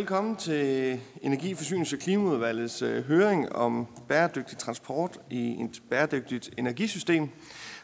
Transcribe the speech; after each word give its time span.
velkommen 0.00 0.36
til 0.36 1.00
Energi-, 1.22 1.54
Forsynings- 1.54 1.92
og 1.92 1.98
Klimaudvalgets 1.98 2.82
øh, 2.82 3.04
høring 3.04 3.52
om 3.52 3.86
bæredygtig 4.08 4.58
transport 4.58 5.20
i 5.30 5.62
et 5.62 5.82
bæredygtigt 5.90 6.50
energisystem. 6.58 7.28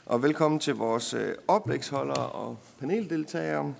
Og 0.06 0.22
velkommen 0.22 0.60
til 0.60 0.74
vores 0.74 1.14
øh, 1.14 1.34
oplægsholdere 1.48 2.26
og 2.26 2.58
paneldeltagere, 2.80 3.74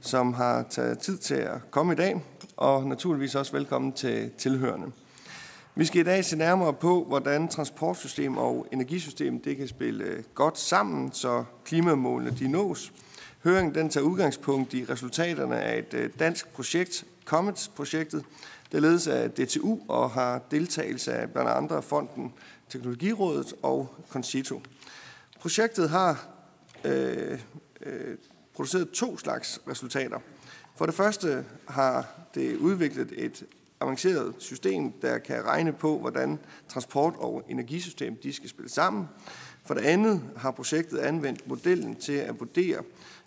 som 0.00 0.32
har 0.34 0.62
taget 0.70 0.98
tid 0.98 1.18
til 1.18 1.34
at 1.34 1.70
komme 1.70 1.92
i 1.92 1.96
dag. 1.96 2.22
Og 2.56 2.86
naturligvis 2.86 3.34
også 3.34 3.52
velkommen 3.52 3.92
til 3.92 4.30
tilhørende. 4.38 4.86
Vi 5.74 5.84
skal 5.84 6.00
i 6.00 6.04
dag 6.04 6.24
se 6.24 6.36
nærmere 6.36 6.72
på, 6.72 7.04
hvordan 7.04 7.48
transportsystem 7.48 8.36
og 8.36 8.66
energisystem 8.72 9.40
det 9.40 9.56
kan 9.56 9.68
spille 9.68 10.04
øh, 10.04 10.22
godt 10.34 10.58
sammen, 10.58 11.12
så 11.12 11.44
klimamålene 11.64 12.30
de 12.38 12.48
nås. 12.48 12.92
Høringen 13.44 13.74
den 13.74 13.88
tager 13.88 14.04
udgangspunkt 14.04 14.74
i 14.74 14.84
resultaterne 14.84 15.60
af 15.60 15.78
et 15.78 16.10
dansk 16.18 16.48
projekt, 16.48 17.04
Comets-projektet, 17.28 18.24
der 18.72 18.80
ledes 18.80 19.06
af 19.06 19.30
DTU 19.30 19.78
og 19.88 20.10
har 20.10 20.40
deltagelse 20.50 21.12
af 21.12 21.30
blandt 21.30 21.50
andre 21.50 21.82
Fonden 21.82 22.32
Teknologirådet 22.68 23.54
og 23.62 23.94
Concito. 24.08 24.62
Projektet 25.40 25.90
har 25.90 26.28
øh, 26.84 27.38
øh, 27.80 28.16
produceret 28.54 28.90
to 28.90 29.18
slags 29.18 29.60
resultater. 29.68 30.18
For 30.76 30.86
det 30.86 30.94
første 30.94 31.44
har 31.68 32.06
det 32.34 32.56
udviklet 32.56 33.12
et 33.16 33.44
avanceret 33.80 34.34
system, 34.38 34.92
der 34.92 35.18
kan 35.18 35.44
regne 35.44 35.72
på, 35.72 35.98
hvordan 35.98 36.38
transport- 36.68 37.16
og 37.16 37.42
energisystem 37.48 38.16
de 38.22 38.32
skal 38.32 38.48
spille 38.48 38.70
sammen. 38.70 39.08
For 39.64 39.74
det 39.74 39.82
andet 39.82 40.22
har 40.36 40.50
projektet 40.50 40.98
anvendt 40.98 41.48
modellen 41.48 41.94
til 41.94 42.12
at 42.12 42.40
vurdere, 42.40 42.82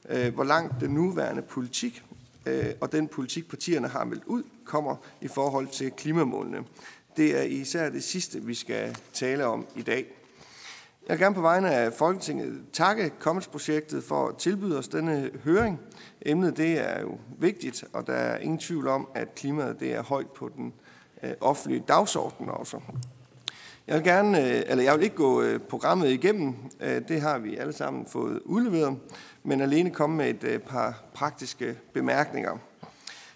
øh, 0.09 0.33
hvor 0.33 0.43
langt 0.43 0.73
den 0.79 0.91
nuværende 0.91 1.41
politik 1.41 2.03
øh, 2.45 2.65
og 2.81 2.91
den 2.91 3.07
politik, 3.07 3.49
partierne 3.49 3.87
har 3.87 4.03
meldt 4.03 4.23
ud, 4.25 4.43
kommer 4.65 4.95
i 5.21 5.27
forhold 5.27 5.67
til 5.67 5.91
klimamålene. 5.91 6.63
Det 7.17 7.37
er 7.39 7.41
især 7.41 7.89
det 7.89 8.03
sidste, 8.03 8.43
vi 8.43 8.53
skal 8.53 8.97
tale 9.13 9.45
om 9.45 9.67
i 9.75 9.81
dag. 9.81 10.05
Jeg 11.07 11.17
vil 11.17 11.23
gerne 11.23 11.35
på 11.35 11.41
vegne 11.41 11.71
af 11.71 11.93
Folketinget 11.93 12.61
takke 12.73 13.11
Commons-projektet 13.19 14.03
for 14.03 14.27
at 14.27 14.37
tilbyde 14.37 14.77
os 14.77 14.87
denne 14.87 15.29
høring. 15.43 15.79
Emnet 16.21 16.57
det 16.57 16.79
er 16.79 17.01
jo 17.01 17.17
vigtigt, 17.39 17.83
og 17.93 18.07
der 18.07 18.13
er 18.13 18.37
ingen 18.37 18.57
tvivl 18.57 18.87
om, 18.87 19.07
at 19.15 19.35
klimaet 19.35 19.79
det 19.79 19.93
er 19.93 20.03
højt 20.03 20.29
på 20.29 20.49
den 20.55 20.73
øh, 21.23 21.31
offentlige 21.41 21.83
dagsorden 21.87 22.49
også. 22.49 22.79
Jeg 23.87 23.95
vil 23.95 24.03
gerne, 24.03 24.39
øh, 24.39 24.63
eller 24.67 24.83
jeg 24.83 24.95
vil 24.95 25.03
ikke 25.03 25.15
gå 25.15 25.41
øh, 25.41 25.59
programmet 25.59 26.09
igennem, 26.09 26.55
øh, 26.79 27.01
det 27.07 27.21
har 27.21 27.37
vi 27.37 27.55
alle 27.55 27.73
sammen 27.73 28.05
fået 28.05 28.41
udleveret, 28.45 28.97
men 29.43 29.61
alene 29.61 29.89
komme 29.91 30.15
med 30.17 30.29
et 30.29 30.43
øh, 30.43 30.59
par 30.59 31.03
praktiske 31.13 31.77
bemærkninger. 31.93 32.57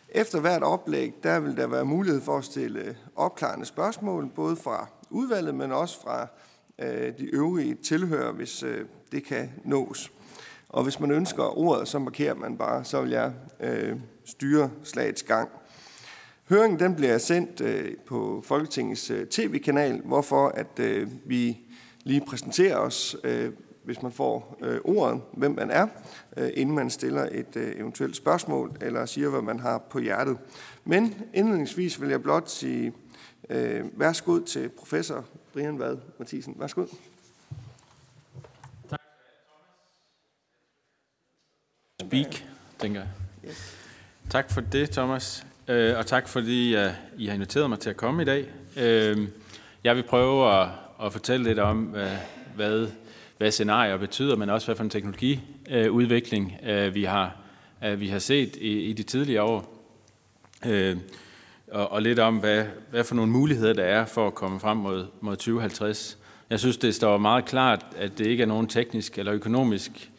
Efter 0.09 0.39
hvert 0.39 0.64
oplæg, 0.64 1.14
der 1.23 1.39
vil 1.39 1.58
der 1.58 1.67
være 1.67 1.86
mulighed 1.86 2.22
for 2.22 2.38
at 2.38 2.44
stille 2.44 2.80
øh, 2.80 2.95
opklarende 3.16 3.66
spørgsmål, 3.66 4.30
både 4.36 4.56
fra 4.56 4.88
udvalget, 5.09 5.56
men 5.56 5.72
også 5.72 6.02
fra 6.02 6.28
øh, 6.80 7.17
de 7.17 7.26
øvrige 7.26 7.76
tilhører, 7.76 8.31
hvis 8.31 8.64
det 9.11 9.23
kan 9.23 9.52
nås. 9.64 10.11
Og 10.70 10.83
hvis 10.83 11.00
man 11.00 11.11
ønsker 11.11 11.58
ordet, 11.58 11.88
så 11.88 12.00
markerer 12.00 12.33
man 12.33 12.58
bare, 12.58 12.83
så 12.83 13.02
vil 13.02 13.11
jeg 13.11 13.33
øh, 13.59 13.95
styre 14.26 14.72
slagets 14.83 15.23
gang. 15.23 15.50
Høringen 16.50 16.80
den 16.80 16.95
bliver 16.95 17.17
sendt 17.17 17.61
øh, 17.61 17.98
på 18.06 18.44
Folketingets 18.45 19.11
øh, 19.11 19.28
tv-kanal, 19.28 20.02
hvorfor 20.06 20.48
at 20.48 20.80
øh, 20.80 21.08
vi 21.26 21.59
lige 22.03 22.26
præsenterer 22.28 22.78
os, 22.78 23.16
øh, 23.23 23.52
hvis 23.86 24.02
man 24.02 24.11
får 24.11 24.58
øh, 24.61 24.80
ordet, 24.83 25.22
hvem 25.33 25.52
man 25.52 25.72
er, 25.72 25.88
øh, 26.38 26.50
inden 26.53 26.75
man 26.75 26.89
stiller 26.89 27.30
et 27.31 27.55
øh, 27.55 27.75
eventuelt 27.75 28.16
spørgsmål 28.16 28.72
eller 28.81 29.05
siger, 29.05 29.30
hvad 29.30 29.42
man 29.42 29.59
har 29.59 29.77
på 29.77 30.00
hjertet. 30.00 30.38
Men 30.86 31.15
indledningsvis 31.33 32.02
vil 32.02 32.10
jeg 32.10 32.23
blot 32.23 32.49
sige 32.49 32.93
øh, 33.49 33.99
værsgo 33.99 34.39
til 34.39 34.70
professor 34.70 35.26
Brian 35.54 35.80
Vad 35.80 35.98
Mathisen. 36.20 36.55
Værsgo. 36.60 36.86
Tak. 38.89 38.99
Speak, 42.02 42.45
tænker 42.80 42.99
jeg. 42.99 43.10
Yes. 43.49 43.77
Tak 44.30 44.52
for 44.52 44.61
det, 44.61 44.89
Thomas. 44.89 45.45
Øh, 45.67 45.98
og 45.98 46.05
tak 46.05 46.27
fordi 46.27 46.76
uh, 46.76 46.92
I 47.17 47.27
har 47.27 47.33
inviteret 47.33 47.70
mig 47.70 47.80
til 47.80 47.89
at 47.89 47.98
komme 47.98 48.21
i 48.21 48.26
dag. 48.26 48.52
Øh, 48.77 49.27
jeg 49.83 49.95
vil 49.95 50.04
prøve 50.04 50.61
at, 50.61 50.70
at 51.04 51.11
fortælle 51.11 51.43
lidt 51.43 51.60
om, 51.60 51.83
hvad, 51.83 52.17
hvad, 52.55 52.87
hvad 53.38 53.52
scenarier 53.52 53.98
betyder, 53.98 54.36
men 54.36 54.50
også 54.50 54.68
hvad 54.68 54.76
for 54.76 54.84
en 54.84 54.90
teknologiudvikling 54.90 56.58
øh, 56.66 56.96
vi, 56.96 57.04
har, 57.04 57.38
øh, 57.86 58.00
vi 58.00 58.08
har 58.08 58.20
set 58.20 58.56
i, 58.56 58.82
i 58.82 58.94
de 58.94 59.04
tidligere 59.04 59.44
år. 59.44 59.76
Øh, 60.66 60.98
og, 61.72 61.92
og 61.92 62.02
lidt 62.02 62.20
om, 62.20 62.38
hvad, 62.38 62.66
hvad 62.92 63.04
for 63.04 63.16
nogle 63.16 63.32
muligheder 63.32 63.73
der 63.73 63.84
er 63.84 64.06
for 64.06 64.28
at 64.28 64.36
komme 64.36 64.60
frem 64.60 64.78
mod, 64.78 65.06
mod 65.22 65.36
2050. 65.36 66.18
Jeg 66.50 66.60
synes, 66.60 66.78
det 66.78 66.96
står 66.96 67.18
meget 67.18 67.46
klart, 67.46 67.86
at 67.98 68.18
det 68.18 68.26
ikke 68.26 68.44
er 68.44 68.48
nogen 68.48 68.68
teknisk 68.68 69.18
eller 69.18 69.34
økonomisk 69.34 70.12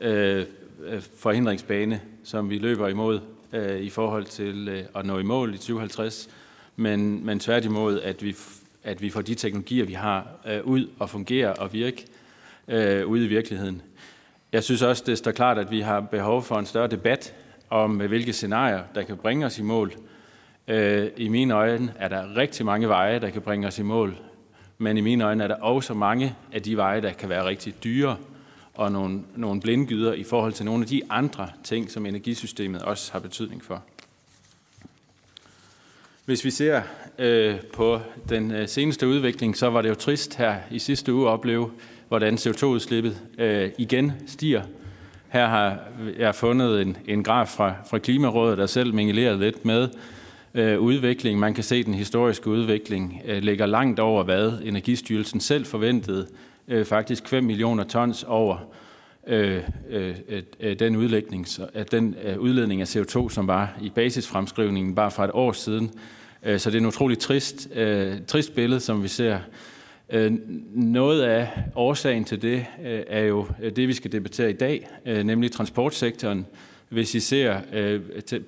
øh, 0.00 0.46
øh, 0.84 1.02
forhindringsbane, 1.18 2.00
som 2.24 2.50
vi 2.50 2.58
løber 2.58 2.88
imod 2.88 3.20
øh, 3.52 3.80
i 3.80 3.90
forhold 3.90 4.24
til 4.24 4.68
øh, 4.68 4.84
at 4.94 5.06
nå 5.06 5.18
i 5.18 5.22
mål 5.22 5.54
i 5.54 5.58
2050, 5.58 6.28
men, 6.76 7.26
men 7.26 7.40
tværtimod, 7.40 8.00
at 8.00 8.24
vi, 8.24 8.36
at 8.82 9.02
vi 9.02 9.10
får 9.10 9.22
de 9.22 9.34
teknologier, 9.34 9.84
vi 9.84 9.92
har, 9.92 10.26
øh, 10.46 10.64
ud 10.64 10.88
og 10.98 11.10
fungere 11.10 11.54
og 11.54 11.72
virke 11.72 12.06
øh, 12.68 13.06
ude 13.06 13.24
i 13.24 13.28
virkeligheden. 13.28 13.82
Jeg 14.52 14.64
synes 14.64 14.82
også, 14.82 15.02
det 15.06 15.18
står 15.18 15.30
klart, 15.30 15.58
at 15.58 15.70
vi 15.70 15.80
har 15.80 16.00
behov 16.00 16.42
for 16.42 16.58
en 16.58 16.66
større 16.66 16.88
debat 16.88 17.34
om, 17.70 17.96
hvilke 17.96 18.32
scenarier, 18.32 18.82
der 18.94 19.02
kan 19.02 19.16
bringe 19.16 19.46
os 19.46 19.58
i 19.58 19.62
mål. 19.62 19.92
Øh, 20.68 21.08
I 21.16 21.28
mine 21.28 21.54
øjne 21.54 21.92
er 21.96 22.08
der 22.08 22.36
rigtig 22.36 22.66
mange 22.66 22.88
veje, 22.88 23.18
der 23.18 23.30
kan 23.30 23.42
bringe 23.42 23.66
os 23.66 23.78
i 23.78 23.82
mål, 23.82 24.16
men 24.78 24.96
i 24.96 25.00
mine 25.00 25.24
øjne 25.24 25.44
er 25.44 25.48
der 25.48 25.54
også 25.54 25.94
mange 25.94 26.36
af 26.52 26.62
de 26.62 26.76
veje, 26.76 27.00
der 27.00 27.12
kan 27.12 27.28
være 27.28 27.44
rigtig 27.44 27.74
dyre 27.84 28.16
og 28.74 28.92
nogle, 28.92 29.22
nogle 29.36 29.60
blindgyder 29.60 30.12
i 30.12 30.24
forhold 30.24 30.52
til 30.52 30.64
nogle 30.64 30.82
af 30.82 30.88
de 30.88 31.02
andre 31.10 31.50
ting, 31.64 31.90
som 31.90 32.06
energisystemet 32.06 32.82
også 32.82 33.12
har 33.12 33.18
betydning 33.18 33.64
for. 33.64 33.82
Hvis 36.24 36.44
vi 36.44 36.50
ser 36.50 36.82
øh, 37.18 37.60
på 37.74 38.00
den 38.28 38.50
øh, 38.50 38.68
seneste 38.68 39.08
udvikling, 39.08 39.56
så 39.56 39.70
var 39.70 39.82
det 39.82 39.88
jo 39.88 39.94
trist 39.94 40.34
her 40.34 40.56
i 40.70 40.78
sidste 40.78 41.14
uge 41.14 41.26
at 41.28 41.32
opleve, 41.32 41.70
hvordan 42.12 42.34
CO2-udslippet 42.34 43.16
øh, 43.38 43.70
igen 43.78 44.12
stiger. 44.26 44.62
Her 45.28 45.46
har 45.46 45.78
jeg 46.18 46.34
fundet 46.34 46.82
en, 46.82 46.96
en 47.08 47.24
graf 47.24 47.48
fra, 47.48 47.74
fra 47.90 47.98
Klimarådet, 47.98 48.58
der 48.58 48.66
selv 48.66 48.94
mingeleret 48.94 49.38
lidt 49.38 49.64
med 49.64 49.88
øh, 50.54 50.80
udviklingen. 50.80 51.40
Man 51.40 51.54
kan 51.54 51.64
se, 51.64 51.76
at 51.76 51.86
den 51.86 51.94
historiske 51.94 52.50
udvikling 52.50 53.22
øh, 53.24 53.42
ligger 53.42 53.66
langt 53.66 54.00
over, 54.00 54.24
hvad 54.24 54.52
Energistyrelsen 54.64 55.40
selv 55.40 55.64
forventede 55.64 56.26
øh, 56.68 56.84
faktisk 56.84 57.28
5 57.28 57.44
millioner 57.44 57.84
tons 57.84 58.24
over 58.24 58.56
øh, 59.26 59.62
øh, 59.90 60.14
øh, 60.60 60.78
den, 60.78 60.96
udlægning, 60.96 61.46
øh, 61.74 61.84
den 61.90 62.16
øh, 62.24 62.38
udledning 62.38 62.80
af 62.80 62.96
CO2, 62.96 63.28
som 63.28 63.46
var 63.46 63.78
i 63.82 63.90
basisfremskrivningen 63.90 64.94
bare 64.94 65.10
for 65.10 65.24
et 65.24 65.30
år 65.34 65.52
siden. 65.52 65.90
Øh, 66.42 66.58
så 66.58 66.70
det 66.70 66.76
er 66.76 66.80
en 66.80 66.86
utrolig 66.86 67.18
trist, 67.18 67.68
øh, 67.74 68.14
trist 68.26 68.54
billede, 68.54 68.80
som 68.80 69.02
vi 69.02 69.08
ser. 69.08 69.38
Øh, 70.10 70.32
noget 70.74 71.22
af 71.22 71.48
årsagen 71.74 72.24
til 72.24 72.42
det 72.42 72.66
øh, 72.84 73.02
er 73.06 73.24
jo 73.24 73.46
øh, 73.62 73.76
det, 73.76 73.88
vi 73.88 73.92
skal 73.92 74.12
debattere 74.12 74.50
i 74.50 74.52
dag, 74.52 74.88
øh, 75.06 75.24
nemlig 75.24 75.52
transportsektoren. 75.52 76.46
Hvis 76.88 77.14
I 77.14 77.20
ser 77.20 77.60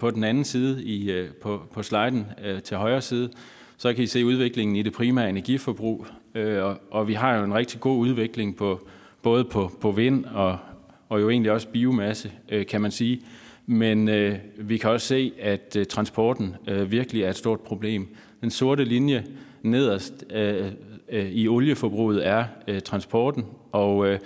på 0.00 0.10
den 0.10 0.25
anden 0.25 0.44
side 0.44 0.84
i, 0.84 1.26
på, 1.43 1.62
på 1.72 1.82
sliden 1.82 2.26
til 2.64 2.76
højre 2.76 3.00
side, 3.00 3.31
så 3.76 3.93
kan 3.93 4.04
I 4.04 4.06
se 4.06 4.26
udviklingen 4.26 4.76
i 4.76 4.82
det 4.82 4.93
primære 4.93 5.28
energiforbrug. 5.28 6.06
Øh, 6.34 6.64
og, 6.64 6.78
og 6.91 7.09
vi 7.09 7.14
har 7.14 7.37
jo 7.37 7.44
en 7.44 7.54
rigtig 7.54 7.81
god 7.81 7.98
udvikling 7.98 8.56
på 8.56 8.88
både 9.22 9.44
på, 9.44 9.70
på 9.81 9.90
vind 9.90 10.25
og, 10.25 10.58
og 11.08 11.20
jo 11.20 11.31
egentlig 11.31 11.52
også 11.52 11.69
biomasse, 11.69 12.32
kan 12.69 12.81
man 12.81 12.90
sige. 12.90 13.23
Men 13.67 14.08
øh, 14.08 14.38
vi 14.58 14.76
kan 14.76 14.90
også 14.90 15.06
se, 15.06 15.32
at 15.40 15.76
øh, 15.79 15.87
transporten 15.87 16.55
øh, 16.69 16.90
virkelig 16.90 17.23
er 17.23 17.31
et 17.31 17.37
stort 17.37 17.61
problem. 17.61 18.08
Den 18.40 18.50
sorte 18.50 18.84
linje 18.84 19.25
nederst 19.62 20.25
øh, 20.34 20.70
øh, 21.09 21.27
i 21.27 21.49
olieforbruget 21.49 22.27
er 22.27 22.45
øh, 22.69 22.81
transporten, 22.81 23.45
og 23.73 24.06
øh, 24.06 24.19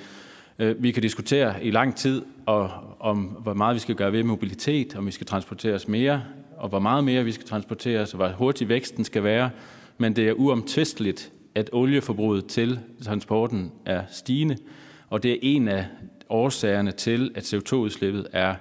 øh, 0.59 0.83
vi 0.83 0.91
kan 0.91 1.03
diskutere 1.03 1.65
i 1.65 1.71
lang 1.71 1.97
tid 1.97 2.23
og, 2.47 2.71
om, 3.01 3.19
hvor 3.19 3.55
meget 3.55 3.75
vi 3.75 3.81
skal 3.81 3.95
gøre 3.95 4.13
ved 4.13 4.23
mobilitet, 4.23 4.97
om 4.97 5.07
vi 5.07 5.11
skal 5.11 5.27
transporteres 5.27 5.89
mere, 5.89 6.23
og 6.57 6.69
hvor 6.69 6.79
meget 6.79 7.05
mere 7.05 7.25
vi 7.25 7.33
skal 7.33 7.47
transporteres, 7.47 8.13
og 8.13 8.17
hvor 8.17 8.29
hurtig 8.29 8.69
væksten 8.69 9.05
skal 9.05 9.25
være. 9.25 9.51
Men 9.99 10.17
det 10.17 10.29
er 10.29 10.33
uomtvisteligt, 10.33 11.33
at 11.55 11.71
olieforbruget 11.73 12.47
til 12.47 12.81
transporten 13.05 13.73
er 13.87 14.03
stigende, 14.11 14.57
og 15.11 15.23
det 15.23 15.33
er 15.33 15.39
en 15.43 15.69
af 15.69 15.87
årsagerne 16.29 16.93
til, 16.93 17.31
at 17.35 17.55
CO2-udslippet 17.55 18.27
er, 18.33 18.55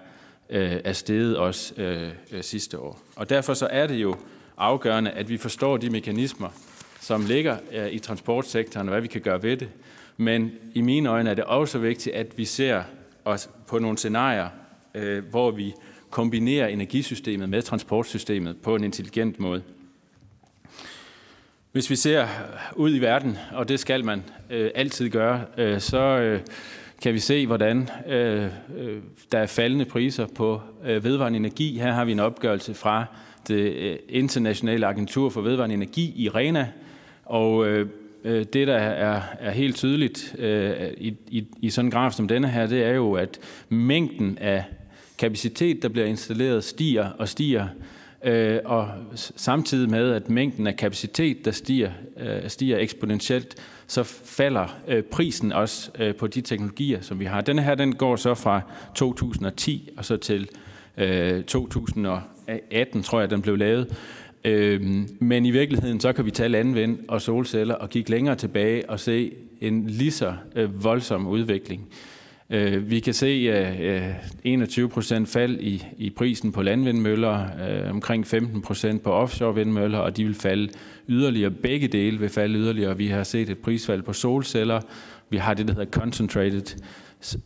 øh, 0.50 0.80
er 0.84 0.94
steget 0.94 1.38
også 1.38 1.74
øh, 1.82 2.10
øh, 2.32 2.44
sidste 2.44 2.80
år. 2.80 3.00
Og 3.16 3.30
derfor 3.30 3.54
så 3.54 3.68
er 3.72 3.88
det 3.88 3.96
jo 3.96 4.16
afgørende, 4.58 5.12
at 5.12 5.30
vi 5.30 5.38
forstår 5.38 5.78
de 5.78 5.90
mekanismer, 5.90 6.50
som 7.00 7.26
ligger 7.26 7.58
øh, 7.72 7.92
i 7.92 8.00
transportsektoren, 8.00 8.88
og 8.88 8.92
hvad 8.92 9.02
vi 9.02 9.08
kan 9.08 9.22
gøre 9.22 9.44
ved 9.44 9.58
det. 9.58 9.70
Men 10.18 10.52
i 10.74 10.82
mine 10.82 11.10
øjne 11.10 11.30
er 11.30 11.34
det 11.34 11.44
også 11.44 11.80
vigtigt, 11.80 12.16
at 12.16 12.38
vi 12.38 12.46
ser 12.46 12.84
os 13.26 13.50
på 13.68 13.80
nogle 13.80 13.98
scenarier, 13.98 14.50
øh, 14.96 15.26
hvor 15.30 15.52
vi 15.52 15.74
kombinerer 16.10 16.68
energisystemet 16.68 17.50
med 17.50 17.62
transportsystemet 17.62 18.58
på 18.64 18.76
en 18.76 18.84
intelligent 18.84 19.40
måde. 19.40 19.62
Hvis 21.72 21.90
vi 21.90 21.96
ser 21.96 22.28
ud 22.76 22.96
i 22.96 23.00
verden, 23.00 23.38
og 23.52 23.70
det 23.70 23.80
skal 23.80 24.06
man 24.06 24.24
øh, 24.50 24.72
altid 24.76 25.10
gøre, 25.10 25.42
øh, 25.58 25.80
så 25.80 26.00
øh, 26.00 26.42
kan 27.02 27.14
vi 27.14 27.20
se, 27.20 27.48
hvordan 27.48 27.90
øh, 28.08 28.46
øh, 28.78 29.02
der 29.32 29.40
er 29.40 29.46
faldende 29.46 29.86
priser 29.86 30.28
på 30.36 30.62
øh, 30.86 31.04
vedvarende 31.04 31.38
energi. 31.38 31.80
Her 31.80 31.92
har 31.92 32.06
vi 32.06 32.12
en 32.12 32.20
opgørelse 32.20 32.74
fra 32.74 33.06
det 33.48 33.74
øh, 33.74 33.98
internationale 34.10 34.88
agentur 34.88 35.30
for 35.30 35.42
vedvarende 35.42 35.76
energi, 35.76 36.14
IRENA, 36.16 36.68
og 37.28 37.68
øh, 37.68 37.90
øh, 38.24 38.46
det, 38.54 38.68
der 38.68 38.78
er, 38.78 39.22
er 39.40 39.52
helt 39.52 39.76
tydeligt 39.76 40.36
øh, 40.40 40.92
i, 40.98 41.16
i, 41.28 41.48
i 41.62 41.70
sådan 41.70 41.88
en 41.88 41.92
graf 41.92 42.12
som 42.12 42.28
denne 42.28 42.48
her, 42.48 42.68
det 42.68 42.84
er 42.84 42.92
jo, 42.92 43.14
at 43.14 43.40
mængden 43.70 44.38
af 44.38 44.64
kapacitet, 45.18 45.84
der 45.84 45.90
bliver 45.90 46.08
installeret, 46.08 46.64
stiger 46.64 47.10
og 47.10 47.28
stiger, 47.28 47.68
øh, 48.24 48.60
og 48.66 48.90
samtidig 49.16 49.90
med, 49.90 50.12
at 50.12 50.30
mængden 50.30 50.68
af 50.68 50.76
kapacitet, 50.76 51.46
der 51.46 51.52
stiger, 51.52 51.92
øh, 52.18 52.50
stiger 52.50 52.78
eksponentielt, 52.78 53.56
så 53.88 54.04
falder 54.04 54.78
øh, 54.88 55.04
prisen 55.04 55.52
også 55.52 55.92
øh, 56.00 56.16
på 56.16 56.28
de 56.28 56.42
teknologier, 56.42 57.02
som 57.02 57.20
vi 57.20 57.26
har. 57.26 57.42
Denne 57.42 57.62
her, 57.62 57.76
den 57.76 57.96
går 57.96 58.16
så 58.16 58.34
fra 58.34 58.62
2010 58.96 59.90
og 59.98 60.06
så 60.06 60.18
til 60.18 60.50
øh, 60.98 61.44
2018, 61.44 63.04
tror 63.04 63.20
jeg, 63.20 63.30
den 63.30 63.42
blev 63.42 63.58
lavet. 63.58 63.96
Øh, 64.48 64.82
men 65.20 65.46
i 65.46 65.52
virkeligheden, 65.52 66.00
så 66.00 66.14
kan 66.14 66.26
vi 66.26 66.32
tage 66.32 66.50
landvind 66.50 67.00
og 67.08 67.22
solceller 67.22 67.76
og 67.76 67.90
kigge 67.90 68.12
længere 68.12 68.36
tilbage 68.36 68.90
og 68.90 69.00
se 69.00 69.34
en 69.62 69.88
lige 69.88 70.12
så 70.12 70.34
øh, 70.56 70.84
voldsom 70.84 71.28
udvikling. 71.28 71.90
Øh, 72.50 72.90
vi 72.90 73.00
kan 73.00 73.14
se 73.14 73.26
øh, 73.26 73.96
øh 73.96 74.14
21 74.44 74.90
procent 74.90 75.30
fald 75.30 75.60
i, 75.60 75.86
i 75.98 76.10
prisen 76.10 76.52
på 76.52 76.62
landvindmøller, 76.62 77.42
øh, 77.44 77.92
omkring 77.92 78.28
15 78.28 78.62
procent 78.62 79.04
på 79.04 79.12
offshore 79.12 79.56
vindmøller, 79.56 79.98
og 79.98 80.18
de 80.18 80.26
vil 80.26 80.36
falde 80.36 80.70
yderligere. 81.10 81.52
Begge 81.52 81.88
dele 81.88 82.20
vil 82.20 82.30
falde 82.30 82.60
yderligere. 82.60 82.98
Vi 82.98 83.08
har 83.08 83.24
set 83.24 83.50
et 83.50 83.58
prisfald 83.58 84.02
på 84.02 84.14
solceller. 84.14 84.82
Vi 85.30 85.38
har 85.38 85.54
det, 85.54 85.68
der 85.68 85.74
hedder 85.74 85.92
concentrated 85.92 86.82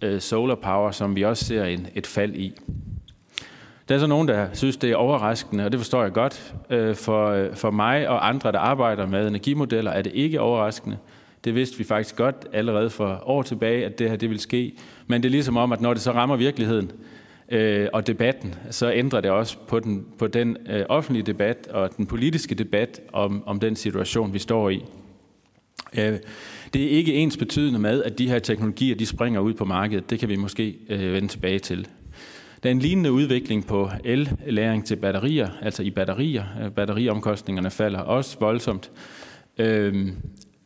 øh, 0.01 0.21
solar 0.21 0.56
power, 0.56 0.92
som 0.92 1.15
vi 1.15 1.21
også 1.21 1.45
ser 1.45 1.65
en, 1.65 1.88
et 1.95 2.07
fald 2.07 2.36
i. 2.36 2.53
Der 3.92 3.96
er 3.96 4.00
så 4.00 4.08
nogen, 4.08 4.28
der 4.28 4.48
synes, 4.54 4.78
det 4.78 4.92
er 4.92 4.96
overraskende, 4.96 5.66
og 5.66 5.72
det 5.72 5.80
forstår 5.80 6.04
jeg 6.04 6.14
godt. 6.14 6.54
Øh, 6.70 6.96
for, 6.96 7.28
øh, 7.28 7.56
for 7.56 7.72
mig 7.72 8.10
og 8.10 8.28
andre, 8.28 8.52
der 8.52 8.60
arbejder 8.60 9.08
med 9.08 9.28
energimodeller, 9.28 9.92
er 9.92 10.02
det 10.02 10.12
ikke 10.16 10.42
overraskende. 10.42 10.98
Det 11.44 11.56
vidste 11.56 11.78
vi 11.78 11.84
faktisk 11.84 12.16
godt 12.16 12.36
allerede 12.54 12.90
for 12.90 13.24
år 13.26 13.42
tilbage, 13.42 13.86
at 13.86 14.00
det 14.00 14.10
her 14.10 14.16
det 14.16 14.30
vil 14.30 14.40
ske. 14.40 14.74
Men 15.08 15.24
det 15.24 15.30
er 15.30 15.32
ligesom 15.32 15.58
om, 15.58 15.72
at 15.72 15.82
når 15.82 15.94
det 15.94 16.02
så 16.02 16.12
rammer 16.12 16.36
virkeligheden 16.36 16.92
øh, 17.50 17.88
og 17.94 18.08
debatten, 18.08 18.56
så 18.70 18.92
ændrer 18.92 19.22
det 19.22 19.32
også 19.32 19.58
på 19.68 19.80
den, 19.80 20.06
på 20.20 20.28
den 20.28 20.58
øh, 20.70 20.86
offentlige 20.90 21.24
debat 21.24 21.68
og 21.68 21.98
den 21.98 22.06
politiske 22.06 22.56
debat 22.56 23.02
om, 23.14 23.44
om 23.46 23.60
den 23.60 23.76
situation, 23.76 24.34
vi 24.34 24.40
står 24.40 24.70
i. 24.70 24.86
Øh, 25.98 26.18
det 26.74 26.84
er 26.84 26.90
ikke 26.90 27.14
ens 27.14 27.38
betydende 27.38 27.80
med, 27.80 28.04
at 28.04 28.18
de 28.18 28.30
her 28.30 28.40
teknologier 28.40 28.96
de 28.96 29.06
springer 29.06 29.40
ud 29.40 29.54
på 29.54 29.66
markedet. 29.66 30.10
Det 30.10 30.20
kan 30.20 30.30
vi 30.30 30.36
måske 30.36 30.76
øh, 30.90 31.14
vende 31.14 31.28
tilbage 31.28 31.60
til. 31.60 31.88
Der 32.63 32.69
er 32.69 32.72
en 32.72 32.80
lignende 32.80 33.12
udvikling 33.12 33.68
på 33.68 33.90
el-læring 34.04 34.86
til 34.86 34.96
batterier, 34.96 35.50
altså 35.62 35.84
i 35.84 35.90
batterier. 35.90 36.44
Øh, 36.63 36.72
batteriomkostningerne 36.72 37.72
falder 37.72 38.00
også 38.00 38.38
voldsomt. 38.40 38.92
Øhm, 39.58 40.16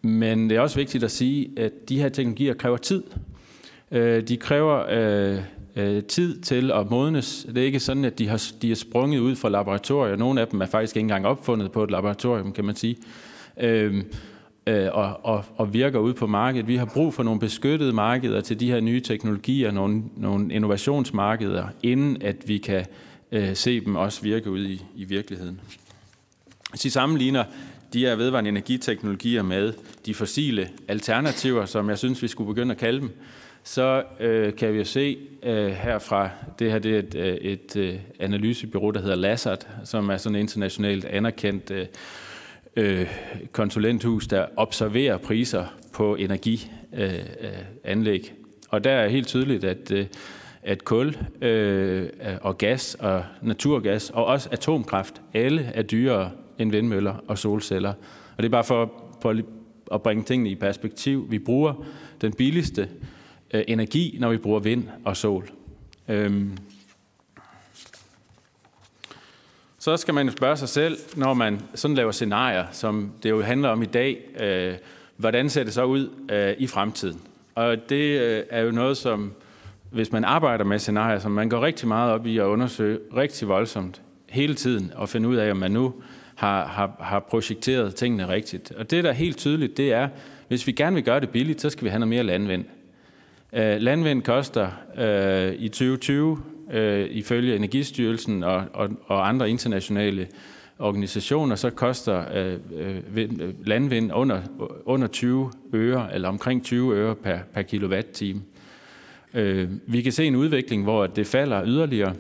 men 0.02 0.50
det 0.50 0.58
er 0.58 0.62
også 0.62 0.76
vigtigt 0.76 1.04
at 1.04 1.12
sige, 1.12 1.50
at 1.58 1.72
de 1.90 2.00
her 2.00 2.10
teknologier 2.10 2.54
kræver 2.54 2.78
tid. 2.78 3.04
Øh, 3.92 4.24
de 4.24 4.38
kræver 4.38 4.86
øh, 4.90 5.40
øh, 5.76 6.04
tid 6.04 6.42
til 6.42 6.72
at 6.72 6.90
modnes. 6.90 7.48
Det 7.50 7.58
er 7.58 7.66
ikke 7.66 7.80
sådan, 7.80 8.06
at 8.06 8.20
de 8.20 8.28
har 8.28 8.52
de 8.62 8.72
er 8.72 8.76
sprunget 8.76 9.20
ud 9.20 9.36
fra 9.36 9.50
laboratorier. 9.50 10.16
Nogle 10.16 10.42
af 10.42 10.48
dem 10.48 10.62
er 10.62 10.66
faktisk 10.66 10.96
ikke 10.96 11.06
engang 11.06 11.28
opfundet 11.28 11.72
på 11.72 11.84
et 11.84 11.92
laboratorium, 11.92 12.54
kan 12.54 12.66
man 12.66 12.76
sige. 12.76 12.96
Øhm, 13.58 14.04
Øh, 14.68 14.90
og, 14.92 15.26
og, 15.26 15.46
og 15.58 15.74
virker 15.74 16.00
ud 16.00 16.14
på 16.14 16.28
markedet. 16.28 16.68
Vi 16.68 16.76
har 16.76 16.86
brug 16.86 17.14
for 17.14 17.24
nogle 17.24 17.40
beskyttede 17.40 17.94
markeder 17.94 18.42
til 18.42 18.60
de 18.60 18.72
her 18.72 18.80
nye 18.80 19.02
teknologier, 19.02 19.72
nogle, 19.72 20.04
nogle 20.18 20.54
innovationsmarkeder, 20.54 21.68
inden 21.84 22.22
at 22.22 22.36
vi 22.48 22.58
kan 22.58 22.86
øh, 23.32 23.56
se 23.56 23.86
dem 23.86 23.96
også 23.96 24.22
virke 24.22 24.52
ud 24.52 24.66
i, 24.66 24.86
i 24.96 25.04
virkeligheden. 25.04 25.60
Hvis 26.70 26.86
vi 26.86 26.90
sammenligner 26.90 27.44
de 27.94 28.00
her 28.00 28.16
vedvarende 28.16 28.50
energiteknologier 28.50 29.44
med 29.44 29.74
de 30.06 30.14
fossile 30.14 30.70
alternativer, 30.88 31.66
som 31.66 31.90
jeg 31.90 31.98
synes, 31.98 32.22
vi 32.22 32.28
skulle 32.28 32.48
begynde 32.48 32.72
at 32.72 32.78
kalde 32.78 33.00
dem, 33.00 33.10
så 33.64 34.04
øh, 34.20 34.56
kan 34.56 34.74
vi 34.74 34.78
jo 34.78 34.84
se 34.84 35.18
øh, 35.44 35.68
herfra, 35.68 36.30
det 36.60 36.72
her 36.72 36.80
det 36.80 36.96
er 36.96 37.00
et, 37.00 37.16
øh, 37.16 37.36
et 37.36 37.76
øh, 37.76 37.96
analysebyrå, 38.20 38.92
der 38.92 39.02
hedder 39.02 39.16
Lassard, 39.16 39.68
som 39.84 40.10
er 40.10 40.18
sådan 40.18 40.36
et 40.36 40.40
internationalt 40.40 41.06
anerkendt 41.06 41.72
øh, 41.72 41.86
øh, 42.76 43.08
konsulenthus, 43.52 44.28
der 44.28 44.46
observerer 44.58 45.18
priser 45.18 45.66
på 45.94 46.16
energianlæg. 46.16 48.34
Og 48.70 48.84
der 48.84 48.92
er 48.92 49.08
helt 49.08 49.28
tydeligt, 49.28 49.64
at, 49.64 49.92
øh, 49.92 50.06
at 50.64 50.84
kul 50.84 51.16
øh, 51.42 52.10
og 52.42 52.58
gas 52.58 52.96
og 53.00 53.24
naturgas 53.42 54.10
og 54.10 54.26
også 54.26 54.50
atomkraft, 54.52 55.22
alle 55.34 55.62
er 55.62 55.82
dyrere 55.82 56.32
end 56.60 56.72
vindmøller 56.72 57.16
og 57.28 57.38
solceller. 57.38 57.94
Og 58.38 58.38
det 58.38 58.46
er 58.46 58.50
bare 58.50 58.64
for, 58.64 58.94
for 59.22 59.36
at 59.92 60.02
bringe 60.02 60.24
tingene 60.24 60.50
i 60.50 60.56
perspektiv. 60.56 61.32
Vi 61.32 61.40
bruger 61.40 61.86
den 62.22 62.34
billigste 62.34 62.90
øh, 63.54 63.64
energi, 63.68 64.18
når 64.20 64.30
vi 64.30 64.38
bruger 64.38 64.60
vind 64.60 64.84
og 65.06 65.18
sol. 65.18 65.50
Øhm. 66.08 66.58
Så 69.86 69.98
skal 69.98 70.14
man 70.14 70.26
jo 70.26 70.32
spørge 70.32 70.58
sig 70.58 70.70
selv, 70.70 70.98
når 71.16 71.34
man 71.34 71.62
sådan 71.76 71.98
laver 71.98 72.12
scenarier, 72.12 72.66
som 72.72 73.12
det 73.24 73.30
jo 73.30 73.42
handler 73.42 73.70
om 73.70 73.82
i 73.82 73.86
dag, 73.86 74.18
øh, 74.40 74.74
hvordan 75.18 75.50
ser 75.50 75.64
det 75.64 75.74
så 75.74 75.84
ud 75.84 76.10
øh, 76.32 76.54
i 76.58 76.68
fremtiden? 76.68 77.22
Og 77.56 77.90
det 77.90 78.20
øh, 78.22 78.44
er 78.50 78.62
jo 78.62 78.72
noget, 78.72 78.98
som 78.98 79.34
hvis 79.92 80.12
man 80.12 80.24
arbejder 80.24 80.66
med 80.66 80.80
scenarier, 80.80 81.20
som 81.20 81.32
man 81.32 81.50
går 81.50 81.62
rigtig 81.62 81.88
meget 81.88 82.12
op 82.12 82.26
i 82.26 82.38
at 82.38 82.44
undersøge 82.44 83.00
rigtig 83.18 83.48
voldsomt 83.48 84.02
hele 84.30 84.56
tiden 84.56 84.92
og 84.96 85.10
finde 85.10 85.30
ud 85.30 85.36
af, 85.36 85.52
om 85.52 85.58
man 85.58 85.72
nu 85.72 85.94
har, 86.36 86.66
har, 86.66 86.96
har 87.00 87.20
projekteret 87.20 87.96
tingene 87.96 88.28
rigtigt. 88.28 88.72
Og 88.72 88.92
det, 88.92 89.04
der 89.04 89.10
er 89.10 89.14
helt 89.14 89.38
tydeligt, 89.38 89.78
det 89.78 89.94
er, 89.94 90.10
hvis 90.48 90.68
vi 90.68 90.72
gerne 90.72 90.94
vil 90.94 91.04
gøre 91.04 91.20
det 91.20 91.30
billigt, 91.30 91.62
så 91.62 91.70
skal 91.70 91.86
vi 91.86 91.90
have 91.90 92.00
noget 92.00 92.10
mere 92.10 92.24
landvind. 92.24 92.66
Øh, 93.54 93.78
landvind 93.82 94.22
koster 94.22 94.68
øh, 94.98 95.54
i 95.54 95.68
2020, 95.68 96.38
øh, 96.72 97.08
ifølge 97.12 97.56
Energistyrelsen 97.56 98.44
og, 98.44 98.64
og, 98.74 98.90
og 99.06 99.28
andre 99.28 99.50
internationale 99.50 100.28
organisationer, 100.80 101.56
så 101.56 101.70
koster 101.70 102.26
uh, 102.56 103.68
landvind 103.68 104.12
under, 104.14 104.42
under 104.86 105.08
20 105.08 105.52
øre, 105.74 106.14
eller 106.14 106.30
omkring 106.30 106.64
20 106.64 106.96
øre 106.96 107.16
per, 107.16 107.38
per 107.54 107.62
kilowatt-time. 107.62 108.42
Øh, 109.34 109.70
vi 109.88 110.02
kan 110.02 110.12
se 110.12 110.26
en 110.26 110.36
udvikling, 110.36 110.84
hvor 110.84 111.08
det 111.08 111.28
falder 111.28 111.66
yderligere. 111.66 112.14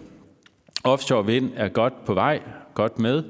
Offshore 0.83 1.25
vind 1.25 1.51
er 1.55 1.67
godt 1.67 2.05
på 2.05 2.13
vej, 2.13 2.41
godt 2.73 2.99
med, 2.99 3.23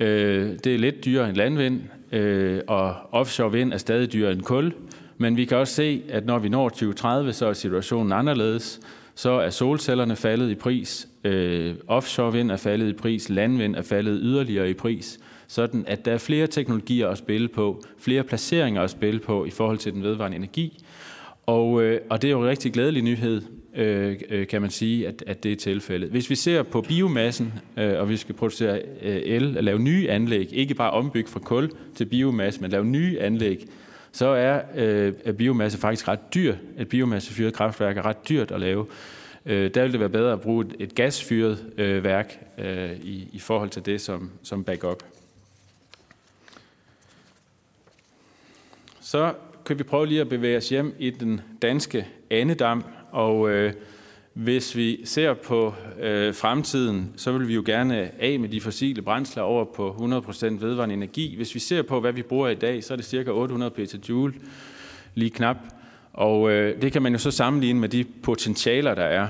Øh, 0.00 0.58
det 0.64 0.74
er 0.74 0.78
lidt 0.78 1.04
dyrere 1.04 1.28
end 1.28 1.36
landvind, 1.36 1.80
øh, 2.12 2.60
og 2.66 2.94
offshore 3.12 3.52
vind 3.52 3.72
er 3.72 3.76
stadig 3.76 4.12
dyrere 4.12 4.32
end 4.32 4.42
kul. 4.42 4.72
Men 5.18 5.36
vi 5.36 5.44
kan 5.44 5.56
også 5.56 5.74
se, 5.74 6.02
at 6.08 6.26
når 6.26 6.38
vi 6.38 6.48
når 6.48 6.68
2030, 6.68 7.32
så 7.32 7.46
er 7.46 7.52
situationen 7.52 8.12
anderledes. 8.12 8.80
Så 9.14 9.30
er 9.30 9.50
solcellerne 9.50 10.16
faldet 10.16 10.50
i 10.50 10.54
pris, 10.54 11.08
øh, 11.24 11.74
offshore 11.86 12.32
vind 12.32 12.50
er 12.50 12.56
faldet 12.56 12.88
i 12.88 12.92
pris, 12.92 13.28
landvind 13.28 13.76
er 13.76 13.82
faldet 13.82 14.18
yderligere 14.22 14.70
i 14.70 14.74
pris. 14.74 15.18
Sådan 15.46 15.84
at 15.86 16.04
der 16.04 16.12
er 16.12 16.18
flere 16.18 16.46
teknologier 16.46 17.08
at 17.08 17.18
spille 17.18 17.48
på, 17.48 17.82
flere 17.98 18.24
placeringer 18.24 18.82
at 18.82 18.90
spille 18.90 19.20
på 19.20 19.44
i 19.44 19.50
forhold 19.50 19.78
til 19.78 19.92
den 19.92 20.02
vedvarende 20.02 20.36
energi. 20.36 20.84
Og, 21.46 21.82
øh, 21.82 22.00
og 22.10 22.22
det 22.22 22.28
er 22.28 22.32
jo 22.32 22.40
en 22.42 22.48
rigtig 22.48 22.72
glædelig 22.72 23.02
nyhed, 23.02 23.42
øh, 23.76 24.16
øh, 24.30 24.46
kan 24.46 24.60
man 24.60 24.70
sige, 24.70 25.08
at, 25.08 25.24
at 25.26 25.44
det 25.44 25.52
er 25.52 25.56
tilfældet. 25.56 26.10
Hvis 26.10 26.30
vi 26.30 26.34
ser 26.34 26.62
på 26.62 26.80
biomassen, 26.80 27.52
øh, 27.76 28.00
og 28.00 28.08
vi 28.08 28.16
skal 28.16 28.34
producere 28.34 28.80
øh, 29.02 29.16
el, 29.24 29.42
lave 29.42 29.78
nye 29.78 30.10
anlæg, 30.10 30.48
ikke 30.52 30.74
bare 30.74 30.90
ombygge 30.90 31.30
fra 31.30 31.40
kul 31.40 31.70
til 31.94 32.04
biomasse, 32.04 32.60
men 32.60 32.70
lave 32.70 32.84
nye 32.84 33.20
anlæg, 33.20 33.66
så 34.14 34.26
er 34.26 34.62
øh, 34.74 35.34
biomasse 35.34 35.78
faktisk 35.78 36.08
ret 36.08 36.34
dyr. 36.34 36.56
Et 36.78 36.88
biomassefyret 36.88 37.54
kraftværk 37.54 37.96
er 37.96 38.06
ret 38.06 38.28
dyrt 38.28 38.50
at 38.50 38.60
lave. 38.60 38.86
Øh, 39.46 39.74
der 39.74 39.82
vil 39.82 39.92
det 39.92 40.00
være 40.00 40.08
bedre 40.08 40.32
at 40.32 40.40
bruge 40.40 40.66
et, 40.66 40.76
et 40.78 40.94
gasfyret 40.94 41.72
øh, 41.78 42.04
værk 42.04 42.38
øh, 42.58 42.92
i, 42.92 43.28
i 43.32 43.38
forhold 43.38 43.70
til 43.70 43.86
det 43.86 44.00
som, 44.00 44.30
som 44.42 44.64
backup. 44.64 45.02
Så 49.00 49.34
kan 49.66 49.78
vi 49.78 49.82
prøve 49.82 50.06
lige 50.06 50.20
at 50.20 50.28
bevæge 50.28 50.56
os 50.56 50.68
hjem 50.68 50.94
i 50.98 51.10
den 51.10 51.40
danske 51.62 52.06
andedam, 52.30 52.84
og 53.10 53.50
øh, 53.50 53.72
hvis 54.34 54.76
vi 54.76 55.06
ser 55.06 55.34
på 55.34 55.74
øh, 56.00 56.34
fremtiden, 56.34 57.12
så 57.16 57.32
vil 57.32 57.48
vi 57.48 57.54
jo 57.54 57.62
gerne 57.66 58.10
af 58.22 58.40
med 58.40 58.48
de 58.48 58.60
fossile 58.60 59.02
brændsler 59.02 59.42
over 59.42 59.64
på 59.64 59.90
100% 59.90 60.46
vedvarende 60.46 60.94
energi. 60.94 61.36
Hvis 61.36 61.54
vi 61.54 61.60
ser 61.60 61.82
på, 61.82 62.00
hvad 62.00 62.12
vi 62.12 62.22
bruger 62.22 62.48
i 62.48 62.54
dag, 62.54 62.84
så 62.84 62.94
er 62.94 62.96
det 62.96 63.04
cirka 63.04 63.30
800 63.30 63.70
petajoule, 63.70 64.34
lige 65.14 65.30
knap. 65.30 65.56
Og 66.12 66.50
øh, 66.50 66.82
det 66.82 66.92
kan 66.92 67.02
man 67.02 67.12
jo 67.12 67.18
så 67.18 67.30
sammenligne 67.30 67.80
med 67.80 67.88
de 67.88 68.04
potentialer, 68.22 68.94
der 68.94 69.02
er. 69.02 69.28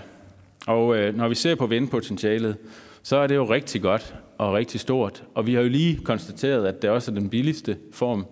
Og 0.66 0.96
øh, 0.96 1.16
når 1.16 1.28
vi 1.28 1.34
ser 1.34 1.54
på 1.54 1.66
vindpotentialet, 1.66 2.56
så 3.02 3.16
er 3.16 3.26
det 3.26 3.34
jo 3.34 3.50
rigtig 3.50 3.82
godt 3.82 4.14
og 4.38 4.54
rigtig 4.54 4.80
stort. 4.80 5.24
Og 5.34 5.46
vi 5.46 5.54
har 5.54 5.62
jo 5.62 5.68
lige 5.68 6.00
konstateret, 6.04 6.66
at 6.66 6.82
det 6.82 6.90
også 6.90 7.10
er 7.10 7.14
den 7.14 7.28
billigste 7.28 7.76
form. 7.92 8.26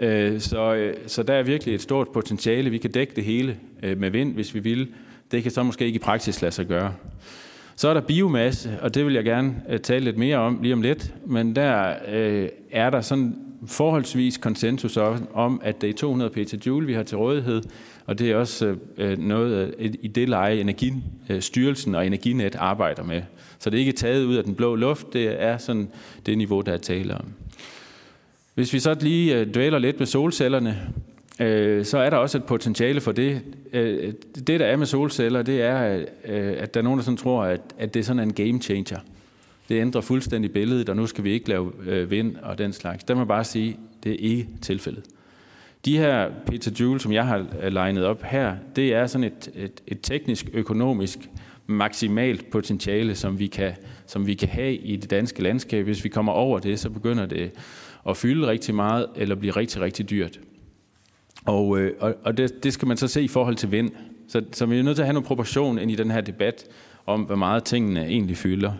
Øh, 0.00 0.40
så, 0.40 0.74
øh, 0.74 0.96
så 1.06 1.22
der 1.22 1.34
er 1.34 1.42
virkelig 1.42 1.74
et 1.74 1.82
stort 1.82 2.08
potentiale. 2.08 2.70
Vi 2.70 2.78
kan 2.78 2.90
dække 2.90 3.12
det 3.16 3.24
hele 3.24 3.58
øh, 3.82 3.98
med 3.98 4.10
vind, 4.10 4.34
hvis 4.34 4.54
vi 4.54 4.60
vil. 4.60 4.88
Det 5.32 5.42
kan 5.42 5.52
så 5.52 5.62
måske 5.62 5.86
ikke 5.86 5.96
i 5.96 6.02
praksis 6.02 6.42
lade 6.42 6.52
sig 6.52 6.66
gøre. 6.66 6.94
Så 7.76 7.88
er 7.88 7.94
der 7.94 8.00
biomasse, 8.00 8.78
og 8.82 8.94
det 8.94 9.06
vil 9.06 9.14
jeg 9.14 9.24
gerne 9.24 9.62
øh, 9.68 9.80
tale 9.80 10.04
lidt 10.04 10.18
mere 10.18 10.36
om 10.36 10.58
lige 10.62 10.74
om 10.74 10.82
lidt. 10.82 11.14
Men 11.26 11.56
der 11.56 11.94
øh, 12.08 12.48
er 12.70 12.90
der 12.90 13.00
sådan 13.00 13.36
forholdsvis 13.66 14.36
konsensus 14.36 14.96
om, 15.34 15.60
at 15.64 15.80
det 15.80 15.90
er 15.90 15.94
200 15.94 16.30
petajoule, 16.30 16.86
vi 16.86 16.92
har 16.92 17.02
til 17.02 17.18
rådighed, 17.18 17.62
og 18.06 18.18
det 18.18 18.30
er 18.30 18.36
også 18.36 18.66
øh, 18.66 19.10
øh 19.10 19.18
noget 19.18 19.74
øh, 19.78 19.94
i 20.02 20.08
det 20.08 20.28
leje, 20.28 20.60
Energistyrelsen 20.60 21.94
og 21.94 22.06
Energinet 22.06 22.54
arbejder 22.54 23.02
med. 23.02 23.22
Så 23.58 23.70
det 23.70 23.76
er 23.76 23.80
ikke 23.80 23.92
taget 23.92 24.24
ud 24.24 24.34
af 24.34 24.44
den 24.44 24.54
blå 24.54 24.74
luft, 24.74 25.12
det 25.12 25.42
er 25.42 25.58
sådan 25.58 25.88
det 26.26 26.38
niveau, 26.38 26.60
der 26.60 26.72
er 26.72 26.78
tale 26.78 27.14
om. 27.14 27.24
Hvis 28.54 28.72
vi 28.72 28.78
så 28.78 28.96
lige 29.00 29.44
dvæler 29.44 29.78
lidt 29.78 29.98
med 29.98 30.06
solcellerne, 30.06 30.92
øh, 31.40 31.84
så 31.84 31.98
er 31.98 32.10
der 32.10 32.16
også 32.16 32.38
et 32.38 32.44
potentiale 32.44 33.00
for 33.00 33.12
det. 33.12 33.42
Øh, 33.72 34.12
det, 34.46 34.60
der 34.60 34.66
er 34.66 34.76
med 34.76 34.86
solceller, 34.86 35.42
det 35.42 35.62
er, 35.62 36.04
øh, 36.24 36.54
at 36.58 36.74
der 36.74 36.80
er 36.80 36.84
nogen, 36.84 36.98
der 36.98 37.04
sådan 37.04 37.16
tror, 37.16 37.44
at, 37.44 37.60
at 37.78 37.94
det 37.94 38.00
er 38.00 38.04
sådan 38.04 38.22
en 38.22 38.32
game 38.32 38.60
changer. 38.60 38.98
Det 39.68 39.80
ændrer 39.80 40.00
fuldstændig 40.00 40.52
billedet, 40.52 40.88
og 40.88 40.96
nu 40.96 41.06
skal 41.06 41.24
vi 41.24 41.30
ikke 41.30 41.48
lave 41.48 41.72
øh, 41.86 42.10
vind 42.10 42.36
og 42.36 42.58
den 42.58 42.72
slags. 42.72 43.04
Der 43.04 43.14
må 43.14 43.24
bare 43.24 43.44
sige, 43.44 43.76
det 44.04 44.12
er 44.12 44.16
ikke 44.18 44.48
tilfældet. 44.60 45.04
De 45.84 45.98
her 45.98 46.30
petajoule, 46.46 47.00
som 47.00 47.12
jeg 47.12 47.26
har 47.26 47.46
øh, 47.62 47.72
legnet 47.72 48.04
op 48.04 48.22
her, 48.22 48.56
det 48.76 48.94
er 48.94 49.06
sådan 49.06 49.24
et, 49.24 49.50
et, 49.54 49.80
et 49.86 49.98
teknisk, 50.02 50.48
økonomisk, 50.52 51.18
maksimalt 51.66 52.50
potentiale, 52.50 53.14
som 53.14 53.38
vi, 53.38 53.46
kan, 53.46 53.72
som 54.06 54.26
vi 54.26 54.34
kan 54.34 54.48
have 54.48 54.74
i 54.74 54.96
det 54.96 55.10
danske 55.10 55.42
landskab. 55.42 55.84
Hvis 55.84 56.04
vi 56.04 56.08
kommer 56.08 56.32
over 56.32 56.58
det, 56.58 56.80
så 56.80 56.90
begynder 56.90 57.26
det 57.26 57.50
at 58.08 58.16
fylde 58.16 58.46
rigtig 58.46 58.74
meget, 58.74 59.06
eller 59.16 59.34
blive 59.34 59.52
rigtig, 59.52 59.80
rigtig 59.80 60.10
dyrt. 60.10 60.40
Og, 61.44 61.80
øh, 61.80 61.92
og, 62.00 62.14
og 62.24 62.36
det, 62.36 62.64
det 62.64 62.72
skal 62.72 62.88
man 62.88 62.96
så 62.96 63.08
se 63.08 63.22
i 63.22 63.28
forhold 63.28 63.56
til 63.56 63.72
vind. 63.72 63.90
Så, 64.28 64.42
så 64.52 64.66
vi 64.66 64.78
er 64.78 64.82
nødt 64.82 64.96
til 64.96 65.02
at 65.02 65.06
have 65.06 65.14
nogle 65.14 65.26
proportion 65.26 65.78
ind 65.78 65.90
i 65.90 65.94
den 65.94 66.10
her 66.10 66.20
debat 66.20 66.64
om, 67.06 67.22
hvor 67.22 67.36
meget 67.36 67.64
tingene 67.64 68.06
egentlig 68.06 68.36
fylder. 68.36 68.72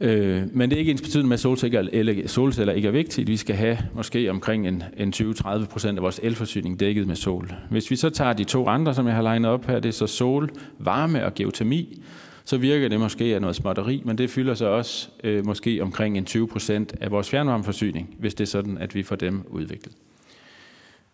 Øh, 0.00 0.42
men 0.52 0.70
det 0.70 0.76
er 0.76 0.80
ikke 0.80 0.90
ens 0.90 1.02
betydende 1.02 1.28
med, 1.28 1.34
at 1.34 1.40
solceller, 1.40 2.26
solceller 2.26 2.72
ikke 2.72 2.88
er 2.88 2.92
vigtigt. 2.92 3.28
Vi 3.28 3.36
skal 3.36 3.56
have 3.56 3.78
måske 3.94 4.30
omkring 4.30 4.68
en, 4.68 4.82
en 4.96 5.12
20-30 5.16 5.66
procent 5.66 5.98
af 5.98 6.02
vores 6.02 6.20
elforsyning 6.22 6.80
dækket 6.80 7.06
med 7.06 7.16
sol. 7.16 7.54
Hvis 7.70 7.90
vi 7.90 7.96
så 7.96 8.10
tager 8.10 8.32
de 8.32 8.44
to 8.44 8.66
andre, 8.66 8.94
som 8.94 9.06
jeg 9.06 9.14
har 9.14 9.22
legnet 9.22 9.50
op 9.50 9.66
her, 9.66 9.80
det 9.80 9.88
er 9.88 9.92
så 9.92 10.06
sol, 10.06 10.50
varme 10.78 11.24
og 11.24 11.34
geotermi, 11.34 12.02
så 12.44 12.56
virker 12.56 12.88
det 12.88 13.00
måske 13.00 13.24
af 13.24 13.40
noget 13.40 13.56
småtteri, 13.56 14.02
men 14.04 14.18
det 14.18 14.30
fylder 14.30 14.54
så 14.54 14.66
også 14.66 15.08
øh, 15.24 15.46
måske 15.46 15.82
omkring 15.82 16.18
en 16.18 16.24
20 16.24 16.48
procent 16.48 16.94
af 17.00 17.10
vores 17.10 17.30
fjernvarmeforsyning, 17.30 18.16
hvis 18.18 18.34
det 18.34 18.44
er 18.44 18.48
sådan, 18.48 18.78
at 18.78 18.94
vi 18.94 19.02
får 19.02 19.16
dem 19.16 19.42
udviklet. 19.50 19.94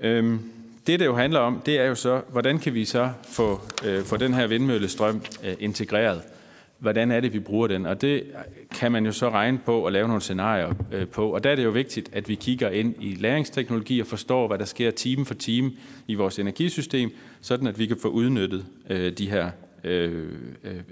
Øhm, 0.00 0.38
det, 0.86 1.00
det 1.00 1.06
jo 1.06 1.16
handler 1.16 1.40
om, 1.40 1.62
det 1.66 1.78
er 1.78 1.84
jo 1.84 1.94
så, 1.94 2.22
hvordan 2.28 2.58
kan 2.58 2.74
vi 2.74 2.84
så 2.84 3.10
få, 3.28 3.60
øh, 3.84 4.04
få 4.04 4.16
den 4.16 4.34
her 4.34 4.46
vindmøllestrøm 4.46 5.22
øh, 5.44 5.54
integreret? 5.60 6.22
Hvordan 6.78 7.10
er 7.10 7.20
det, 7.20 7.32
vi 7.32 7.38
bruger 7.38 7.66
den? 7.66 7.86
Og 7.86 8.00
det 8.00 8.24
kan 8.74 8.92
man 8.92 9.06
jo 9.06 9.12
så 9.12 9.30
regne 9.30 9.58
på 9.64 9.80
og 9.80 9.92
lave 9.92 10.08
nogle 10.08 10.20
scenarier 10.20 10.74
øh, 10.92 11.08
på. 11.08 11.30
Og 11.30 11.44
der 11.44 11.50
er 11.50 11.56
det 11.56 11.64
jo 11.64 11.70
vigtigt, 11.70 12.10
at 12.12 12.28
vi 12.28 12.34
kigger 12.34 12.70
ind 12.70 12.94
i 13.00 13.14
læringsteknologi 13.14 14.00
og 14.00 14.06
forstår, 14.06 14.46
hvad 14.46 14.58
der 14.58 14.64
sker 14.64 14.90
time 14.90 15.24
for 15.26 15.34
time 15.34 15.72
i 16.06 16.14
vores 16.14 16.38
energisystem, 16.38 17.10
sådan 17.40 17.66
at 17.66 17.78
vi 17.78 17.86
kan 17.86 17.96
få 18.02 18.08
udnyttet 18.08 18.66
øh, 18.90 19.12
de 19.12 19.30
her 19.30 19.50
øh, 19.84 20.32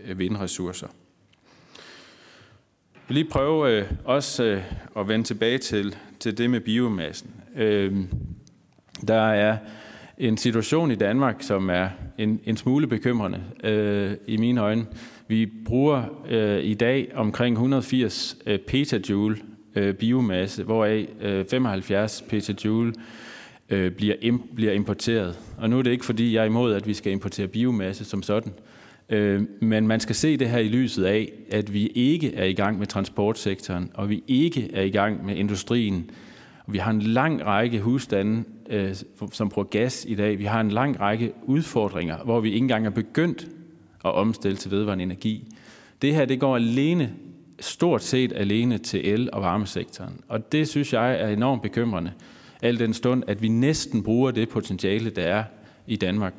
øh, 0.06 0.18
vindressourcer. 0.18 0.86
Jeg 2.94 3.02
vil 3.08 3.14
lige 3.14 3.30
prøve 3.30 3.70
øh, 3.70 3.84
også 4.04 4.44
øh, 4.44 4.62
at 4.96 5.08
vende 5.08 5.24
tilbage 5.24 5.58
til, 5.58 5.96
til 6.20 6.38
det 6.38 6.50
med 6.50 6.60
biomassen. 6.60 7.30
Øh, 7.56 7.94
der 9.06 9.28
er 9.28 9.56
en 10.18 10.36
situation 10.36 10.90
i 10.90 10.94
Danmark, 10.94 11.36
som 11.40 11.70
er 11.70 11.88
en, 12.18 12.40
en 12.44 12.56
smule 12.56 12.86
bekymrende 12.86 13.40
øh, 13.64 14.12
i 14.26 14.36
mine 14.36 14.60
øjne. 14.60 14.86
Vi 15.28 15.46
bruger 15.64 16.02
øh, 16.28 16.64
i 16.64 16.74
dag 16.74 17.08
omkring 17.14 17.52
180 17.52 18.36
øh, 18.46 18.58
petajoule 18.58 19.36
øh, 19.74 19.94
biomasse, 19.94 20.64
hvoraf 20.64 21.06
øh, 21.20 21.44
75 21.50 22.24
petajoule 22.28 22.94
øh, 23.68 23.92
bliver, 23.92 24.14
im, 24.20 24.42
bliver 24.54 24.72
importeret. 24.72 25.38
Og 25.58 25.70
nu 25.70 25.78
er 25.78 25.82
det 25.82 25.90
ikke, 25.90 26.04
fordi 26.04 26.34
jeg 26.34 26.40
er 26.40 26.46
imod, 26.46 26.74
at 26.74 26.86
vi 26.86 26.94
skal 26.94 27.12
importere 27.12 27.46
biomasse 27.46 28.04
som 28.04 28.22
sådan. 28.22 28.52
Øh, 29.08 29.42
men 29.60 29.86
man 29.86 30.00
skal 30.00 30.14
se 30.14 30.36
det 30.36 30.48
her 30.48 30.58
i 30.58 30.68
lyset 30.68 31.04
af, 31.04 31.32
at 31.50 31.72
vi 31.72 31.86
ikke 31.86 32.34
er 32.34 32.44
i 32.44 32.52
gang 32.52 32.78
med 32.78 32.86
transportsektoren, 32.86 33.90
og 33.94 34.10
vi 34.10 34.22
ikke 34.26 34.70
er 34.74 34.82
i 34.82 34.90
gang 34.90 35.26
med 35.26 35.36
industrien. 35.36 36.10
Vi 36.66 36.78
har 36.78 36.90
en 36.90 37.02
lang 37.02 37.46
række 37.46 37.80
husstande, 37.80 38.44
øh, 38.68 38.94
som 39.32 39.48
bruger 39.48 39.68
gas 39.68 40.06
i 40.08 40.14
dag. 40.14 40.38
Vi 40.38 40.44
har 40.44 40.60
en 40.60 40.70
lang 40.70 41.00
række 41.00 41.32
udfordringer, 41.42 42.16
hvor 42.24 42.40
vi 42.40 42.48
ikke 42.48 42.58
engang 42.58 42.86
er 42.86 42.90
begyndt 42.90 43.48
at 44.04 44.14
omstille 44.14 44.56
til 44.56 44.70
vedvarende 44.70 45.04
energi. 45.04 45.54
Det 46.02 46.14
her 46.14 46.24
det 46.24 46.40
går 46.40 46.56
alene, 46.56 47.12
stort 47.60 48.02
set 48.02 48.32
alene 48.36 48.78
til 48.78 49.08
el- 49.08 49.28
og 49.32 49.42
varmesektoren. 49.42 50.20
Og 50.28 50.52
det 50.52 50.68
synes 50.68 50.92
jeg 50.92 51.20
er 51.20 51.28
enormt 51.28 51.62
bekymrende, 51.62 52.12
al 52.62 52.78
den 52.78 52.94
stund, 52.94 53.22
at 53.26 53.42
vi 53.42 53.48
næsten 53.48 54.02
bruger 54.02 54.30
det 54.30 54.48
potentiale, 54.48 55.10
der 55.10 55.22
er 55.22 55.44
i 55.86 55.96
Danmark. 55.96 56.34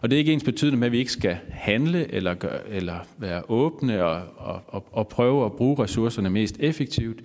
Og 0.00 0.10
det 0.10 0.16
er 0.16 0.18
ikke 0.18 0.32
ens 0.32 0.44
betydende 0.44 0.78
med, 0.78 0.86
at 0.86 0.92
vi 0.92 0.98
ikke 0.98 1.12
skal 1.12 1.36
handle 1.50 2.12
eller, 2.12 2.34
gøre, 2.34 2.68
eller 2.68 2.96
være 3.18 3.42
åbne 3.48 4.04
og, 4.04 4.22
og, 4.36 4.62
og, 4.66 4.86
og 4.92 5.08
prøve 5.08 5.46
at 5.46 5.52
bruge 5.52 5.82
ressourcerne 5.82 6.30
mest 6.30 6.56
effektivt. 6.60 7.20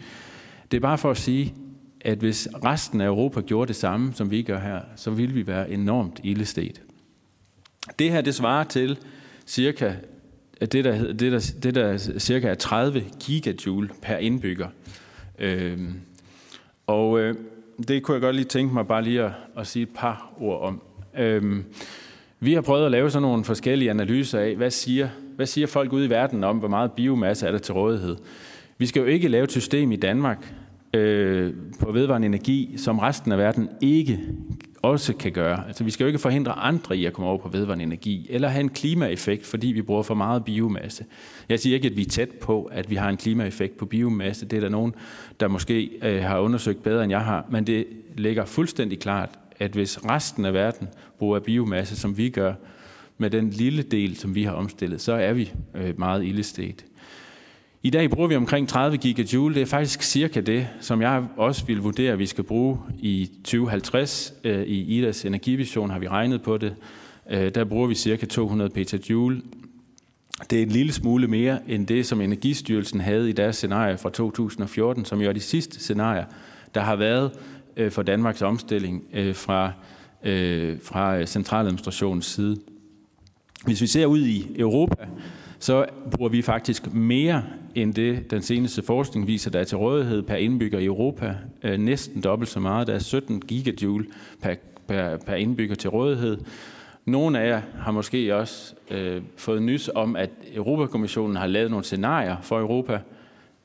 Det 0.71 0.77
er 0.77 0.81
bare 0.81 0.97
for 0.97 1.11
at 1.11 1.17
sige, 1.17 1.53
at 2.01 2.17
hvis 2.17 2.47
resten 2.65 3.01
af 3.01 3.05
Europa 3.05 3.41
gjorde 3.41 3.67
det 3.67 3.75
samme, 3.75 4.13
som 4.13 4.31
vi 4.31 4.41
gør 4.41 4.59
her, 4.59 4.81
så 4.95 5.11
ville 5.11 5.33
vi 5.33 5.47
være 5.47 5.71
enormt 5.71 6.19
ildestet. 6.23 6.81
Det 7.99 8.11
her, 8.11 8.21
det 8.21 8.35
svarer 8.35 8.63
til 8.63 8.97
cirka 9.47 9.93
det 10.61 10.85
der, 10.85 11.13
det 11.13 11.31
der, 11.31 11.51
det 11.63 11.75
der 11.75 11.97
cirka 11.97 12.47
er 12.47 12.55
30 12.55 13.03
gigajoule 13.19 13.89
per 14.01 14.17
indbygger. 14.17 14.67
Øhm, 15.39 15.93
og 16.87 17.19
øh, 17.19 17.35
det 17.87 18.03
kunne 18.03 18.15
jeg 18.15 18.21
godt 18.21 18.35
lige 18.35 18.45
tænke 18.45 18.73
mig 18.73 18.87
bare 18.87 19.03
lige 19.03 19.23
at, 19.23 19.31
at 19.57 19.67
sige 19.67 19.83
et 19.83 19.89
par 19.95 20.33
ord 20.39 20.61
om. 20.61 20.81
Øhm, 21.17 21.65
vi 22.39 22.53
har 22.53 22.61
prøvet 22.61 22.85
at 22.85 22.91
lave 22.91 23.11
sådan 23.11 23.21
nogle 23.21 23.43
forskellige 23.43 23.89
analyser 23.89 24.39
af, 24.39 24.55
hvad 24.55 24.71
siger, 24.71 25.09
hvad 25.35 25.45
siger 25.45 25.67
folk 25.67 25.93
ude 25.93 26.05
i 26.05 26.09
verden 26.09 26.43
om, 26.43 26.57
hvor 26.57 26.67
meget 26.67 26.91
biomasse 26.91 27.47
er 27.47 27.51
der 27.51 27.57
til 27.57 27.73
rådighed. 27.73 28.15
Vi 28.77 28.85
skal 28.85 28.99
jo 28.99 29.05
ikke 29.05 29.27
lave 29.27 29.43
et 29.43 29.51
system 29.51 29.91
i 29.91 29.95
Danmark 29.95 30.53
øh, 30.93 31.53
på 31.79 31.91
vedvarende 31.91 32.25
energi, 32.25 32.73
som 32.77 32.99
resten 32.99 33.31
af 33.31 33.37
verden 33.37 33.69
ikke 33.81 34.19
også 34.81 35.13
kan 35.13 35.31
gøre. 35.31 35.67
Altså, 35.67 35.83
vi 35.83 35.91
skal 35.91 36.03
jo 36.03 36.07
ikke 36.07 36.19
forhindre 36.19 36.51
andre 36.51 36.97
i 36.97 37.05
at 37.05 37.13
komme 37.13 37.29
over 37.29 37.37
på 37.37 37.49
vedvarende 37.49 37.83
energi, 37.83 38.27
eller 38.29 38.47
have 38.47 38.61
en 38.61 38.69
klimaeffekt, 38.69 39.45
fordi 39.45 39.67
vi 39.67 39.81
bruger 39.81 40.03
for 40.03 40.13
meget 40.13 40.45
biomasse. 40.45 41.05
Jeg 41.49 41.59
siger 41.59 41.75
ikke, 41.75 41.87
at 41.87 41.97
vi 41.97 42.01
er 42.01 42.09
tæt 42.09 42.29
på, 42.29 42.63
at 42.63 42.89
vi 42.89 42.95
har 42.95 43.09
en 43.09 43.17
klimaeffekt 43.17 43.77
på 43.77 43.85
biomasse. 43.85 44.45
Det 44.45 44.57
er 44.57 44.61
der 44.61 44.69
nogen, 44.69 44.95
der 45.39 45.47
måske 45.47 45.89
øh, 46.01 46.21
har 46.21 46.39
undersøgt 46.39 46.83
bedre, 46.83 47.03
end 47.03 47.11
jeg 47.11 47.21
har, 47.21 47.45
men 47.51 47.67
det 47.67 47.87
ligger 48.17 48.45
fuldstændig 48.45 48.99
klart, 48.99 49.29
at 49.59 49.71
hvis 49.71 50.05
resten 50.05 50.45
af 50.45 50.53
verden 50.53 50.87
bruger 51.19 51.39
biomasse, 51.39 51.95
som 51.95 52.17
vi 52.17 52.29
gør, 52.29 52.53
med 53.21 53.29
den 53.29 53.49
lille 53.49 53.83
del, 53.83 54.17
som 54.17 54.35
vi 54.35 54.43
har 54.43 54.51
omstillet, 54.51 55.01
så 55.01 55.13
er 55.13 55.33
vi 55.33 55.51
øh, 55.75 55.99
meget 55.99 56.25
illestet. 56.25 56.85
I 57.83 57.89
dag 57.89 58.09
bruger 58.09 58.27
vi 58.27 58.35
omkring 58.35 58.67
30 58.69 58.97
gigajoule. 58.97 59.55
Det 59.55 59.61
er 59.61 59.65
faktisk 59.65 60.01
cirka 60.01 60.41
det, 60.41 60.67
som 60.81 61.01
jeg 61.01 61.23
også 61.37 61.65
vil 61.65 61.77
vurdere, 61.77 62.11
at 62.11 62.19
vi 62.19 62.25
skal 62.25 62.43
bruge 62.43 62.77
i 62.97 63.29
2050. 63.43 64.33
Øh, 64.43 64.67
I 64.67 64.97
IDAs 64.97 65.25
energivision 65.25 65.89
har 65.89 65.99
vi 65.99 66.07
regnet 66.07 66.41
på 66.41 66.57
det. 66.57 66.75
Øh, 67.29 67.55
der 67.55 67.63
bruger 67.63 67.87
vi 67.87 67.95
cirka 67.95 68.25
200 68.25 68.69
petajoule. 68.69 69.41
Det 70.49 70.59
er 70.59 70.63
en 70.63 70.69
lille 70.69 70.93
smule 70.93 71.27
mere 71.27 71.59
end 71.67 71.87
det, 71.87 72.05
som 72.05 72.21
Energistyrelsen 72.21 72.99
havde 72.99 73.29
i 73.29 73.33
deres 73.33 73.55
scenarie 73.55 73.97
fra 73.97 74.09
2014, 74.09 75.05
som 75.05 75.21
jo 75.21 75.29
er 75.29 75.33
de 75.33 75.39
sidste 75.39 75.79
scenarier, 75.79 76.25
der 76.75 76.81
har 76.81 76.95
været 76.95 77.31
øh, 77.77 77.91
for 77.91 78.01
Danmarks 78.01 78.41
omstilling 78.41 79.03
fra, 79.33 79.71
fra 80.83 81.25
centraladministrationens 81.25 82.25
side. 82.25 82.57
Hvis 83.65 83.81
vi 83.81 83.87
ser 83.87 84.05
ud 84.05 84.19
i 84.25 84.55
Europa, 84.55 85.05
så 85.59 85.85
bruger 86.11 86.29
vi 86.29 86.41
faktisk 86.41 86.93
mere 86.93 87.43
end 87.75 87.93
det, 87.93 88.31
den 88.31 88.41
seneste 88.41 88.81
forskning 88.81 89.27
viser, 89.27 89.51
der 89.51 89.59
er 89.59 89.63
til 89.63 89.77
rådighed 89.77 90.21
per 90.21 90.35
indbygger 90.35 90.79
i 90.79 90.85
Europa. 90.85 91.35
Øh, 91.63 91.79
næsten 91.79 92.21
dobbelt 92.21 92.49
så 92.49 92.59
meget. 92.59 92.87
Der 92.87 92.93
er 92.93 92.99
17 92.99 93.41
gigajoule 93.41 94.05
per, 94.41 94.55
per, 94.87 95.17
per 95.17 95.35
indbygger 95.35 95.75
til 95.75 95.89
rådighed. 95.89 96.37
Nogle 97.05 97.39
af 97.39 97.47
jer 97.47 97.61
har 97.79 97.91
måske 97.91 98.35
også 98.35 98.73
øh, 98.91 99.21
fået 99.37 99.61
nys 99.61 99.89
om, 99.95 100.15
at 100.15 100.29
Europakommissionen 100.53 101.35
har 101.35 101.47
lavet 101.47 101.71
nogle 101.71 101.85
scenarier 101.85 102.37
for 102.41 102.59
Europa. 102.59 102.99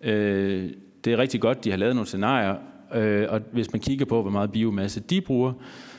Øh, 0.01 0.71
det 1.05 1.13
er 1.13 1.19
rigtig 1.19 1.41
godt, 1.41 1.65
de 1.65 1.71
har 1.71 1.77
lavet 1.77 1.95
nogle 1.95 2.07
scenarier, 2.07 2.57
øh, 2.95 3.27
og 3.29 3.41
hvis 3.53 3.73
man 3.73 3.81
kigger 3.81 4.05
på, 4.05 4.23
hvor 4.23 4.31
meget 4.31 4.53
biomasse 4.53 5.01
de 5.01 5.21
bruger, 5.21 5.53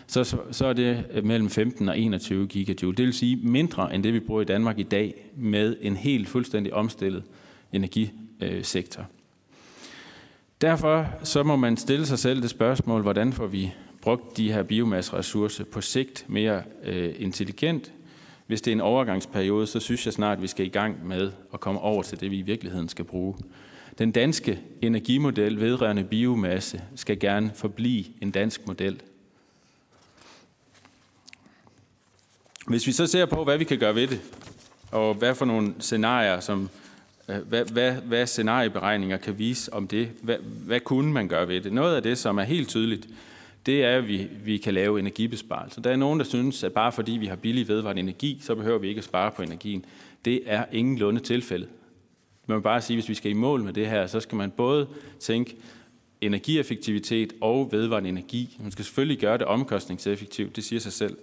så, 0.07 0.37
så 0.51 0.65
er 0.65 0.73
det 0.73 1.05
øh, 1.13 1.25
mellem 1.25 1.49
15 1.49 1.89
og 1.89 1.99
21 1.99 2.47
gigajoule. 2.47 2.97
Det 2.97 3.05
vil 3.05 3.13
sige 3.13 3.35
mindre 3.35 3.95
end 3.95 4.03
det, 4.03 4.13
vi 4.13 4.19
bruger 4.19 4.41
i 4.41 4.45
Danmark 4.45 4.79
i 4.79 4.83
dag, 4.83 5.31
med 5.35 5.75
en 5.81 5.95
helt 5.95 6.27
fuldstændig 6.27 6.73
omstillet 6.73 7.23
energisektor. 7.73 9.05
Derfor 10.61 11.07
så 11.23 11.43
må 11.43 11.55
man 11.55 11.77
stille 11.77 12.05
sig 12.05 12.19
selv 12.19 12.41
det 12.41 12.49
spørgsmål, 12.49 13.01
hvordan 13.01 13.33
får 13.33 13.47
vi 13.47 13.73
brugt 14.01 14.37
de 14.37 14.51
her 14.51 14.63
biomasseressourcer 14.63 15.63
på 15.63 15.81
sigt 15.81 16.25
mere 16.27 16.63
øh, 16.83 17.13
intelligent. 17.17 17.91
Hvis 18.47 18.61
det 18.61 18.71
er 18.71 18.75
en 18.75 18.81
overgangsperiode, 18.81 19.67
så 19.67 19.79
synes 19.79 20.05
jeg 20.05 20.13
snart, 20.13 20.37
at 20.37 20.41
vi 20.41 20.47
skal 20.47 20.65
i 20.65 20.69
gang 20.69 21.07
med 21.07 21.31
at 21.53 21.59
komme 21.59 21.81
over 21.81 22.03
til 22.03 22.19
det, 22.19 22.31
vi 22.31 22.37
i 22.37 22.41
virkeligheden 22.41 22.89
skal 22.89 23.05
bruge. 23.05 23.35
Den 23.97 24.11
danske 24.11 24.59
energimodel 24.81 25.59
vedrørende 25.59 26.03
biomasse 26.03 26.81
skal 26.95 27.19
gerne 27.19 27.51
forblive 27.55 28.05
en 28.21 28.31
dansk 28.31 28.67
model. 28.67 29.01
Hvis 32.67 32.87
vi 32.87 32.91
så 32.91 33.07
ser 33.07 33.25
på, 33.25 33.43
hvad 33.43 33.57
vi 33.57 33.63
kan 33.63 33.79
gøre 33.79 33.95
ved 33.95 34.07
det, 34.07 34.21
og 34.91 35.13
hvad 35.13 35.35
for 35.35 35.45
nogle 35.45 35.73
scenarier, 35.79 36.39
som 36.39 36.63
øh, 36.63 36.84
Øh, 37.29 37.37
hvad, 37.37 37.65
hvad, 37.65 37.93
hvad 37.93 38.27
scenarieberegninger 38.27 39.17
kan 39.17 39.39
vise 39.39 39.73
om 39.73 39.87
det, 39.87 40.09
hvad, 40.21 40.37
hvad 40.65 40.79
kunne 40.79 41.13
man 41.13 41.27
gøre 41.27 41.47
ved 41.47 41.61
det. 41.61 41.73
Noget 41.73 41.95
af 41.95 42.03
det, 42.03 42.17
som 42.17 42.37
er 42.37 42.43
helt 42.43 42.69
tydeligt, 42.69 43.07
det 43.65 43.83
er, 43.83 43.97
at 43.97 44.07
vi, 44.07 44.27
vi 44.43 44.57
kan 44.57 44.73
lave 44.73 44.99
energibesparelser. 44.99 45.81
Der 45.81 45.91
er 45.91 45.95
nogen, 45.95 46.19
der 46.19 46.25
synes, 46.25 46.63
at 46.63 46.73
bare 46.73 46.91
fordi 46.91 47.11
vi 47.11 47.25
har 47.25 47.35
billig 47.35 47.67
vedvarende 47.67 47.99
energi, 47.99 48.39
så 48.41 48.55
behøver 48.55 48.79
vi 48.79 48.87
ikke 48.87 48.99
at 48.99 49.05
spare 49.05 49.31
på 49.31 49.41
energien. 49.41 49.85
Det 50.25 50.41
er 50.45 50.65
ingenlunde 50.71 51.19
tilfældet. 51.19 51.69
Man 52.47 52.55
vil 52.55 52.61
bare 52.61 52.81
sige, 52.81 52.95
at 52.95 53.03
hvis 53.03 53.09
vi 53.09 53.13
skal 53.13 53.31
i 53.31 53.33
mål 53.33 53.63
med 53.63 53.73
det 53.73 53.89
her, 53.89 54.07
så 54.07 54.19
skal 54.19 54.35
man 54.35 54.51
både 54.51 54.87
tænke 55.19 55.55
energieffektivitet 56.21 57.33
og 57.41 57.71
vedvarende 57.71 58.09
energi. 58.09 58.57
Man 58.59 58.71
skal 58.71 58.85
selvfølgelig 58.85 59.19
gøre 59.19 59.37
det 59.37 59.45
omkostningseffektivt, 59.45 60.55
det 60.55 60.63
siger 60.63 60.79
sig 60.79 60.93
selv. 60.93 61.17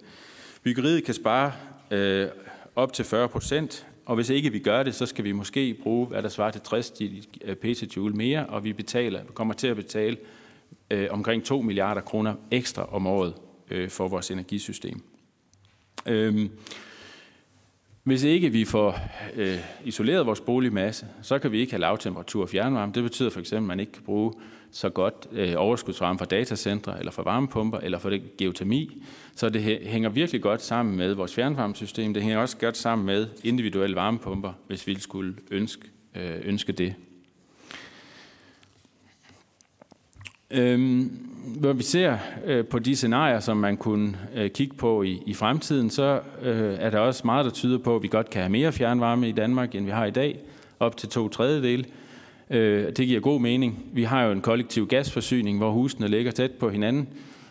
Byggeriet 0.63 1.03
kan 1.03 1.13
spare 1.13 1.51
øh, 1.91 2.27
op 2.75 2.93
til 2.93 3.05
40 3.05 3.29
procent, 3.29 3.85
og 4.05 4.15
hvis 4.15 4.29
ikke 4.29 4.51
vi 4.51 4.59
gør 4.59 4.83
det, 4.83 4.95
så 4.95 5.05
skal 5.05 5.23
vi 5.23 5.31
måske 5.31 5.73
bruge, 5.73 6.07
hvad 6.07 6.23
der 6.23 6.29
svarer 6.29 6.51
til 6.51 6.61
60 6.61 6.93
øh, 7.41 7.55
petajoule 7.55 8.15
mere, 8.15 8.45
og 8.45 8.63
vi 8.63 8.73
betaler, 8.73 9.23
kommer 9.33 9.53
til 9.53 9.67
at 9.67 9.75
betale 9.75 10.17
øh, 10.91 11.07
omkring 11.11 11.43
2 11.43 11.61
milliarder 11.61 12.01
kroner 12.01 12.35
ekstra 12.51 12.93
om 12.93 13.07
året 13.07 13.33
øh, 13.71 13.89
for 13.89 14.07
vores 14.07 14.31
energisystem. 14.31 15.03
Øhm, 16.05 16.49
hvis 18.03 18.23
ikke 18.23 18.49
vi 18.49 18.65
får 18.65 18.99
øh, 19.35 19.57
isoleret 19.83 20.25
vores 20.25 20.41
boligmasse, 20.41 21.07
så 21.21 21.39
kan 21.39 21.51
vi 21.51 21.59
ikke 21.59 21.71
have 21.71 21.81
lavtemperatur 21.81 22.45
fjernvarme. 22.45 22.91
Det 22.93 23.03
betyder 23.03 23.29
for 23.29 23.39
eksempel, 23.39 23.63
at 23.63 23.67
man 23.67 23.79
ikke 23.79 23.91
kan 23.91 24.03
bruge 24.03 24.33
så 24.73 24.89
godt 24.89 25.27
øh, 25.31 25.53
overskudsvarme 25.57 26.19
fra 26.19 26.25
datacentre, 26.25 26.99
eller 26.99 27.11
fra 27.11 27.23
varmepumper, 27.23 27.77
eller 27.77 27.99
fra 27.99 28.09
det 28.09 28.37
geotermi. 28.37 29.03
Så 29.35 29.49
det 29.49 29.61
hænger 29.61 30.09
virkelig 30.09 30.41
godt 30.41 30.61
sammen 30.61 30.97
med 30.97 31.13
vores 31.13 31.35
fjernvarmesystem. 31.35 32.13
Det 32.13 32.23
hænger 32.23 32.37
også 32.37 32.57
godt 32.57 32.77
sammen 32.77 33.05
med 33.05 33.27
individuelle 33.43 33.95
varmepumper, 33.95 34.53
hvis 34.67 34.87
vi 34.87 34.99
skulle 34.99 35.35
ønske, 35.51 35.81
øh, 36.15 36.35
ønske 36.43 36.71
det. 36.71 36.95
Øhm, 40.51 41.19
når 41.55 41.73
vi 41.73 41.83
ser 41.83 42.17
øh, 42.45 42.65
på 42.65 42.79
de 42.79 42.95
scenarier, 42.95 43.39
som 43.39 43.57
man 43.57 43.77
kunne 43.77 44.17
øh, 44.35 44.49
kigge 44.49 44.75
på 44.75 45.03
i, 45.03 45.21
i 45.25 45.33
fremtiden, 45.33 45.89
så 45.89 46.21
øh, 46.41 46.75
er 46.79 46.89
der 46.89 46.99
også 46.99 47.21
meget, 47.25 47.45
der 47.45 47.51
tyder 47.51 47.77
på, 47.77 47.95
at 47.95 48.03
vi 48.03 48.07
godt 48.07 48.29
kan 48.29 48.41
have 48.41 48.51
mere 48.51 48.71
fjernvarme 48.71 49.29
i 49.29 49.31
Danmark, 49.31 49.75
end 49.75 49.85
vi 49.85 49.91
har 49.91 50.05
i 50.05 50.11
dag, 50.11 50.39
op 50.79 50.97
til 50.97 51.09
to 51.09 51.29
tredjedele. 51.29 51.85
Øh, 52.53 52.91
det 52.97 53.07
giver 53.07 53.19
god 53.19 53.41
mening. 53.41 53.85
Vi 53.93 54.03
har 54.03 54.23
jo 54.23 54.31
en 54.31 54.41
kollektiv 54.41 54.87
gasforsyning, 54.87 55.57
hvor 55.57 55.71
husene 55.71 56.07
ligger 56.07 56.31
tæt 56.31 56.51
på 56.51 56.69
hinanden, 56.69 57.07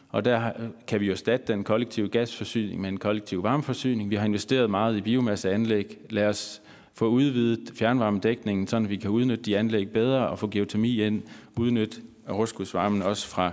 og 0.08 0.24
der 0.24 0.50
kan 0.86 1.00
vi 1.00 1.06
jo 1.06 1.12
erstatte 1.12 1.52
den 1.52 1.64
kollektive 1.64 2.08
gasforsyning 2.08 2.80
med 2.80 2.88
en 2.88 2.98
kollektiv 2.98 3.42
varmeforsyning. 3.42 4.10
Vi 4.10 4.16
har 4.16 4.24
investeret 4.24 4.70
meget 4.70 4.96
i 4.96 5.00
biomasseanlæg. 5.00 5.98
Lad 6.10 6.26
os 6.26 6.62
få 6.94 7.08
udvidet 7.08 7.72
fjernvarmedækningen, 7.78 8.66
så 8.66 8.80
vi 8.80 8.96
kan 8.96 9.10
udnytte 9.10 9.44
de 9.44 9.58
anlæg 9.58 9.90
bedre 9.90 10.28
og 10.28 10.38
få 10.38 10.48
geotermi 10.48 11.02
ind, 11.02 11.22
udnytte 11.56 11.96
overskudsvarmen 12.28 13.02
også 13.02 13.28
fra, 13.28 13.52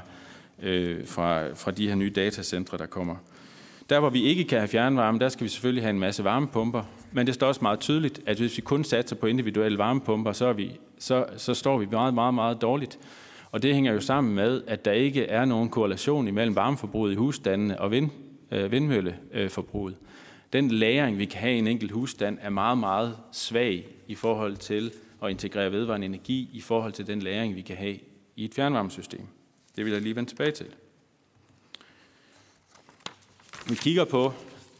øh, 0.63 1.07
fra, 1.07 1.53
fra 1.53 1.71
de 1.71 1.87
her 1.87 1.95
nye 1.95 2.11
datacentre, 2.15 2.77
der 2.77 2.85
kommer. 2.85 3.15
Der, 3.89 3.99
hvor 3.99 4.09
vi 4.09 4.23
ikke 4.23 4.43
kan 4.43 4.57
have 4.57 4.67
fjernvarme, 4.67 5.19
der 5.19 5.29
skal 5.29 5.43
vi 5.43 5.49
selvfølgelig 5.49 5.83
have 5.83 5.89
en 5.89 5.99
masse 5.99 6.23
varmepumper. 6.23 6.83
Men 7.11 7.27
det 7.27 7.35
står 7.35 7.47
også 7.47 7.61
meget 7.61 7.79
tydeligt, 7.79 8.21
at 8.25 8.37
hvis 8.37 8.57
vi 8.57 8.61
kun 8.61 8.83
satser 8.83 9.15
på 9.15 9.27
individuelle 9.27 9.77
varmepumper, 9.77 10.31
så, 10.31 10.45
er 10.45 10.53
vi, 10.53 10.79
så, 10.99 11.25
så 11.37 11.53
står 11.53 11.77
vi 11.77 11.85
meget, 11.85 12.13
meget, 12.13 12.33
meget 12.33 12.61
dårligt. 12.61 12.99
Og 13.51 13.63
det 13.63 13.73
hænger 13.73 13.93
jo 13.93 13.99
sammen 13.99 14.35
med, 14.35 14.63
at 14.67 14.85
der 14.85 14.91
ikke 14.91 15.25
er 15.25 15.45
nogen 15.45 15.69
korrelation 15.69 16.27
imellem 16.27 16.55
varmeforbruget 16.55 17.11
i 17.11 17.15
husstandene 17.15 17.81
og 17.81 17.91
vind, 17.91 18.09
øh, 18.51 18.71
vindmølleforbruget. 18.71 19.95
Den 20.53 20.71
læring, 20.71 21.17
vi 21.17 21.25
kan 21.25 21.39
have 21.39 21.55
i 21.55 21.59
en 21.59 21.67
enkelt 21.67 21.91
husstand, 21.91 22.37
er 22.41 22.49
meget, 22.49 22.77
meget 22.77 23.17
svag 23.31 23.85
i 24.07 24.15
forhold 24.15 24.57
til 24.57 24.91
at 25.23 25.29
integrere 25.29 25.71
vedvarende 25.71 26.05
energi, 26.05 26.49
i 26.53 26.61
forhold 26.61 26.93
til 26.93 27.07
den 27.07 27.21
læring, 27.21 27.55
vi 27.55 27.61
kan 27.61 27.77
have 27.77 27.99
i 28.35 28.45
et 28.45 28.53
fjernvarmesystem. 28.53 29.21
Det 29.75 29.85
vil 29.85 29.93
jeg 29.93 30.01
lige 30.01 30.15
vende 30.15 30.29
tilbage 30.29 30.51
til. 30.51 30.65
Vi 33.69 33.75
kigger 33.75 34.05
på 34.05 34.33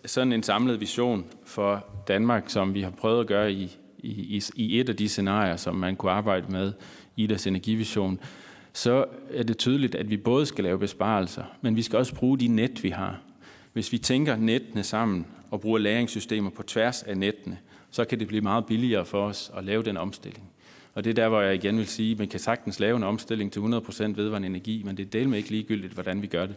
sådan 0.05 0.33
en 0.33 0.43
samlet 0.43 0.79
vision 0.79 1.25
for 1.45 1.85
Danmark, 2.07 2.43
som 2.47 2.73
vi 2.73 2.81
har 2.81 2.89
prøvet 2.89 3.19
at 3.19 3.27
gøre 3.27 3.53
i, 3.53 3.77
i, 4.03 4.43
i 4.55 4.79
et 4.79 4.89
af 4.89 4.95
de 4.95 5.09
scenarier, 5.09 5.55
som 5.55 5.75
man 5.75 5.95
kunne 5.95 6.11
arbejde 6.11 6.51
med 6.51 6.73
i 7.15 7.27
deres 7.27 7.47
energivision, 7.47 8.19
så 8.73 9.05
er 9.33 9.43
det 9.43 9.57
tydeligt, 9.57 9.95
at 9.95 10.09
vi 10.09 10.17
både 10.17 10.45
skal 10.45 10.63
lave 10.63 10.79
besparelser, 10.79 11.43
men 11.61 11.75
vi 11.75 11.81
skal 11.81 11.99
også 11.99 12.15
bruge 12.15 12.39
de 12.39 12.47
net, 12.47 12.83
vi 12.83 12.89
har. 12.89 13.19
Hvis 13.73 13.91
vi 13.91 13.97
tænker 13.97 14.35
nettene 14.35 14.83
sammen 14.83 15.25
og 15.51 15.61
bruger 15.61 15.79
læringssystemer 15.79 16.49
på 16.49 16.63
tværs 16.63 17.03
af 17.03 17.17
nettene, 17.17 17.57
så 17.91 18.05
kan 18.05 18.19
det 18.19 18.27
blive 18.27 18.41
meget 18.41 18.65
billigere 18.65 19.05
for 19.05 19.25
os 19.25 19.51
at 19.57 19.63
lave 19.63 19.83
den 19.83 19.97
omstilling. 19.97 20.49
Og 20.93 21.03
det 21.03 21.09
er 21.09 21.13
der, 21.13 21.29
hvor 21.29 21.41
jeg 21.41 21.55
igen 21.55 21.77
vil 21.77 21.87
sige, 21.87 22.11
at 22.11 22.19
man 22.19 22.27
kan 22.27 22.39
sagtens 22.39 22.79
lave 22.79 22.97
en 22.97 23.03
omstilling 23.03 23.51
til 23.51 23.59
100% 23.59 24.03
vedvarende 24.15 24.47
energi, 24.47 24.81
men 24.85 24.97
det 24.97 25.05
er 25.05 25.09
del 25.09 25.29
med 25.29 25.37
ikke 25.37 25.49
ligegyldigt, 25.49 25.93
hvordan 25.93 26.21
vi 26.21 26.27
gør 26.27 26.45
det. 26.45 26.55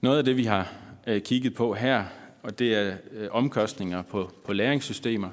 Noget 0.00 0.18
af 0.18 0.24
det, 0.24 0.36
vi 0.36 0.44
har 0.44 0.72
øh, 1.06 1.22
kigget 1.22 1.54
på 1.54 1.74
her, 1.74 2.04
og 2.42 2.58
det 2.58 2.74
er 2.74 2.92
øh, 3.12 3.28
omkostninger 3.30 4.02
på, 4.02 4.30
på 4.46 4.52
læringssystemer. 4.52 5.28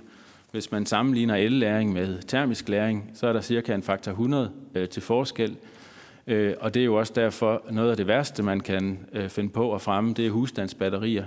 Hvis 0.51 0.71
man 0.71 0.85
sammenligner 0.85 1.35
el-læring 1.35 1.93
med 1.93 2.23
termisk 2.27 2.69
læring, 2.69 3.11
så 3.13 3.27
er 3.27 3.33
der 3.33 3.41
cirka 3.41 3.73
en 3.73 3.83
faktor 3.83 4.11
100 4.11 4.51
øh, 4.75 4.89
til 4.89 5.01
forskel. 5.01 5.55
Øh, 6.27 6.53
og 6.59 6.73
det 6.73 6.79
er 6.79 6.85
jo 6.85 6.95
også 6.95 7.13
derfor 7.15 7.61
noget 7.71 7.91
af 7.91 7.97
det 7.97 8.07
værste, 8.07 8.43
man 8.43 8.59
kan 8.59 8.99
øh, 9.13 9.29
finde 9.29 9.49
på 9.49 9.73
at 9.73 9.81
fremme, 9.81 10.13
det 10.13 10.25
er 10.25 10.31
husstandsbatterier. 10.31 11.25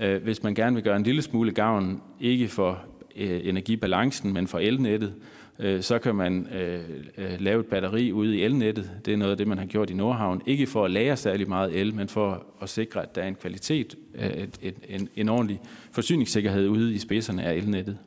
Øh, 0.00 0.22
hvis 0.22 0.42
man 0.42 0.54
gerne 0.54 0.74
vil 0.74 0.84
gøre 0.84 0.96
en 0.96 1.02
lille 1.02 1.22
smule 1.22 1.52
gavn, 1.52 2.02
ikke 2.20 2.48
for 2.48 2.84
Øh, 3.16 3.40
energibalancen, 3.44 4.32
men 4.32 4.46
for 4.46 4.58
elnettet, 4.58 5.14
øh, 5.58 5.82
så 5.82 5.98
kan 5.98 6.14
man 6.14 6.48
øh, 6.54 6.80
øh, 7.18 7.40
lave 7.40 7.60
et 7.60 7.66
batteri 7.66 8.12
ude 8.12 8.36
i 8.36 8.42
elnettet. 8.42 8.90
Det 9.04 9.12
er 9.12 9.16
noget 9.16 9.30
af 9.30 9.36
det, 9.36 9.48
man 9.48 9.58
har 9.58 9.66
gjort 9.66 9.90
i 9.90 9.94
Nordhavn. 9.94 10.42
Ikke 10.46 10.66
for 10.66 10.84
at 10.84 10.90
lære 10.90 11.16
særlig 11.16 11.48
meget 11.48 11.76
el, 11.80 11.94
men 11.94 12.08
for 12.08 12.46
at 12.62 12.68
sikre, 12.68 13.02
at 13.02 13.14
der 13.14 13.22
er 13.22 13.28
en 13.28 13.34
kvalitet, 13.34 13.94
øh, 14.14 14.30
et, 14.30 14.58
et, 14.62 14.74
en, 14.88 15.08
en 15.16 15.28
ordentlig 15.28 15.60
forsyningssikkerhed 15.92 16.68
ude 16.68 16.94
i 16.94 16.98
spidserne 16.98 17.42
af 17.42 17.54
elnettet. 17.54 17.98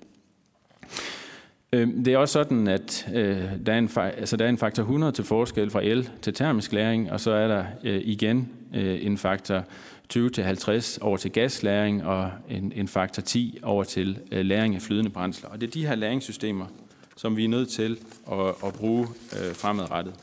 Øhm, 1.73 2.03
det 2.03 2.13
er 2.13 2.17
også 2.17 2.33
sådan, 2.33 2.67
at 2.67 3.09
øh, 3.13 3.43
der, 3.65 3.73
er 3.73 3.77
en, 3.77 3.89
altså, 3.97 4.37
der 4.37 4.45
er 4.45 4.49
en 4.49 4.57
faktor 4.57 4.83
100 4.83 5.11
til 5.11 5.23
forskel 5.23 5.69
fra 5.69 5.83
el 5.83 6.09
til 6.21 6.33
termisk 6.33 6.73
læring, 6.73 7.11
og 7.11 7.19
så 7.19 7.31
er 7.31 7.47
der 7.47 7.65
øh, 7.83 8.01
igen 8.03 8.49
øh, 8.75 9.05
en 9.05 9.17
faktor 9.17 9.63
20-50 10.13 10.97
over 11.01 11.17
til 11.17 11.31
gaslæring 11.31 12.05
og 12.05 12.31
en, 12.49 12.73
en 12.75 12.87
faktor 12.87 13.21
10 13.21 13.59
over 13.63 13.83
til 13.83 14.19
øh, 14.31 14.45
læring 14.45 14.75
af 14.75 14.81
flydende 14.81 15.09
brændsler. 15.09 15.49
Og 15.49 15.61
det 15.61 15.67
er 15.67 15.71
de 15.71 15.87
her 15.87 15.95
læringssystemer, 15.95 16.65
som 17.17 17.37
vi 17.37 17.43
er 17.43 17.49
nødt 17.49 17.69
til 17.69 17.99
at, 18.31 18.47
at 18.65 18.73
bruge 18.73 19.07
øh, 19.33 19.55
fremadrettet. 19.55 20.13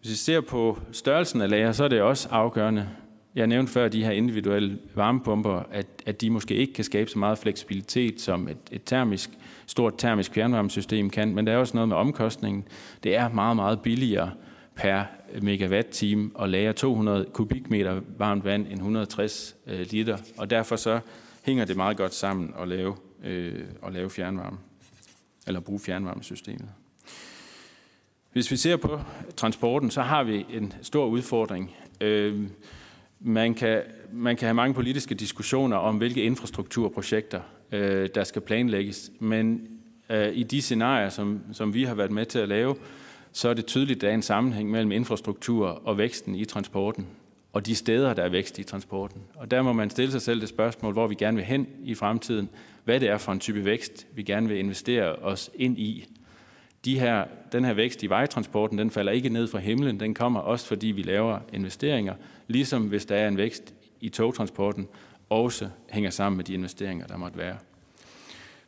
Hvis 0.00 0.10
vi 0.10 0.16
ser 0.16 0.40
på 0.40 0.78
størrelsen 0.92 1.40
af 1.40 1.50
lager, 1.50 1.72
så 1.72 1.84
er 1.84 1.88
det 1.88 2.02
også 2.02 2.28
afgørende. 2.30 2.88
Jeg 3.34 3.46
nævnte 3.46 3.72
før 3.72 3.88
de 3.88 4.04
her 4.04 4.10
individuelle 4.10 4.78
varmepumper, 4.94 5.62
at, 5.72 5.86
at 6.06 6.20
de 6.20 6.30
måske 6.30 6.54
ikke 6.54 6.72
kan 6.72 6.84
skabe 6.84 7.10
så 7.10 7.18
meget 7.18 7.38
fleksibilitet, 7.38 8.20
som 8.20 8.48
et, 8.48 8.56
et 8.70 8.82
termisk, 8.84 9.30
stort 9.66 9.94
termisk 9.98 10.32
fjernvarmesystem 10.32 11.10
kan, 11.10 11.34
men 11.34 11.46
der 11.46 11.52
er 11.52 11.56
også 11.56 11.76
noget 11.76 11.88
med 11.88 11.96
omkostningen. 11.96 12.64
Det 13.02 13.16
er 13.16 13.28
meget, 13.28 13.56
meget 13.56 13.80
billigere 13.80 14.30
per 14.74 15.04
megawatt-time 15.42 16.30
og 16.34 16.48
lagre 16.48 16.72
200 16.72 17.26
kubikmeter 17.32 18.00
varmt 18.18 18.44
vand 18.44 18.66
end 18.66 18.74
160 18.74 19.56
øh, 19.66 19.86
liter, 19.90 20.16
og 20.36 20.50
derfor 20.50 20.76
så 20.76 21.00
hænger 21.42 21.64
det 21.64 21.76
meget 21.76 21.96
godt 21.96 22.14
sammen 22.14 22.54
at 22.62 22.68
lave, 22.68 22.96
øh, 23.24 23.64
at 23.86 23.92
lave 23.92 24.10
fjernvarme, 24.10 24.58
eller 25.46 25.60
bruge 25.60 25.80
fjernvarmesystemet. 25.80 26.68
Hvis 28.32 28.50
vi 28.50 28.56
ser 28.56 28.76
på 28.76 29.00
transporten, 29.36 29.90
så 29.90 30.02
har 30.02 30.24
vi 30.24 30.46
en 30.50 30.72
stor 30.82 31.06
udfordring. 31.06 31.76
Øh, 32.00 32.48
man, 33.20 33.54
kan, 33.54 33.82
man 34.12 34.36
kan 34.36 34.46
have 34.46 34.54
mange 34.54 34.74
politiske 34.74 35.14
diskussioner 35.14 35.76
om, 35.76 35.96
hvilke 35.96 36.22
infrastrukturprojekter, 36.22 37.40
øh, 37.72 38.08
der 38.14 38.24
skal 38.24 38.42
planlægges, 38.42 39.10
men 39.18 39.68
øh, 40.10 40.36
i 40.36 40.42
de 40.42 40.62
scenarier, 40.62 41.08
som, 41.08 41.40
som 41.52 41.74
vi 41.74 41.84
har 41.84 41.94
været 41.94 42.10
med 42.10 42.26
til 42.26 42.38
at 42.38 42.48
lave, 42.48 42.76
så 43.32 43.48
er 43.48 43.54
det 43.54 43.66
tydeligt, 43.66 43.96
at 43.96 44.00
der 44.00 44.08
er 44.08 44.14
en 44.14 44.22
sammenhæng 44.22 44.70
mellem 44.70 44.92
infrastruktur 44.92 45.66
og 45.66 45.98
væksten 45.98 46.34
i 46.34 46.44
transporten, 46.44 47.06
og 47.52 47.66
de 47.66 47.74
steder, 47.74 48.14
der 48.14 48.22
er 48.22 48.28
vækst 48.28 48.58
i 48.58 48.62
transporten. 48.62 49.20
Og 49.34 49.50
der 49.50 49.62
må 49.62 49.72
man 49.72 49.90
stille 49.90 50.12
sig 50.12 50.22
selv 50.22 50.40
det 50.40 50.48
spørgsmål, 50.48 50.92
hvor 50.92 51.06
vi 51.06 51.14
gerne 51.14 51.36
vil 51.36 51.44
hen 51.44 51.66
i 51.84 51.94
fremtiden, 51.94 52.48
hvad 52.88 53.00
det 53.00 53.08
er 53.08 53.18
for 53.18 53.32
en 53.32 53.40
type 53.40 53.64
vækst, 53.64 54.06
vi 54.14 54.22
gerne 54.22 54.48
vil 54.48 54.58
investere 54.58 55.16
os 55.16 55.50
ind 55.54 55.78
i. 55.78 56.06
De 56.84 56.98
her, 56.98 57.24
den 57.52 57.64
her 57.64 57.72
vækst 57.72 58.02
i 58.02 58.06
vejtransporten, 58.06 58.78
den 58.78 58.90
falder 58.90 59.12
ikke 59.12 59.28
ned 59.28 59.48
fra 59.48 59.58
himlen, 59.58 60.00
den 60.00 60.14
kommer 60.14 60.40
også 60.40 60.66
fordi 60.66 60.86
vi 60.86 61.02
laver 61.02 61.38
investeringer, 61.52 62.14
ligesom 62.46 62.82
hvis 62.82 63.06
der 63.06 63.16
er 63.16 63.28
en 63.28 63.36
vækst 63.36 63.74
i 64.00 64.08
togtransporten, 64.08 64.88
også 65.28 65.68
hænger 65.90 66.10
sammen 66.10 66.36
med 66.36 66.44
de 66.44 66.54
investeringer, 66.54 67.06
der 67.06 67.16
måtte 67.16 67.38
være. 67.38 67.56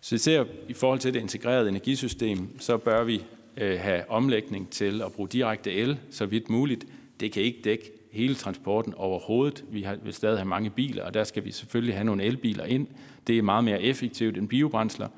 Så 0.00 0.18
ser 0.18 0.44
i 0.68 0.72
forhold 0.72 0.98
til 0.98 1.14
det 1.14 1.20
integrerede 1.20 1.68
energisystem, 1.68 2.60
så 2.60 2.76
bør 2.76 3.04
vi 3.04 3.24
øh, 3.56 3.80
have 3.80 4.10
omlægning 4.10 4.70
til 4.70 5.02
at 5.02 5.12
bruge 5.12 5.28
direkte 5.28 5.72
el 5.72 5.98
så 6.10 6.26
vidt 6.26 6.50
muligt. 6.50 6.86
Det 7.20 7.32
kan 7.32 7.42
ikke 7.42 7.60
dække 7.64 7.99
hele 8.10 8.34
transporten 8.34 8.94
overhovedet. 8.94 9.64
Vi 9.70 9.82
har, 9.82 9.96
vil 10.02 10.12
stadig 10.12 10.38
have 10.38 10.48
mange 10.48 10.70
biler, 10.70 11.04
og 11.04 11.14
der 11.14 11.24
skal 11.24 11.44
vi 11.44 11.52
selvfølgelig 11.52 11.94
have 11.94 12.04
nogle 12.04 12.24
elbiler 12.24 12.64
ind. 12.64 12.86
Det 13.26 13.38
er 13.38 13.42
meget 13.42 13.64
mere 13.64 13.82
effektivt 13.82 14.38
end 14.38 14.48
biobrændsler. 14.48 15.08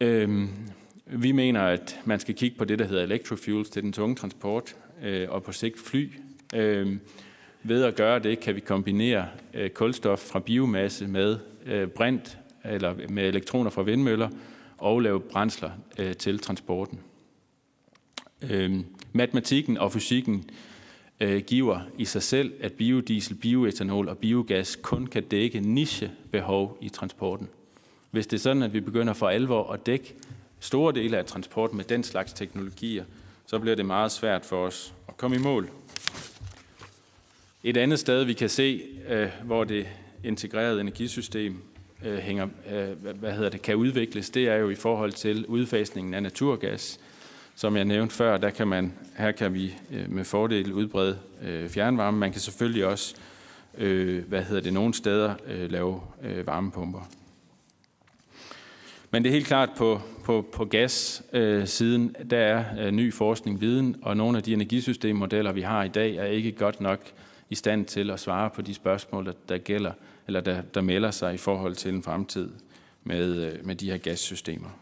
Øhm, 0.00 0.48
vi 1.06 1.32
mener, 1.32 1.60
at 1.60 2.00
man 2.04 2.20
skal 2.20 2.34
kigge 2.34 2.58
på 2.58 2.64
det, 2.64 2.78
der 2.78 2.84
hedder 2.84 3.02
electrofuels 3.02 3.70
til 3.70 3.82
den 3.82 3.92
tunge 3.92 4.16
transport, 4.16 4.76
øh, 5.02 5.30
og 5.30 5.42
på 5.42 5.52
sigt 5.52 5.78
fly. 5.78 6.10
Øhm, 6.54 7.00
ved 7.62 7.84
at 7.84 7.96
gøre 7.96 8.18
det, 8.18 8.40
kan 8.40 8.54
vi 8.54 8.60
kombinere 8.60 9.28
øh, 9.54 9.70
kulstof 9.70 10.18
fra 10.18 10.38
biomasse 10.38 11.06
med 11.06 11.38
øh, 11.66 11.88
brint 11.88 12.38
eller 12.64 12.94
med 13.08 13.28
elektroner 13.28 13.70
fra 13.70 13.82
vindmøller 13.82 14.28
og 14.78 15.00
lave 15.00 15.20
brændsler 15.20 15.70
øh, 15.98 16.14
til 16.14 16.38
transporten. 16.38 17.00
Øh, 18.50 18.80
matematikken 19.12 19.78
og 19.78 19.92
fysikken 19.92 20.50
øh, 21.20 21.42
giver 21.42 21.80
i 21.98 22.04
sig 22.04 22.22
selv, 22.22 22.52
at 22.60 22.72
biodiesel, 22.72 23.34
bioetanol 23.34 24.08
og 24.08 24.18
biogas 24.18 24.76
kun 24.82 25.06
kan 25.06 25.22
dække 25.22 25.60
nichebehov 25.60 26.78
i 26.80 26.88
transporten. 26.88 27.48
Hvis 28.10 28.26
det 28.26 28.36
er 28.36 28.40
sådan, 28.40 28.62
at 28.62 28.72
vi 28.72 28.80
begynder 28.80 29.12
for 29.12 29.28
alvor 29.28 29.72
at 29.72 29.86
dække 29.86 30.14
store 30.60 30.92
dele 30.92 31.18
af 31.18 31.24
transporten 31.24 31.76
med 31.76 31.84
den 31.84 32.02
slags 32.02 32.32
teknologier, 32.32 33.04
så 33.46 33.58
bliver 33.58 33.76
det 33.76 33.86
meget 33.86 34.12
svært 34.12 34.44
for 34.44 34.66
os 34.66 34.94
at 35.08 35.16
komme 35.16 35.36
i 35.36 35.40
mål. 35.40 35.70
Et 37.64 37.76
andet 37.76 37.98
sted, 37.98 38.24
vi 38.24 38.32
kan 38.32 38.48
se, 38.48 38.82
øh, 39.08 39.28
hvor 39.44 39.64
det 39.64 39.86
integrerede 40.24 40.80
energisystem 40.80 41.62
øh, 42.04 42.18
hænger, 42.18 42.48
øh, 42.70 43.14
hvad 43.14 43.32
hedder 43.32 43.50
det, 43.50 43.62
kan 43.62 43.76
udvikles, 43.76 44.30
det 44.30 44.48
er 44.48 44.56
jo 44.56 44.70
i 44.70 44.74
forhold 44.74 45.12
til 45.12 45.46
udfasningen 45.46 46.14
af 46.14 46.22
naturgas. 46.22 47.00
Som 47.60 47.76
jeg 47.76 47.84
nævnte 47.84 48.14
før, 48.14 48.36
der 48.36 48.50
kan 48.50 48.68
man, 48.68 48.92
her 49.16 49.32
kan 49.32 49.54
vi 49.54 49.74
øh, 49.90 50.10
med 50.10 50.24
fordel 50.24 50.72
udbrede 50.72 51.18
øh, 51.42 51.68
fjernvarme. 51.68 52.18
Man 52.18 52.32
kan 52.32 52.40
selvfølgelig 52.40 52.86
også, 52.86 53.14
øh, 53.78 54.28
hvad 54.28 54.42
hedder 54.42 54.62
det, 54.62 54.72
nogle 54.72 54.94
steder 54.94 55.34
øh, 55.46 55.70
lave 55.70 56.00
øh, 56.22 56.46
varmepumper. 56.46 57.00
Men 59.10 59.22
det 59.22 59.28
er 59.28 59.32
helt 59.32 59.46
klart 59.46 59.68
på, 59.76 60.00
på, 60.24 60.46
på 60.52 60.64
gas-siden, 60.64 62.16
øh, 62.20 62.30
der 62.30 62.38
er 62.38 62.86
øh, 62.86 62.90
ny 62.90 63.12
forskning, 63.12 63.60
viden, 63.60 63.96
og 64.02 64.16
nogle 64.16 64.38
af 64.38 64.42
de 64.44 64.52
energisystemmodeller, 64.52 65.52
vi 65.52 65.62
har 65.62 65.84
i 65.84 65.88
dag, 65.88 66.16
er 66.16 66.24
ikke 66.24 66.52
godt 66.52 66.80
nok 66.80 67.00
i 67.50 67.54
stand 67.54 67.86
til 67.86 68.10
at 68.10 68.20
svare 68.20 68.50
på 68.50 68.62
de 68.62 68.74
spørgsmål, 68.74 69.26
der, 69.26 69.32
der 69.48 69.58
gælder, 69.58 69.92
eller 70.26 70.40
der, 70.40 70.62
der 70.62 70.80
melder 70.80 71.10
sig 71.10 71.34
i 71.34 71.38
forhold 71.38 71.74
til 71.74 71.94
en 71.94 72.02
fremtid 72.02 72.50
med, 73.04 73.36
øh, 73.36 73.66
med 73.66 73.74
de 73.74 73.90
her 73.90 73.98
gassystemer. 73.98 74.79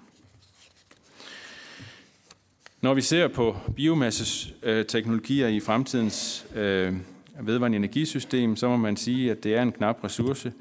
Når 2.80 2.94
vi 2.94 3.00
ser 3.00 3.28
på 3.28 3.56
biomasseteknologier 3.76 5.48
øh, 5.48 5.54
i 5.54 5.60
fremtidens 5.60 6.46
øh, 6.54 6.94
vedvarende 7.40 7.76
energisystem, 7.76 8.56
så 8.56 8.68
må 8.68 8.76
man 8.76 8.96
sige, 8.96 9.30
at 9.30 9.44
det 9.44 9.54
er 9.54 9.62
en 9.62 9.72
knap 9.72 10.04
ressource, 10.04 10.52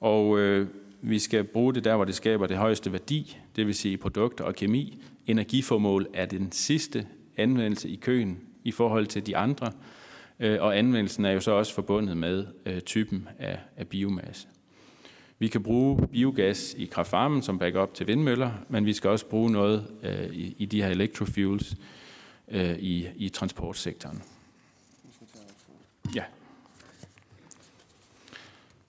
og 0.00 0.38
øh, 0.38 0.68
vi 1.02 1.18
skal 1.18 1.44
bruge 1.44 1.74
det 1.74 1.84
der, 1.84 1.96
hvor 1.96 2.04
det 2.04 2.14
skaber 2.14 2.46
det 2.46 2.56
højeste 2.56 2.92
værdi, 2.92 3.36
det 3.56 3.66
vil 3.66 3.74
sige 3.74 3.96
produkter 3.96 4.44
og 4.44 4.54
kemi. 4.54 5.02
Energiformål 5.26 6.06
er 6.14 6.26
den 6.26 6.52
sidste 6.52 7.06
anvendelse 7.36 7.88
i 7.88 7.96
køen 7.96 8.38
i 8.64 8.72
forhold 8.72 9.06
til 9.06 9.26
de 9.26 9.36
andre, 9.36 9.72
øh, 10.40 10.62
og 10.62 10.78
anvendelsen 10.78 11.24
er 11.24 11.30
jo 11.30 11.40
så 11.40 11.50
også 11.50 11.74
forbundet 11.74 12.16
med 12.16 12.46
øh, 12.66 12.80
typen 12.80 13.28
af, 13.38 13.58
af 13.76 13.88
biomasse. 13.88 14.48
Vi 15.38 15.48
kan 15.48 15.62
bruge 15.62 16.08
biogas 16.08 16.74
i 16.78 16.84
kraftvarmen 16.84 17.42
som 17.42 17.58
backup 17.58 17.94
til 17.94 18.06
vindmøller, 18.06 18.50
men 18.68 18.86
vi 18.86 18.92
skal 18.92 19.10
også 19.10 19.26
bruge 19.26 19.52
noget 19.52 19.86
øh, 20.02 20.26
i, 20.32 20.54
i 20.58 20.66
de 20.66 20.82
her 20.82 20.90
electrofuels 20.90 21.76
øh, 22.48 22.78
i, 22.78 23.08
i 23.16 23.28
transportsektoren. 23.28 24.22
Ja. 26.14 26.22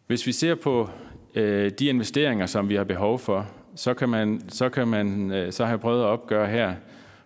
Hvis 0.07 0.27
vi 0.27 0.31
ser 0.31 0.55
på 0.55 0.89
øh, 1.35 1.71
de 1.79 1.85
investeringer, 1.85 2.45
som 2.45 2.69
vi 2.69 2.75
har 2.75 2.83
behov 2.83 3.19
for, 3.19 3.51
så 3.75 3.93
kan 3.93 4.09
man, 4.09 4.41
så 4.49 4.69
kan 4.69 4.87
man, 4.87 5.31
øh, 5.31 5.53
så 5.53 5.63
har 5.63 5.71
jeg 5.71 5.79
prøvet 5.79 6.01
at 6.01 6.07
opgøre 6.07 6.47
her, 6.47 6.75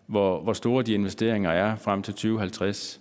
hvor, 0.05 0.41
hvor 0.41 0.53
store 0.53 0.83
de 0.83 0.93
investeringer 0.93 1.51
er 1.51 1.75
frem 1.75 2.03
til 2.03 2.13
2050. 2.13 2.98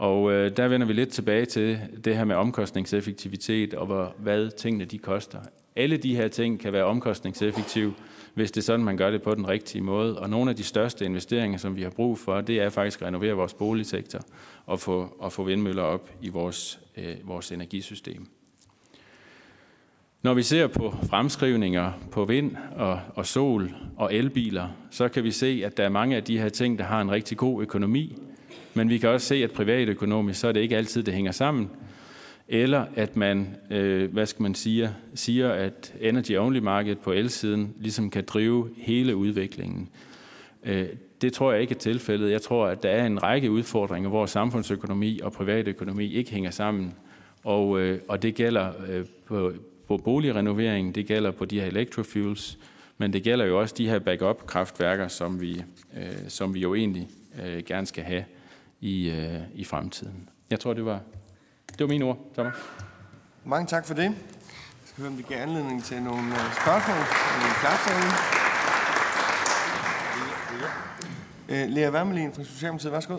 Og 0.00 0.32
øh, 0.32 0.56
der 0.56 0.68
vender 0.68 0.86
vi 0.86 0.92
lidt 0.92 1.08
tilbage 1.08 1.46
til 1.46 1.80
det 2.04 2.16
her 2.16 2.24
med 2.24 2.36
omkostningseffektivitet 2.36 3.74
og 3.74 3.86
hvor, 3.86 4.14
hvad 4.18 4.50
tingene 4.50 4.84
de 4.84 4.98
koster. 4.98 5.38
Alle 5.76 5.96
de 5.96 6.16
her 6.16 6.28
ting 6.28 6.60
kan 6.60 6.72
være 6.72 6.84
omkostningseffektive, 6.84 7.94
hvis 8.34 8.50
det 8.50 8.60
er 8.60 8.64
sådan, 8.64 8.84
man 8.84 8.96
gør 8.96 9.10
det 9.10 9.22
på 9.22 9.34
den 9.34 9.48
rigtige 9.48 9.82
måde. 9.82 10.18
Og 10.18 10.30
nogle 10.30 10.50
af 10.50 10.56
de 10.56 10.64
største 10.64 11.04
investeringer, 11.04 11.58
som 11.58 11.76
vi 11.76 11.82
har 11.82 11.90
brug 11.90 12.18
for, 12.18 12.40
det 12.40 12.60
er 12.60 12.68
faktisk 12.68 13.00
at 13.00 13.06
renovere 13.06 13.32
vores 13.32 13.54
boligsektor 13.54 14.20
og 14.66 14.80
få, 14.80 15.16
og 15.18 15.32
få 15.32 15.44
vindmøller 15.44 15.82
op 15.82 16.10
i 16.22 16.28
vores, 16.28 16.80
øh, 16.96 17.14
vores 17.24 17.52
energisystem. 17.52 18.26
Når 20.22 20.34
vi 20.34 20.42
ser 20.42 20.66
på 20.66 20.94
fremskrivninger 21.10 21.92
på 22.10 22.24
vind 22.24 22.56
og, 22.76 23.00
og 23.14 23.26
sol 23.26 23.74
og 23.96 24.14
elbiler, 24.14 24.68
så 24.90 25.08
kan 25.08 25.24
vi 25.24 25.30
se, 25.30 25.62
at 25.64 25.76
der 25.76 25.84
er 25.84 25.88
mange 25.88 26.16
af 26.16 26.24
de 26.24 26.38
her 26.38 26.48
ting, 26.48 26.78
der 26.78 26.84
har 26.84 27.00
en 27.00 27.10
rigtig 27.10 27.36
god 27.36 27.62
økonomi, 27.62 28.16
men 28.74 28.88
vi 28.88 28.98
kan 28.98 29.08
også 29.08 29.26
se, 29.26 29.34
at 29.34 29.50
privatøkonomisk, 29.50 30.40
så 30.40 30.48
er 30.48 30.52
det 30.52 30.60
ikke 30.60 30.76
altid, 30.76 31.02
det 31.02 31.14
hænger 31.14 31.32
sammen. 31.32 31.70
Eller 32.48 32.84
at 32.96 33.16
man, 33.16 33.56
øh, 33.70 34.12
hvad 34.12 34.26
skal 34.26 34.42
man 34.42 34.54
sige, 34.54 34.90
siger, 35.14 35.50
at 35.50 35.94
energy-only-markedet 36.00 36.98
på 36.98 37.12
elsiden 37.12 37.74
ligesom 37.80 38.10
kan 38.10 38.24
drive 38.26 38.70
hele 38.76 39.16
udviklingen. 39.16 39.88
Øh, 40.64 40.86
det 41.20 41.32
tror 41.32 41.52
jeg 41.52 41.60
ikke 41.60 41.74
er 41.74 41.78
tilfældet. 41.78 42.30
Jeg 42.30 42.42
tror, 42.42 42.66
at 42.66 42.82
der 42.82 42.88
er 42.88 43.06
en 43.06 43.22
række 43.22 43.50
udfordringer, 43.50 44.10
hvor 44.10 44.26
samfundsøkonomi 44.26 45.20
og 45.22 45.32
privatøkonomi 45.32 46.14
ikke 46.14 46.30
hænger 46.30 46.50
sammen. 46.50 46.94
Og, 47.44 47.80
øh, 47.80 48.00
og 48.08 48.22
det 48.22 48.34
gælder 48.34 48.72
øh, 48.88 49.04
på, 49.26 49.52
på 49.88 49.96
boligrenovering, 49.96 50.94
det 50.94 51.06
gælder 51.06 51.30
på 51.30 51.44
de 51.44 51.60
her 51.60 51.66
electrofuels, 51.66 52.58
men 52.98 53.12
det 53.12 53.22
gælder 53.22 53.44
jo 53.44 53.60
også 53.60 53.74
de 53.78 53.88
her 53.88 53.98
backup-kraftværker, 53.98 55.08
som 55.08 55.40
vi, 55.40 55.62
øh, 55.96 56.28
som 56.28 56.54
vi 56.54 56.60
jo 56.60 56.74
egentlig 56.74 57.08
øh, 57.46 57.62
gerne 57.64 57.86
skal 57.86 58.04
have 58.04 58.24
i, 58.80 59.10
øh, 59.10 59.40
i 59.54 59.64
fremtiden. 59.64 60.28
Jeg 60.50 60.60
tror, 60.60 60.74
det 60.74 60.84
var, 60.84 61.00
det 61.68 61.80
var 61.80 61.86
mine 61.86 62.04
ord, 62.04 62.18
Thomas. 62.34 62.54
Mange 63.44 63.66
tak 63.66 63.86
for 63.86 63.94
det. 63.94 64.02
Jeg 64.02 64.14
skal 64.84 65.02
høre, 65.02 65.10
om 65.10 65.16
det 65.16 65.26
giver 65.26 65.42
anledning 65.42 65.84
til 65.84 66.02
nogle 66.02 66.22
øh, 66.22 66.54
spørgsmål. 66.62 66.96
Nogle 67.40 67.54
klartale. 67.60 68.40
Øh, 71.48 71.68
Lea 71.68 71.90
Wermelin 71.90 72.32
fra 72.32 72.44
Socialdemokratiet, 72.44 72.92
værsgo. 72.92 73.18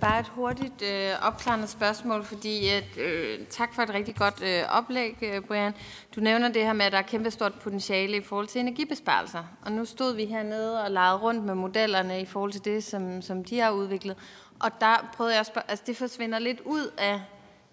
Bare 0.00 0.20
et 0.20 0.28
hurtigt 0.28 0.82
øh, 0.82 1.10
opklarende 1.22 1.66
spørgsmål, 1.66 2.24
fordi 2.24 2.68
at, 2.68 2.98
øh, 2.98 3.38
tak 3.50 3.74
for 3.74 3.82
et 3.82 3.94
rigtig 3.94 4.14
godt 4.16 4.42
øh, 4.42 4.62
oplæg, 4.68 5.16
øh, 5.22 5.40
Brian. 5.40 5.72
Du 6.16 6.20
nævner 6.20 6.48
det 6.48 6.62
her 6.62 6.72
med, 6.72 6.84
at 6.84 6.92
der 6.92 6.98
er 6.98 7.02
kæmpe 7.02 7.30
stort 7.30 7.54
potentiale 7.54 8.16
i 8.16 8.22
forhold 8.22 8.46
til 8.46 8.60
energibesparelser. 8.60 9.44
Og 9.62 9.72
nu 9.72 9.84
stod 9.84 10.16
vi 10.16 10.24
hernede 10.24 10.84
og 10.84 10.90
legede 10.90 11.18
rundt 11.18 11.44
med 11.44 11.54
modellerne 11.54 12.20
i 12.20 12.24
forhold 12.24 12.52
til 12.52 12.64
det, 12.64 12.84
som, 12.84 13.22
som 13.22 13.44
de 13.44 13.58
har 13.58 13.70
udviklet. 13.70 14.16
Og 14.60 14.70
der 14.80 15.10
prøvede 15.16 15.34
jeg 15.34 15.40
at 15.40 15.46
spørge, 15.46 15.70
altså 15.70 15.84
det 15.86 15.96
forsvinder 15.96 16.38
lidt 16.38 16.60
ud 16.64 16.90
af 16.98 17.20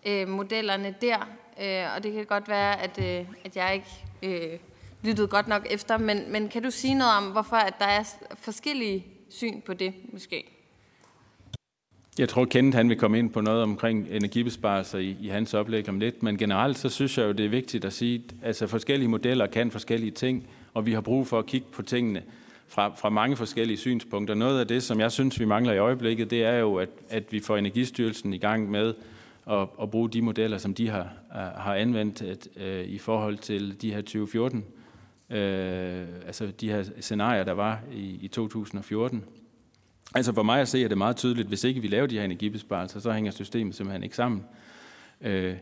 øh, 0.07 0.27
modellerne 0.27 0.95
der, 1.01 1.29
øh, 1.61 1.95
og 1.95 2.03
det 2.03 2.13
kan 2.13 2.25
godt 2.25 2.47
være, 2.47 2.81
at, 2.81 2.99
øh, 2.99 3.25
at 3.45 3.55
jeg 3.55 3.73
ikke 3.73 4.43
øh, 4.53 4.59
lyttede 5.03 5.27
godt 5.27 5.47
nok 5.47 5.67
efter, 5.69 5.97
men, 5.97 6.31
men 6.31 6.49
kan 6.49 6.63
du 6.63 6.71
sige 6.71 6.93
noget 6.93 7.13
om, 7.17 7.23
hvorfor 7.23 7.55
at 7.55 7.73
der 7.79 7.85
er 7.85 8.03
forskellige 8.35 9.05
syn 9.29 9.61
på 9.61 9.73
det 9.73 9.93
måske? 10.13 10.43
Jeg 12.19 12.29
tror, 12.29 12.45
Kenneth 12.45 12.77
han 12.77 12.89
vil 12.89 12.97
komme 12.97 13.19
ind 13.19 13.29
på 13.29 13.41
noget 13.41 13.63
omkring 13.63 14.07
energibesparelser 14.11 14.97
i, 14.97 15.17
i 15.21 15.27
hans 15.27 15.53
oplæg 15.53 15.89
om 15.89 15.99
lidt, 15.99 16.23
men 16.23 16.37
generelt 16.37 16.77
så 16.77 16.89
synes 16.89 17.17
jeg 17.17 17.25
jo, 17.25 17.31
det 17.31 17.45
er 17.45 17.49
vigtigt 17.49 17.85
at 17.85 17.93
sige, 17.93 18.23
at 18.41 18.47
altså 18.47 18.67
forskellige 18.67 19.09
modeller 19.09 19.47
kan 19.47 19.71
forskellige 19.71 20.11
ting, 20.11 20.47
og 20.73 20.85
vi 20.85 20.93
har 20.93 21.01
brug 21.01 21.27
for 21.27 21.39
at 21.39 21.45
kigge 21.45 21.67
på 21.71 21.81
tingene 21.81 22.23
fra, 22.67 22.93
fra 22.95 23.09
mange 23.09 23.35
forskellige 23.35 23.77
synspunkter. 23.77 24.35
Noget 24.35 24.59
af 24.59 24.67
det, 24.67 24.83
som 24.83 24.99
jeg 24.99 25.11
synes, 25.11 25.39
vi 25.39 25.45
mangler 25.45 25.73
i 25.73 25.77
øjeblikket, 25.77 26.29
det 26.29 26.43
er 26.43 26.53
jo, 26.57 26.75
at, 26.75 26.89
at 27.09 27.23
vi 27.31 27.39
får 27.39 27.57
Energistyrelsen 27.57 28.33
i 28.33 28.37
gang 28.37 28.71
med 28.71 28.93
at, 29.49 29.67
at 29.81 29.91
bruge 29.91 30.09
de 30.09 30.21
modeller, 30.21 30.57
som 30.57 30.73
de 30.73 30.89
har, 30.89 31.09
øh, 31.31 31.41
har 31.41 31.75
anvendt 31.75 32.21
at, 32.21 32.47
øh, 32.57 32.85
i 32.85 32.97
forhold 32.97 33.37
til 33.37 33.81
de 33.81 33.93
her 33.93 34.01
2014, 34.01 34.65
øh, 35.29 36.07
altså 36.25 36.47
de 36.47 36.71
her 36.71 36.83
scenarier, 36.99 37.43
der 37.43 37.51
var 37.51 37.79
i, 37.91 38.19
i 38.21 38.27
2014. 38.27 39.23
Altså 40.15 40.33
for 40.33 40.43
mig 40.43 40.61
at 40.61 40.67
se 40.67 40.83
er 40.83 40.87
det 40.87 40.97
meget 40.97 41.15
tydeligt, 41.15 41.47
hvis 41.47 41.63
ikke 41.63 41.81
vi 41.81 41.87
laver 41.87 42.07
de 42.07 42.17
her 42.17 42.25
energibesparelser, 42.25 42.99
så 42.99 43.11
hænger 43.11 43.31
systemet 43.31 43.75
simpelthen 43.75 44.03
ikke 44.03 44.15
sammen. 44.15 44.45
Øh, 45.21 45.55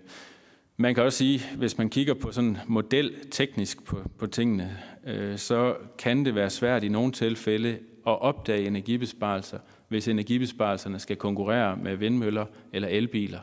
man 0.78 0.96
kan 0.96 1.04
også 1.04 1.18
sige, 1.18 1.42
hvis 1.58 1.78
man 1.78 1.90
kigger 1.90 2.14
på 2.14 2.32
sådan 2.32 2.58
model 2.68 3.14
teknisk 3.32 3.84
på, 3.84 3.98
på 4.18 4.28
tingene, 4.28 4.78
øh, 5.06 5.38
så 5.38 5.76
kan 5.98 6.26
det 6.26 6.36
være 6.36 6.50
svært 6.50 6.84
i 6.84 6.90
nogle 6.90 7.12
tilfælde 7.12 7.70
at 8.08 8.22
opdage 8.22 8.68
energibesparelser, 8.68 9.60
hvis 9.88 10.08
energibesparelserne 10.08 11.00
skal 11.00 11.16
konkurrere 11.16 11.78
med 11.78 11.96
vindmøller 11.96 12.46
eller 12.74 12.88
elbiler 12.88 13.40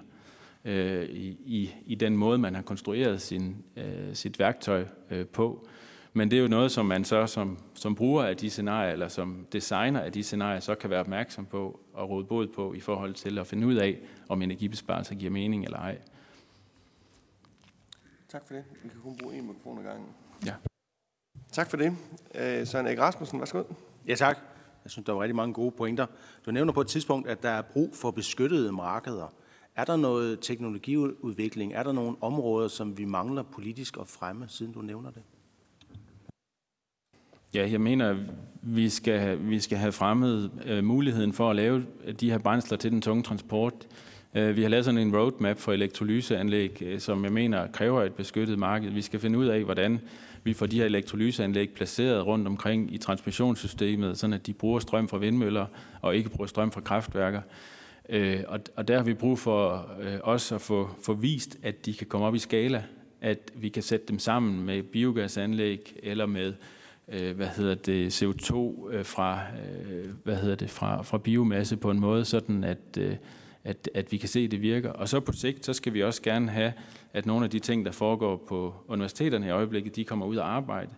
øh, 0.64 1.09
i, 1.45 1.75
i 1.87 1.95
den 1.95 2.16
måde, 2.16 2.38
man 2.38 2.55
har 2.55 2.62
konstrueret 2.62 3.21
sin, 3.21 3.57
øh, 3.77 4.14
sit 4.14 4.38
værktøj 4.38 4.85
øh, 5.11 5.27
på. 5.27 5.66
Men 6.12 6.31
det 6.31 6.37
er 6.37 6.42
jo 6.42 6.49
noget, 6.49 6.73
som 6.73 6.87
man 6.87 7.05
så 7.05 7.27
som, 7.27 7.59
som 7.75 7.95
bruger 7.95 8.23
af 8.25 8.37
de 8.37 8.51
scenarier, 8.51 8.92
eller 8.92 9.09
som 9.09 9.47
designer 9.53 10.01
af 10.01 10.12
de 10.12 10.23
scenarier, 10.23 10.61
så 10.61 10.75
kan 10.75 10.90
være 10.90 11.01
opmærksom 11.01 11.47
på 11.47 11.81
og 11.92 12.11
råde 12.11 12.25
bod 12.25 12.47
på 12.47 12.75
i 12.75 12.81
forhold 12.81 13.14
til 13.14 13.38
at 13.38 13.47
finde 13.47 13.66
ud 13.66 13.75
af, 13.75 13.99
om 14.29 14.42
energibesparelser 14.42 15.14
giver 15.14 15.31
mening 15.31 15.64
eller 15.64 15.79
ej. 15.79 15.99
Tak 18.33 18.47
for 18.47 18.55
det. 18.55 18.64
Vi 18.83 18.88
kan 18.88 19.01
kun 19.03 19.16
bruge 19.16 19.35
en 19.35 19.47
mikrofon 19.47 19.79
ad 19.79 19.85
gangen. 19.85 20.09
Ja. 20.47 20.55
Tak 21.53 21.71
for 21.71 21.77
det. 21.77 21.97
Øh, 22.35 22.66
Søren 22.66 22.87
Erik 22.87 22.99
Rasmussen, 22.99 23.38
værsgo. 23.38 23.62
Ja, 24.09 24.14
tak. 24.14 24.38
Jeg 24.85 24.90
synes, 24.90 25.07
der 25.07 25.12
var 25.12 25.23
rigtig 25.23 25.37
mange 25.37 25.55
gode 25.55 25.71
pointer. 25.71 26.07
Du 26.47 26.51
nævner 26.51 26.73
på 26.73 26.81
et 26.81 26.87
tidspunkt, 26.87 27.29
at 27.29 27.42
der 27.42 27.49
er 27.49 27.62
brug 27.62 27.95
for 27.95 28.11
beskyttede 28.11 28.73
markeder. 28.73 29.35
Er 29.77 29.85
der 29.85 29.97
noget 29.97 30.40
teknologiudvikling? 30.40 31.73
Er 31.73 31.83
der 31.83 31.92
nogle 31.92 32.16
områder, 32.21 32.68
som 32.68 32.99
vi 32.99 33.05
mangler 33.05 33.42
politisk 33.42 33.97
at 34.01 34.09
fremme, 34.09 34.49
siden 34.49 34.73
du 34.73 34.83
nævner 34.83 35.11
det? 35.11 35.23
Ja, 37.55 37.71
jeg 37.71 37.81
mener, 37.81 38.25
vi 38.62 38.88
skal, 38.88 39.49
vi 39.49 39.61
skal 39.61 39.79
have 39.79 39.92
fremmet 39.92 40.51
uh, 40.71 40.85
muligheden 40.85 41.33
for 41.33 41.51
at 41.51 41.57
lave 41.57 41.87
de 42.21 42.31
her 42.31 42.38
brændsler 42.38 42.79
til 42.79 42.90
den 42.90 43.01
tunge 43.01 43.23
transport. 43.23 43.87
Øh, 44.35 44.57
vi 44.57 44.62
har 44.62 44.68
lavet 44.68 44.85
sådan 44.85 45.01
en 45.01 45.16
roadmap 45.16 45.59
for 45.59 45.73
elektrolyseanlæg, 45.73 46.83
øh, 46.83 47.01
som 47.01 47.25
jeg 47.25 47.33
mener 47.33 47.66
kræver 47.66 48.03
et 48.03 48.14
beskyttet 48.14 48.59
marked. 48.59 48.90
Vi 48.90 49.03
skal 49.03 49.21
finde 49.21 49.38
ud 49.38 49.47
af, 49.47 49.64
hvordan 49.64 50.01
vi 50.45 50.53
får 50.53 50.66
de 50.66 50.77
her 50.77 50.85
elektrolyseanlæg 50.85 51.71
placeret 51.71 52.27
rundt 52.27 52.47
omkring 52.47 52.95
i 52.95 52.99
transmissionssystemet, 52.99 54.18
sådan 54.18 54.35
at 54.35 54.47
de 54.47 54.53
bruger 54.53 54.81
strøm 54.81 55.09
fra 55.09 55.18
vindmøller 55.18 55.66
og 56.01 56.16
ikke 56.16 56.29
bruger 56.29 56.47
strøm 56.47 56.73
fra 56.73 56.81
kraftværker. 56.81 57.40
Øh, 58.09 58.40
og, 58.49 58.61
og 58.77 58.88
der 58.88 58.97
har 58.97 59.05
vi 59.05 59.14
brug 59.14 59.38
for 59.38 59.88
også 60.23 60.55
at 60.55 60.61
få, 60.61 60.90
få 61.03 61.14
vist, 61.14 61.59
at 61.62 61.87
de 61.87 61.95
kan 61.95 62.07
komme 62.07 62.27
op 62.27 62.35
i 62.35 62.38
skala, 62.38 62.85
at 63.21 63.38
vi 63.55 63.68
kan 63.68 63.83
sætte 63.83 64.07
dem 64.09 64.18
sammen 64.18 64.66
med 64.66 64.83
biogasanlæg 64.83 65.95
eller 66.03 66.27
med 66.27 66.53
hvad 67.07 67.47
hedder 67.47 67.75
det, 67.75 68.23
CO2 68.23 68.55
fra, 69.03 69.40
hvad 70.23 70.37
hedder 70.37 70.55
det, 70.55 70.71
fra, 70.71 71.03
fra 71.03 71.18
biomasse 71.18 71.77
på 71.77 71.90
en 71.90 72.01
måde, 72.01 72.25
sådan 72.25 72.64
at, 72.64 72.99
at, 73.64 73.90
at 73.94 74.12
vi 74.12 74.16
kan 74.16 74.29
se, 74.29 74.40
at 74.40 74.51
det 74.51 74.62
virker. 74.62 74.90
Og 74.90 75.09
så 75.09 75.20
på 75.20 75.33
sigt, 75.33 75.66
så 75.66 75.72
skal 75.72 75.94
vi 75.94 76.03
også 76.03 76.22
gerne 76.22 76.51
have, 76.51 76.72
at 77.12 77.27
nogle 77.27 77.44
af 77.44 77.51
de 77.51 77.59
ting, 77.59 77.85
der 77.85 77.92
foregår 77.92 78.37
på 78.37 78.75
universiteterne 78.88 79.46
i 79.46 79.51
øjeblikket, 79.51 79.96
de 79.96 80.05
kommer 80.05 80.27
ud 80.27 80.37
og 80.37 80.55
arbejde. 80.55 80.90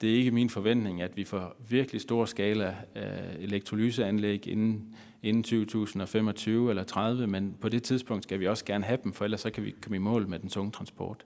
Det 0.00 0.10
er 0.10 0.14
ikke 0.14 0.30
min 0.30 0.50
forventning, 0.50 1.02
at 1.02 1.16
vi 1.16 1.24
får 1.24 1.56
virkelig 1.68 2.00
stor 2.00 2.24
skala 2.24 2.76
af 2.94 3.36
elektrolyseanlæg 3.38 4.46
inden, 4.46 4.96
inden 5.22 5.42
2025 5.42 6.70
eller 6.70 6.84
30, 6.84 7.26
men 7.26 7.56
på 7.60 7.68
det 7.68 7.82
tidspunkt 7.82 8.24
skal 8.24 8.40
vi 8.40 8.46
også 8.46 8.64
gerne 8.64 8.84
have 8.84 8.98
dem, 9.04 9.12
for 9.12 9.24
ellers 9.24 9.40
så 9.40 9.50
kan 9.50 9.64
vi 9.64 9.74
komme 9.82 9.96
i 9.96 9.98
mål 9.98 10.28
med 10.28 10.38
den 10.38 10.48
tunge 10.48 10.72
transport. 10.72 11.24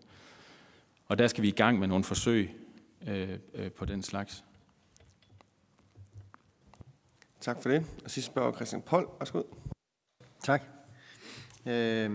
Og 1.07 1.19
der 1.19 1.27
skal 1.27 1.43
vi 1.43 1.49
i 1.49 1.51
gang 1.57 1.79
med 1.79 1.89
nogle 1.89 2.05
forsøg, 2.05 2.51
øh, 3.09 3.29
øh, 3.55 3.71
på 3.71 3.85
den 3.85 4.03
slags. 4.03 4.45
Tak 7.41 7.63
for 7.63 7.69
det. 7.69 7.87
Og 8.05 8.11
sidst 8.11 8.27
spørger 8.27 8.53
Christian 8.53 8.83
Pold. 8.83 9.09
Værsgo. 9.19 9.43
Tak. 10.47 10.63
Øh, 11.67 12.11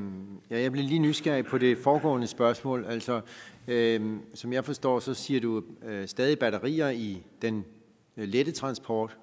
ja, 0.49 0.61
jeg 0.61 0.71
blev 0.71 0.85
lige 0.85 0.99
nysgerrig 0.99 1.45
på 1.45 1.57
det 1.57 1.77
foregående 1.77 2.27
spørgsmål. 2.27 2.85
Altså, 2.85 3.21
øh, 3.67 4.17
som 4.33 4.53
jeg 4.53 4.65
forstår, 4.65 4.99
så 4.99 5.13
siger 5.13 5.39
du 5.39 5.63
øh, 5.83 6.07
stadig 6.07 6.39
batterier 6.39 6.89
i 6.89 7.23
den 7.41 7.65
øh, 8.17 8.27
lette 8.27 8.51
transport, 8.51 9.17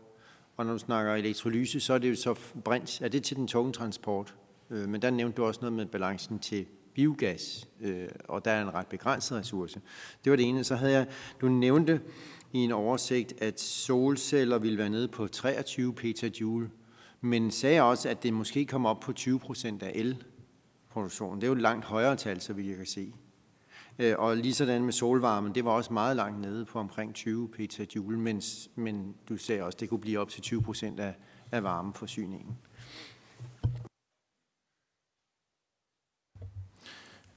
og 0.57 0.67
når 0.67 0.73
du 0.73 0.79
snakker 0.79 1.15
elektrolyse, 1.15 1.81
så 1.81 1.95
er 1.95 1.99
det 1.99 2.11
jo 2.11 2.17
så 2.17 2.35
brint. 2.65 3.01
Er 3.01 3.09
det 3.09 3.23
til 3.23 3.37
den 3.37 3.47
tunge 3.47 3.73
transport? 3.73 4.35
Øh, 4.71 4.89
men 4.89 5.03
der 5.03 5.11
nævnte 5.11 5.37
du 5.37 5.45
også 5.45 5.61
noget 5.61 5.73
med 5.73 5.87
balancen 5.87 6.39
til 6.39 6.67
biogas, 6.95 7.69
øh, 7.81 8.09
og 8.25 8.45
der 8.45 8.51
er 8.51 8.63
en 8.63 8.75
ret 8.75 8.87
begrænset 8.87 9.39
ressource. 9.39 9.81
Det 10.25 10.31
var 10.31 10.37
det 10.37 10.49
ene. 10.49 10.65
Så 10.65 10.75
havde 10.75 10.93
jeg, 10.93 11.07
du 11.41 11.49
nævnte 11.49 12.01
i 12.53 12.59
en 12.59 12.73
oversigt, 12.73 13.43
at 13.43 13.61
solceller 13.61 14.59
ville 14.59 14.79
være 14.79 14.91
nede 14.91 15.09
på 15.09 15.29
23 15.29 15.95
petajoule, 15.95 16.71
men 17.21 17.51
sagde 17.51 17.83
også, 17.83 18.09
at 18.09 18.23
det 18.23 18.33
måske 18.33 18.67
kommer 18.67 18.91
op 18.91 19.01
på 19.01 19.13
20 19.13 19.39
procent 19.39 19.83
af 19.83 19.93
elproduktionen. 19.95 21.41
Det 21.41 21.47
er 21.47 21.49
jo 21.49 21.55
et 21.55 21.61
langt 21.61 21.85
højere 21.85 22.17
tal, 22.17 22.41
så 22.41 22.53
vi 22.53 22.75
kan 22.75 22.87
se. 22.87 23.13
Øh, 23.99 24.15
og 24.19 24.37
lige 24.37 24.55
sådan 24.55 24.85
med 24.85 24.93
solvarmen, 24.93 25.55
det 25.55 25.65
var 25.65 25.71
også 25.71 25.93
meget 25.93 26.17
langt 26.17 26.41
nede 26.41 26.65
på 26.65 26.79
omkring 26.79 27.15
20 27.15 27.49
petajoule, 27.49 28.19
mens, 28.19 28.71
men 28.75 29.15
du 29.29 29.37
sagde 29.37 29.63
også, 29.63 29.77
at 29.77 29.81
det 29.81 29.89
kunne 29.89 30.01
blive 30.01 30.19
op 30.19 30.29
til 30.29 30.43
20 30.43 30.63
procent 30.63 31.01
af, 31.01 31.15
af 31.53 31.63
varmeforsyningen. 31.63 32.59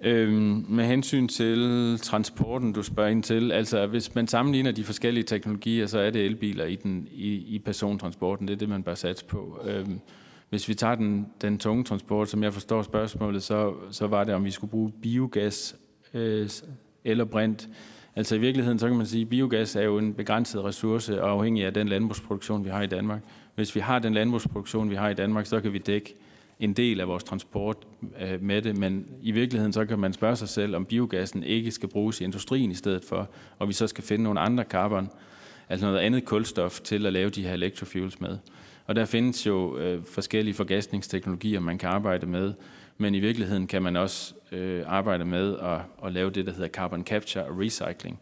Øhm, 0.04 0.66
med 0.70 0.86
hensyn 0.86 1.28
til 1.28 2.00
transporten, 2.00 2.74
du 2.74 2.84
spørger 2.84 3.10
ind 3.10 3.24
til, 3.24 3.52
altså 3.52 3.88
hvis 3.88 4.16
man 4.16 4.28
sammenligner 4.28 4.72
de 4.72 4.84
forskellige 4.84 5.24
teknologier, 5.24 5.88
så 5.88 6.00
er 6.00 6.10
det 6.10 6.26
elbiler 6.26 6.66
i, 6.66 6.76
den, 6.76 7.08
i, 7.12 7.56
i 7.56 7.60
persontransporten. 7.60 8.48
Det 8.48 8.54
er 8.54 8.58
det, 8.58 8.70
man 8.70 8.84
bør 8.84 8.96
satse 8.96 9.26
på. 9.26 9.60
Øhm, 9.66 10.00
hvis 10.50 10.70
vi 10.70 10.74
tager 10.74 10.96
den, 10.96 11.28
den 11.42 11.58
tunge 11.58 11.84
transport, 11.84 12.30
som 12.30 12.44
jeg 12.44 12.54
forstår 12.54 12.82
spørgsmålet, 12.82 13.44
så, 13.44 13.74
så 13.92 14.08
var 14.08 14.24
det, 14.24 14.34
om 14.34 14.46
vi 14.46 14.52
skulle 14.52 14.72
bruge 14.72 14.92
biogas 15.02 15.76
øh, 16.14 16.50
eller 17.04 17.26
brint. 17.26 17.70
Altså 18.16 18.36
i 18.36 18.40
virkeligheden, 18.40 18.80
så 18.80 18.88
kan 18.88 18.98
man 18.98 19.06
sige, 19.06 19.22
at 19.22 19.30
biogas 19.30 19.76
er 19.76 19.82
jo 19.82 19.98
en 19.98 20.14
begrænset 20.14 20.64
ressource, 20.64 21.22
og 21.22 21.32
afhængig 21.32 21.66
af 21.66 21.74
den 21.74 21.88
landbrugsproduktion, 21.88 22.66
vi 22.66 22.70
har 22.70 22.82
i 22.82 22.88
Danmark. 22.88 23.22
Hvis 23.56 23.76
vi 23.76 23.80
har 23.80 24.00
den 24.00 24.14
landbrugsproduktion, 24.14 24.90
vi 24.90 24.96
har 24.96 25.10
i 25.10 25.14
Danmark, 25.14 25.46
så 25.46 25.62
kan 25.62 25.74
vi 25.74 25.78
dække 25.78 26.16
en 26.62 26.74
del 26.74 27.00
af 27.00 27.08
vores 27.08 27.24
transport 27.24 27.78
øh, 28.22 28.42
med 28.42 28.62
det, 28.62 28.78
men 28.78 29.06
i 29.22 29.32
virkeligheden 29.32 29.74
så 29.74 29.86
kan 29.86 30.00
man 30.00 30.14
spørge 30.14 30.36
sig 30.36 30.50
selv, 30.50 30.76
om 30.76 30.86
biogassen 30.86 31.44
ikke 31.44 31.72
skal 31.72 31.90
bruges 31.90 32.22
i 32.22 32.24
industrien 32.24 32.72
i 32.72 32.76
stedet 32.76 33.06
for, 33.06 33.30
og 33.60 33.68
vi 33.68 33.74
så 33.74 33.88
skal 33.88 34.04
finde 34.04 34.24
nogle 34.24 34.40
andre 34.40 34.64
carbon, 34.64 35.10
altså 35.70 35.86
noget 35.86 36.00
andet 36.00 36.26
kulstof 36.26 36.80
til 36.80 37.06
at 37.06 37.14
lave 37.14 37.30
de 37.30 37.44
her 37.44 37.54
electrofuels 37.54 38.22
med. 38.22 38.38
Og 38.88 38.96
der 38.96 39.06
findes 39.06 39.48
jo 39.48 39.78
øh, 39.78 40.04
forskellige 40.06 40.54
forgasningsteknologier, 40.54 41.60
man 41.60 41.78
kan 41.78 41.90
arbejde 41.90 42.26
med, 42.26 42.54
men 42.98 43.16
i 43.16 43.20
virkeligheden 43.20 43.68
kan 43.68 43.84
man 43.84 43.96
også 43.96 44.34
øh, 44.52 44.84
arbejde 44.88 45.26
med 45.26 45.58
at, 45.58 45.80
at 46.06 46.14
lave 46.14 46.30
det, 46.30 46.46
der 46.46 46.52
hedder 46.52 46.68
carbon 46.68 47.04
capture 47.04 47.46
og 47.46 47.60
recycling 47.60 48.20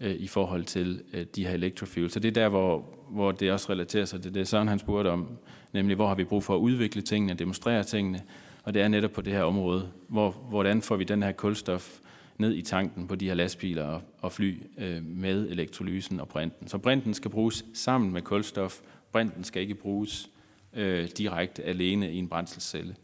øh, 0.00 0.14
i 0.14 0.26
forhold 0.26 0.64
til 0.64 1.02
øh, 1.12 1.26
de 1.36 1.46
her 1.46 1.54
electrofuels. 1.54 2.12
Så 2.12 2.20
det 2.20 2.28
er 2.28 2.42
der, 2.42 2.48
hvor, 2.48 2.84
hvor 3.10 3.32
det 3.32 3.52
også 3.52 3.72
relaterer 3.72 4.04
sig 4.04 4.22
til 4.22 4.34
det, 4.34 4.48
Søren 4.48 4.68
han 4.68 4.78
spurgte 4.78 5.08
om, 5.08 5.28
nemlig 5.72 5.96
hvor 5.96 6.08
har 6.08 6.14
vi 6.14 6.24
brug 6.24 6.44
for 6.44 6.54
at 6.54 6.58
udvikle 6.58 7.02
tingene, 7.02 7.34
demonstrere 7.34 7.84
tingene, 7.84 8.22
og 8.64 8.74
det 8.74 8.82
er 8.82 8.88
netop 8.88 9.10
på 9.10 9.20
det 9.20 9.32
her 9.32 9.42
område, 9.42 9.88
hvor, 10.08 10.30
hvordan 10.30 10.82
får 10.82 10.96
vi 10.96 11.04
den 11.04 11.22
her 11.22 11.32
kulstof 11.32 11.98
ned 12.38 12.54
i 12.54 12.62
tanken 12.62 13.08
på 13.08 13.14
de 13.14 13.26
her 13.26 13.34
lastbiler 13.34 13.84
og, 13.84 14.02
og 14.20 14.32
fly 14.32 14.62
øh, 14.78 15.04
med 15.04 15.48
elektrolysen 15.48 16.20
og 16.20 16.28
brinten. 16.28 16.68
Så 16.68 16.78
brinten 16.78 17.14
skal 17.14 17.30
bruges 17.30 17.64
sammen 17.74 18.12
med 18.12 18.22
kulstof. 18.22 18.80
Brinten 19.12 19.44
skal 19.44 19.62
ikke 19.62 19.74
bruges 19.74 20.30
øh, 20.74 21.08
direkte 21.18 21.62
alene 21.62 22.12
i 22.12 22.18
en 22.18 22.28
brændselscelle. 22.28 22.94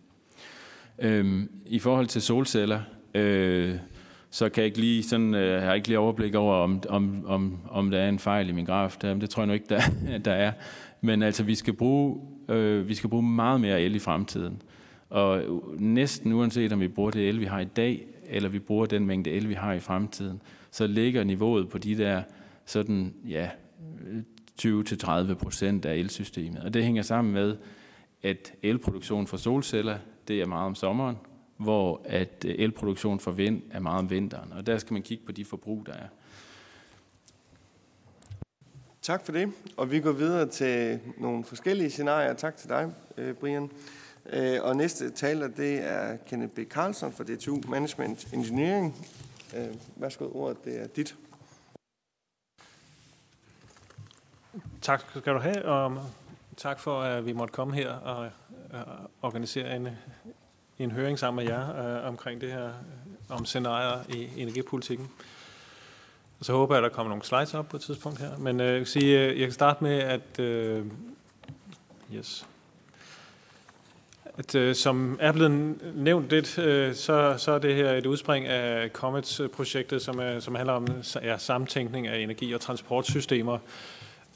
Øh, 0.99 1.47
I 1.67 1.79
forhold 1.79 2.07
til 2.07 2.23
solceller, 2.23 2.81
øh, 3.15 3.75
så 4.31 4.49
kan 4.49 4.61
jeg 4.61 4.67
ikke 4.67 4.81
lige 4.81 5.03
sådan, 5.03 5.35
øh, 5.35 5.53
jeg 5.53 5.63
har 5.63 5.75
ikke 5.75 5.89
lige 5.89 5.99
overblik 5.99 6.35
over, 6.35 6.55
om, 6.55 6.83
om, 6.89 7.25
om, 7.27 7.59
om 7.71 7.91
der 7.91 7.99
er 7.99 8.09
en 8.09 8.19
fejl 8.19 8.49
i 8.49 8.53
min 8.53 8.65
graf. 8.65 8.97
Det, 9.01 9.21
det 9.21 9.31
tror 9.31 9.43
jeg 9.43 9.47
nu 9.47 9.53
ikke, 9.53 9.67
der, 9.69 9.81
der 10.25 10.33
er. 10.33 10.53
Men 11.01 11.23
altså, 11.23 11.43
vi 11.43 11.55
skal, 11.55 11.75
bruge, 11.75 12.21
øh, 12.49 12.89
vi 12.89 12.95
skal 12.95 13.11
bruge 13.11 13.23
meget 13.23 13.61
mere 13.61 13.83
el 13.83 13.95
i 13.95 13.99
fremtiden. 13.99 14.63
Og 15.11 15.43
næsten 15.79 16.33
uanset 16.33 16.73
om 16.73 16.81
vi 16.81 16.89
bruger 16.89 17.11
det 17.11 17.29
el, 17.29 17.41
vi 17.41 17.45
har 17.45 17.61
i 17.61 17.65
dag, 17.65 18.07
eller 18.27 18.49
vi 18.49 18.59
bruger 18.59 18.87
den 18.87 19.07
mængde 19.07 19.31
el, 19.31 19.49
vi 19.49 19.55
har 19.55 19.73
i 19.73 19.81
fremtiden, 19.81 20.43
så 20.71 20.87
ligger 20.87 21.25
niveauet 21.25 21.69
på 21.69 21.79
de 21.79 21.99
der 21.99 22.23
sådan, 22.65 23.15
ja, 23.29 23.51
20-30 24.63 25.35
procent 25.35 25.85
af 25.85 25.97
elsystemet. 25.97 26.63
Og 26.63 26.75
det 26.75 26.85
hænger 26.85 27.03
sammen 27.03 27.35
med, 27.35 27.57
at 28.23 28.53
elproduktion 28.63 29.27
fra 29.27 29.39
solceller, 29.39 29.99
det 30.29 30.41
er 30.41 30.47
meget 30.47 30.67
om 30.67 30.75
sommeren, 30.75 31.17
hvor 31.57 32.03
at 32.05 32.45
øh, 32.49 32.55
elproduktion 32.59 33.21
fra 33.21 33.31
vind 33.31 33.63
er 33.71 33.81
meget 33.81 33.99
om 33.99 34.11
vinteren. 34.11 34.53
Og 34.53 34.67
der 34.67 34.79
skal 34.79 34.93
man 34.93 35.03
kigge 35.03 35.25
på 35.27 35.33
de 35.33 35.45
forbrug, 35.45 35.87
der 35.87 35.93
er. 35.93 36.07
Tak 39.09 39.25
for 39.25 39.33
det. 39.33 39.53
Og 39.77 39.91
vi 39.91 40.01
går 40.01 40.13
videre 40.13 40.49
til 40.49 41.01
nogle 41.17 41.45
forskellige 41.45 41.91
scenarier. 41.91 42.35
Tak 42.35 42.57
til 42.57 42.69
dig, 42.69 42.93
øh, 43.17 43.35
Brian. 43.35 43.71
Øh, 44.27 44.59
og 44.63 44.77
næste 44.77 45.11
taler, 45.11 45.49
det 45.49 45.91
er 45.91 46.17
Kenneth 46.17 46.53
B. 46.53 46.59
Carlson 46.71 47.13
fra 47.13 47.25
DTU 47.25 47.61
Management 47.69 48.33
Engineering. 48.33 49.07
Øh, 49.57 49.69
værsgo, 49.97 50.31
ordet 50.35 50.65
det 50.65 50.81
er 50.81 50.87
dit. 50.87 51.17
Tak 54.83 55.03
skal 55.17 55.35
du 55.35 55.39
have, 55.39 55.65
og 55.65 56.03
tak 56.57 56.81
for, 56.81 57.01
at 57.01 57.27
vi 57.27 57.33
måtte 57.33 57.53
komme 57.53 57.75
her 57.75 57.91
og 57.93 58.31
organisere 59.23 59.77
en, 59.77 59.89
en 60.79 60.91
høring 60.91 61.19
sammen 61.19 61.45
med 61.45 61.53
jer 61.53 62.01
omkring 62.01 62.41
det 62.41 62.53
her, 62.53 62.73
om 63.29 63.45
scenarier 63.45 64.05
i 64.09 64.43
energipolitikken. 64.43 65.11
Og 66.39 66.45
så 66.45 66.53
håber 66.53 66.75
jeg, 66.75 66.85
at 66.85 66.91
der 66.91 66.97
kommer 66.97 67.09
nogle 67.09 67.25
slides 67.25 67.55
op 67.55 67.69
på 67.69 67.77
et 67.77 67.83
tidspunkt 67.83 68.19
her. 68.19 68.39
Men 68.39 68.61
øh, 68.61 68.67
jeg, 68.67 68.79
kan 68.79 68.87
sige, 68.87 69.21
øh, 69.21 69.41
jeg 69.41 69.47
kan 69.47 69.53
starte 69.53 69.85
med, 69.85 69.99
at... 69.99 70.41
øh, 70.41 70.85
yes 72.15 72.47
at, 74.39 74.55
øh, 74.55 74.75
som 74.75 75.19
er 75.21 75.33
blevet 75.33 75.75
nævnt 75.95 76.31
lidt, 76.31 76.59
øh, 76.59 76.95
så, 76.95 77.35
så 77.39 77.53
er 77.53 77.59
det 77.59 77.75
her 77.75 77.93
et 77.93 78.07
udspring 78.07 78.47
af 78.47 78.89
Comets-projektet, 78.89 80.03
som, 80.03 80.19
er, 80.19 80.41
som 80.41 80.55
handler 80.55 80.73
om 80.73 80.87
ja, 81.23 81.39
samtænkning 81.39 82.07
af 82.07 82.19
energi- 82.19 82.55
og 82.55 82.61
transportsystemer, 82.61 83.59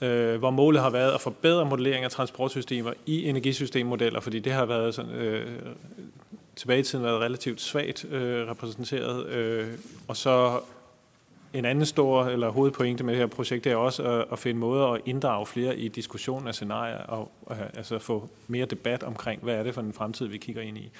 øh, 0.01 0.37
hvor 0.37 0.51
målet 0.51 0.83
har 0.83 0.91
været 0.91 1.13
at 1.13 1.21
forbedre 1.21 1.65
modellering 1.65 2.05
af 2.05 2.11
transportsystemer 2.11 2.93
i 3.07 3.29
energisystemmodeller, 3.29 4.21
fordi 4.21 4.39
det 4.39 4.53
har 4.53 4.65
været 4.65 4.95
sådan, 4.95 5.13
øh, 5.13 5.47
tilbage 6.57 6.81
i 6.81 6.83
tiden 6.83 7.05
været 7.05 7.21
relativt 7.21 7.61
svagt 7.61 8.05
øh, 8.05 8.49
repræsenteret, 8.49 9.27
øh, 9.27 9.69
og 10.09 10.17
så 10.17 10.61
en 11.55 11.65
anden 11.65 11.87
stor 11.87 12.25
eller 12.25 12.49
hovedpointe 12.49 13.05
med 13.05 13.13
det 13.13 13.21
her 13.21 13.27
projekt 13.27 13.67
er 13.67 13.77
også 13.77 14.03
at, 14.03 14.25
at 14.33 14.39
finde 14.39 14.61
måder 14.61 14.87
at 14.87 15.01
inddrage 15.07 15.47
flere 15.47 15.77
i 15.77 15.89
diskussionen 15.89 16.49
af 16.49 16.55
scenarier 16.55 16.99
og 16.99 17.33
altså 17.75 17.99
få 17.99 18.29
mere 18.49 18.67
debat 18.67 19.03
omkring, 19.03 19.43
hvad 19.43 19.55
er 19.55 19.63
det 19.63 19.75
for 19.75 19.81
en 19.81 19.93
fremtid, 19.93 20.27
vi 20.27 20.39
kigger 20.39 20.63
ind 20.63 20.79
i. 20.79 20.91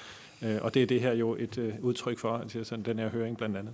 Uh, 0.43 0.49
og 0.63 0.75
det 0.75 0.83
er 0.83 0.87
det 0.87 1.01
her 1.01 1.13
jo 1.13 1.37
et 1.39 1.59
øh, 1.59 1.73
udtryk 1.83 2.19
for, 2.19 2.37
altså 2.37 2.77
den 2.77 2.99
her 2.99 3.09
høring 3.09 3.37
blandt 3.37 3.57
andet. 3.57 3.73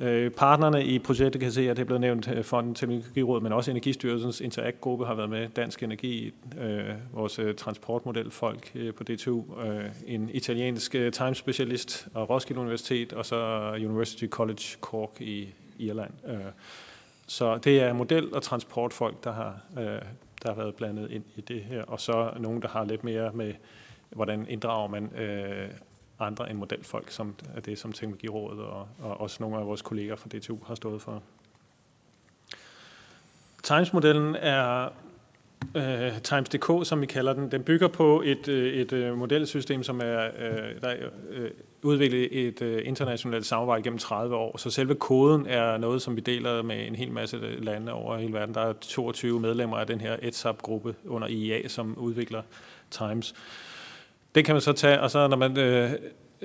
Uh, 0.00 0.32
partnerne 0.32 0.84
i 0.84 0.98
projektet 0.98 1.40
kan 1.40 1.52
se, 1.52 1.70
at 1.70 1.76
det 1.76 1.82
er 1.82 1.86
blevet 1.86 2.00
nævnt 2.00 2.28
Fonden 2.42 2.74
Teknologiråd, 2.74 3.40
men 3.40 3.52
også 3.52 3.70
Energistyrelsens 3.70 4.40
Interact-gruppe 4.40 5.06
har 5.06 5.14
været 5.14 5.30
med. 5.30 5.48
Dansk 5.48 5.82
Energi, 5.82 6.32
uh, 6.56 7.18
vores 7.18 7.40
transportmodelfolk 7.56 8.76
på 8.96 9.04
DTU, 9.04 9.44
en 10.06 10.30
italiensk 10.32 10.94
uh, 10.98 11.10
time-specialist 11.10 12.08
og 12.14 12.30
Roskilde 12.30 12.60
Universitet, 12.60 13.12
og 13.12 13.26
så 13.26 13.70
University 13.76 14.26
College 14.26 14.64
Cork 14.80 15.20
i 15.20 15.48
Irland. 15.78 16.12
Øh, 16.26 16.40
så 17.26 17.58
det 17.58 17.80
er 17.80 17.92
model- 17.92 18.34
og 18.34 18.42
transportfolk, 18.42 19.24
der 19.24 19.32
har, 19.32 19.60
øh, 19.78 20.02
der 20.42 20.48
har 20.48 20.54
været 20.54 20.74
blandet 20.74 21.10
ind 21.10 21.24
i 21.36 21.40
det 21.40 21.64
her, 21.64 21.82
og 21.82 22.00
så 22.00 22.32
nogen, 22.38 22.62
der 22.62 22.68
har 22.68 22.84
lidt 22.84 23.04
mere 23.04 23.32
med, 23.32 23.54
hvordan 24.10 24.46
inddrager 24.48 24.88
man 24.88 25.16
øh, 25.16 25.70
andre 26.18 26.50
end 26.50 26.58
modelfolk, 26.58 27.10
som 27.10 27.34
er 27.54 27.60
det, 27.60 27.78
som 27.78 27.92
Teknologirådet 27.92 28.60
og, 28.60 28.88
og 28.98 29.20
også 29.20 29.36
nogle 29.40 29.58
af 29.58 29.66
vores 29.66 29.82
kolleger 29.82 30.16
fra 30.16 30.28
DTU 30.28 30.58
har 30.66 30.74
stået 30.74 31.02
for. 31.02 31.22
Times-modellen 33.62 34.36
er 34.36 34.88
uh, 35.76 36.18
Times.dk, 36.22 36.86
som 36.86 37.00
vi 37.00 37.06
kalder 37.06 37.32
den. 37.32 37.50
Den 37.50 37.62
bygger 37.62 37.88
på 37.88 38.22
et, 38.24 38.48
øh, 38.48 38.72
et 38.72 38.92
øh, 38.92 39.18
modelsystem, 39.18 39.82
som 39.82 40.00
er, 40.00 40.28
uh, 40.28 40.80
der 40.82 40.88
er 40.88 41.06
uh, 41.38 41.46
udviklet 41.82 42.46
et 42.46 42.62
uh, 42.62 42.78
internationalt 42.84 43.46
samarbejde 43.46 43.82
gennem 43.82 43.98
30 43.98 44.36
år. 44.36 44.56
Så 44.56 44.70
selve 44.70 44.94
koden 44.94 45.46
er 45.46 45.76
noget, 45.76 46.02
som 46.02 46.16
vi 46.16 46.20
deler 46.20 46.62
med 46.62 46.86
en 46.86 46.94
hel 46.94 47.12
masse 47.12 47.38
lande 47.58 47.92
over 47.92 48.16
hele 48.16 48.32
verden. 48.32 48.54
Der 48.54 48.60
er 48.60 48.72
22 48.72 49.40
medlemmer 49.40 49.76
af 49.76 49.86
den 49.86 50.00
her 50.00 50.16
ETSAP-gruppe 50.22 50.94
under 51.06 51.28
IEA, 51.28 51.68
som 51.68 51.98
udvikler 51.98 52.42
Times. 52.90 53.34
Det 54.34 54.44
kan 54.44 54.54
man 54.54 54.62
så 54.62 54.72
tage, 54.72 55.00
og 55.00 55.10
så 55.10 55.28
når 55.28 55.36
man 55.36 55.50
uh, 55.50 55.90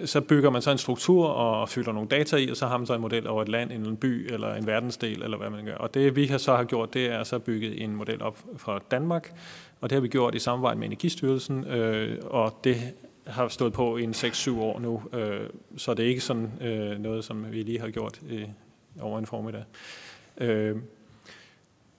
så 0.05 0.21
bygger 0.21 0.49
man 0.49 0.61
så 0.61 0.71
en 0.71 0.77
struktur 0.77 1.27
og 1.27 1.69
fylder 1.69 1.91
nogle 1.91 2.09
data 2.09 2.35
i, 2.35 2.49
og 2.49 2.57
så 2.57 2.67
har 2.67 2.77
man 2.77 2.87
så 2.87 2.93
en 2.93 3.01
model 3.01 3.27
over 3.27 3.41
et 3.41 3.49
land, 3.49 3.71
en 3.71 3.97
by 3.97 4.33
eller 4.33 4.53
en 4.53 4.67
verdensdel, 4.67 5.23
eller 5.23 5.37
hvad 5.37 5.49
man 5.49 5.65
gør. 5.65 5.75
Og 5.75 5.93
det 5.93 6.15
vi 6.15 6.25
har 6.25 6.37
så 6.37 6.55
har 6.55 6.63
gjort, 6.63 6.93
det 6.93 7.05
er 7.05 7.23
så 7.23 7.39
bygget 7.39 7.83
en 7.83 7.95
model 7.95 8.21
op 8.21 8.37
fra 8.57 8.79
Danmark, 8.91 9.33
og 9.81 9.89
det 9.89 9.95
har 9.95 10.01
vi 10.01 10.07
gjort 10.07 10.35
i 10.35 10.39
samarbejde 10.39 10.79
med 10.79 10.87
Energistyrelsen, 10.87 11.67
øh, 11.67 12.17
og 12.23 12.59
det 12.63 12.77
har 13.27 13.47
stået 13.47 13.73
på 13.73 13.97
i 13.97 14.03
en 14.03 14.11
6-7 14.11 14.59
år 14.59 14.79
nu, 14.79 15.01
øh, 15.13 15.49
så 15.77 15.93
det 15.93 16.05
er 16.05 16.09
ikke 16.09 16.21
sådan 16.21 16.51
øh, 16.61 16.99
noget, 16.99 17.23
som 17.23 17.51
vi 17.51 17.61
lige 17.61 17.79
har 17.79 17.89
gjort 17.89 18.19
øh, 18.29 18.47
over 19.01 19.19
en 19.19 19.25
formiddag. 19.25 19.63
Øh, 20.37 20.75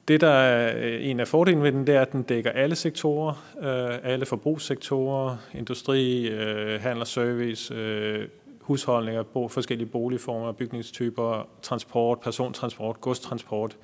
det, 0.08 0.20
der 0.20 0.28
er 0.28 0.76
øh, 0.76 1.06
en 1.06 1.20
af 1.20 1.28
fordelen 1.28 1.62
ved 1.62 1.72
den, 1.72 1.86
det 1.86 1.94
er, 1.94 2.00
at 2.00 2.12
den 2.12 2.22
dækker 2.22 2.50
alle 2.50 2.74
sektorer, 2.74 3.44
øh, 3.60 4.12
alle 4.12 4.26
forbrugssektorer, 4.26 5.36
industri, 5.54 6.28
øh, 6.28 6.80
handel 6.80 7.00
og 7.00 7.06
service, 7.06 7.74
øh, 7.74 8.28
husholdninger, 8.60 9.22
bo, 9.22 9.48
forskellige 9.48 9.88
boligformer, 9.88 10.52
bygningstyper, 10.52 11.48
transport, 11.62 12.20
persontransport, 12.20 13.00
godstransport. 13.00 13.76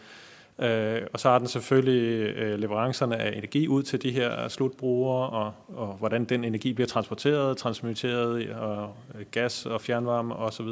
Øh, 0.59 1.03
og 1.13 1.21
så 1.21 1.29
har 1.29 1.39
den 1.39 1.49
selvfølgelig 1.49 2.35
øh, 2.37 2.59
leverancerne 2.59 3.17
af 3.17 3.37
energi 3.37 3.69
ud 3.69 3.83
til 3.83 4.03
de 4.03 4.11
her 4.11 4.49
slutbrugere, 4.49 5.29
og, 5.31 5.53
og 5.69 5.87
hvordan 5.87 6.25
den 6.25 6.45
energi 6.45 6.73
bliver 6.73 6.89
transporteret, 6.89 7.57
transmitteret, 7.57 8.51
og 8.51 8.95
øh, 9.19 9.27
gas 9.31 9.67
og 9.67 9.81
fjernvarme 9.81 10.37
osv. 10.37 10.67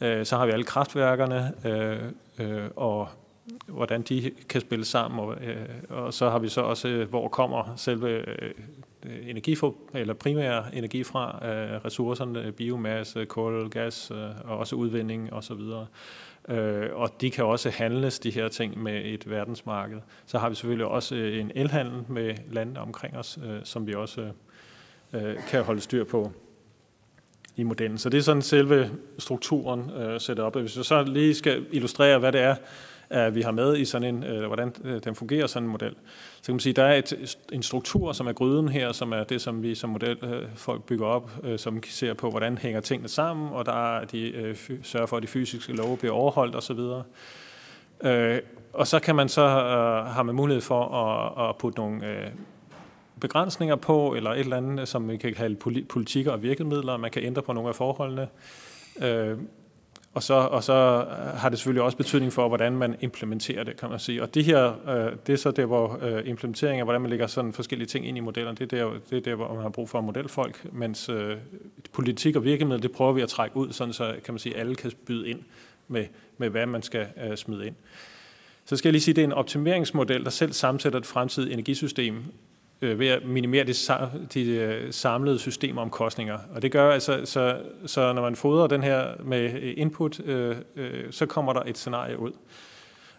Øh, 0.00 0.26
så 0.26 0.36
har 0.36 0.46
vi 0.46 0.52
alle 0.52 0.64
kraftværkerne, 0.64 1.52
øh, 1.64 1.98
øh, 2.38 2.64
og 2.76 3.08
hvordan 3.66 4.02
de 4.02 4.30
kan 4.48 4.60
spille 4.60 4.84
sammen, 4.84 5.20
og, 5.20 5.34
øh, 5.44 5.66
og 5.88 6.14
så 6.14 6.30
har 6.30 6.38
vi 6.38 6.48
så 6.48 6.60
også, 6.60 6.88
øh, 6.88 7.08
hvor 7.08 7.28
kommer 7.28 7.72
selve 7.76 8.42
øh, 8.42 8.54
eller 9.94 10.14
primære 10.14 10.74
energi 10.74 11.04
fra, 11.04 11.48
øh, 11.48 11.84
ressourcerne, 11.84 12.52
biomasse, 12.52 13.24
kul, 13.24 13.68
gas, 13.68 14.10
øh, 14.10 14.18
og 14.44 14.58
også 14.58 14.76
udvinding 14.76 15.32
osv. 15.32 15.60
Øh, 16.48 16.88
og 16.92 17.20
de 17.20 17.30
kan 17.30 17.44
også 17.44 17.70
handles, 17.70 18.18
de 18.18 18.30
her 18.30 18.48
ting, 18.48 18.82
med 18.82 19.04
et 19.04 19.30
verdensmarked. 19.30 19.98
Så 20.26 20.38
har 20.38 20.48
vi 20.48 20.54
selvfølgelig 20.54 20.86
også 20.86 21.14
øh, 21.14 21.40
en 21.40 21.52
elhandel 21.54 22.04
med 22.08 22.34
landene 22.52 22.80
omkring 22.80 23.16
os, 23.16 23.38
øh, 23.46 23.60
som 23.64 23.86
vi 23.86 23.94
også 23.94 24.30
øh, 25.12 25.30
øh, 25.30 25.36
kan 25.48 25.62
holde 25.62 25.80
styr 25.80 26.04
på 26.04 26.32
i 27.56 27.62
modellen. 27.62 27.98
Så 27.98 28.08
det 28.08 28.18
er 28.18 28.22
sådan 28.22 28.42
selve 28.42 28.90
strukturen 29.18 29.90
øh, 29.90 30.20
sætter 30.20 30.44
op. 30.44 30.56
Hvis 30.56 30.78
vi 30.78 30.82
så 30.82 31.02
lige 31.02 31.34
skal 31.34 31.66
illustrere, 31.70 32.18
hvad 32.18 32.32
det 32.32 32.40
er, 32.40 32.54
at 33.10 33.34
vi 33.34 33.42
har 33.42 33.50
med 33.50 33.76
i 33.76 33.84
sådan 33.84 34.14
en, 34.14 34.24
øh, 34.24 34.46
hvordan 34.46 34.74
øh, 34.84 35.00
den 35.04 35.14
fungerer, 35.14 35.46
sådan 35.46 35.64
en 35.64 35.72
model. 35.72 35.94
Så 36.36 36.42
kan 36.46 36.54
man 36.54 36.60
sige, 36.60 36.72
der 36.72 36.84
er 36.84 36.94
et, 36.94 37.38
en 37.52 37.62
struktur, 37.62 38.12
som 38.12 38.26
er 38.26 38.32
gryden 38.32 38.68
her, 38.68 38.92
som 38.92 39.12
er 39.12 39.24
det, 39.24 39.40
som 39.40 39.62
vi 39.62 39.74
som 39.74 39.90
modelfolk 39.90 40.80
øh, 40.80 40.86
bygger 40.86 41.06
op, 41.06 41.30
øh, 41.42 41.58
som 41.58 41.82
ser 41.82 42.14
på, 42.14 42.30
hvordan 42.30 42.58
hænger 42.58 42.80
tingene 42.80 43.08
sammen, 43.08 43.52
og 43.52 43.66
der 43.66 43.96
er 43.96 44.04
de 44.04 44.54
sørger 44.82 45.06
for, 45.06 45.16
at 45.16 45.22
de 45.22 45.28
fysiske 45.28 45.72
love 45.72 45.96
bliver 45.96 46.14
overholdt 46.14 46.56
osv. 46.56 46.80
Øh, 48.10 48.40
og 48.72 48.86
så 48.86 49.00
kan 49.00 49.16
man 49.16 49.28
så 49.28 49.48
have 49.48 50.04
har 50.04 50.22
man 50.22 50.34
mulighed 50.34 50.60
for 50.60 50.84
at, 50.84 51.48
at 51.48 51.56
putte 51.56 51.78
nogle 51.78 52.32
begrænsninger 53.20 53.76
på, 53.76 54.14
eller 54.14 54.30
et 54.30 54.40
eller 54.40 54.56
andet, 54.56 54.88
som 54.88 55.08
vi 55.08 55.16
kan 55.16 55.34
kalde 55.34 55.56
politikker 55.88 56.32
og 56.32 56.42
virkemidler. 56.42 56.96
Man 56.96 57.10
kan 57.10 57.22
ændre 57.22 57.42
på 57.42 57.52
nogle 57.52 57.68
af 57.68 57.74
forholdene. 57.74 58.28
Øh, 59.02 59.38
og 60.16 60.22
så, 60.22 60.34
og 60.34 60.64
så 60.64 60.72
øh, 60.72 61.38
har 61.38 61.48
det 61.48 61.58
selvfølgelig 61.58 61.82
også 61.82 61.96
betydning 61.96 62.32
for, 62.32 62.48
hvordan 62.48 62.76
man 62.76 62.96
implementerer 63.00 63.64
det, 63.64 63.76
kan 63.76 63.90
man 63.90 63.98
sige. 63.98 64.22
Og 64.22 64.34
det 64.34 64.44
her, 64.44 64.88
øh, 64.88 65.12
det 65.26 65.32
er 65.32 65.36
så 65.36 65.50
der, 65.50 65.66
hvor 65.66 65.98
øh, 66.02 66.22
implementering 66.28 66.80
af, 66.80 66.86
hvordan 66.86 67.00
man 67.00 67.10
lægger 67.10 67.26
sådan 67.26 67.52
forskellige 67.52 67.86
ting 67.86 68.08
ind 68.08 68.16
i 68.16 68.20
modellerne, 68.20 68.56
det 68.56 68.72
er 68.72 68.76
der, 68.76 68.92
det 69.10 69.16
er 69.16 69.20
der 69.20 69.34
hvor 69.34 69.54
man 69.54 69.62
har 69.62 69.68
brug 69.68 69.88
for 69.88 70.00
modelfolk, 70.00 70.66
mens 70.72 71.08
øh, 71.08 71.36
politik 71.92 72.36
og 72.36 72.44
virkemidler, 72.44 72.80
det 72.80 72.92
prøver 72.92 73.12
vi 73.12 73.20
at 73.20 73.28
trække 73.28 73.56
ud, 73.56 73.72
sådan 73.72 73.92
så 73.92 74.14
kan 74.24 74.34
man 74.34 74.38
sige, 74.38 74.56
alle 74.56 74.74
kan 74.74 74.92
byde 75.06 75.28
ind 75.28 75.40
med, 75.88 76.04
med 76.38 76.48
hvad 76.48 76.66
man 76.66 76.82
skal 76.82 77.06
øh, 77.24 77.36
smide 77.36 77.66
ind. 77.66 77.74
Så 78.64 78.76
skal 78.76 78.88
jeg 78.88 78.92
lige 78.92 79.02
sige, 79.02 79.12
at 79.12 79.16
det 79.16 79.22
er 79.22 79.26
en 79.26 79.32
optimeringsmodel, 79.32 80.24
der 80.24 80.30
selv 80.30 80.52
sammensætter 80.52 80.98
et 80.98 81.06
fremtidigt 81.06 81.52
energisystem 81.52 82.24
Øh, 82.82 82.98
ved 82.98 83.08
at 83.08 83.24
minimere 83.24 83.64
de, 83.64 83.74
de 84.34 84.50
øh, 84.50 84.92
samlede 84.92 85.38
systemomkostninger. 85.38 86.38
Og 86.54 86.62
det 86.62 86.72
gør 86.72 86.90
altså, 86.90 87.20
så, 87.24 87.60
så 87.86 88.12
når 88.12 88.22
man 88.22 88.36
fodrer 88.36 88.66
den 88.66 88.82
her 88.82 89.22
med 89.24 89.62
input, 89.62 90.20
øh, 90.20 90.56
øh, 90.76 91.04
så 91.12 91.26
kommer 91.26 91.52
der 91.52 91.62
et 91.66 91.78
scenarie 91.78 92.18
ud. 92.18 92.32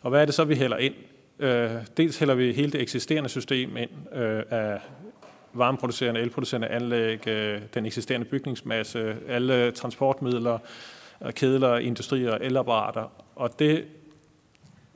Og 0.01 0.09
hvad 0.09 0.21
er 0.21 0.25
det 0.25 0.33
så, 0.33 0.43
vi 0.43 0.55
hælder 0.55 0.77
ind? 0.77 0.93
Øh, 1.39 1.71
dels 1.97 2.19
hælder 2.19 2.35
vi 2.35 2.53
hele 2.53 2.71
det 2.71 2.81
eksisterende 2.81 3.29
system 3.29 3.77
ind 3.77 3.89
øh, 4.13 4.43
af 4.49 4.79
varmeproducerende, 5.53 6.21
elproducerende 6.21 6.67
anlæg, 6.67 7.27
øh, 7.27 7.62
den 7.73 7.85
eksisterende 7.85 8.25
bygningsmasse, 8.25 9.15
alle 9.27 9.71
transportmidler, 9.71 10.58
øh, 11.25 11.33
kedler, 11.33 11.77
industrier 11.77 12.31
og 12.31 12.45
elapparater. 12.45 13.12
Og 13.35 13.60
det 13.60 13.85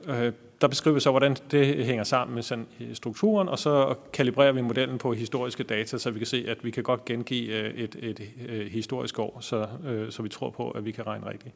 øh, 0.04 0.32
der 0.62 0.68
beskriver 0.68 0.94
vi 0.94 1.00
så, 1.00 1.10
hvordan 1.10 1.36
det 1.50 1.84
hænger 1.84 2.04
sammen 2.04 2.34
med 2.34 2.42
sådan 2.42 2.66
øh, 2.80 2.94
strukturen, 2.94 3.48
og 3.48 3.58
så 3.58 3.94
kalibrerer 4.12 4.52
vi 4.52 4.60
modellen 4.60 4.98
på 4.98 5.12
historiske 5.12 5.62
data, 5.62 5.98
så 5.98 6.10
vi 6.10 6.18
kan 6.18 6.26
se, 6.26 6.44
at 6.48 6.64
vi 6.64 6.70
kan 6.70 6.82
godt 6.82 7.04
gengive 7.04 7.52
øh, 7.52 7.74
et, 7.74 7.96
et, 7.98 8.20
et 8.48 8.70
historisk 8.70 9.18
år, 9.18 9.38
så, 9.40 9.66
så 10.10 10.22
vi 10.22 10.28
tror 10.28 10.50
på, 10.50 10.70
at 10.70 10.84
vi 10.84 10.92
kan 10.92 11.06
regne 11.06 11.30
rigtigt. 11.30 11.54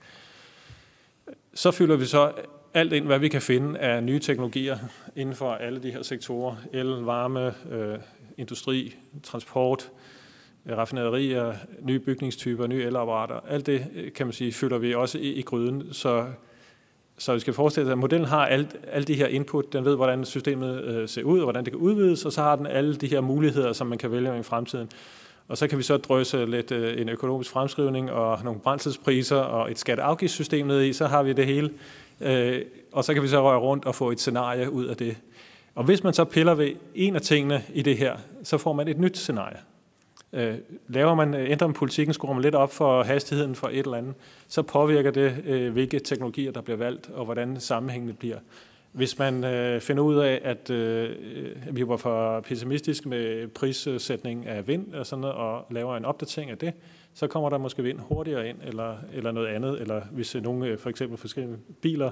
Så 1.54 1.70
fylder 1.70 1.96
vi 1.96 2.04
så 2.04 2.32
alt 2.74 2.92
ind, 2.92 3.07
hvad 3.07 3.18
vi 3.18 3.28
kan 3.28 3.42
finde 3.42 3.78
af 3.78 4.02
nye 4.02 4.18
teknologier 4.18 4.78
inden 5.16 5.34
for 5.34 5.54
alle 5.54 5.82
de 5.82 5.90
her 5.90 6.02
sektorer. 6.02 6.57
El, 6.72 6.86
varme, 6.86 7.54
øh, 7.70 7.98
industri, 8.38 8.94
transport, 9.22 9.90
raffinaderier, 10.70 11.54
nye 11.80 11.98
bygningstyper, 11.98 12.66
nye 12.66 12.84
elapparater. 12.84 13.40
Alt 13.48 13.66
det, 13.66 14.12
kan 14.14 14.26
man 14.26 14.32
sige, 14.32 14.52
fylder 14.52 14.78
vi 14.78 14.94
også 14.94 15.18
i, 15.18 15.32
i 15.32 15.42
gryden, 15.42 15.92
så 15.92 16.26
så 17.18 17.34
vi 17.34 17.40
skal 17.40 17.52
forestille 17.52 17.86
os, 17.86 17.92
at 17.92 17.98
modellen 17.98 18.28
har 18.28 18.46
alle, 18.46 18.68
alle 18.92 19.04
de 19.04 19.14
her 19.14 19.26
input. 19.26 19.72
Den 19.72 19.84
ved, 19.84 19.96
hvordan 19.96 20.24
systemet 20.24 20.84
øh, 20.84 21.08
ser 21.08 21.22
ud, 21.22 21.38
og 21.38 21.44
hvordan 21.44 21.64
det 21.64 21.72
kan 21.72 21.80
udvides, 21.80 22.24
og 22.24 22.32
så 22.32 22.42
har 22.42 22.56
den 22.56 22.66
alle 22.66 22.96
de 22.96 23.06
her 23.06 23.20
muligheder, 23.20 23.72
som 23.72 23.86
man 23.86 23.98
kan 23.98 24.12
vælge 24.12 24.38
i 24.38 24.42
fremtiden. 24.42 24.88
Og 25.48 25.58
så 25.58 25.68
kan 25.68 25.78
vi 25.78 25.82
så 25.82 25.96
drøse 25.96 26.46
lidt 26.46 26.72
øh, 26.72 27.00
en 27.00 27.08
økonomisk 27.08 27.50
fremskrivning 27.50 28.10
og 28.10 28.44
nogle 28.44 28.60
brændselspriser 28.60 29.36
og 29.36 29.70
et 29.70 29.78
skatteafgiftssystem 29.78 30.66
ned 30.66 30.82
i, 30.82 30.92
så 30.92 31.06
har 31.06 31.22
vi 31.22 31.32
det 31.32 31.46
hele. 31.46 31.70
Øh, 32.20 32.62
og 32.92 33.04
så 33.04 33.14
kan 33.14 33.22
vi 33.22 33.28
så 33.28 33.42
røre 33.42 33.58
rundt 33.58 33.84
og 33.84 33.94
få 33.94 34.10
et 34.10 34.20
scenarie 34.20 34.72
ud 34.72 34.84
af 34.84 34.96
det. 34.96 35.16
Og 35.74 35.84
hvis 35.84 36.04
man 36.04 36.12
så 36.12 36.24
piller 36.24 36.54
ved 36.54 36.70
en 36.94 37.16
af 37.16 37.22
tingene 37.22 37.62
i 37.74 37.82
det 37.82 37.98
her, 37.98 38.16
så 38.42 38.58
får 38.58 38.72
man 38.72 38.88
et 38.88 38.98
nyt 38.98 39.18
scenarie. 39.18 39.56
Øh, 40.37 40.55
laver 40.89 41.14
man, 41.14 41.34
øh, 41.34 41.51
ændrer 41.51 41.66
man 41.66 41.74
politikken, 41.74 42.14
skruer 42.14 42.32
man 42.32 42.43
lidt 42.43 42.55
op 42.55 42.72
for 42.72 43.03
hastigheden 43.03 43.55
for 43.55 43.68
et 43.68 43.78
eller 43.78 43.97
andet, 43.97 44.14
så 44.49 44.62
påvirker 44.62 45.11
det, 45.11 45.43
øh, 45.47 45.72
hvilke 45.72 45.99
teknologier, 45.99 46.53
der 46.53 46.61
bliver 46.61 46.76
valgt, 46.76 47.11
og 47.14 47.24
hvordan 47.24 47.61
sammenhængende 47.61 48.14
bliver. 48.14 48.39
Hvis 48.93 49.18
man 49.18 49.45
øh, 49.45 49.80
finder 49.80 50.03
ud 50.03 50.16
af, 50.16 50.41
at 50.45 50.70
øh, 50.70 51.11
øh, 51.34 51.76
vi 51.76 51.89
var 51.89 51.97
for 51.97 52.41
pessimistisk 52.41 53.07
med 53.07 53.49
prissætning 53.49 54.47
af 54.47 54.68
vind 54.68 54.95
og 54.95 55.07
sådan 55.07 55.20
noget, 55.20 55.37
og 55.37 55.66
laver 55.70 55.97
en 55.97 56.05
opdatering 56.05 56.51
af 56.51 56.59
det, 56.59 56.72
så 57.14 57.26
kommer 57.26 57.51
der 57.51 57.59
måske 57.59 57.82
vind 57.82 57.99
hurtigere 57.99 58.49
ind, 58.49 58.57
eller, 58.64 58.97
eller 59.12 59.32
noget 59.32 59.49
andet. 59.49 59.80
Eller 59.80 60.01
hvis 60.12 60.34
øh, 60.34 60.43
nogle, 60.43 60.78
for 60.78 60.91
eksempel 60.91 61.18
forskellige 61.18 61.59
biler, 61.82 62.11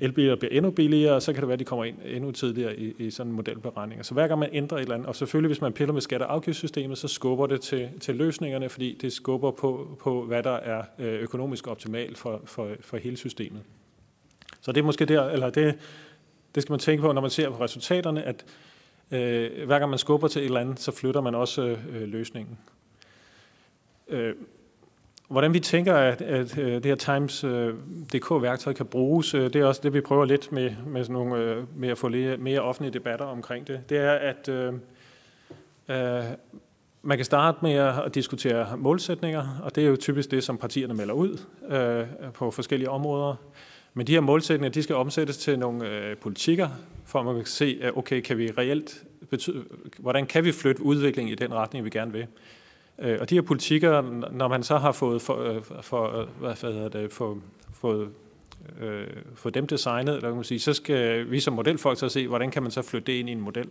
elbiler 0.00 0.36
bliver 0.36 0.52
endnu 0.52 0.70
billigere, 0.70 1.20
så 1.20 1.32
kan 1.32 1.40
det 1.40 1.48
være, 1.48 1.52
at 1.52 1.58
de 1.58 1.64
kommer 1.64 1.84
ind 1.84 1.96
endnu 2.04 2.30
tidligere 2.30 2.76
i, 2.76 2.94
i 2.98 3.10
sådan 3.10 3.30
en 3.30 3.36
modelberegning. 3.36 4.04
Så 4.04 4.14
hver 4.14 4.28
gang 4.28 4.40
man 4.40 4.48
ændrer 4.52 4.78
et 4.78 4.82
eller 4.82 4.94
andet, 4.94 5.08
og 5.08 5.16
selvfølgelig 5.16 5.48
hvis 5.48 5.60
man 5.60 5.72
piller 5.72 5.92
med 5.92 6.00
skatte- 6.00 6.24
og 6.24 6.32
afgiftssystemet, 6.32 6.98
så 6.98 7.08
skubber 7.08 7.46
det 7.46 7.60
til, 7.60 7.88
til 8.00 8.16
løsningerne, 8.16 8.68
fordi 8.68 8.98
det 9.00 9.12
skubber 9.12 9.50
på, 9.50 9.98
på, 10.00 10.24
hvad 10.24 10.42
der 10.42 10.50
er 10.50 10.82
øh, 10.98 11.20
økonomisk 11.20 11.66
optimalt 11.66 12.18
for, 12.18 12.42
for, 12.44 12.70
for 12.80 12.96
hele 12.96 13.16
systemet. 13.16 13.62
Så 14.60 14.72
det 14.72 14.80
er 14.80 14.84
måske 14.84 15.04
der, 15.04 15.30
eller 15.30 15.50
det, 15.50 15.74
det 16.54 16.62
skal 16.62 16.72
man 16.72 16.80
tænke 16.80 17.02
på, 17.02 17.12
når 17.12 17.20
man 17.20 17.30
ser 17.30 17.50
på 17.50 17.64
resultaterne, 17.64 18.22
at 18.22 18.44
øh, 19.10 19.66
hver 19.66 19.78
gang 19.78 19.90
man 19.90 19.98
skubber 19.98 20.28
til 20.28 20.42
et 20.42 20.46
eller 20.46 20.60
andet, 20.60 20.80
så 20.80 20.92
flytter 20.92 21.20
man 21.20 21.34
også 21.34 21.62
øh, 21.62 22.02
løsningen. 22.02 22.58
Øh, 24.08 24.34
hvordan 25.30 25.54
vi 25.54 25.60
tænker, 25.60 25.94
at, 25.94 26.22
at 26.22 26.58
øh, 26.58 26.72
det 26.72 26.84
her 26.84 26.94
Times.dk-værktøj 26.94 28.70
øh, 28.70 28.76
kan 28.76 28.86
bruges, 28.86 29.34
øh, 29.34 29.42
det 29.52 29.56
er 29.56 29.64
også 29.64 29.80
det, 29.84 29.94
vi 29.94 30.00
prøver 30.00 30.24
lidt 30.24 30.52
med, 30.52 30.70
med, 30.86 31.04
sådan 31.04 31.12
nogle, 31.12 31.66
med 31.76 31.88
at 31.88 31.98
få 31.98 32.08
lidt 32.08 32.40
mere 32.40 32.60
offentlige 32.60 32.92
debatter 32.92 33.24
omkring 33.24 33.66
det. 33.66 33.80
Det 33.88 33.98
er, 33.98 34.12
at 34.12 34.48
øh, 34.48 34.72
øh, 35.88 36.24
man 37.02 37.18
kan 37.18 37.24
starte 37.24 37.58
med 37.62 37.72
at 37.72 38.14
diskutere 38.14 38.76
målsætninger, 38.76 39.60
og 39.62 39.74
det 39.74 39.84
er 39.84 39.88
jo 39.88 39.96
typisk 39.96 40.30
det, 40.30 40.44
som 40.44 40.58
partierne 40.58 40.94
melder 40.94 41.14
ud 41.14 41.38
øh, 41.68 42.32
på 42.32 42.50
forskellige 42.50 42.90
områder. 42.90 43.34
Men 43.94 44.06
de 44.06 44.12
her 44.12 44.20
målsætninger, 44.20 44.72
de 44.72 44.82
skal 44.82 44.96
omsættes 44.96 45.38
til 45.38 45.58
nogle 45.58 45.88
øh, 45.88 46.16
politikker, 46.16 46.68
for 47.06 47.18
at 47.18 47.26
man 47.26 47.34
kan 47.34 47.46
se, 47.46 47.90
okay, 47.94 48.20
kan 48.20 48.38
vi 48.38 48.50
reelt 48.58 49.04
betyde, 49.30 49.64
hvordan 49.98 50.26
kan 50.26 50.44
vi 50.44 50.52
flytte 50.52 50.82
udviklingen 50.82 51.32
i 51.32 51.34
den 51.34 51.54
retning, 51.54 51.84
vi 51.84 51.90
gerne 51.90 52.12
vil. 52.12 52.26
Øh, 53.00 53.18
og 53.20 53.30
de 53.30 53.34
her 53.34 53.42
politikker, 53.42 54.02
når 54.32 54.48
man 54.48 54.62
så 54.62 54.76
har 54.76 54.92
fået, 54.92 55.22
for, 55.22 55.42
øh, 55.42 55.62
for, 55.80 56.20
øh, 56.20 56.26
hvad 56.40 56.72
hedder 56.72 56.88
det, 56.88 57.12
for, 57.12 57.38
fået 57.72 58.08
øh, 58.80 59.06
få 59.34 59.50
dem 59.50 59.66
designet, 59.66 60.14
eller 60.14 60.28
kan 60.28 60.34
man 60.34 60.44
sige, 60.44 60.60
så 60.60 60.72
skal 60.72 61.30
vi 61.30 61.40
som 61.40 61.54
modelfolk 61.54 61.98
så 61.98 62.08
se, 62.08 62.28
hvordan 62.28 62.50
kan 62.50 62.62
man 62.62 62.70
så 62.70 62.82
flytte 62.82 63.12
det 63.12 63.18
ind 63.18 63.28
i 63.28 63.32
en 63.32 63.40
model. 63.40 63.68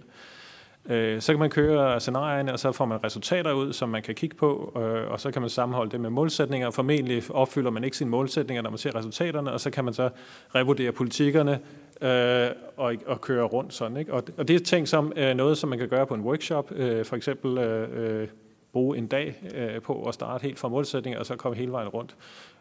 Øh, 0.90 1.22
så 1.22 1.34
kan 1.34 1.40
man 1.40 1.50
køre 1.50 2.00
scenarierne, 2.00 2.54
og 2.54 2.60
så 2.60 2.72
får 2.72 2.86
man 2.86 3.04
resultater 3.04 3.52
ud, 3.52 3.74
som 3.74 3.90
man 3.90 4.02
kan 4.02 4.16
kigge 4.16 4.36
på, 4.36 4.74
øh, 4.78 5.12
og 5.12 5.20
så 5.20 5.32
kan 5.32 5.42
man 5.42 5.50
sammenholde 5.50 5.92
det 5.92 6.02
med 6.02 6.10
målsætninger. 6.10 6.72
Formentlig 6.72 7.24
opfylder 7.30 7.72
man 7.72 7.84
ikke 7.84 7.98
sine 7.98 8.10
målsætninger, 8.10 8.62
når 8.62 8.70
man 8.70 8.78
ser 8.78 8.96
resultaterne, 8.96 9.52
og 9.52 9.60
så 9.60 9.70
kan 9.70 9.86
man 9.86 9.94
så 9.94 10.10
revurdere 10.56 10.92
politikkerne 10.92 11.60
øh, 12.02 12.50
og, 12.78 12.96
og 13.06 13.22
køre 13.22 13.44
rundt 13.44 13.74
sådan. 13.74 13.98
Ikke? 13.98 14.14
Og, 14.14 14.24
og 14.38 14.48
det 14.48 14.56
er 14.56 14.60
ting 14.60 14.88
som 14.88 15.14
øh, 15.16 15.36
noget, 15.36 15.58
som 15.58 15.70
man 15.70 15.80
kan 15.80 15.90
gøre 15.90 16.08
på 16.08 16.14
en 16.14 16.22
workshop, 16.22 16.72
øh, 16.72 17.06
for 17.06 17.16
eksempel 17.16 17.58
øh, 17.58 18.22
øh 18.22 18.28
bruge 18.74 18.98
en 18.98 19.08
dag 19.08 19.44
øh, 19.56 19.82
på 19.82 20.04
at 20.04 20.14
starte 20.14 20.42
helt 20.42 20.60
fra 20.60 20.68
målsætninger, 20.68 21.20
og 21.20 21.26
så 21.26 21.36
komme 21.36 21.58
hele 21.58 21.72
vejen 21.72 21.88
rundt. 21.88 22.16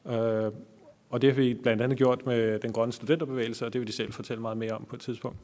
Øh, 0.07 0.53
og 1.11 1.23
det 1.23 1.35
har 1.35 1.43
vi 1.43 1.55
blandt 1.55 1.83
andet 1.83 1.99
gjort 1.99 2.27
med 2.27 2.59
den 2.59 2.73
grønne 2.73 2.93
studenterbevægelse, 2.93 3.67
og 3.67 3.73
det 3.73 3.81
vil 3.81 3.89
de 3.89 3.93
selv 3.93 4.13
fortælle 4.13 4.43
meget 4.43 4.57
mere 4.57 4.73
om 4.73 4.85
på 4.85 4.97
et 4.97 5.03
tidspunkt. 5.03 5.37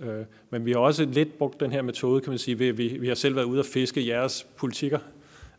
Øh, 0.00 0.24
men 0.50 0.66
vi 0.66 0.72
har 0.72 0.78
også 0.78 1.04
lidt 1.04 1.38
brugt 1.38 1.60
den 1.60 1.72
her 1.72 1.82
metode, 1.82 2.20
kan 2.20 2.30
man 2.30 2.38
sige, 2.38 2.58
ved, 2.58 2.72
vi, 2.72 2.88
vi 2.88 3.08
har 3.08 3.14
selv 3.14 3.36
været 3.36 3.44
ude 3.44 3.60
og 3.60 3.66
fiske 3.66 4.06
jeres 4.08 4.46
politikker 4.56 4.98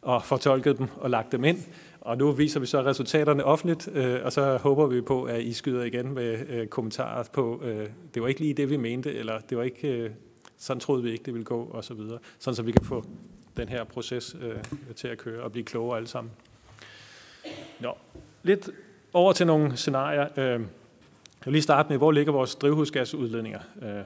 og 0.02 0.24
fortolket 0.24 0.78
dem 0.78 0.88
og 0.96 1.10
lagt 1.10 1.32
dem 1.32 1.44
ind. 1.44 1.58
Og 2.02 2.18
nu 2.18 2.32
viser 2.32 2.60
vi 2.60 2.66
så 2.66 2.82
resultaterne 2.82 3.44
offentligt, 3.44 3.90
øh, 3.94 4.20
og 4.24 4.32
så 4.32 4.58
håber 4.58 4.88
vi 4.88 5.02
på, 5.02 5.24
at 5.24 5.42
I 5.42 5.54
skyder 5.54 5.84
igen 5.84 6.14
med 6.14 6.38
øh, 6.50 6.68
kommentarer 6.68 7.24
på, 7.34 7.62
øh, 7.64 7.88
det 8.14 8.22
var 8.22 8.28
ikke 8.28 8.42
lige 8.42 8.54
det, 8.54 8.70
vi 8.70 8.78
mente, 8.78 9.14
eller 9.14 9.40
det 9.40 9.58
var 9.58 9.64
ikke, 9.64 9.88
øh, 9.88 10.10
sådan 10.58 10.80
troede 10.80 11.04
vi 11.04 11.12
ikke, 11.12 11.24
det 11.24 11.34
ville 11.34 11.46
gå, 11.46 11.64
og 11.64 11.84
så 11.84 11.94
videre. 11.94 12.20
Sådan 12.40 12.56
så 12.56 12.64
vi 12.64 12.72
kan 12.72 12.86
få 12.86 13.04
den 13.58 13.70
her 13.70 13.84
proces 13.84 14.36
øh, 14.41 14.55
til 14.95 15.08
at 15.08 15.18
køre 15.18 15.43
og 15.43 15.51
blive 15.51 15.66
klogere 15.66 15.97
alle 15.97 16.08
sammen. 16.08 16.32
Nå, 17.80 17.97
lidt 18.43 18.70
over 19.14 19.34
til 19.34 19.47
nogle 19.47 19.78
scenarier. 19.78 20.28
Øh, 20.38 20.45
jeg 20.45 21.45
vil 21.45 21.51
lige 21.51 21.62
starte 21.62 21.89
med, 21.89 21.97
hvor 21.97 22.12
ligger 22.12 22.32
vores 22.32 22.55
drivhusgasudledninger? 22.55 23.60
Øh, 23.82 23.99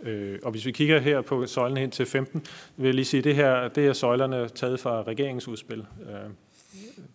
øh 0.00 0.38
og 0.42 0.50
hvis 0.50 0.66
vi 0.66 0.72
kigger 0.72 0.98
her 0.98 1.20
på 1.20 1.46
søjlen 1.46 1.76
hen 1.76 1.90
til 1.90 2.06
15, 2.06 2.46
vil 2.76 2.86
jeg 2.86 2.94
lige 2.94 3.04
sige, 3.04 3.18
at 3.18 3.24
det 3.24 3.34
her 3.34 3.68
det 3.68 3.86
er 3.86 3.92
søjlerne 3.92 4.48
taget 4.48 4.80
fra 4.80 5.02
regeringsudspil. 5.02 5.86
Øh, 6.00 6.30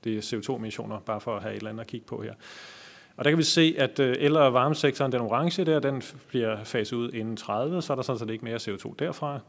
det 0.04 0.18
er 0.18 0.22
CO2-emissioner, 0.22 1.00
bare 1.00 1.22
for 1.22 1.36
at 1.36 1.42
have 1.42 1.54
et 1.54 1.58
eller 1.58 1.70
andet 1.70 1.82
at 1.82 1.88
kigge 1.88 2.08
på 2.08 2.22
her. 2.22 2.34
Og 3.18 3.26
der 3.26 3.32
kan 3.32 3.38
vi 3.38 3.44
se, 3.44 3.76
at 3.78 4.00
el- 4.00 4.38
og 4.38 4.54
varmesektoren, 4.54 5.12
den 5.12 5.22
orange 5.22 5.66
der, 5.66 5.80
den 5.80 6.02
bliver 6.28 6.64
faset 6.64 6.98
ud 6.98 7.12
inden 7.12 7.38
30, 7.38 7.82
så 7.82 7.94
er 7.94 7.96
der 7.96 8.04
sådan 8.04 8.20
set 8.20 8.30
ikke 8.30 8.46
mere 8.46 8.56
CO2 8.56 8.94
derfra. 9.00 9.40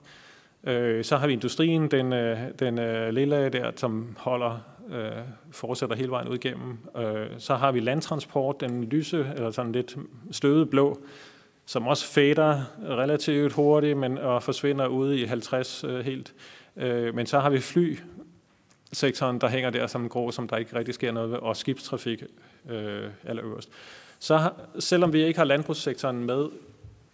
Øh, 0.64 1.04
så 1.04 1.16
har 1.16 1.26
vi 1.26 1.32
industrien, 1.32 1.90
den, 1.90 2.12
øh, 2.12 2.38
den 2.58 2.78
øh, 2.78 3.12
lille 3.12 3.48
der, 3.48 3.70
som 3.76 4.16
holder, 4.18 4.60
øh, 4.90 5.22
fortsætter 5.50 5.96
hele 5.96 6.10
vejen 6.10 6.28
ud 6.28 6.34
igennem. 6.34 6.78
Øh, 6.96 7.26
så 7.38 7.54
har 7.54 7.72
vi 7.72 7.80
landtransport, 7.80 8.60
den 8.60 8.84
lyse, 8.84 9.26
eller 9.36 9.50
sådan 9.50 9.72
lidt 9.72 9.96
støvet 10.30 10.70
blå, 10.70 11.00
som 11.66 11.86
også 11.86 12.06
fader 12.06 12.62
relativt 12.88 13.52
hurtigt, 13.52 13.98
men 13.98 14.18
og 14.18 14.42
forsvinder 14.42 14.86
ude 14.86 15.20
i 15.20 15.24
50 15.24 15.84
øh, 15.84 16.00
helt. 16.00 16.34
Øh, 16.76 17.14
men 17.14 17.26
så 17.26 17.38
har 17.38 17.50
vi 17.50 17.58
fly, 17.58 17.98
sektoren, 18.92 19.40
der 19.40 19.48
hænger 19.48 19.70
der 19.70 19.86
som 19.86 20.02
en 20.02 20.08
grå, 20.08 20.30
som 20.30 20.48
der 20.48 20.56
ikke 20.56 20.76
rigtig 20.76 20.94
sker 20.94 21.12
noget 21.12 21.30
ved, 21.30 21.38
og 21.38 21.56
skibstrafik 21.56 22.22
øh, 22.68 23.10
allerøverst. 23.26 23.70
Så 24.18 24.50
selvom 24.78 25.12
vi 25.12 25.24
ikke 25.24 25.38
har 25.38 25.44
landbrugssektoren 25.44 26.24
med, 26.24 26.48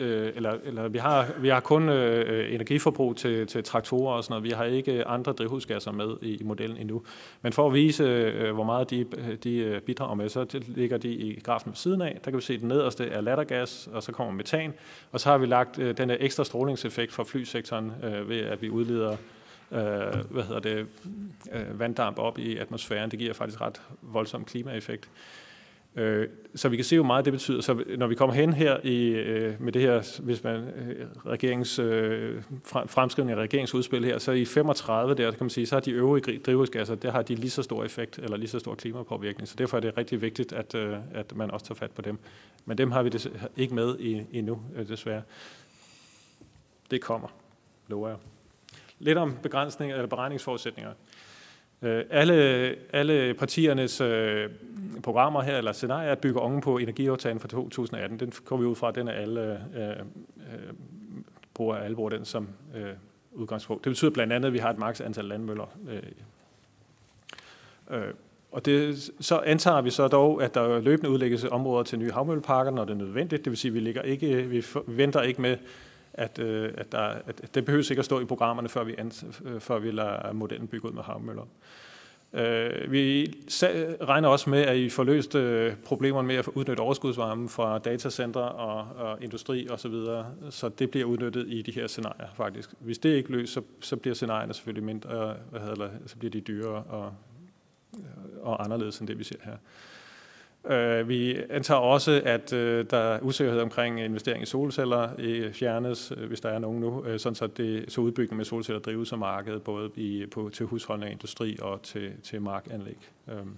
øh, 0.00 0.32
eller, 0.34 0.56
eller 0.64 0.88
vi, 0.88 0.98
har, 0.98 1.28
vi 1.38 1.48
har 1.48 1.60
kun 1.60 1.88
øh, 1.88 2.54
energiforbrug 2.54 3.16
til, 3.16 3.46
til 3.46 3.64
traktorer 3.64 4.14
og 4.14 4.24
sådan 4.24 4.32
noget. 4.32 4.44
Vi 4.44 4.50
har 4.50 4.64
ikke 4.64 5.04
andre 5.06 5.32
drivhusgasser 5.32 5.92
med 5.92 6.16
i, 6.22 6.36
i 6.36 6.44
modellen 6.44 6.76
endnu. 6.76 7.02
Men 7.42 7.52
for 7.52 7.66
at 7.66 7.74
vise, 7.74 8.04
øh, 8.04 8.54
hvor 8.54 8.64
meget 8.64 8.90
de, 8.90 9.04
de 9.44 9.56
øh, 9.56 9.80
bidrager 9.80 10.14
med, 10.14 10.28
så 10.28 10.60
ligger 10.66 10.98
de 10.98 11.08
i 11.08 11.40
grafen 11.40 11.70
ved 11.70 11.76
siden 11.76 12.00
af. 12.00 12.18
Der 12.24 12.30
kan 12.30 12.36
vi 12.36 12.42
se, 12.42 12.54
at 12.54 12.60
den 12.60 12.68
nederste 12.68 13.08
er 13.08 13.20
lattergas, 13.20 13.88
og 13.92 14.02
så 14.02 14.12
kommer 14.12 14.32
metan. 14.32 14.72
Og 15.12 15.20
så 15.20 15.28
har 15.28 15.38
vi 15.38 15.46
lagt 15.46 15.78
øh, 15.78 15.96
den 15.96 16.10
ekstra 16.10 16.44
strålingseffekt 16.44 17.12
fra 17.12 17.24
flysektoren 17.24 17.92
øh, 18.02 18.28
ved, 18.28 18.40
at 18.40 18.62
vi 18.62 18.70
udleder 18.70 19.16
øh, 19.72 20.30
hvad 20.30 20.42
hedder 20.42 20.60
det, 20.60 20.86
øh, 21.52 21.80
vanddamp 21.80 22.18
op 22.18 22.38
i 22.38 22.56
atmosfæren. 22.56 23.10
Det 23.10 23.18
giver 23.18 23.34
faktisk 23.34 23.60
ret 23.60 23.82
voldsom 24.02 24.44
klimaeffekt. 24.44 25.10
Øh, 25.96 26.28
så 26.54 26.68
vi 26.68 26.76
kan 26.76 26.84
se, 26.84 26.96
hvor 26.96 27.06
meget 27.06 27.24
det 27.24 27.32
betyder. 27.32 27.60
Så 27.60 27.84
når 27.98 28.06
vi 28.06 28.14
kommer 28.14 28.34
hen 28.34 28.52
her 28.52 28.76
i, 28.82 29.06
øh, 29.08 29.62
med 29.62 29.72
det 29.72 29.82
her, 29.82 30.20
hvis 30.22 30.44
man 30.44 30.56
øh, 30.56 31.06
regerings, 31.26 31.78
øh, 31.78 32.42
fremskrivning 32.64 33.38
af 33.38 33.42
regeringsudspil 33.42 34.04
her, 34.04 34.18
så 34.18 34.32
i 34.32 34.44
35 34.44 35.14
der, 35.14 35.30
kan 35.30 35.38
man 35.40 35.50
sige, 35.50 35.66
så 35.66 35.74
har 35.74 35.80
de 35.80 35.90
øvrige 35.90 36.38
drivhusgasser, 36.38 36.94
der 36.94 37.10
har 37.10 37.22
de 37.22 37.34
lige 37.34 37.50
så 37.50 37.62
stor 37.62 37.84
effekt, 37.84 38.18
eller 38.18 38.36
lige 38.36 38.48
så 38.48 38.58
stor 38.58 38.74
klimapåvirkning. 38.74 39.48
Så 39.48 39.54
derfor 39.58 39.76
er 39.76 39.80
det 39.80 39.98
rigtig 39.98 40.22
vigtigt, 40.22 40.52
at, 40.52 40.74
at 41.14 41.36
man 41.36 41.50
også 41.50 41.66
tager 41.66 41.76
fat 41.76 41.90
på 41.90 42.02
dem. 42.02 42.18
Men 42.64 42.78
dem 42.78 42.90
har 42.90 43.02
vi 43.02 43.08
det 43.08 43.50
ikke 43.56 43.74
med 43.74 43.96
endnu, 44.32 44.62
desværre. 44.88 45.22
Det 46.90 47.00
kommer, 47.00 47.28
lover 47.88 48.08
jeg. 48.08 48.16
Lidt 48.98 49.18
om 49.18 49.36
begrænsning 49.42 49.92
eller 49.92 50.06
beregningsforudsætninger. 50.06 50.92
Øh, 51.84 52.04
alle, 52.10 52.34
alle 52.92 53.34
partiernes 53.34 54.00
øh, 54.00 54.50
programmer 55.02 55.42
her, 55.42 55.58
eller 55.58 55.72
scenarier, 55.72 56.14
bygger 56.14 56.40
oven 56.40 56.60
på 56.60 56.78
energiaftalen 56.78 57.40
fra 57.40 57.48
2018. 57.48 58.20
Den 58.20 58.32
går 58.44 58.56
vi 58.56 58.64
ud 58.64 58.74
fra, 58.74 58.88
at 58.88 58.94
den 58.94 59.08
er 59.08 59.12
alle, 59.12 59.60
øh, 59.76 59.90
øh, 59.90 59.96
bruger, 61.54 61.76
alle 61.76 61.96
bruger 61.96 62.10
den 62.10 62.24
som 62.24 62.48
øh, 62.76 62.86
udgangspunkt. 63.32 63.84
Det 63.84 63.90
betyder 63.90 64.10
blandt 64.10 64.32
andet, 64.32 64.46
at 64.46 64.52
vi 64.52 64.58
har 64.58 64.70
et 64.70 64.78
maks 64.78 65.00
antal 65.00 65.24
landmøller. 65.24 65.76
Øh, 65.90 66.02
øh, 67.98 68.14
og 68.52 68.66
det, 68.66 69.10
så 69.20 69.38
antager 69.38 69.80
vi 69.80 69.90
så 69.90 70.08
dog, 70.08 70.42
at 70.42 70.54
der 70.54 70.80
løbende 70.80 71.10
udlægges 71.10 71.44
områder 71.44 71.84
til 71.84 71.98
nye 71.98 72.10
havmølleparker, 72.10 72.70
når 72.70 72.84
det 72.84 72.92
er 72.92 72.98
nødvendigt. 72.98 73.44
Det 73.44 73.50
vil 73.50 73.58
sige, 73.58 73.70
at 73.70 73.74
vi, 73.74 73.80
ligger 73.80 74.02
ikke, 74.02 74.42
vi, 74.42 74.60
for, 74.60 74.84
vi 74.86 74.96
venter 74.96 75.22
ikke 75.22 75.42
med, 75.42 75.56
at, 76.14 76.38
øh, 76.38 76.72
at, 76.76 76.92
der, 76.92 76.98
at 77.00 77.54
det 77.54 77.64
behøves 77.64 77.90
ikke 77.90 78.00
at 78.00 78.04
stå 78.04 78.20
i 78.20 78.24
programmerne, 78.24 78.68
før 78.68 78.84
vi, 78.84 78.94
øh, 79.44 79.60
før 79.60 79.78
vi 79.78 79.90
lader 79.90 80.32
modellen 80.32 80.68
bygge 80.68 80.88
ud 80.88 80.92
med 80.92 81.02
havmøller. 81.02 81.46
Øh, 82.32 82.92
vi 82.92 83.34
regner 84.00 84.28
også 84.28 84.50
med, 84.50 84.62
at 84.62 84.76
I 84.76 84.88
får 84.88 85.04
løst 85.04 85.34
øh, 85.34 85.76
problemerne 85.76 86.28
med 86.28 86.36
at 86.36 86.48
udnytte 86.48 86.80
overskudsvarme 86.80 87.48
fra 87.48 87.78
datacenter 87.78 88.40
og, 88.40 89.06
og 89.06 89.22
industri 89.22 89.68
osv., 89.68 89.92
så, 89.92 90.24
så 90.50 90.68
det 90.68 90.90
bliver 90.90 91.06
udnyttet 91.06 91.44
i 91.48 91.62
de 91.62 91.72
her 91.72 91.86
scenarier 91.86 92.28
faktisk. 92.36 92.70
Hvis 92.78 92.98
det 92.98 93.14
ikke 93.14 93.32
løses, 93.32 93.50
så, 93.50 93.62
så 93.80 93.96
bliver 93.96 94.14
scenarierne 94.14 94.54
selvfølgelig 94.54 94.84
mindre, 94.84 95.30
øh, 95.30 95.36
hvad 95.50 95.60
hedder 95.60 95.74
det, 95.74 95.90
så 96.06 96.16
bliver 96.16 96.30
de 96.30 96.40
dyrere 96.40 96.82
og, 96.82 97.12
og 98.42 98.64
anderledes 98.64 98.98
end 98.98 99.08
det, 99.08 99.18
vi 99.18 99.24
ser 99.24 99.36
her. 99.44 99.56
Øh, 100.70 101.08
vi 101.08 101.36
antager 101.50 101.80
også, 101.80 102.22
at 102.24 102.52
øh, 102.52 102.86
der 102.90 102.96
er 102.96 103.20
usikkerhed 103.22 103.60
omkring 103.60 104.00
investering 104.00 104.42
i 104.42 104.46
solceller 104.46 105.20
i 105.20 105.52
fjernes, 105.52 106.12
øh, 106.16 106.28
hvis 106.28 106.40
der 106.40 106.48
er 106.48 106.58
nogen 106.58 106.80
nu, 106.80 107.04
øh, 107.06 107.18
sådan 107.18 107.34
så, 107.34 107.46
det, 107.46 107.84
så 107.88 108.00
udbygning 108.00 108.36
med 108.36 108.44
solceller 108.44 108.80
drives 108.80 109.12
af 109.12 109.18
markedet, 109.18 109.62
både 109.62 109.90
i, 109.96 110.26
på, 110.26 110.50
til 110.52 110.66
husholdning 110.66 111.08
og 111.08 111.12
industri 111.12 111.58
og 111.62 111.82
til, 111.82 112.12
til 112.22 112.42
markanlæg. 112.42 112.98
Øhm. 113.28 113.56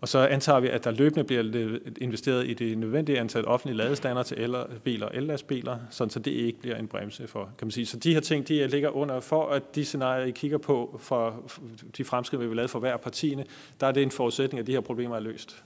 Og 0.00 0.08
så 0.08 0.18
antager 0.18 0.60
vi, 0.60 0.68
at 0.68 0.84
der 0.84 0.90
løbende 0.90 1.24
bliver 1.24 1.78
investeret 2.00 2.46
i 2.46 2.54
det 2.54 2.78
nødvendige 2.78 3.20
antal 3.20 3.46
offentlige 3.46 3.76
ladestander 3.76 4.22
til 4.22 4.38
elbiler 4.40 5.06
og 5.06 5.16
ellastbiler, 5.16 5.78
sådan 5.90 6.10
så 6.10 6.18
det 6.18 6.30
ikke 6.30 6.60
bliver 6.60 6.76
en 6.76 6.88
bremse 6.88 7.26
for, 7.26 7.44
kan 7.58 7.66
man 7.66 7.70
sige. 7.70 7.86
Så 7.86 7.96
de 7.96 8.14
her 8.14 8.20
ting, 8.20 8.48
de 8.48 8.58
øh, 8.58 8.70
ligger 8.70 8.90
under, 8.90 9.20
for 9.20 9.48
at 9.48 9.74
de 9.74 9.84
scenarier, 9.84 10.24
I 10.24 10.30
kigger 10.30 10.58
på, 10.58 11.00
for 11.02 11.50
de 11.96 12.04
fremskridt, 12.04 12.42
vi 12.42 12.46
vil 12.46 12.56
lave 12.56 12.68
for 12.68 12.78
hver 12.78 12.96
partierne, 12.96 13.44
der 13.80 13.86
er 13.86 13.92
det 13.92 14.02
en 14.02 14.10
forudsætning, 14.10 14.60
at 14.60 14.66
de 14.66 14.72
her 14.72 14.80
problemer 14.80 15.16
er 15.16 15.20
løst 15.20 15.64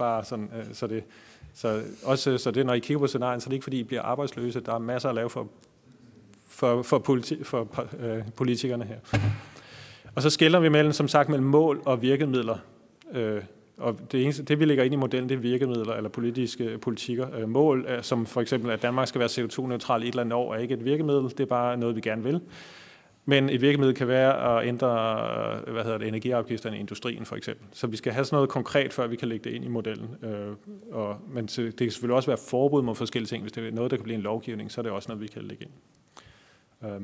bare 0.00 0.24
sådan, 0.24 0.50
øh, 0.58 0.74
så 0.74 0.86
det, 0.86 1.04
så 1.54 1.82
også 2.04 2.38
så 2.38 2.50
det, 2.50 2.66
når 2.66 2.74
I 2.74 2.78
kigger 2.78 2.98
på 2.98 3.06
scenarien, 3.06 3.40
så 3.40 3.46
er 3.46 3.48
det 3.48 3.54
ikke 3.54 3.64
fordi, 3.64 3.78
I 3.78 3.84
bliver 3.84 4.02
arbejdsløse. 4.02 4.60
Der 4.60 4.74
er 4.74 4.78
masser 4.78 5.08
at 5.08 5.14
lave 5.14 5.30
for, 5.30 5.48
for, 6.48 6.82
for, 6.82 6.98
politi, 6.98 7.44
for 7.44 7.86
øh, 8.00 8.22
politikerne 8.36 8.84
her. 8.84 8.96
Og 10.14 10.22
så 10.22 10.30
skiller 10.30 10.60
vi 10.60 10.68
mellem, 10.68 10.92
som 10.92 11.08
sagt, 11.08 11.28
mellem 11.28 11.46
mål 11.46 11.82
og 11.84 12.02
virkemidler. 12.02 12.58
Øh, 13.12 13.42
og 13.78 13.98
det, 14.12 14.22
eneste, 14.22 14.42
det, 14.42 14.58
vi 14.58 14.64
lægger 14.64 14.84
ind 14.84 14.94
i 14.94 14.96
modellen, 14.96 15.28
det 15.28 15.34
er 15.34 15.38
virkemidler 15.40 15.94
eller 15.94 16.10
politiske 16.10 16.64
øh, 16.64 16.80
politikker. 16.80 17.38
Øh, 17.38 17.48
mål, 17.48 17.86
øh, 17.88 18.02
som 18.02 18.26
for 18.26 18.40
eksempel, 18.40 18.70
at 18.70 18.82
Danmark 18.82 19.08
skal 19.08 19.18
være 19.18 19.28
CO2-neutral 19.28 20.02
i 20.02 20.04
et 20.04 20.08
eller 20.08 20.22
andet 20.22 20.34
år, 20.34 20.54
er 20.54 20.58
ikke 20.58 20.74
et 20.74 20.84
virkemiddel. 20.84 21.30
Det 21.30 21.40
er 21.40 21.46
bare 21.46 21.76
noget, 21.76 21.96
vi 21.96 22.00
gerne 22.00 22.22
vil. 22.22 22.40
Men 23.30 23.50
et 23.50 23.60
virkemiddel 23.60 23.96
kan 23.96 24.08
være 24.08 24.58
at 24.58 24.68
ændre 24.68 24.88
øh, 25.66 25.72
hvad 25.72 25.84
hedder 25.84 25.98
det, 25.98 26.08
energiafgifterne 26.08 26.76
i 26.76 26.80
industrien 26.80 27.24
for 27.24 27.36
eksempel. 27.36 27.66
Så 27.72 27.86
vi 27.86 27.96
skal 27.96 28.12
have 28.12 28.24
sådan 28.24 28.36
noget 28.36 28.50
konkret, 28.50 28.92
før 28.92 29.06
vi 29.06 29.16
kan 29.16 29.28
lægge 29.28 29.44
det 29.44 29.56
ind 29.56 29.64
i 29.64 29.68
modellen. 29.68 30.16
Øh, 30.22 30.56
og, 30.92 31.16
men 31.28 31.46
det 31.46 31.76
kan 31.76 31.90
selvfølgelig 31.90 32.16
også 32.16 32.30
være 32.30 32.38
forbud 32.48 32.82
mod 32.82 32.94
forskellige 32.94 33.28
ting. 33.28 33.42
Hvis 33.42 33.52
det 33.52 33.66
er 33.66 33.70
noget, 33.70 33.90
der 33.90 33.96
kan 33.96 34.04
blive 34.04 34.14
en 34.14 34.22
lovgivning, 34.22 34.72
så 34.72 34.80
er 34.80 34.82
det 34.82 34.92
også 34.92 35.08
noget, 35.08 35.22
vi 35.22 35.26
kan 35.26 35.42
lægge 35.42 35.64
ind. 35.64 35.72
Øh. 36.90 37.00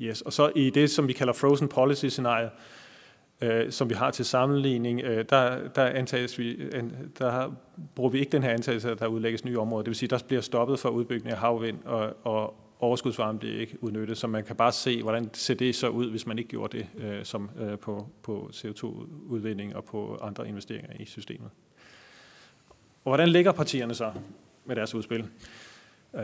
yes. 0.00 0.22
Og 0.22 0.32
så 0.32 0.52
i 0.54 0.70
det, 0.70 0.90
som 0.90 1.08
vi 1.08 1.12
kalder 1.12 1.32
frozen 1.32 1.68
policy 1.68 2.06
scenario, 2.06 2.48
øh, 3.40 3.72
som 3.72 3.90
vi 3.90 3.94
har 3.94 4.10
til 4.10 4.24
sammenligning, 4.24 5.00
øh, 5.00 5.24
der, 5.30 5.68
der, 5.68 5.84
antages 5.84 6.38
vi, 6.38 6.50
øh, 6.50 6.84
der 7.18 7.52
bruger 7.94 8.10
vi 8.10 8.18
ikke 8.18 8.32
den 8.32 8.42
her 8.42 8.50
antagelse, 8.50 8.90
at 8.90 8.98
der 8.98 9.06
udlægges 9.06 9.44
nye 9.44 9.58
områder. 9.58 9.82
Det 9.82 9.90
vil 9.90 9.96
sige, 9.96 10.08
der 10.08 10.18
bliver 10.26 10.42
stoppet 10.42 10.78
for 10.78 10.88
udbygning 10.88 11.32
af 11.32 11.38
havvind 11.38 11.78
og, 11.84 12.16
og 12.24 12.54
overskudsvarme 12.80 13.38
bliver 13.38 13.60
ikke 13.60 13.84
udnyttet, 13.84 14.18
så 14.18 14.26
man 14.26 14.44
kan 14.44 14.56
bare 14.56 14.72
se, 14.72 15.02
hvordan 15.02 15.30
ser 15.34 15.54
det 15.54 15.74
så 15.74 15.88
ud, 15.88 16.10
hvis 16.10 16.26
man 16.26 16.38
ikke 16.38 16.50
gjorde 16.50 16.78
det 16.78 16.88
øh, 16.98 17.24
som 17.24 17.50
øh, 17.60 17.78
på, 17.78 18.08
på 18.22 18.50
CO2-udvinding 18.52 19.76
og 19.76 19.84
på 19.84 20.18
andre 20.22 20.48
investeringer 20.48 20.90
i 21.00 21.04
systemet. 21.04 21.50
Og 23.04 23.10
hvordan 23.10 23.28
ligger 23.28 23.52
partierne 23.52 23.94
så 23.94 24.12
med 24.64 24.76
deres 24.76 24.94
udspil? 24.94 25.24
Øh, 26.14 26.22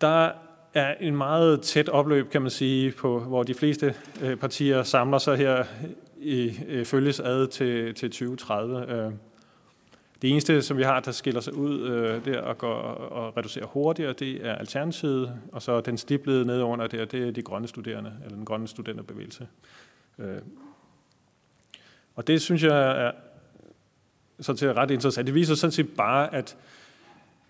der 0.00 0.32
er 0.74 0.94
en 1.00 1.16
meget 1.16 1.60
tæt 1.60 1.88
opløb, 1.88 2.30
kan 2.30 2.42
man 2.42 2.50
sige, 2.50 2.92
på, 2.92 3.20
hvor 3.20 3.42
de 3.42 3.54
fleste 3.54 3.94
øh, 4.22 4.36
partier 4.36 4.82
samler 4.82 5.18
sig 5.18 5.36
her 5.36 5.64
i, 6.16 6.58
øh, 6.68 6.84
følges 6.84 7.20
ad 7.20 7.46
til, 7.46 7.94
til 7.94 8.10
2030. 8.10 8.86
Øh, 8.92 9.12
det 10.24 10.30
eneste, 10.30 10.62
som 10.62 10.76
vi 10.76 10.82
har, 10.82 11.00
der 11.00 11.12
skiller 11.12 11.40
sig 11.40 11.54
ud 11.54 11.80
øh, 11.80 12.24
der 12.24 12.40
og, 12.40 12.58
går, 12.58 12.74
og 12.74 13.36
reducerer 13.36 13.66
hurtigere, 13.66 14.12
det 14.12 14.46
er 14.46 14.54
alternativet, 14.54 15.40
og 15.52 15.62
så 15.62 15.80
den 15.80 15.98
stiplede 15.98 16.46
nedenunder 16.46 16.86
der, 16.86 17.04
det 17.04 17.28
er 17.28 17.30
de 17.30 17.42
grønne 17.42 17.68
studerende, 17.68 18.12
eller 18.24 18.36
den 18.36 18.44
grønne 18.44 18.68
studenterbevægelse. 18.68 19.48
Øh. 20.18 20.36
Og 22.14 22.26
det 22.26 22.42
synes 22.42 22.62
jeg 22.62 23.06
er 23.06 23.12
så 24.40 24.54
til 24.54 24.74
ret 24.74 24.90
interessant. 24.90 25.26
Det 25.26 25.34
viser 25.34 25.54
sådan 25.54 25.72
set 25.72 25.88
bare, 25.96 26.34
at, 26.34 26.56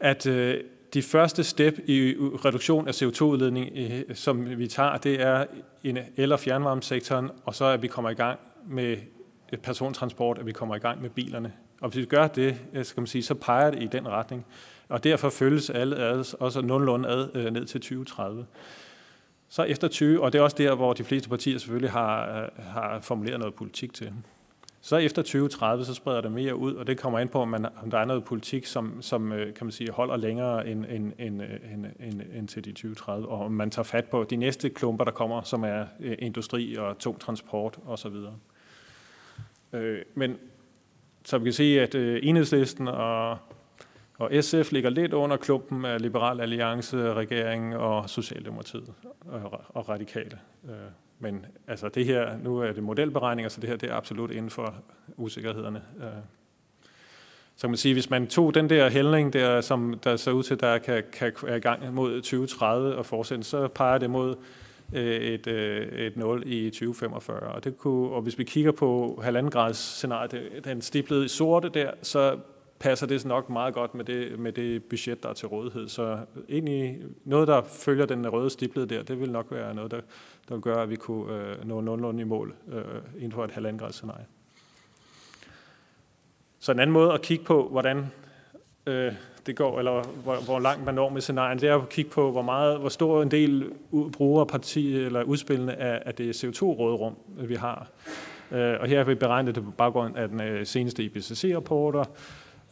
at 0.00 0.26
øh, 0.26 0.60
de 0.94 1.02
første 1.02 1.44
step 1.44 1.78
i 1.86 2.14
reduktion 2.18 2.88
af 2.88 3.02
CO2-udledning, 3.02 3.70
øh, 3.76 4.16
som 4.16 4.58
vi 4.58 4.66
tager, 4.66 4.96
det 4.96 5.20
er 5.20 5.46
en 5.84 5.98
el- 6.16 6.32
og 6.32 6.40
fjernvarmesektoren, 6.40 7.30
og 7.44 7.54
så 7.54 7.64
er 7.64 7.76
vi 7.76 7.88
kommer 7.88 8.10
i 8.10 8.14
gang 8.14 8.38
med 8.66 8.96
persontransport, 9.62 10.38
at 10.38 10.46
vi 10.46 10.52
kommer 10.52 10.76
i 10.76 10.78
gang 10.78 11.02
med 11.02 11.10
bilerne. 11.10 11.52
Og 11.84 11.90
hvis 11.90 12.00
vi 12.00 12.04
gør 12.04 12.26
det, 12.26 12.56
øh, 12.72 12.84
skal 12.84 13.00
man 13.00 13.06
sige, 13.06 13.22
så 13.22 13.34
peger 13.34 13.70
det 13.70 13.82
i 13.82 13.86
den 13.86 14.08
retning. 14.08 14.46
Og 14.88 15.04
derfor 15.04 15.30
følges 15.30 15.70
alle 15.70 15.96
ad, 15.96 16.34
også 16.40 16.60
nogenlunde 16.60 17.08
ad 17.08 17.28
øh, 17.34 17.52
ned 17.52 17.64
til 17.64 17.80
2030. 17.80 18.46
Så 19.48 19.62
efter 19.62 19.88
20, 19.88 20.22
og 20.22 20.32
det 20.32 20.38
er 20.38 20.42
også 20.42 20.56
der, 20.58 20.74
hvor 20.74 20.92
de 20.92 21.04
fleste 21.04 21.28
partier 21.28 21.58
selvfølgelig 21.58 21.90
har, 21.90 22.42
øh, 22.42 22.64
har 22.64 23.00
formuleret 23.00 23.38
noget 23.38 23.54
politik 23.54 23.94
til. 23.94 24.12
Så 24.80 24.96
efter 24.96 25.22
2030, 25.22 25.84
så 25.84 25.94
spreder 25.94 26.20
det 26.20 26.32
mere 26.32 26.56
ud, 26.56 26.74
og 26.74 26.86
det 26.86 26.98
kommer 26.98 27.18
ind 27.18 27.28
på, 27.28 27.40
om, 27.40 27.48
man, 27.48 27.66
om 27.82 27.90
der 27.90 27.98
er 27.98 28.04
noget 28.04 28.24
politik, 28.24 28.66
som, 28.66 29.02
som 29.02 29.30
kan 29.30 29.66
man 29.66 29.72
sige, 29.72 29.90
holder 29.90 30.16
længere 30.16 30.68
end, 30.68 30.84
end, 30.88 31.12
end, 31.18 31.42
end, 31.72 31.86
end, 32.00 32.22
end 32.34 32.48
til 32.48 32.64
de 32.64 32.72
2030, 32.72 33.28
og 33.28 33.44
om 33.44 33.52
man 33.52 33.70
tager 33.70 33.84
fat 33.84 34.04
på 34.04 34.24
de 34.30 34.36
næste 34.36 34.70
klumper, 34.70 35.04
der 35.04 35.12
kommer, 35.12 35.42
som 35.42 35.64
er 35.64 35.84
industri 36.18 36.74
og 36.76 36.98
tung 36.98 37.20
transport 37.20 37.78
osv. 37.86 38.16
Men 40.14 40.38
så 41.24 41.38
vi 41.38 41.44
kan 41.44 41.52
se, 41.52 41.80
at 41.80 41.94
øh, 41.94 42.20
enhedslisten 42.22 42.88
og, 42.88 43.38
og 44.18 44.30
SF 44.44 44.72
ligger 44.72 44.90
lidt 44.90 45.12
under 45.12 45.36
klumpen 45.36 45.84
af 45.84 46.02
Liberal 46.02 46.40
Alliance, 46.40 47.14
regeringen 47.14 47.72
og 47.72 48.10
Socialdemokratiet 48.10 48.92
og, 49.26 49.60
og 49.68 49.88
radikale. 49.88 50.38
Øh, 50.64 50.74
men 51.18 51.46
altså 51.68 51.88
det 51.88 52.04
her, 52.04 52.38
nu 52.38 52.58
er 52.58 52.72
det 52.72 52.82
modelberegninger, 52.82 53.48
så 53.48 53.60
det 53.60 53.68
her 53.68 53.76
det 53.76 53.90
er 53.90 53.94
absolut 53.94 54.30
inden 54.30 54.50
for 54.50 54.74
usikkerhederne. 55.16 55.82
Øh. 56.00 56.08
Så 57.56 57.60
kan 57.60 57.70
man 57.70 57.76
sige, 57.76 57.94
hvis 57.94 58.10
man 58.10 58.26
tog 58.26 58.54
den 58.54 58.70
der 58.70 58.90
hældning, 58.90 59.32
der, 59.32 59.60
som 59.60 60.00
der 60.04 60.16
ser 60.16 60.32
ud 60.32 60.42
til, 60.42 60.60
der 60.60 60.78
kan, 60.78 61.02
kan 61.12 61.32
er 61.46 61.54
i 61.54 61.60
gang 61.60 61.94
mod 61.94 62.16
2030 62.16 62.96
og 62.96 63.06
fortsætte, 63.06 63.44
så 63.44 63.68
peger 63.68 63.98
det 63.98 64.10
mod 64.10 64.36
Øh, 64.92 65.16
et, 65.20 65.46
øh, 65.46 65.86
et 65.86 66.16
0 66.16 66.42
i 66.46 66.70
2045. 66.70 67.40
Og, 67.40 67.64
det 67.64 67.78
kunne, 67.78 68.10
og 68.10 68.22
hvis 68.22 68.38
vi 68.38 68.44
kigger 68.44 68.72
på 68.72 69.20
halvanden 69.24 69.50
grads 69.50 69.76
scenariet, 69.76 70.64
den 70.64 70.82
stiplede 70.82 71.24
i 71.24 71.28
sorte 71.28 71.68
der, 71.68 71.90
så 72.02 72.38
passer 72.78 73.06
det 73.06 73.24
nok 73.24 73.50
meget 73.50 73.74
godt 73.74 73.94
med 73.94 74.04
det, 74.04 74.38
med 74.38 74.52
det 74.52 74.84
budget, 74.84 75.22
der 75.22 75.28
er 75.28 75.32
til 75.32 75.48
rådighed. 75.48 75.88
Så 75.88 76.18
egentlig 76.48 76.98
noget, 77.24 77.48
der 77.48 77.62
følger 77.62 78.06
den 78.06 78.28
røde 78.28 78.50
stiplede 78.50 78.86
der, 78.86 79.02
det 79.02 79.20
vil 79.20 79.30
nok 79.30 79.46
være 79.50 79.74
noget, 79.74 79.90
der, 79.90 80.00
der 80.48 80.60
gør, 80.60 80.76
at 80.76 80.90
vi 80.90 80.96
kunne 80.96 81.34
øh, 81.34 81.68
nå 81.68 81.80
nogenlunde 81.80 82.20
i 82.20 82.24
mål 82.24 82.54
øh, 82.72 82.82
inden 83.16 83.32
for 83.32 83.44
et 83.44 83.50
halvanden 83.50 83.78
grads 83.78 83.94
scenarie. 83.94 84.26
Så 86.58 86.72
en 86.72 86.78
anden 86.78 86.92
måde 86.92 87.12
at 87.12 87.22
kigge 87.22 87.44
på, 87.44 87.68
hvordan 87.68 88.06
øh, 88.86 89.12
det 89.46 89.56
går, 89.56 89.78
eller 89.78 90.02
hvor, 90.02 90.36
hvor 90.44 90.58
langt 90.58 90.84
man 90.84 90.94
når 90.94 91.08
med 91.08 91.20
scenarien, 91.20 91.58
det 91.58 91.68
er 91.68 91.74
at 91.74 91.88
kigge 91.88 92.10
på, 92.10 92.30
hvor, 92.30 92.42
meget, 92.42 92.78
hvor 92.78 92.88
stor 92.88 93.22
en 93.22 93.30
del 93.30 93.70
bruger 94.12 94.44
parti, 94.44 94.96
eller 94.96 95.22
udspillene 95.22 95.76
af, 95.76 96.02
af 96.06 96.14
det 96.14 96.44
CO2-rådrum, 96.44 97.14
øh, 97.40 97.48
vi 97.48 97.54
har. 97.54 97.88
Øh, 98.52 98.76
og 98.80 98.86
her 98.86 98.96
har 98.96 99.04
vi 99.04 99.14
beregnet 99.14 99.54
det 99.54 99.64
på 99.64 99.70
baggrund 99.70 100.16
af 100.16 100.28
den 100.28 100.40
øh, 100.40 100.66
seneste 100.66 101.04
IPCC-rapporter, 101.04 102.04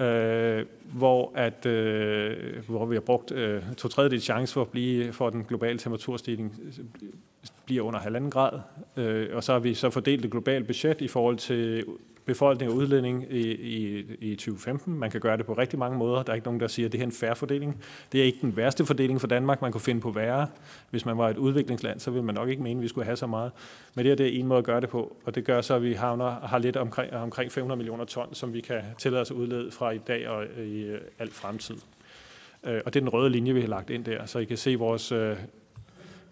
øh, 0.01 0.67
hvor, 0.93 1.33
at, 1.35 1.67
øh, 1.67 2.69
hvor 2.69 2.87
vi 2.87 2.97
har 2.97 3.01
brugt 3.01 3.33
øh, 3.33 3.63
to 3.77 3.89
tredjedel 3.89 4.21
chance 4.21 4.55
for 4.55 4.61
at 4.61 4.69
blive 4.69 5.13
for 5.13 5.31
den 5.31 5.45
globale 5.45 5.79
temperaturstigning 5.79 6.61
øh, 6.65 6.85
bliver 7.65 7.83
under 7.83 8.01
halvanden 8.01 8.31
grad. 8.31 8.61
Øh, 8.97 9.29
og 9.33 9.45
så 9.45 9.53
har 9.53 9.59
vi 9.59 9.75
så 9.75 9.91
fordelt 9.91 10.23
det 10.23 10.31
globale 10.31 10.65
budget 10.65 11.01
i 11.01 11.09
forhold 11.09 11.37
til 11.37 11.85
befolkning 12.25 12.71
og 12.71 12.77
udlænding 12.77 13.27
i, 13.31 13.53
i, 13.53 14.05
i 14.21 14.35
2015. 14.35 14.99
Man 14.99 15.11
kan 15.11 15.21
gøre 15.21 15.37
det 15.37 15.47
på 15.47 15.53
rigtig 15.53 15.79
mange 15.79 15.99
måder. 15.99 16.23
Der 16.23 16.33
er 16.33 16.35
ikke 16.35 16.47
nogen, 16.47 16.61
der 16.61 16.67
siger, 16.67 16.87
at 16.87 16.93
det 16.93 17.01
her 17.01 17.05
er 17.05 17.09
en 17.09 17.13
færre 17.13 17.37
fordeling. 17.37 17.83
Det 18.13 18.21
er 18.21 18.25
ikke 18.25 18.39
den 18.41 18.57
værste 18.57 18.87
fordeling 18.87 19.21
for 19.21 19.27
Danmark, 19.27 19.63
man 19.63 19.73
kunne 19.73 19.81
finde 19.81 20.01
på 20.01 20.11
værre. 20.11 20.49
Hvis 20.91 21.07
man 21.07 21.19
var 21.19 21.29
et 21.29 21.37
udviklingsland, 21.37 22.01
så 22.01 22.11
ville 22.11 22.25
man 22.25 22.35
nok 22.35 22.49
ikke 22.49 22.63
mene, 22.63 22.79
at 22.79 22.83
vi 22.83 22.89
skulle 22.89 23.05
have 23.05 23.17
så 23.17 23.27
meget. 23.27 23.53
Men 23.95 24.05
det 24.05 24.11
her 24.11 24.17
det 24.17 24.27
er 24.27 24.41
en 24.41 24.47
måde 24.47 24.59
at 24.59 24.65
gøre 24.65 24.81
det 24.81 24.89
på, 24.89 25.17
og 25.25 25.35
det 25.35 25.45
gør 25.45 25.61
så, 25.61 25.75
at 25.75 25.83
vi 25.83 25.93
havner, 25.93 26.31
har 26.47 26.59
lidt 26.59 26.77
omkring, 26.77 27.13
omkring 27.13 27.53
500 27.53 27.77
millioner 27.77 28.05
ton, 28.05 28.35
som 28.35 28.53
vi 28.53 28.61
kan 28.61 28.81
tillade 28.99 29.21
os 29.21 29.31
at 29.31 29.37
udlede 29.37 29.71
fra 29.71 29.91
i 29.91 29.99
dag 29.99 30.29
og 30.29 30.45
i 30.67 30.85
al 30.91 31.01
alt 31.19 31.33
fremtid. 31.33 31.77
Øh, 32.65 32.81
og 32.85 32.95
det 32.95 33.01
er 33.01 33.05
den 33.05 33.09
røde 33.09 33.31
linje, 33.31 33.55
vi 33.55 33.61
har 33.61 33.69
lagt 33.69 33.91
ind 33.91 34.05
der, 34.05 34.27
så 34.27 34.39
I 34.39 34.45
kan 34.45 34.57
se 34.57 34.77
vores 34.77 35.13
øh, 35.13 35.37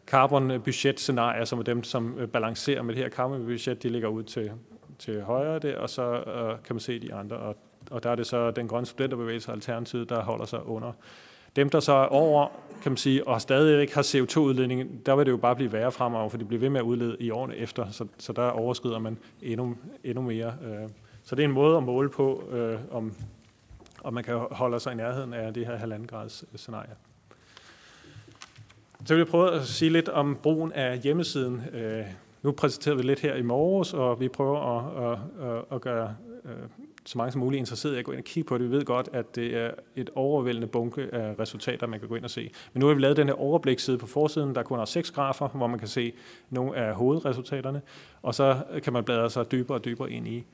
carbon-budget-scenarier, 0.06 1.44
som 1.44 1.58
er 1.58 1.62
dem, 1.62 1.82
som 1.82 2.18
øh, 2.18 2.28
balancerer 2.28 2.82
med 2.82 2.94
det 2.94 3.02
her 3.02 3.10
carbon-budget, 3.10 3.82
de 3.82 3.88
ligger 3.88 4.08
ud 4.08 4.22
til 4.22 4.50
til 5.00 5.22
højre 5.22 5.58
der, 5.58 5.78
og 5.78 5.90
så 5.90 6.02
øh, 6.02 6.62
kan 6.64 6.74
man 6.74 6.80
se 6.80 6.98
de 6.98 7.14
andre. 7.14 7.36
Og, 7.36 7.56
og 7.90 8.02
der 8.02 8.10
er 8.10 8.14
det 8.14 8.26
så 8.26 8.50
den 8.50 8.68
grønne 8.68 8.86
studenterbevægelse 8.86 9.52
Alternativet, 9.52 10.08
der 10.08 10.22
holder 10.22 10.44
sig 10.44 10.66
under 10.66 10.92
Dem, 11.56 11.70
der 11.70 11.80
så 11.80 11.92
er 11.92 12.06
over, 12.06 12.48
kan 12.82 12.92
man 12.92 12.96
sige, 12.96 13.28
og 13.28 13.40
stadigvæk 13.40 13.92
har 13.92 14.02
CO2-udledning, 14.02 15.06
der 15.06 15.16
vil 15.16 15.26
det 15.26 15.32
jo 15.32 15.36
bare 15.36 15.56
blive 15.56 15.72
værre 15.72 15.92
fremover, 15.92 16.28
for 16.28 16.38
de 16.38 16.44
bliver 16.44 16.60
ved 16.60 16.68
med 16.68 16.80
at 16.80 16.84
udlede 16.84 17.16
i 17.20 17.30
årene 17.30 17.56
efter, 17.56 17.90
så, 17.90 18.06
så 18.18 18.32
der 18.32 18.42
overskrider 18.42 18.98
man 18.98 19.18
endnu, 19.42 19.76
endnu 20.04 20.22
mere. 20.22 20.54
Øh. 20.64 20.88
Så 21.24 21.34
det 21.34 21.42
er 21.42 21.48
en 21.48 21.54
måde 21.54 21.76
at 21.76 21.82
måle 21.82 22.08
på, 22.08 22.48
øh, 22.50 22.78
om, 22.90 23.14
om 24.04 24.14
man 24.14 24.24
kan 24.24 24.34
holde 24.50 24.80
sig 24.80 24.92
i 24.92 24.96
nærheden 24.96 25.34
af 25.34 25.54
det 25.54 25.66
her 25.66 25.76
halvanden 25.76 26.08
grads 26.08 26.44
scenarie. 26.54 26.94
Så 29.04 29.14
vil 29.14 29.18
jeg 29.18 29.28
prøve 29.28 29.52
at 29.52 29.66
sige 29.66 29.90
lidt 29.90 30.08
om 30.08 30.38
brugen 30.42 30.72
af 30.72 30.98
hjemmesiden. 30.98 31.62
Øh, 31.72 32.04
nu 32.42 32.52
præsenterer 32.52 32.94
vi 32.94 33.02
lidt 33.02 33.20
her 33.20 33.34
i 33.34 33.42
morges, 33.42 33.94
og 33.94 34.20
vi 34.20 34.28
prøver 34.28 34.58
at, 34.60 35.12
at, 35.12 35.18
at, 35.48 35.64
at 35.72 35.80
gøre 35.80 36.16
øh, 36.44 36.52
så 37.04 37.18
mange 37.18 37.32
som 37.32 37.40
muligt 37.40 37.58
interesseret 37.58 37.96
i 37.96 37.98
at 37.98 38.04
gå 38.04 38.12
ind 38.12 38.18
og 38.18 38.24
kigge 38.24 38.48
på 38.48 38.58
det. 38.58 38.70
Vi 38.70 38.76
ved 38.76 38.84
godt, 38.84 39.08
at 39.12 39.36
det 39.36 39.56
er 39.56 39.70
et 39.96 40.10
overvældende 40.14 40.66
bunke 40.66 41.08
af 41.12 41.34
resultater, 41.38 41.86
man 41.86 42.00
kan 42.00 42.08
gå 42.08 42.14
ind 42.14 42.24
og 42.24 42.30
se. 42.30 42.50
Men 42.72 42.80
nu 42.80 42.86
har 42.86 42.94
vi 42.94 43.00
lavet 43.00 43.16
den 43.16 43.26
her 43.26 43.34
overbliksside 43.34 43.98
på 43.98 44.06
forsiden, 44.06 44.54
der 44.54 44.62
kun 44.62 44.78
har 44.78 44.84
seks 44.84 45.10
grafer, 45.10 45.48
hvor 45.48 45.66
man 45.66 45.78
kan 45.78 45.88
se 45.88 46.12
nogle 46.50 46.76
af 46.76 46.94
hovedresultaterne, 46.94 47.82
og 48.22 48.34
så 48.34 48.56
kan 48.82 48.92
man 48.92 49.04
bladre 49.04 49.30
sig 49.30 49.52
dybere 49.52 49.78
og 49.78 49.84
dybere 49.84 50.10
ind 50.10 50.28
i. 50.28 50.44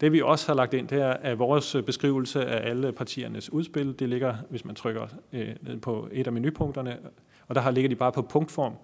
Det 0.00 0.12
vi 0.12 0.22
også 0.22 0.46
har 0.46 0.54
lagt 0.54 0.74
ind, 0.74 0.88
det 0.88 1.00
er 1.00 1.12
at 1.12 1.38
vores 1.38 1.76
beskrivelse 1.86 2.46
af 2.46 2.70
alle 2.70 2.92
partiernes 2.92 3.52
udspil. 3.52 3.98
Det 3.98 4.08
ligger, 4.08 4.34
hvis 4.50 4.64
man 4.64 4.74
trykker 4.74 5.06
øh, 5.32 5.48
ned 5.62 5.80
på 5.80 6.08
et 6.12 6.26
af 6.26 6.32
menupunkterne, 6.32 6.98
og 7.48 7.54
der 7.54 7.60
har 7.60 7.70
ligger 7.70 7.88
de 7.88 7.96
bare 7.96 8.12
på 8.12 8.22
punktform. 8.22 8.74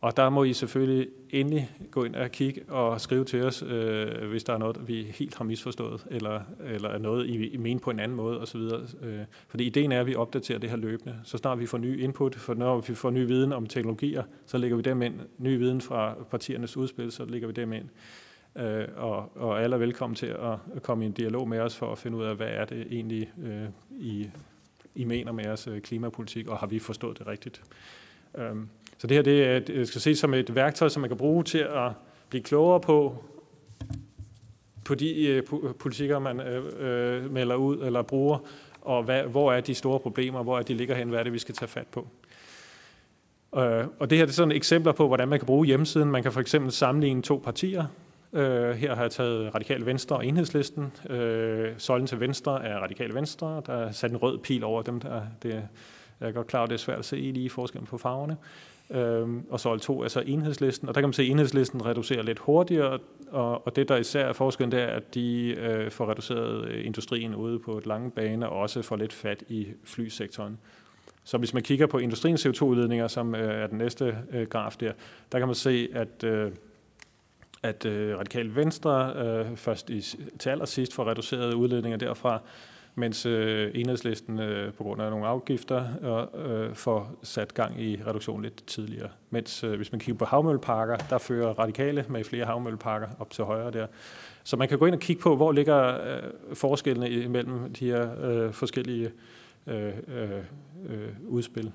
Og 0.00 0.16
der 0.16 0.28
må 0.30 0.44
I 0.44 0.52
selvfølgelig 0.52 1.08
endelig 1.30 1.70
gå 1.90 2.04
ind 2.04 2.14
og 2.14 2.30
kigge 2.30 2.62
og 2.68 3.00
skrive 3.00 3.24
til 3.24 3.44
os, 3.44 3.62
øh, 3.62 4.28
hvis 4.28 4.44
der 4.44 4.52
er 4.52 4.58
noget, 4.58 4.88
vi 4.88 5.02
helt 5.02 5.36
har 5.36 5.44
misforstået, 5.44 6.06
eller, 6.10 6.40
eller 6.64 6.88
er 6.88 6.98
noget, 6.98 7.26
I, 7.26 7.48
I 7.48 7.56
mener 7.56 7.80
på 7.80 7.90
en 7.90 8.00
anden 8.00 8.16
måde 8.16 8.40
osv. 8.40 8.60
Øh, 9.02 9.20
fordi 9.48 9.64
ideen 9.64 9.92
er, 9.92 10.00
at 10.00 10.06
vi 10.06 10.14
opdaterer 10.14 10.58
det 10.58 10.70
her 10.70 10.76
løbende. 10.76 11.16
Så 11.24 11.38
snart 11.38 11.60
vi 11.60 11.66
får 11.66 11.78
ny 11.78 12.00
input, 12.00 12.34
for 12.34 12.54
når 12.54 12.80
vi 12.80 12.94
får 12.94 13.10
ny 13.10 13.26
viden 13.26 13.52
om 13.52 13.66
teknologier, 13.66 14.22
så 14.46 14.58
lægger 14.58 14.76
vi 14.76 14.82
dem 14.82 15.02
ind. 15.02 15.20
Ny 15.38 15.58
viden 15.58 15.80
fra 15.80 16.14
partiernes 16.30 16.76
udspil, 16.76 17.12
så 17.12 17.24
lægger 17.24 17.48
vi 17.48 17.52
dem 17.52 17.72
ind. 17.72 17.88
Øh, 18.56 18.88
og, 18.96 19.36
og 19.36 19.62
alle 19.62 19.76
er 19.76 19.80
velkommen 19.80 20.14
til 20.14 20.26
at 20.26 20.82
komme 20.82 21.04
i 21.04 21.06
en 21.06 21.12
dialog 21.12 21.48
med 21.48 21.60
os 21.60 21.76
for 21.76 21.92
at 21.92 21.98
finde 21.98 22.16
ud 22.16 22.24
af, 22.24 22.36
hvad 22.36 22.48
er 22.50 22.64
det 22.64 22.86
egentlig, 22.90 23.32
øh, 23.44 23.64
I, 23.90 24.30
I 24.94 25.04
mener 25.04 25.32
med 25.32 25.44
jeres 25.44 25.66
øh, 25.66 25.80
klimapolitik, 25.80 26.48
og 26.48 26.58
har 26.58 26.66
vi 26.66 26.78
forstået 26.78 27.18
det 27.18 27.26
rigtigt. 27.26 27.62
Øh, 28.38 28.56
så 28.98 29.06
det 29.06 29.16
her 29.16 29.22
det, 29.22 29.66
det 29.66 29.88
skal 29.88 30.00
ses 30.00 30.18
som 30.18 30.34
et 30.34 30.54
værktøj, 30.54 30.88
som 30.88 31.00
man 31.00 31.10
kan 31.10 31.16
bruge 31.16 31.44
til 31.44 31.58
at 31.58 31.92
blive 32.28 32.42
klogere 32.42 32.80
på, 32.80 33.24
på 34.84 34.94
de 34.94 35.26
øh, 35.26 35.42
politikker, 35.78 36.18
man 36.18 36.40
øh, 36.40 36.64
øh, 36.78 37.32
melder 37.32 37.54
ud 37.54 37.78
eller 37.78 38.02
bruger, 38.02 38.38
og 38.80 39.02
hvad, 39.02 39.22
hvor 39.22 39.52
er 39.52 39.60
de 39.60 39.74
store 39.74 40.00
problemer, 40.00 40.42
hvor 40.42 40.58
er 40.58 40.62
de 40.62 40.74
ligger 40.74 40.94
hen, 40.94 41.08
hvad 41.08 41.18
er 41.18 41.22
det, 41.22 41.32
vi 41.32 41.38
skal 41.38 41.54
tage 41.54 41.68
fat 41.68 41.86
på. 41.86 42.08
Øh, 43.56 43.86
og 43.98 44.10
det 44.10 44.18
her 44.18 44.24
det 44.24 44.32
er 44.32 44.34
sådan 44.34 44.52
eksempler 44.52 44.92
på, 44.92 45.06
hvordan 45.06 45.28
man 45.28 45.38
kan 45.38 45.46
bruge 45.46 45.66
hjemmesiden. 45.66 46.10
Man 46.10 46.22
kan 46.22 46.32
for 46.32 46.40
eksempel 46.40 46.72
sammenligne 46.72 47.22
to 47.22 47.40
partier. 47.44 47.86
Øh, 48.32 48.70
her 48.70 48.94
har 48.94 49.02
jeg 49.02 49.10
taget 49.10 49.54
Radikal 49.54 49.86
Venstre 49.86 50.16
og 50.16 50.26
Enhedslisten. 50.26 50.92
Øh, 51.10 51.74
søjlen 51.78 52.06
til 52.06 52.20
venstre 52.20 52.64
er 52.64 52.78
Radikal 52.78 53.14
Venstre. 53.14 53.62
Der 53.66 53.72
er 53.72 53.92
sat 53.92 54.10
en 54.10 54.16
rød 54.16 54.38
pil 54.38 54.64
over 54.64 54.82
dem. 54.82 55.00
Der, 55.00 55.22
det, 55.42 55.62
jeg 56.20 56.28
er 56.28 56.32
godt 56.32 56.46
klar, 56.46 56.62
at 56.62 56.68
det 56.68 56.74
er 56.74 56.78
svært 56.78 56.98
at 56.98 57.04
se 57.04 57.16
lige 57.16 57.50
forskellen 57.50 57.86
på 57.86 57.98
farverne 57.98 58.36
øh, 58.90 59.28
og 59.50 59.60
sol 59.60 59.80
2 59.80 60.02
er 60.02 60.08
så 60.08 60.20
enhedslisten, 60.20 60.88
og 60.88 60.94
der 60.94 61.00
kan 61.00 61.08
man 61.08 61.12
se, 61.12 61.22
at 61.22 61.28
enhedslisten 61.28 61.86
reducerer 61.86 62.22
lidt 62.22 62.38
hurtigere, 62.38 62.98
og, 63.30 63.66
og 63.66 63.76
det 63.76 63.88
der 63.88 63.96
især 63.96 64.26
er 64.26 64.32
forskellen, 64.32 64.72
det 64.72 64.80
er, 64.82 64.86
at 64.86 65.14
de 65.14 65.56
øh, 65.58 65.90
får 65.90 66.10
reduceret 66.10 66.68
øh, 66.68 66.86
industrien 66.86 67.34
ude 67.34 67.58
på 67.58 67.78
et 67.78 67.86
lange 67.86 68.10
bane, 68.10 68.48
og 68.48 68.58
også 68.58 68.82
får 68.82 68.96
lidt 68.96 69.12
fat 69.12 69.44
i 69.48 69.66
flysektoren. 69.84 70.58
Så 71.24 71.38
hvis 71.38 71.54
man 71.54 71.62
kigger 71.62 71.86
på 71.86 71.98
industriens 71.98 72.46
CO2-udledninger, 72.46 73.08
som 73.08 73.34
øh, 73.34 73.62
er 73.62 73.66
den 73.66 73.78
næste 73.78 74.18
øh, 74.30 74.46
graf 74.46 74.76
der, 74.80 74.92
der 75.32 75.38
kan 75.38 75.48
man 75.48 75.54
se, 75.54 75.88
at 75.92 76.24
øh, 76.24 76.52
at 77.62 77.84
øh, 77.84 78.18
Radikal 78.18 78.54
Venstre 78.54 79.12
øh, 79.16 79.56
først 79.56 79.90
i, 79.90 80.00
til 80.38 80.50
allersidst 80.50 80.94
får 80.94 81.10
reduceret 81.10 81.54
udledninger 81.54 81.98
derfra, 81.98 82.40
mens 82.98 83.26
øh, 83.26 83.70
enhedslisten 83.74 84.38
øh, 84.38 84.72
på 84.72 84.82
grund 84.82 85.02
af 85.02 85.10
nogle 85.10 85.26
afgifter 85.26 85.84
øh, 86.34 86.74
får 86.74 87.18
sat 87.22 87.54
gang 87.54 87.82
i 87.82 88.00
reduktion 88.06 88.42
lidt 88.42 88.66
tidligere. 88.66 89.08
Mens 89.30 89.64
øh, 89.64 89.76
hvis 89.76 89.92
man 89.92 89.98
kigger 89.98 90.18
på 90.18 90.24
havmølleparker, 90.24 90.96
der 90.96 91.18
fører 91.18 91.58
radikale 91.58 92.04
med 92.08 92.24
flere 92.24 92.44
havmølleparker 92.44 93.06
op 93.18 93.30
til 93.30 93.44
højre 93.44 93.70
der. 93.70 93.86
Så 94.44 94.56
man 94.56 94.68
kan 94.68 94.78
gå 94.78 94.86
ind 94.86 94.94
og 94.94 95.00
kigge 95.00 95.22
på, 95.22 95.36
hvor 95.36 95.52
ligger 95.52 95.78
øh, 95.86 96.22
forskellene 96.54 97.10
imellem 97.10 97.72
de 97.72 97.86
her 97.86 98.24
øh, 98.24 98.52
forskellige 98.52 99.10
øh, 99.66 99.92
øh, 100.08 100.30
øh, 100.88 101.08
udspil. 101.26 101.72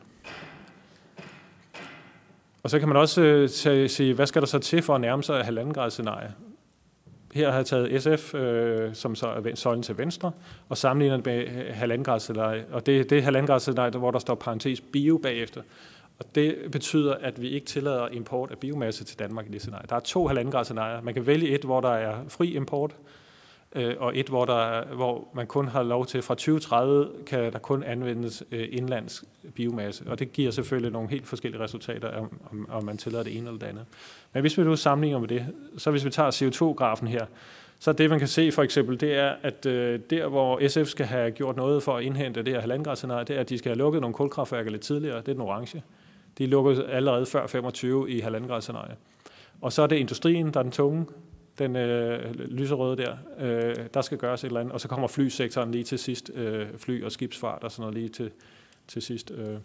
Og 2.63 2.69
så 2.69 2.79
kan 2.79 2.87
man 2.87 2.97
også 2.97 3.21
øh, 3.21 3.89
se, 3.89 4.13
hvad 4.13 4.25
skal 4.27 4.41
der 4.41 4.47
så 4.47 4.59
til 4.59 4.81
for 4.81 4.95
at 4.95 5.01
nærme 5.01 5.23
sig 5.23 5.45
halvanden 5.45 5.73
grad 5.73 5.91
scenarie? 5.91 6.33
Her 7.33 7.49
har 7.49 7.57
jeg 7.57 7.65
taget 7.65 8.03
SF, 8.03 8.35
øh, 8.35 8.95
som 8.95 9.15
så 9.15 9.27
er 9.27 9.55
søjlen 9.55 9.83
til 9.83 9.97
venstre, 9.97 10.31
og 10.69 10.77
sammenligner 10.77 11.17
det 11.17 11.25
med 11.25 11.47
øh. 11.73 12.63
Og 12.71 12.85
det, 12.85 13.09
det 13.09 13.17
er 13.17 13.21
halvandengradsleje, 13.21 13.89
hvor 13.89 14.11
der 14.11 14.19
står 14.19 14.35
parentes 14.35 14.81
bio 14.81 15.17
bagefter. 15.23 15.61
Og 16.19 16.25
det 16.35 16.55
betyder, 16.71 17.13
at 17.13 17.41
vi 17.41 17.49
ikke 17.49 17.65
tillader 17.65 18.07
import 18.07 18.51
af 18.51 18.57
biomasse 18.57 19.03
til 19.03 19.19
Danmark 19.19 19.47
i 19.47 19.51
det 19.51 19.61
scenarie. 19.61 19.85
Der 19.89 19.95
er 19.95 19.99
to 19.99 20.27
halvandengradscenarier. 20.27 21.01
Man 21.01 21.13
kan 21.13 21.27
vælge 21.27 21.49
et, 21.49 21.61
hvor 21.61 21.81
der 21.81 21.93
er 21.93 22.15
fri 22.27 22.55
import, 22.55 22.95
øh, 23.75 23.95
og 23.99 24.17
et, 24.17 24.29
hvor, 24.29 24.45
der, 24.45 24.85
hvor 24.85 25.27
man 25.33 25.47
kun 25.47 25.67
har 25.67 25.83
lov 25.83 26.05
til, 26.05 26.21
fra 26.21 26.35
2030 26.35 27.09
kan 27.25 27.53
der 27.53 27.59
kun 27.59 27.83
anvendes 27.83 28.43
øh, 28.51 28.67
indlands 28.71 29.23
biomasse, 29.55 30.03
og 30.07 30.19
det 30.19 30.33
giver 30.33 30.51
selvfølgelig 30.51 30.91
nogle 30.91 31.09
helt 31.09 31.27
forskellige 31.27 31.63
resultater, 31.63 32.17
om, 32.17 32.39
om, 32.51 32.69
om 32.71 32.83
man 32.83 32.97
tillader 32.97 33.23
det 33.23 33.37
ene 33.37 33.47
eller 33.47 33.59
det 33.59 33.67
andet. 33.67 33.85
Men 34.33 34.41
hvis 34.41 34.57
vi 34.57 34.63
nu 34.63 34.75
sammenligner 34.75 35.19
med 35.19 35.27
det, 35.27 35.45
så 35.77 35.91
hvis 35.91 36.05
vi 36.05 36.09
tager 36.09 36.31
CO2-grafen 36.31 37.07
her, 37.07 37.25
så 37.79 37.93
det, 37.93 38.09
man 38.09 38.19
kan 38.19 38.27
se 38.27 38.51
for 38.51 38.63
eksempel, 38.63 38.99
det 38.99 39.13
er, 39.13 39.33
at 39.41 39.65
øh, 39.65 39.99
der, 40.09 40.27
hvor 40.27 40.67
SF 40.67 40.85
skal 40.85 41.05
have 41.05 41.31
gjort 41.31 41.55
noget 41.55 41.83
for 41.83 41.97
at 41.97 42.03
indhente 42.03 42.43
det 42.43 42.53
her 42.53 42.59
halvandgradsscenarie, 42.59 43.25
det 43.25 43.35
er, 43.35 43.39
at 43.39 43.49
de 43.49 43.57
skal 43.57 43.69
have 43.69 43.77
lukket 43.77 44.01
nogle 44.01 44.13
kulkraftværker 44.13 44.71
lidt 44.71 44.81
tidligere. 44.81 45.17
Det 45.17 45.27
er 45.27 45.33
den 45.33 45.41
orange. 45.41 45.83
De 46.37 46.45
lukkede 46.45 46.87
allerede 46.87 47.25
før 47.25 47.47
25 47.47 48.11
i 48.11 48.19
halvandgradsscenarie. 48.19 48.95
Og 49.61 49.73
så 49.73 49.81
er 49.81 49.87
det 49.87 49.95
industrien, 49.95 50.53
der 50.53 50.59
er 50.59 50.63
den 50.63 50.71
tunge 50.71 51.05
den 51.59 51.75
øh, 51.75 52.33
lyserøde 52.35 52.97
der, 52.97 53.17
øh, 53.39 53.75
der 53.93 54.01
skal 54.01 54.17
gøres 54.17 54.43
et 54.43 54.47
eller 54.47 54.59
andet, 54.59 54.73
og 54.73 54.81
så 54.81 54.87
kommer 54.87 55.07
flysektoren 55.07 55.71
lige 55.71 55.83
til 55.83 55.99
sidst, 55.99 56.31
øh, 56.33 56.67
fly 56.77 57.03
og 57.03 57.11
skibsfart 57.11 57.63
og 57.63 57.71
sådan 57.71 57.81
noget 57.81 57.95
lige 57.95 58.09
til, 58.09 58.31
til 58.87 59.01
sidst. 59.01 59.31
Øh. 59.31 59.57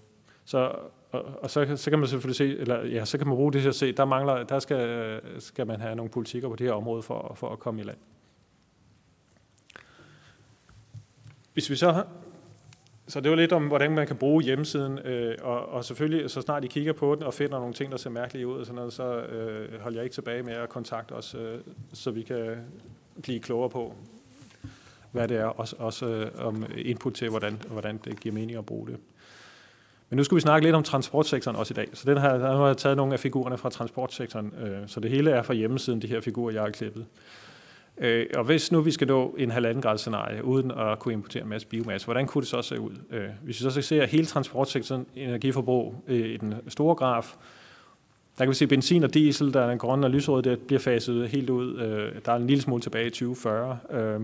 Så, 0.44 0.72
og, 1.10 1.24
og 1.42 1.50
så, 1.50 1.76
så 1.76 1.90
kan 1.90 1.98
man 1.98 2.08
selvfølgelig 2.08 2.36
se, 2.36 2.58
eller 2.58 2.84
ja, 2.84 3.04
så 3.04 3.18
kan 3.18 3.26
man 3.26 3.36
bruge 3.36 3.52
det 3.52 3.62
til 3.62 3.68
at 3.68 3.74
se, 3.74 3.92
der 3.92 4.04
mangler, 4.04 4.44
der 4.44 4.58
skal, 4.58 4.88
øh, 4.88 5.22
skal 5.38 5.66
man 5.66 5.80
have 5.80 5.96
nogle 5.96 6.10
politikker 6.10 6.48
på 6.48 6.56
det 6.56 6.66
her 6.66 6.74
område 6.74 7.02
for, 7.02 7.32
for 7.36 7.48
at 7.48 7.58
komme 7.58 7.80
i 7.80 7.84
land. 7.84 7.98
Hvis 11.52 11.70
vi 11.70 11.76
så 11.76 12.04
så 13.08 13.20
det 13.20 13.30
var 13.30 13.36
lidt 13.36 13.52
om, 13.52 13.66
hvordan 13.66 13.90
man 13.90 14.06
kan 14.06 14.16
bruge 14.16 14.42
hjemmesiden, 14.42 14.98
øh, 14.98 15.34
og, 15.42 15.68
og 15.68 15.84
selvfølgelig, 15.84 16.30
så 16.30 16.40
snart 16.40 16.64
I 16.64 16.66
kigger 16.66 16.92
på 16.92 17.14
den 17.14 17.22
og 17.22 17.34
finder 17.34 17.58
nogle 17.58 17.74
ting, 17.74 17.92
der 17.92 17.98
ser 17.98 18.10
mærkelige 18.10 18.46
ud, 18.46 18.58
og 18.58 18.66
sådan 18.66 18.76
noget, 18.76 18.92
så 18.92 19.16
øh, 19.20 19.80
holder 19.80 19.98
jeg 19.98 20.04
ikke 20.04 20.14
tilbage 20.14 20.42
med 20.42 20.52
at 20.52 20.68
kontakte 20.68 21.12
os, 21.12 21.34
øh, 21.34 21.58
så 21.92 22.10
vi 22.10 22.22
kan 22.22 22.56
blive 23.22 23.40
klogere 23.40 23.70
på, 23.70 23.94
hvad 25.12 25.28
det 25.28 25.36
er, 25.36 25.44
også, 25.44 25.76
også 25.78 26.06
øh, 26.06 26.46
om 26.46 26.64
input 26.76 27.14
til, 27.14 27.28
hvordan, 27.28 27.62
hvordan 27.68 28.00
det 28.04 28.20
giver 28.20 28.34
mening 28.34 28.58
at 28.58 28.66
bruge 28.66 28.86
det. 28.86 28.96
Men 30.10 30.16
nu 30.16 30.24
skal 30.24 30.36
vi 30.36 30.40
snakke 30.40 30.66
lidt 30.66 30.76
om 30.76 30.82
transportsektoren 30.82 31.56
også 31.56 31.74
i 31.74 31.76
dag. 31.76 31.88
Så 31.92 32.10
den 32.10 32.18
her, 32.18 32.38
der 32.38 32.56
har 32.56 32.66
jeg 32.66 32.76
taget 32.76 32.96
nogle 32.96 33.12
af 33.12 33.20
figurerne 33.20 33.58
fra 33.58 33.70
transportsektoren, 33.70 34.54
øh, 34.62 34.78
så 34.88 35.00
det 35.00 35.10
hele 35.10 35.30
er 35.30 35.42
fra 35.42 35.54
hjemmesiden, 35.54 36.02
de 36.02 36.06
her 36.06 36.20
figurer, 36.20 36.52
jeg 36.52 36.62
har 36.62 36.70
klippet. 36.70 37.00
Øh, 37.00 37.47
Øh, 38.00 38.26
og 38.34 38.44
hvis 38.44 38.72
nu 38.72 38.80
vi 38.80 38.90
skal 38.90 39.06
nå 39.06 39.34
en 39.38 39.50
halvanden 39.50 39.82
grads 39.82 40.00
scenarie, 40.00 40.44
uden 40.44 40.70
at 40.70 40.98
kunne 40.98 41.14
importere 41.14 41.42
en 41.42 41.48
masse 41.48 41.66
biomasse, 41.66 42.06
hvordan 42.06 42.26
kunne 42.26 42.42
det 42.42 42.48
så 42.48 42.62
se 42.62 42.80
ud? 42.80 42.92
Øh, 43.10 43.28
hvis 43.42 43.64
vi 43.64 43.70
så 43.70 43.82
ser 43.82 44.06
hele 44.06 44.26
transportsektoren 44.26 45.06
energiforbrug 45.16 45.94
øh, 46.08 46.26
i 46.26 46.36
den 46.36 46.54
store 46.68 46.94
graf, 46.94 47.36
der 48.38 48.44
kan 48.44 48.48
vi 48.48 48.54
se 48.54 48.66
benzin 48.66 49.04
og 49.04 49.14
diesel, 49.14 49.54
der 49.54 49.60
er 49.60 49.68
den 49.68 49.78
grønne 49.78 50.06
og 50.06 50.10
lysrøde, 50.10 50.42
der 50.50 50.56
bliver 50.56 50.80
faset 50.80 51.28
helt 51.28 51.50
ud. 51.50 51.78
Øh, 51.78 52.12
der 52.24 52.32
er 52.32 52.36
en 52.36 52.46
lille 52.46 52.62
smule 52.62 52.82
tilbage 52.82 53.06
i 53.06 53.10
2040. 53.10 53.78
Øh, 53.90 54.20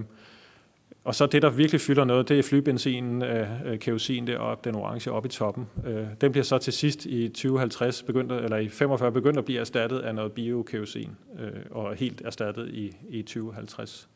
og 1.05 1.15
så 1.15 1.27
det, 1.27 1.43
der 1.43 1.51
virkelig 1.51 1.81
fylder 1.81 2.05
noget, 2.05 2.29
det 2.29 2.39
er 2.39 2.43
flybenzinen, 2.43 3.23
øh, 3.23 3.49
øh, 3.67 3.79
kerosin 3.79 4.27
deroppe, 4.27 4.71
den 4.71 4.79
orange 4.79 5.13
oppe 5.13 5.27
i 5.27 5.31
toppen. 5.31 5.67
Øh, 5.87 6.07
den 6.21 6.33
bliver 6.33 6.45
så 6.45 6.59
til 6.59 6.73
sidst 6.73 7.07
i 7.07 7.29
2050, 7.29 8.03
begyndt, 8.03 8.33
eller 8.33 8.57
i 8.57 8.69
45 8.69 9.13
begyndt 9.13 9.39
at 9.39 9.45
blive 9.45 9.61
erstattet 9.61 9.99
af 9.99 10.15
noget 10.15 10.33
biokerosin, 10.33 11.11
øh, 11.39 11.51
og 11.71 11.95
helt 11.95 12.23
erstattet 12.25 12.69
i, 12.69 12.97
i 13.09 13.23
2050. 13.23 14.09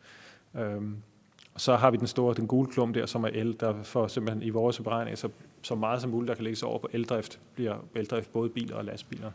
Øh, 0.58 0.62
og 1.54 1.60
så 1.60 1.76
har 1.76 1.90
vi 1.90 1.96
den 1.96 2.06
store, 2.06 2.34
den 2.34 2.46
gule 2.46 2.70
klump 2.70 2.94
der, 2.94 3.06
som 3.06 3.24
er 3.24 3.28
el, 3.28 3.56
der 3.60 3.82
for 3.82 4.06
simpelthen 4.06 4.42
i 4.42 4.50
vores 4.50 4.78
beregning, 4.78 5.18
så, 5.18 5.28
så 5.62 5.74
meget 5.74 6.00
som 6.00 6.10
muligt, 6.10 6.28
der 6.28 6.34
kan 6.34 6.44
lægges 6.44 6.62
over 6.62 6.78
på 6.78 6.88
eldrift, 6.92 7.40
bliver 7.54 7.76
eldrift 7.94 8.32
både 8.32 8.48
biler 8.48 8.76
og 8.76 8.84
lastbiler. 8.84 9.30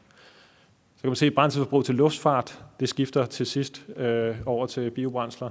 Så 0.95 1.01
kan 1.01 1.09
man 1.09 1.15
se, 1.15 1.25
at 1.25 1.33
brændselforbrug 1.33 1.85
til 1.85 1.95
luftfart, 1.95 2.63
det 2.79 2.89
skifter 2.89 3.25
til 3.25 3.45
sidst 3.45 3.85
øh, 3.97 4.35
over 4.45 4.65
til 4.65 4.89
biobrændsler. 4.89 5.49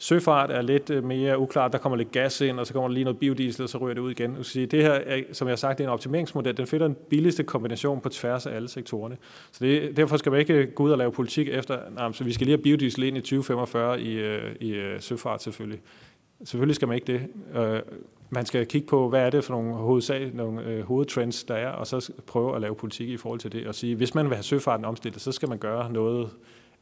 Søfart 0.00 0.50
er 0.50 0.62
lidt 0.62 0.90
øh, 0.90 1.04
mere 1.04 1.38
uklart. 1.38 1.72
Der 1.72 1.78
kommer 1.78 1.96
lidt 1.96 2.12
gas 2.12 2.40
ind, 2.40 2.60
og 2.60 2.66
så 2.66 2.72
kommer 2.72 2.88
der 2.88 2.94
lige 2.94 3.04
noget 3.04 3.18
biodiesel, 3.18 3.62
og 3.62 3.68
så 3.68 3.78
ryger 3.78 3.94
det 3.94 4.00
ud 4.00 4.10
igen. 4.10 4.44
Sige, 4.44 4.66
det 4.66 4.82
her, 4.82 4.92
er, 4.92 5.22
som 5.32 5.48
jeg 5.48 5.52
har 5.52 5.56
sagt, 5.56 5.78
det 5.78 5.84
er 5.84 5.88
en 5.88 5.92
optimeringsmodel. 5.92 6.56
Den 6.56 6.66
finder 6.66 6.86
den 6.86 6.96
billigste 7.10 7.42
kombination 7.42 8.00
på 8.00 8.08
tværs 8.08 8.46
af 8.46 8.56
alle 8.56 8.68
sektorerne. 8.68 9.16
Så 9.52 9.64
det, 9.64 9.96
derfor 9.96 10.16
skal 10.16 10.32
man 10.32 10.40
ikke 10.40 10.54
øh, 10.54 10.68
gå 10.72 10.82
ud 10.82 10.90
og 10.90 10.98
lave 10.98 11.12
politik 11.12 11.48
efter, 11.48 11.78
nej, 11.94 12.12
så 12.12 12.24
vi 12.24 12.32
skal 12.32 12.46
lige 12.46 12.56
have 12.56 12.62
biodiesel 12.62 13.02
ind 13.02 13.16
i 13.16 13.20
2045 13.20 14.00
i, 14.00 14.12
øh, 14.12 14.54
i 14.60 14.96
søfart 14.98 15.42
selvfølgelig. 15.42 15.80
Selvfølgelig 16.44 16.76
skal 16.76 16.88
man 16.88 16.94
ikke 16.94 17.12
det. 17.12 17.26
Man 18.30 18.46
skal 18.46 18.66
kigge 18.66 18.86
på, 18.86 19.08
hvad 19.08 19.20
er 19.20 19.30
det 19.30 19.44
for 19.44 19.52
nogle, 19.52 19.74
hovedsag, 19.74 20.30
nogle 20.34 20.82
hovedtrends, 20.82 21.44
der 21.44 21.54
er, 21.54 21.68
og 21.68 21.86
så 21.86 22.12
prøve 22.26 22.54
at 22.54 22.60
lave 22.60 22.74
politik 22.74 23.08
i 23.08 23.16
forhold 23.16 23.40
til 23.40 23.52
det, 23.52 23.66
og 23.66 23.74
sige, 23.74 23.94
hvis 23.94 24.14
man 24.14 24.26
vil 24.26 24.34
have 24.34 24.42
søfarten 24.42 24.84
omstillet, 24.84 25.20
så 25.20 25.32
skal 25.32 25.48
man 25.48 25.58
gøre 25.58 25.92
noget 25.92 26.30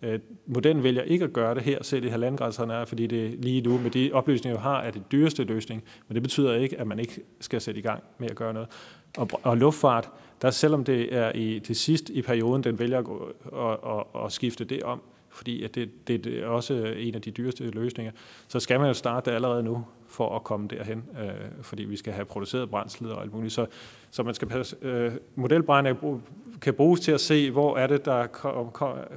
Øh, 0.02 0.18
modellen 0.46 0.82
vælger 0.82 1.02
ikke 1.02 1.24
at 1.24 1.32
gøre 1.32 1.54
det 1.54 1.62
her, 1.62 1.82
selv 1.82 2.04
i 2.04 2.08
halvandengrænserne 2.08 2.74
er, 2.74 2.84
fordi 2.84 3.06
det 3.06 3.44
lige 3.44 3.60
nu 3.60 3.78
med 3.78 3.90
de 3.90 4.10
oplysninger, 4.12 4.58
vi 4.58 4.62
har, 4.62 4.80
er 4.80 4.90
det 4.90 5.02
dyreste 5.12 5.44
løsning. 5.44 5.84
Men 6.08 6.14
det 6.14 6.22
betyder 6.22 6.54
ikke, 6.54 6.80
at 6.80 6.86
man 6.86 6.98
ikke 6.98 7.20
skal 7.40 7.60
sætte 7.60 7.78
i 7.78 7.82
gang 7.82 8.02
med 8.18 8.30
at 8.30 8.36
gøre 8.36 8.54
noget. 8.54 8.68
Og, 9.16 9.28
og 9.42 9.56
luftfart, 9.56 10.10
der 10.42 10.50
selvom 10.50 10.84
det 10.84 11.14
er 11.14 11.32
i 11.34 11.60
til 11.60 11.76
sidst 11.76 12.10
i 12.10 12.22
perioden, 12.22 12.64
den 12.64 12.78
vælger 12.78 12.98
at, 12.98 13.04
gå, 13.04 13.32
og, 13.44 13.84
og, 13.84 14.14
og 14.14 14.32
skifte 14.32 14.64
det 14.64 14.82
om, 14.82 15.02
fordi 15.30 15.62
at 15.62 15.74
det, 15.74 16.08
det, 16.08 16.24
det 16.24 16.42
er 16.42 16.46
også 16.46 16.74
en 16.98 17.14
af 17.14 17.22
de 17.22 17.30
dyreste 17.30 17.70
løsninger, 17.70 18.12
så 18.48 18.60
skal 18.60 18.80
man 18.80 18.88
jo 18.88 18.94
starte 18.94 19.30
det 19.30 19.36
allerede 19.36 19.62
nu 19.62 19.84
for 20.16 20.36
at 20.36 20.44
komme 20.44 20.68
derhen, 20.68 21.04
øh, 21.20 21.62
fordi 21.62 21.84
vi 21.84 21.96
skal 21.96 22.12
have 22.12 22.24
produceret 22.24 22.70
brændsel 22.70 23.12
og 23.12 23.22
alt 23.22 23.34
muligt. 23.34 23.52
Så, 23.52 23.66
så 24.10 24.22
man 24.22 24.34
skal 24.34 24.48
passe, 24.48 24.76
øh, 24.82 25.12
modelberegninger 25.34 26.18
kan 26.60 26.74
bruges 26.74 27.00
til 27.00 27.12
at 27.12 27.20
se, 27.20 27.50
hvor 27.50 27.76
er 27.76 27.86
det, 27.86 28.04
der 28.04 28.26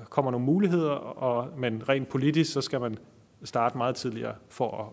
kommer 0.10 0.32
nogle 0.32 0.46
muligheder, 0.46 0.92
og, 0.92 1.48
men 1.58 1.90
rent 1.90 2.10
politisk, 2.10 2.54
så 2.54 2.62
skal 2.62 2.80
man 2.80 2.98
starte 3.44 3.78
meget 3.78 3.96
tidligere 3.96 4.36
for 4.50 4.78
at 4.78 4.86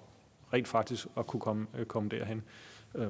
rent 0.53 0.69
faktisk 0.69 1.07
at 1.17 1.27
kunne 1.27 1.41
komme, 1.41 1.67
øh, 1.79 1.87
komme 1.87 2.09
derhen. 2.09 2.43
Øh, 2.95 3.07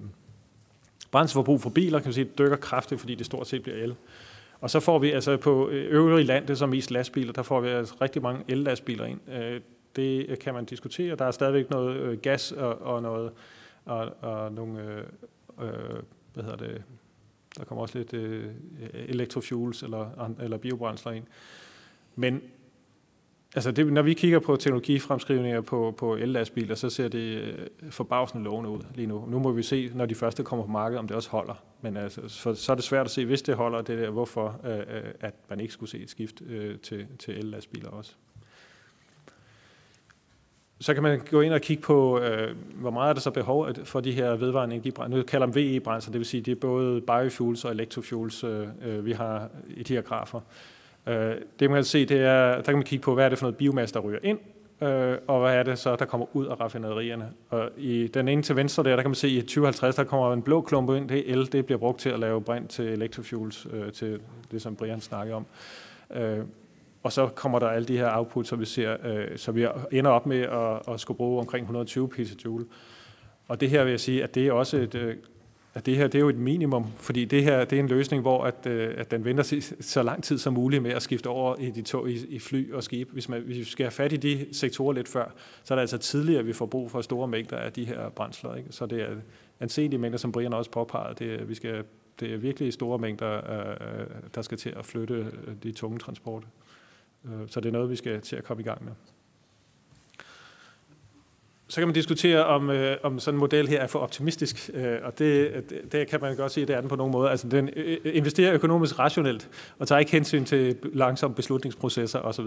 brændselsforbrug 1.10 1.60
for 1.60 1.70
biler 1.70 1.98
kan 1.98 2.06
man 2.06 2.14
sige, 2.14 2.28
dykker 2.38 2.56
kraftigt, 2.56 3.00
fordi 3.00 3.14
det 3.14 3.26
stort 3.26 3.46
set 3.46 3.62
bliver 3.62 3.78
el. 3.78 3.94
Og 4.60 4.70
så 4.70 4.80
får 4.80 4.98
vi 4.98 5.10
altså 5.10 5.36
på 5.36 5.68
øh, 5.68 5.92
øvrige 5.92 6.26
land, 6.26 6.46
det 6.46 6.50
er 6.50 6.54
så 6.54 6.66
mest 6.66 6.90
lastbiler, 6.90 7.32
der 7.32 7.42
får 7.42 7.60
vi 7.60 7.68
altså 7.68 7.94
rigtig 8.00 8.22
mange 8.22 8.44
el-lastbiler 8.48 9.04
ind. 9.04 9.20
Øh, 9.30 9.60
det 9.96 10.26
øh, 10.28 10.38
kan 10.38 10.54
man 10.54 10.64
diskutere. 10.64 11.16
Der 11.16 11.24
er 11.24 11.30
stadigvæk 11.30 11.70
noget 11.70 11.96
øh, 11.96 12.18
gas 12.18 12.52
og, 12.52 12.80
og 12.80 13.02
noget 13.02 13.32
og, 13.84 14.12
og 14.20 14.52
nogle 14.52 14.82
øh, 14.82 15.04
øh 15.66 16.02
hvad 16.34 16.44
hedder 16.44 16.66
det, 16.66 16.82
der 17.58 17.64
kommer 17.64 17.82
også 17.82 17.98
lidt 17.98 18.14
øh, 18.14 18.44
elektrofuels 18.94 19.82
eller, 19.82 20.30
eller 20.40 20.56
biobrændsler 20.56 21.12
ind. 21.12 21.24
Men 22.16 22.42
altså 23.54 23.70
det, 23.70 23.92
når 23.92 24.02
vi 24.02 24.14
kigger 24.14 24.38
på 24.38 24.56
teknologifremskrivninger 24.56 25.60
på, 25.60 25.94
på 25.98 26.16
ellastbiler, 26.16 26.74
så 26.74 26.90
ser 26.90 27.08
det 27.08 27.18
øh, 27.18 27.66
forbavsende 27.90 28.44
lovende 28.44 28.70
ud 28.70 28.80
lige 28.94 29.06
nu. 29.06 29.26
Nu 29.26 29.38
må 29.38 29.52
vi 29.52 29.62
se, 29.62 29.90
når 29.94 30.06
de 30.06 30.14
første 30.14 30.42
kommer 30.42 30.64
på 30.64 30.70
markedet, 30.70 30.98
om 30.98 31.06
det 31.06 31.16
også 31.16 31.30
holder. 31.30 31.64
Men 31.80 31.96
altså, 31.96 32.20
for, 32.28 32.54
så 32.54 32.72
er 32.72 32.76
det 32.76 32.84
svært 32.84 33.06
at 33.06 33.10
se, 33.10 33.24
hvis 33.24 33.42
det 33.42 33.54
holder, 33.54 33.82
det 33.82 33.98
der, 33.98 34.10
hvorfor 34.10 34.60
øh, 34.64 35.12
at 35.20 35.34
man 35.48 35.60
ikke 35.60 35.72
skulle 35.72 35.90
se 35.90 35.98
et 35.98 36.10
skift 36.10 36.42
øh, 36.46 36.78
til, 36.78 37.06
til 37.18 37.38
ellastbiler 37.38 37.90
også. 37.90 38.14
Så 40.80 40.94
kan 40.94 41.02
man 41.02 41.20
gå 41.30 41.40
ind 41.40 41.52
og 41.52 41.60
kigge 41.60 41.82
på, 41.82 42.20
øh, 42.20 42.56
hvor 42.74 42.90
meget 42.90 43.08
er 43.08 43.12
der 43.12 43.20
så 43.20 43.30
behov 43.30 43.68
for 43.84 44.00
de 44.00 44.12
her 44.12 44.36
vedvarende 44.36 44.74
energibrændsler. 44.74 45.18
Nu 45.18 45.22
kalder 45.22 45.46
dem 45.46 45.54
VE-brændsler, 45.54 46.12
det 46.12 46.18
vil 46.18 46.26
sige, 46.26 46.40
det 46.40 46.52
er 46.52 46.60
både 46.60 47.00
biofuels 47.00 47.64
og 47.64 47.70
electrofuels, 47.70 48.44
øh, 48.44 48.66
øh, 48.84 49.06
vi 49.06 49.12
har 49.12 49.48
i 49.68 49.82
de 49.82 49.94
her 49.94 50.00
grafer. 50.00 50.40
Øh, 51.06 51.34
det 51.60 51.70
man 51.70 51.76
kan 51.76 51.84
se, 51.84 52.04
det 52.06 52.20
er, 52.20 52.54
der 52.54 52.62
kan 52.62 52.74
man 52.74 52.82
kigge 52.82 53.02
på, 53.02 53.14
hvad 53.14 53.24
er 53.24 53.28
det 53.28 53.38
for 53.38 53.46
noget 53.46 53.56
biomasse, 53.56 53.94
der 53.94 54.00
ryger 54.00 54.18
ind, 54.22 54.38
øh, 54.80 55.18
og 55.26 55.40
hvad 55.40 55.54
er 55.54 55.62
det 55.62 55.78
så, 55.78 55.96
der 55.96 56.04
kommer 56.04 56.36
ud 56.36 56.46
af 56.46 56.60
raffinaderierne. 56.60 57.28
Og 57.50 57.70
i 57.76 58.06
den 58.06 58.28
ene 58.28 58.42
til 58.42 58.56
venstre 58.56 58.82
der, 58.82 58.96
der 58.96 59.02
kan 59.02 59.10
man 59.10 59.14
se, 59.14 59.26
at 59.26 59.32
i 59.32 59.40
2050, 59.40 59.94
der 59.94 60.04
kommer 60.04 60.32
en 60.32 60.42
blå 60.42 60.60
klump 60.60 60.90
ind, 60.90 61.08
det 61.08 61.30
el, 61.30 61.52
det 61.52 61.66
bliver 61.66 61.78
brugt 61.78 62.00
til 62.00 62.08
at 62.08 62.18
lave 62.18 62.42
brint 62.42 62.70
til 62.70 62.84
electrofuels, 62.84 63.66
øh, 63.72 63.92
til 63.92 64.20
det, 64.50 64.62
som 64.62 64.76
Brian 64.76 65.00
snakkede 65.00 65.36
om. 65.36 65.46
Øh, 66.14 66.38
og 67.06 67.12
så 67.12 67.26
kommer 67.26 67.58
der 67.58 67.68
alle 67.68 67.88
de 67.88 67.96
her 67.96 68.16
output, 68.16 68.46
som 68.46 68.60
vi 68.60 68.64
ser, 68.64 68.96
øh, 69.04 69.38
så 69.38 69.52
vi 69.52 69.66
ender 69.92 70.10
op 70.10 70.26
med 70.26 70.40
at, 70.40 70.94
at 70.94 71.00
skulle 71.00 71.16
bruge 71.16 71.40
omkring 71.40 71.62
120 71.62 72.08
petajoule. 72.08 72.66
Og 73.48 73.60
det 73.60 73.70
her 73.70 73.84
vil 73.84 73.90
jeg 73.90 74.00
sige, 74.00 74.22
at 74.22 74.34
det 74.34 74.46
er 74.46 74.52
også 74.52 74.76
et, 74.76 74.94
øh, 74.94 75.16
at 75.74 75.86
det 75.86 75.96
her 75.96 76.06
det 76.06 76.14
er 76.14 76.20
jo 76.20 76.28
et 76.28 76.38
minimum, 76.38 76.86
fordi 76.96 77.24
det 77.24 77.44
her 77.44 77.64
det 77.64 77.76
er 77.76 77.80
en 77.80 77.88
løsning, 77.88 78.22
hvor 78.22 78.44
at, 78.44 78.66
øh, 78.66 78.94
at 78.96 79.10
den 79.10 79.24
venter 79.24 79.74
så 79.80 80.02
lang 80.02 80.24
tid 80.24 80.38
som 80.38 80.54
muligt 80.54 80.82
med 80.82 80.90
at 80.90 81.02
skifte 81.02 81.26
over 81.26 81.56
i, 81.56 81.70
de 81.70 81.82
to, 81.82 82.06
i, 82.06 82.14
i 82.28 82.38
fly 82.38 82.72
og 82.72 82.82
skib. 82.82 83.10
Hvis, 83.12 83.28
man, 83.28 83.42
hvis 83.42 83.58
vi 83.58 83.64
skal 83.64 83.84
have 83.84 83.90
fat 83.90 84.12
i 84.12 84.16
de 84.16 84.46
sektorer 84.52 84.92
lidt 84.92 85.08
før, 85.08 85.30
så 85.64 85.74
er 85.74 85.76
det 85.76 85.80
altså 85.80 85.98
tidligere, 85.98 86.40
at 86.40 86.46
vi 86.46 86.52
får 86.52 86.66
brug 86.66 86.90
for 86.90 87.00
store 87.00 87.28
mængder 87.28 87.56
af 87.56 87.72
de 87.72 87.84
her 87.84 88.08
brændsler. 88.08 88.54
Ikke? 88.54 88.68
Så 88.72 88.86
det 88.86 89.02
er 89.02 89.08
anselige 89.60 89.98
mængder, 89.98 90.18
som 90.18 90.32
Brian 90.32 90.52
også 90.52 90.70
påpegede. 90.70 91.14
Det, 91.18 91.48
vi 91.48 91.54
skal, 91.54 91.84
det 92.20 92.34
er 92.34 92.36
virkelig 92.36 92.72
store 92.72 92.98
mængder, 92.98 93.50
øh, 93.50 94.00
øh 94.00 94.06
der 94.34 94.42
skal 94.42 94.58
til 94.58 94.74
at 94.78 94.86
flytte 94.86 95.14
øh, 95.14 95.54
de 95.62 95.72
tunge 95.72 95.98
transporter. 95.98 96.48
Øh, 97.26 97.48
så 97.48 97.60
det 97.60 97.68
er 97.68 97.72
noget, 97.72 97.90
vi 97.90 97.96
skal 97.96 98.20
til 98.20 98.36
at 98.36 98.44
komme 98.44 98.60
i 98.60 98.64
gang 98.64 98.84
med. 98.84 98.92
Så 101.68 101.80
kan 101.80 101.88
man 101.88 101.94
diskutere, 101.94 102.44
om, 102.44 102.70
øh, 102.70 102.96
om 103.02 103.18
sådan 103.18 103.34
en 103.34 103.40
model 103.40 103.68
her 103.68 103.80
er 103.80 103.86
for 103.86 103.98
optimistisk, 103.98 104.70
øh, 104.74 104.96
og 105.02 105.18
det, 105.18 105.52
det, 105.70 105.92
det 105.92 106.08
kan 106.08 106.20
man 106.20 106.36
godt 106.36 106.52
sige, 106.52 106.62
at 106.62 106.68
det 106.68 106.76
er 106.76 106.80
den 106.80 106.88
på 106.88 106.96
nogen 106.96 107.12
måde. 107.12 107.30
Altså, 107.30 107.48
den 107.48 107.70
øh, 107.76 107.96
øh, 108.04 108.16
investerer 108.16 108.54
økonomisk 108.54 108.98
rationelt, 108.98 109.48
og 109.78 109.88
tager 109.88 109.98
ikke 109.98 110.12
hensyn 110.12 110.44
til 110.44 110.76
langsomme 110.82 111.34
beslutningsprocesser 111.34 112.18
osv. 112.18 112.46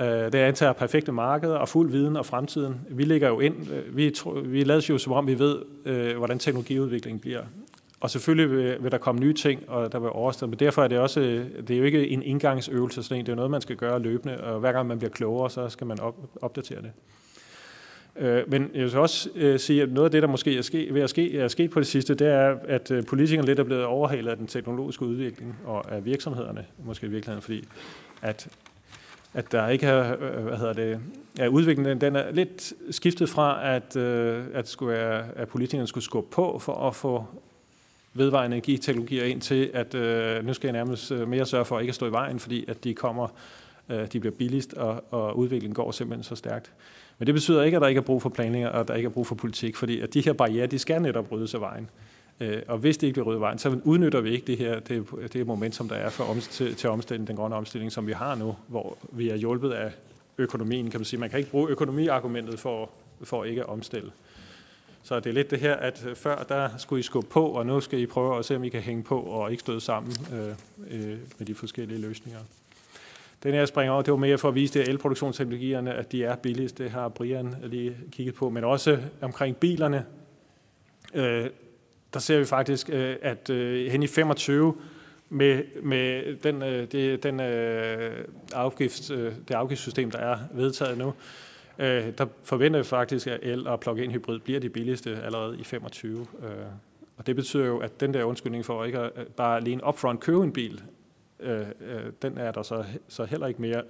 Øh, 0.00 0.06
det 0.06 0.34
antager 0.34 0.72
perfekte 0.72 1.12
markeder 1.12 1.56
og 1.56 1.68
fuld 1.68 1.90
viden 1.90 2.16
og 2.16 2.26
fremtiden. 2.26 2.80
Vi 2.90 3.04
ligger 3.04 3.28
jo 3.28 3.40
ind, 3.40 3.70
øh, 3.70 3.96
vi, 3.96 4.14
vi 4.44 4.64
lader 4.64 4.86
jo 4.90 4.98
som 4.98 5.12
om, 5.12 5.26
vi 5.26 5.38
ved, 5.38 5.58
øh, 5.84 6.16
hvordan 6.16 6.38
teknologiudviklingen 6.38 7.20
bliver. 7.20 7.42
Og 8.00 8.10
selvfølgelig 8.10 8.56
vil, 8.56 8.76
vil 8.82 8.92
der 8.92 8.98
komme 8.98 9.20
nye 9.20 9.32
ting, 9.32 9.68
og 9.68 9.92
der 9.92 9.98
vil 9.98 10.10
overstå. 10.10 10.46
Men 10.46 10.58
derfor 10.58 10.84
er 10.84 10.88
det 10.88 10.98
også, 10.98 11.20
det 11.68 11.70
er 11.70 11.78
jo 11.78 11.84
ikke 11.84 12.08
en 12.08 12.22
indgangsøvelse, 12.22 13.02
sådan 13.02 13.18
en. 13.18 13.26
det 13.26 13.32
er 13.32 13.36
noget, 13.36 13.50
man 13.50 13.60
skal 13.60 13.76
gøre 13.76 13.98
løbende, 14.02 14.40
og 14.40 14.60
hver 14.60 14.72
gang 14.72 14.88
man 14.88 14.98
bliver 14.98 15.10
klogere, 15.10 15.50
så 15.50 15.68
skal 15.68 15.86
man 15.86 16.00
op, 16.00 16.14
opdatere 16.42 16.82
det. 16.82 16.92
Øh, 18.16 18.50
men 18.50 18.70
jeg 18.74 18.84
vil 18.84 18.96
også 18.98 19.30
øh, 19.34 19.58
sige, 19.58 19.82
at 19.82 19.92
noget 19.92 20.04
af 20.04 20.10
det, 20.10 20.22
der 20.22 20.28
måske 20.28 20.58
er 20.58 20.62
ske, 20.62 20.88
ved 20.90 21.02
at 21.02 21.10
ske, 21.10 21.38
er 21.38 21.48
sket 21.48 21.70
på 21.70 21.80
det 21.80 21.86
sidste, 21.86 22.14
det 22.14 22.26
er, 22.26 22.56
at 22.68 22.90
øh, 22.90 23.04
politikerne 23.06 23.46
lidt 23.46 23.58
er 23.58 23.64
blevet 23.64 23.84
overhalet 23.84 24.30
af 24.30 24.36
den 24.36 24.46
teknologiske 24.46 25.04
udvikling 25.04 25.58
og 25.64 25.92
af 25.92 26.04
virksomhederne, 26.04 26.64
måske 26.84 27.06
i 27.06 27.10
virkeligheden, 27.10 27.42
fordi 27.42 27.64
at 28.22 28.48
at 29.34 29.52
der 29.52 29.68
ikke 29.68 29.86
er, 29.86 30.16
øh, 30.20 30.44
hvad 30.44 30.56
hedder 30.56 30.72
det, 30.72 31.00
at 31.38 31.48
udviklingen 31.48 32.00
den 32.00 32.16
er 32.16 32.30
lidt 32.30 32.72
skiftet 32.90 33.28
fra, 33.28 33.74
at, 33.74 33.96
øh, 33.96 34.44
at, 34.54 34.68
skulle 34.68 34.92
være, 34.92 35.24
at 35.36 35.48
politikerne 35.48 35.86
skulle 35.86 36.04
skubbe 36.04 36.30
på 36.30 36.58
for 36.58 36.88
at 36.88 36.94
få 36.94 37.24
vedvarende 38.14 38.56
energiteknologier 38.56 39.24
ind 39.24 39.40
til, 39.40 39.70
at 39.74 39.94
øh, 39.94 40.46
nu 40.46 40.54
skal 40.54 40.68
jeg 40.68 40.72
nærmest 40.72 41.12
øh, 41.12 41.28
mere 41.28 41.46
sørge 41.46 41.64
for 41.64 41.76
at 41.76 41.82
ikke 41.82 41.90
at 41.90 41.94
stå 41.94 42.06
i 42.06 42.12
vejen, 42.12 42.38
fordi 42.38 42.64
at 42.68 42.84
de 42.84 42.94
kommer, 42.94 43.28
øh, 43.88 44.12
de 44.12 44.20
bliver 44.20 44.34
billigst, 44.34 44.74
og, 44.74 45.04
og 45.10 45.38
udviklingen 45.38 45.74
går 45.74 45.90
simpelthen 45.90 46.24
så 46.24 46.36
stærkt. 46.36 46.72
Men 47.18 47.26
det 47.26 47.34
betyder 47.34 47.62
ikke, 47.62 47.76
at 47.76 47.80
der 47.80 47.88
ikke 47.88 47.98
er 47.98 48.02
brug 48.02 48.22
for 48.22 48.28
planlægning, 48.28 48.74
og 48.74 48.80
at 48.80 48.88
der 48.88 48.94
ikke 48.94 49.06
er 49.06 49.10
brug 49.10 49.26
for 49.26 49.34
politik, 49.34 49.76
fordi 49.76 50.00
at 50.00 50.14
de 50.14 50.20
her 50.20 50.32
barriere, 50.32 50.66
de 50.66 50.78
skal 50.78 51.02
netop 51.02 51.32
ryddes 51.32 51.54
af 51.54 51.60
vejen. 51.60 51.90
Øh, 52.40 52.62
og 52.68 52.78
hvis 52.78 52.98
det 52.98 53.06
ikke 53.06 53.14
bliver 53.14 53.26
ryddet 53.26 53.36
af 53.36 53.40
vejen, 53.40 53.58
så 53.58 53.78
udnytter 53.84 54.20
vi 54.20 54.30
ikke 54.30 54.46
det 54.46 54.56
her 54.56 54.80
det, 54.80 55.06
det 55.32 55.46
momentum, 55.46 55.88
der 55.88 55.96
er 55.96 56.10
for 56.10 56.24
om, 56.24 56.40
til, 56.40 56.74
til 56.74 56.90
omstilling, 56.90 57.28
den 57.28 57.36
grønne 57.36 57.56
omstilling, 57.56 57.92
som 57.92 58.06
vi 58.06 58.12
har 58.12 58.34
nu, 58.34 58.56
hvor 58.68 58.96
vi 59.12 59.30
er 59.30 59.36
hjulpet 59.36 59.70
af 59.70 59.92
økonomien, 60.38 60.90
kan 60.90 61.00
man 61.00 61.04
sige. 61.04 61.20
Man 61.20 61.30
kan 61.30 61.38
ikke 61.38 61.50
bruge 61.50 61.70
økonomiargumentet 61.70 62.60
for, 62.60 62.90
for 63.22 63.44
ikke 63.44 63.60
at 63.60 63.68
omstille. 63.68 64.10
Så 65.02 65.20
det 65.20 65.26
er 65.26 65.34
lidt 65.34 65.50
det 65.50 65.60
her, 65.60 65.74
at 65.74 66.06
øh, 66.06 66.16
før 66.16 66.42
der 66.42 66.68
skulle 66.78 67.00
I 67.00 67.02
skubbe 67.02 67.28
på, 67.30 67.46
og 67.46 67.66
nu 67.66 67.80
skal 67.80 67.98
I 67.98 68.06
prøve 68.06 68.38
at 68.38 68.44
se, 68.44 68.56
om 68.56 68.64
I 68.64 68.68
kan 68.68 68.80
hænge 68.80 69.02
på 69.02 69.20
og 69.20 69.50
ikke 69.50 69.60
støde 69.60 69.80
sammen 69.80 70.12
øh, 70.32 70.48
øh, 70.90 71.18
med 71.38 71.46
de 71.46 71.54
forskellige 71.54 72.00
løsninger. 72.00 72.40
Den 73.42 73.54
her 73.54 73.66
springer 73.66 73.92
over, 73.92 74.02
det 74.02 74.10
var 74.10 74.18
mere 74.18 74.38
for 74.38 74.48
at 74.48 74.54
vise 74.54 74.78
det 74.78 74.88
elproduktionsteknologierne, 74.88 75.94
at 75.94 76.12
de 76.12 76.24
er 76.24 76.36
billigst. 76.36 76.78
Det 76.78 76.90
har 76.90 77.08
Brian 77.08 77.54
lige 77.62 77.96
kigget 78.12 78.34
på. 78.34 78.50
Men 78.50 78.64
også 78.64 78.98
omkring 79.20 79.56
bilerne, 79.56 80.04
øh, 81.14 81.46
der 82.14 82.20
ser 82.20 82.38
vi 82.38 82.44
faktisk, 82.44 82.90
øh, 82.92 83.16
at 83.22 83.50
øh, 83.50 83.92
hen 83.92 84.02
i 84.02 84.06
25 84.06 84.74
med, 85.28 85.62
med 85.82 86.36
den, 86.36 86.62
øh, 86.62 86.92
det, 86.92 87.22
den 87.22 87.40
øh, 87.40 88.24
afgift, 88.52 89.10
øh, 89.10 89.32
det 89.48 89.54
afgiftssystem, 89.54 90.10
der 90.10 90.18
er 90.18 90.38
vedtaget 90.52 90.98
nu, 90.98 91.14
Øh, 91.80 92.12
der 92.18 92.26
forventer 92.42 92.80
vi 92.80 92.84
faktisk, 92.84 93.26
at 93.26 93.40
el- 93.42 93.66
og 93.66 93.80
plug-in 93.80 94.10
hybrid 94.10 94.38
bliver 94.38 94.60
de 94.60 94.68
billigste 94.68 95.22
allerede 95.22 95.58
i 95.58 95.64
25. 95.64 96.26
Øh, 96.42 96.48
og 97.16 97.26
det 97.26 97.36
betyder 97.36 97.66
jo, 97.66 97.78
at 97.78 98.00
den 98.00 98.14
der 98.14 98.24
undskyldning 98.24 98.64
for 98.64 98.84
ikke 98.84 98.98
at 98.98 99.10
øh, 99.16 99.26
bare 99.26 99.56
alene 99.56 99.86
upfront 99.88 100.20
købe 100.20 100.44
en 100.44 100.52
bil, 100.52 100.82
øh, 101.40 101.60
øh, 101.80 102.12
den 102.22 102.38
er 102.38 102.52
der 102.52 102.62
så, 102.62 102.84
så 103.08 103.24
heller 103.24 103.46
ikke 103.46 103.62
mere. 103.62 103.82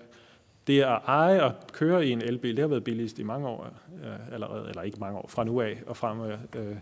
Det 0.66 0.80
at 0.80 1.00
eje 1.06 1.42
og 1.42 1.54
køre 1.72 2.06
i 2.06 2.10
en 2.10 2.22
elbil, 2.22 2.56
det 2.56 2.62
har 2.62 2.68
været 2.68 2.84
billigst 2.84 3.18
i 3.18 3.22
mange 3.22 3.48
år 3.48 3.72
øh, 4.04 4.32
allerede, 4.32 4.68
eller 4.68 4.82
ikke 4.82 5.00
mange 5.00 5.18
år, 5.18 5.28
fra 5.28 5.44
nu 5.44 5.60
af 5.60 5.82
og 5.86 5.96
frem. 5.96 6.20
Øh, 6.20 6.76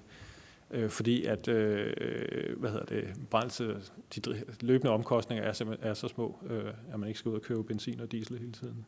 øh, 0.70 0.90
fordi 0.90 1.24
at 1.24 1.48
øh, 1.48 1.92
øh, 2.00 2.59
hvad 2.61 2.70
hedder 2.70 2.86
det, 2.86 3.09
brændsel, 3.30 3.76
de 4.14 4.20
løbende 4.61 4.92
omkostninger 4.92 5.44
er, 5.44 5.76
er 5.82 5.94
så 5.94 6.09
små, 6.09 6.38
øh, 6.50 6.72
at 6.92 7.00
man 7.00 7.09
ikke 7.09 7.18
skal 7.18 7.28
ud 7.28 7.36
og 7.36 7.42
købe 7.42 7.64
benzin 7.64 8.00
og 8.00 8.12
diesel 8.12 8.38
hele 8.38 8.52
tiden. 8.52 8.86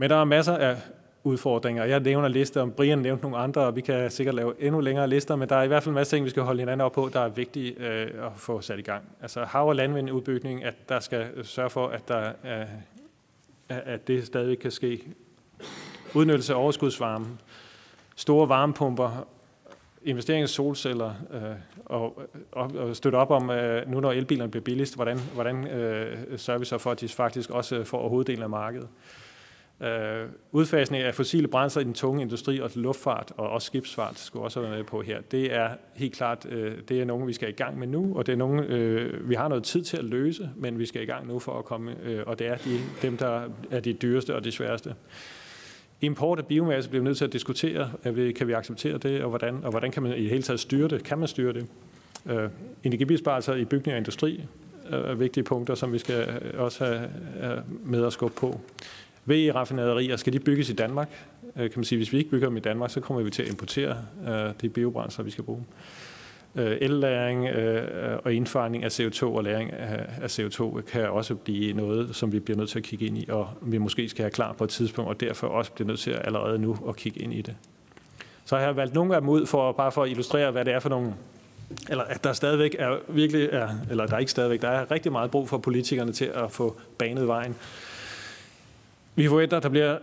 Men 0.00 0.10
der 0.10 0.16
er 0.16 0.24
masser 0.24 0.56
af 0.56 0.76
udfordringer. 1.24 1.84
Jeg 1.84 2.00
nævner 2.00 2.28
lister, 2.28 2.62
og 2.62 2.72
Brian 2.72 2.98
nævnte 2.98 3.22
nogle 3.22 3.36
andre, 3.36 3.60
og 3.60 3.76
vi 3.76 3.80
kan 3.80 4.10
sikkert 4.10 4.34
lave 4.34 4.54
endnu 4.62 4.80
længere 4.80 5.08
lister, 5.08 5.36
men 5.36 5.48
der 5.48 5.56
er 5.56 5.62
i 5.62 5.66
hvert 5.66 5.82
fald 5.82 5.90
en 5.90 5.94
masse 5.94 6.16
ting, 6.16 6.24
vi 6.24 6.30
skal 6.30 6.42
holde 6.42 6.60
hinanden 6.60 6.80
op 6.80 6.92
på, 6.92 7.10
der 7.12 7.20
er 7.20 7.28
vigtige 7.28 7.74
øh, 7.78 8.26
at 8.26 8.32
få 8.36 8.60
sat 8.60 8.78
i 8.78 8.82
gang. 8.82 9.04
Altså 9.22 9.44
hav- 9.44 9.68
og 9.68 9.76
landvindudbygning, 9.76 10.64
at 10.64 10.74
der 10.88 11.00
skal 11.00 11.44
sørge 11.44 11.70
for, 11.70 11.88
at, 11.88 12.08
der 12.08 12.32
er, 12.42 12.66
at 13.68 14.08
det 14.08 14.26
stadig 14.26 14.58
kan 14.58 14.70
ske. 14.70 15.02
Udnyttelse 16.14 16.54
af 16.54 16.58
overskudsvarme, 16.58 17.26
store 18.16 18.48
varmepumper, 18.48 19.26
investering 20.04 20.44
i 20.44 20.46
solceller 20.46 21.12
øh, 21.32 21.42
og, 21.84 22.22
og, 22.52 22.70
og 22.76 22.96
støtte 22.96 23.16
op 23.16 23.30
om, 23.30 23.50
øh, 23.50 23.90
nu 23.90 24.00
når 24.00 24.12
elbilerne 24.12 24.50
bliver 24.50 24.64
billigst, 24.64 24.94
hvordan, 24.94 25.18
hvordan 25.34 25.66
øh, 25.66 26.16
sørger 26.36 26.58
vi 26.58 26.64
så 26.64 26.78
for, 26.78 26.90
at 26.90 27.00
de 27.00 27.08
faktisk 27.08 27.50
også 27.50 27.84
får 27.84 28.08
hoveddelen 28.08 28.42
af 28.42 28.50
markedet. 28.50 28.88
Øh, 28.88 29.27
Øh, 29.80 30.26
udfasning 30.52 31.02
af 31.02 31.14
fossile 31.14 31.48
brændsler 31.48 31.80
i 31.80 31.84
den 31.84 31.94
tunge 31.94 32.22
industri 32.22 32.60
og 32.60 32.70
luftfart 32.74 33.32
og 33.36 33.50
også 33.50 33.66
skibsfart 33.66 34.18
skulle 34.18 34.44
også 34.44 34.60
være 34.60 34.70
med 34.70 34.84
på 34.84 35.02
her. 35.02 35.20
Det 35.30 35.54
er 35.54 35.70
helt 35.94 36.14
klart, 36.14 36.46
øh, 36.50 36.72
det 36.88 37.00
er 37.00 37.04
nogen, 37.04 37.26
vi 37.26 37.32
skal 37.32 37.48
i 37.48 37.52
gang 37.52 37.78
med 37.78 37.86
nu, 37.86 38.16
og 38.16 38.26
det 38.26 38.32
er 38.32 38.36
nogen, 38.36 38.60
øh, 38.60 39.28
vi 39.28 39.34
har 39.34 39.48
noget 39.48 39.64
tid 39.64 39.82
til 39.84 39.96
at 39.96 40.04
løse, 40.04 40.50
men 40.56 40.78
vi 40.78 40.86
skal 40.86 41.02
i 41.02 41.04
gang 41.04 41.26
nu 41.26 41.38
for 41.38 41.58
at 41.58 41.64
komme, 41.64 41.94
øh, 42.04 42.22
og 42.26 42.38
det 42.38 42.46
er 42.46 42.56
de, 42.56 42.78
dem, 43.02 43.16
der 43.16 43.42
er 43.70 43.80
de 43.80 43.92
dyreste 43.92 44.34
og 44.34 44.44
de 44.44 44.52
sværeste. 44.52 44.94
Import 46.00 46.38
af 46.38 46.46
biomasse 46.46 46.90
bliver 46.90 47.02
vi 47.02 47.04
nødt 47.04 47.18
til 47.18 47.24
at 47.24 47.32
diskutere. 47.32 47.90
Kan 48.36 48.48
vi 48.48 48.52
acceptere 48.52 48.98
det, 48.98 49.22
og 49.22 49.28
hvordan, 49.28 49.64
og 49.64 49.70
hvordan 49.70 49.90
kan 49.90 50.02
man 50.02 50.12
i 50.12 50.22
det 50.22 50.30
hele 50.30 50.42
taget 50.42 50.60
styre 50.60 50.88
det? 50.88 51.04
Kan 51.04 51.18
man 51.18 51.28
styre 51.28 51.52
det? 51.52 51.66
Øh, 52.26 52.50
energibesparelser 52.84 53.54
i 53.54 53.64
bygning 53.64 53.94
og 53.94 53.98
industri 53.98 54.44
øh, 54.90 55.10
er 55.10 55.14
vigtige 55.14 55.44
punkter, 55.44 55.74
som 55.74 55.92
vi 55.92 55.98
skal 55.98 56.28
øh, 56.28 56.60
også 56.62 56.84
have 56.84 57.62
med 57.84 58.06
at 58.06 58.12
skubbe 58.12 58.36
på. 58.36 58.60
VE-raffinaderier, 59.28 60.16
skal 60.16 60.32
de 60.32 60.40
bygges 60.40 60.70
i 60.70 60.72
Danmark? 60.72 61.08
Øh, 61.56 61.62
kan 61.62 61.72
man 61.76 61.84
sige, 61.84 61.96
hvis 61.96 62.12
vi 62.12 62.18
ikke 62.18 62.30
bygger 62.30 62.48
dem 62.48 62.56
i 62.56 62.60
Danmark, 62.60 62.90
så 62.90 63.00
kommer 63.00 63.22
vi 63.22 63.30
til 63.30 63.42
at 63.42 63.48
importere 63.48 63.96
øh, 64.28 64.52
de 64.60 64.68
biobrændsler, 64.68 65.24
vi 65.24 65.30
skal 65.30 65.44
bruge. 65.44 65.64
Øh, 66.54 66.76
ellæring 66.80 67.46
øh, 67.46 68.12
øh, 68.12 68.18
og 68.24 68.34
indfaring 68.34 68.84
af 68.84 69.00
CO2 69.00 69.22
og 69.22 69.44
læring 69.44 69.72
af 69.72 70.38
CO2 70.38 70.80
kan 70.80 71.10
også 71.10 71.34
blive 71.34 71.72
noget, 71.72 72.16
som 72.16 72.32
vi 72.32 72.40
bliver 72.40 72.58
nødt 72.58 72.70
til 72.70 72.78
at 72.78 72.84
kigge 72.84 73.06
ind 73.06 73.18
i, 73.18 73.26
og 73.28 73.48
vi 73.62 73.78
måske 73.78 74.08
skal 74.08 74.22
have 74.22 74.30
klar 74.30 74.52
på 74.52 74.64
et 74.64 74.70
tidspunkt, 74.70 75.08
og 75.08 75.20
derfor 75.20 75.46
også 75.46 75.72
bliver 75.72 75.86
nødt 75.86 76.00
til 76.00 76.10
at 76.10 76.20
allerede 76.24 76.58
nu 76.58 76.78
at 76.88 76.96
kigge 76.96 77.20
ind 77.20 77.34
i 77.34 77.42
det. 77.42 77.54
Så 78.44 78.56
jeg 78.56 78.66
har 78.66 78.72
valgt 78.72 78.94
nogle 78.94 79.14
af 79.14 79.20
dem 79.20 79.28
ud, 79.28 79.46
for, 79.46 79.72
bare 79.72 79.92
for 79.92 80.02
at 80.02 80.10
illustrere, 80.10 80.50
hvad 80.50 80.64
det 80.64 80.74
er 80.74 80.80
for 80.80 80.88
nogle 80.88 81.14
eller 81.88 82.04
at 82.04 82.24
der 82.24 82.32
stadigvæk 82.32 82.76
er 82.78 82.96
virkelig 83.08 83.48
er, 83.52 83.68
eller 83.90 84.06
der 84.06 84.14
er 84.14 84.18
ikke 84.18 84.30
stadigvæk, 84.30 84.62
der 84.62 84.68
er 84.68 84.90
rigtig 84.90 85.12
meget 85.12 85.30
brug 85.30 85.48
for 85.48 85.58
politikerne 85.58 86.12
til 86.12 86.24
at 86.24 86.50
få 86.50 86.76
banet 86.98 87.26
vejen. 87.26 87.56
Vi 89.18 89.28
forventer, 89.28 89.56
at 89.56 89.62
der 89.62 89.68
bliver 89.68 89.98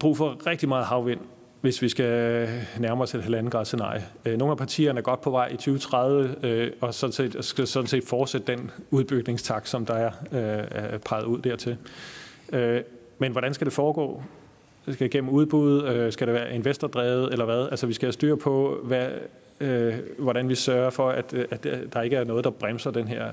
brug 0.00 0.16
for 0.16 0.46
rigtig 0.46 0.68
meget 0.68 0.86
havvind, 0.86 1.20
hvis 1.60 1.82
vi 1.82 1.88
skal 1.88 2.48
nærme 2.78 3.02
os 3.02 3.14
et 3.14 3.22
halvanden 3.22 3.50
grad 3.50 3.64
scenarie. 3.64 4.04
Øh, 4.24 4.38
nogle 4.38 4.50
af 4.50 4.58
partierne 4.58 4.98
er 4.98 5.02
godt 5.02 5.20
på 5.20 5.30
vej 5.30 5.46
i 5.46 5.56
2030, 5.56 6.36
øh, 6.42 6.70
og 6.80 6.94
sådan 6.94 7.12
set, 7.12 7.36
skal 7.40 7.66
sådan 7.66 7.86
set 7.86 8.04
fortsætte 8.04 8.52
den 8.52 8.70
udbygningstakt, 8.90 9.68
som 9.68 9.86
der 9.86 9.94
er, 9.94 10.10
øh, 10.32 10.64
er 10.70 10.98
peget 10.98 11.24
ud 11.24 11.38
dertil. 11.38 11.76
Men 13.18 13.32
hvordan 13.32 13.54
skal 13.54 13.64
det 13.64 13.74
foregå? 13.74 14.22
Skal 14.82 14.98
det 14.98 15.10
gennem 15.10 15.30
udbud? 15.30 16.10
Skal 16.10 16.26
det 16.26 16.34
være 16.34 16.54
investordrevet, 16.54 17.32
eller 17.32 17.44
hvad? 17.44 17.68
Altså, 17.70 17.86
vi 17.86 17.92
skal 17.92 18.06
have 18.06 18.12
styr 18.12 18.36
på, 18.36 18.80
hvad, 18.84 19.08
øh, 19.60 19.94
hvordan 20.18 20.48
vi 20.48 20.54
sørger 20.54 20.90
for, 20.90 21.10
at, 21.10 21.34
øh, 21.34 21.44
at 21.50 21.66
der 21.92 22.02
ikke 22.02 22.16
er 22.16 22.24
noget, 22.24 22.44
der 22.44 22.50
bremser 22.50 22.90
den 22.90 23.08
her 23.08 23.26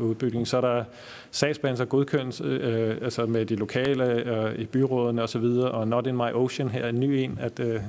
udbygning. 0.00 0.48
Så 0.48 0.56
er 0.56 0.60
der 0.60 0.84
sagsbehandler 1.30 1.84
godkendelse 1.84 2.44
øh, 2.44 2.96
altså 3.02 3.26
med 3.26 3.46
de 3.46 3.56
lokale 3.56 4.04
øh, 4.04 4.58
i 4.58 4.64
byrådene 4.64 5.22
osv., 5.22 5.44
og, 5.44 5.70
og 5.70 5.88
Not 5.88 6.06
in 6.06 6.16
my 6.16 6.32
ocean 6.34 6.68
her 6.68 6.84
er 6.84 6.88
en 6.88 7.00
ny 7.00 7.04
en, 7.04 7.38
at, 7.40 7.60
øh, 7.60 7.80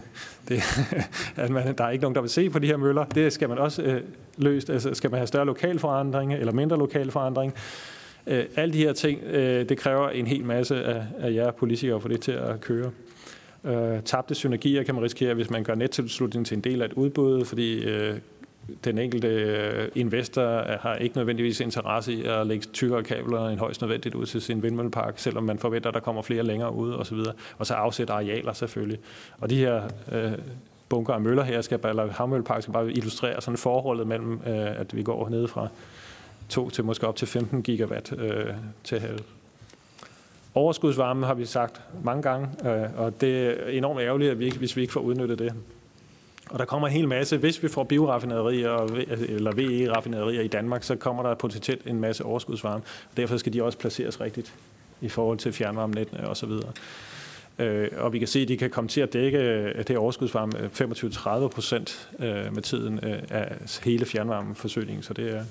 det, 0.47 0.61
at 1.43 1.49
man, 1.49 1.75
der 1.77 1.83
er 1.83 1.89
ikke 1.89 2.01
nogen, 2.01 2.15
der 2.15 2.21
vil 2.21 2.29
se 2.29 2.49
på 2.49 2.59
de 2.59 2.67
her 2.67 2.77
møller. 2.77 3.05
Det 3.05 3.33
skal 3.33 3.49
man 3.49 3.57
også 3.57 3.81
øh, 3.81 4.01
løst. 4.37 4.69
Altså, 4.69 4.93
skal 4.93 5.11
man 5.11 5.17
have 5.17 5.27
større 5.27 5.45
lokal 5.45 5.79
forandring 5.79 6.33
eller 6.33 6.53
mindre 6.53 6.77
lokal 6.77 7.11
forandring? 7.11 7.53
Øh, 8.27 8.45
alle 8.55 8.73
de 8.73 8.77
her 8.77 8.93
ting, 8.93 9.23
øh, 9.23 9.69
det 9.69 9.77
kræver 9.77 10.09
en 10.09 10.27
hel 10.27 10.43
masse 10.43 10.83
af, 10.83 11.03
af 11.19 11.33
jer 11.33 11.51
politikere 11.51 12.01
for 12.01 12.07
det 12.07 12.21
til 12.21 12.31
at 12.31 12.61
køre. 12.61 12.91
Øh, 13.63 14.03
tabte 14.05 14.35
synergier 14.35 14.83
kan 14.83 14.95
man 14.95 15.03
risikere, 15.03 15.33
hvis 15.33 15.49
man 15.49 15.63
gør 15.63 15.75
nettilslutning 15.75 16.45
til 16.45 16.57
en 16.57 16.61
del 16.61 16.81
af 16.81 16.85
et 16.85 16.93
udbud, 16.93 17.45
fordi 17.45 17.83
øh, 17.83 18.15
den 18.83 18.97
enkelte 18.97 19.27
øh, 19.27 19.87
investor 19.95 20.57
øh, 20.57 20.79
har 20.79 20.95
ikke 20.95 21.17
nødvendigvis 21.17 21.59
interesse 21.59 22.13
i 22.13 22.23
at 22.23 22.47
lægge 22.47 22.65
tykkere 22.73 23.03
kabler 23.03 23.47
end 23.47 23.59
højst 23.59 23.81
nødvendigt 23.81 24.15
ud 24.15 24.25
til 24.25 24.41
sin 24.41 24.63
vindmøllepark, 24.63 25.19
selvom 25.19 25.43
man 25.43 25.59
forventer, 25.59 25.89
at 25.89 25.93
der 25.93 25.99
kommer 25.99 26.21
flere 26.21 26.43
længere 26.43 26.73
ud 26.73 26.93
osv. 26.93 27.17
Og 27.57 27.65
så 27.65 27.73
afsætte 27.73 28.13
arealer 28.13 28.53
selvfølgelig. 28.53 28.99
Og 29.39 29.49
de 29.49 29.57
her 29.57 29.83
øh, 30.11 30.31
bunker 30.89 31.13
af 31.13 31.21
møller 31.21 31.43
her, 31.43 31.61
skal, 31.61 31.79
eller 31.85 32.11
havmøllepark 32.11 32.61
skal 32.61 32.73
bare 32.73 32.91
illustrere 32.91 33.41
sådan 33.41 33.57
forholdet 33.57 34.07
mellem, 34.07 34.33
øh, 34.33 34.79
at 34.79 34.95
vi 34.95 35.03
går 35.03 35.29
ned 35.29 35.47
fra 35.47 35.67
2 36.49 36.69
til 36.69 36.83
måske 36.83 37.07
op 37.07 37.15
til 37.15 37.27
15 37.27 37.63
gigawatt 37.63 38.13
øh, 38.17 38.53
til 38.83 38.99
havet. 38.99 39.23
Overskudsvarme 40.53 41.25
har 41.25 41.33
vi 41.33 41.45
sagt 41.45 41.81
mange 42.03 42.21
gange, 42.21 42.47
øh, 42.65 42.99
og 42.99 43.21
det 43.21 43.45
er 43.45 43.67
enormt 43.67 43.99
ærgerligt, 43.99 44.31
at 44.31 44.39
vi 44.39 44.45
ikke, 44.45 44.57
hvis 44.57 44.75
vi 44.75 44.81
ikke 44.81 44.93
får 44.93 45.01
udnyttet 45.01 45.39
det. 45.39 45.53
Og 46.49 46.59
der 46.59 46.65
kommer 46.65 46.87
en 46.87 46.93
hel 46.93 47.07
masse, 47.07 47.37
hvis 47.37 47.63
vi 47.63 47.67
får 47.67 47.83
bioraffinaderier 47.83 48.71
eller 49.29 49.51
VE-raffinaderier 49.51 50.41
i 50.41 50.47
Danmark, 50.47 50.83
så 50.83 50.95
kommer 50.95 51.23
der 51.23 51.35
potentielt 51.35 51.87
en 51.87 51.99
masse 51.99 52.25
overskudsvarme. 52.25 52.83
Og 53.11 53.17
derfor 53.17 53.37
skal 53.37 53.53
de 53.53 53.63
også 53.63 53.77
placeres 53.77 54.21
rigtigt 54.21 54.53
i 55.01 55.09
forhold 55.09 55.37
til 55.37 55.53
fjernvarmenettene 55.53 56.27
osv. 56.27 56.51
Øh, 57.59 57.87
og 57.97 58.13
vi 58.13 58.19
kan 58.19 58.27
se, 58.27 58.39
at 58.39 58.47
de 58.47 58.57
kan 58.57 58.69
komme 58.69 58.87
til 58.87 59.01
at 59.01 59.13
dække 59.13 59.37
øh, 59.37 59.87
det 59.87 59.97
overskudsvarme 59.97 60.51
25-30 61.45 61.47
procent 61.47 62.09
med 62.19 62.61
tiden 62.61 62.99
af 63.29 63.57
hele 63.83 64.05
fjernvarmeforsyningen. 64.05 65.03
Så 65.03 65.13
det 65.13 65.35
er, 65.35 65.43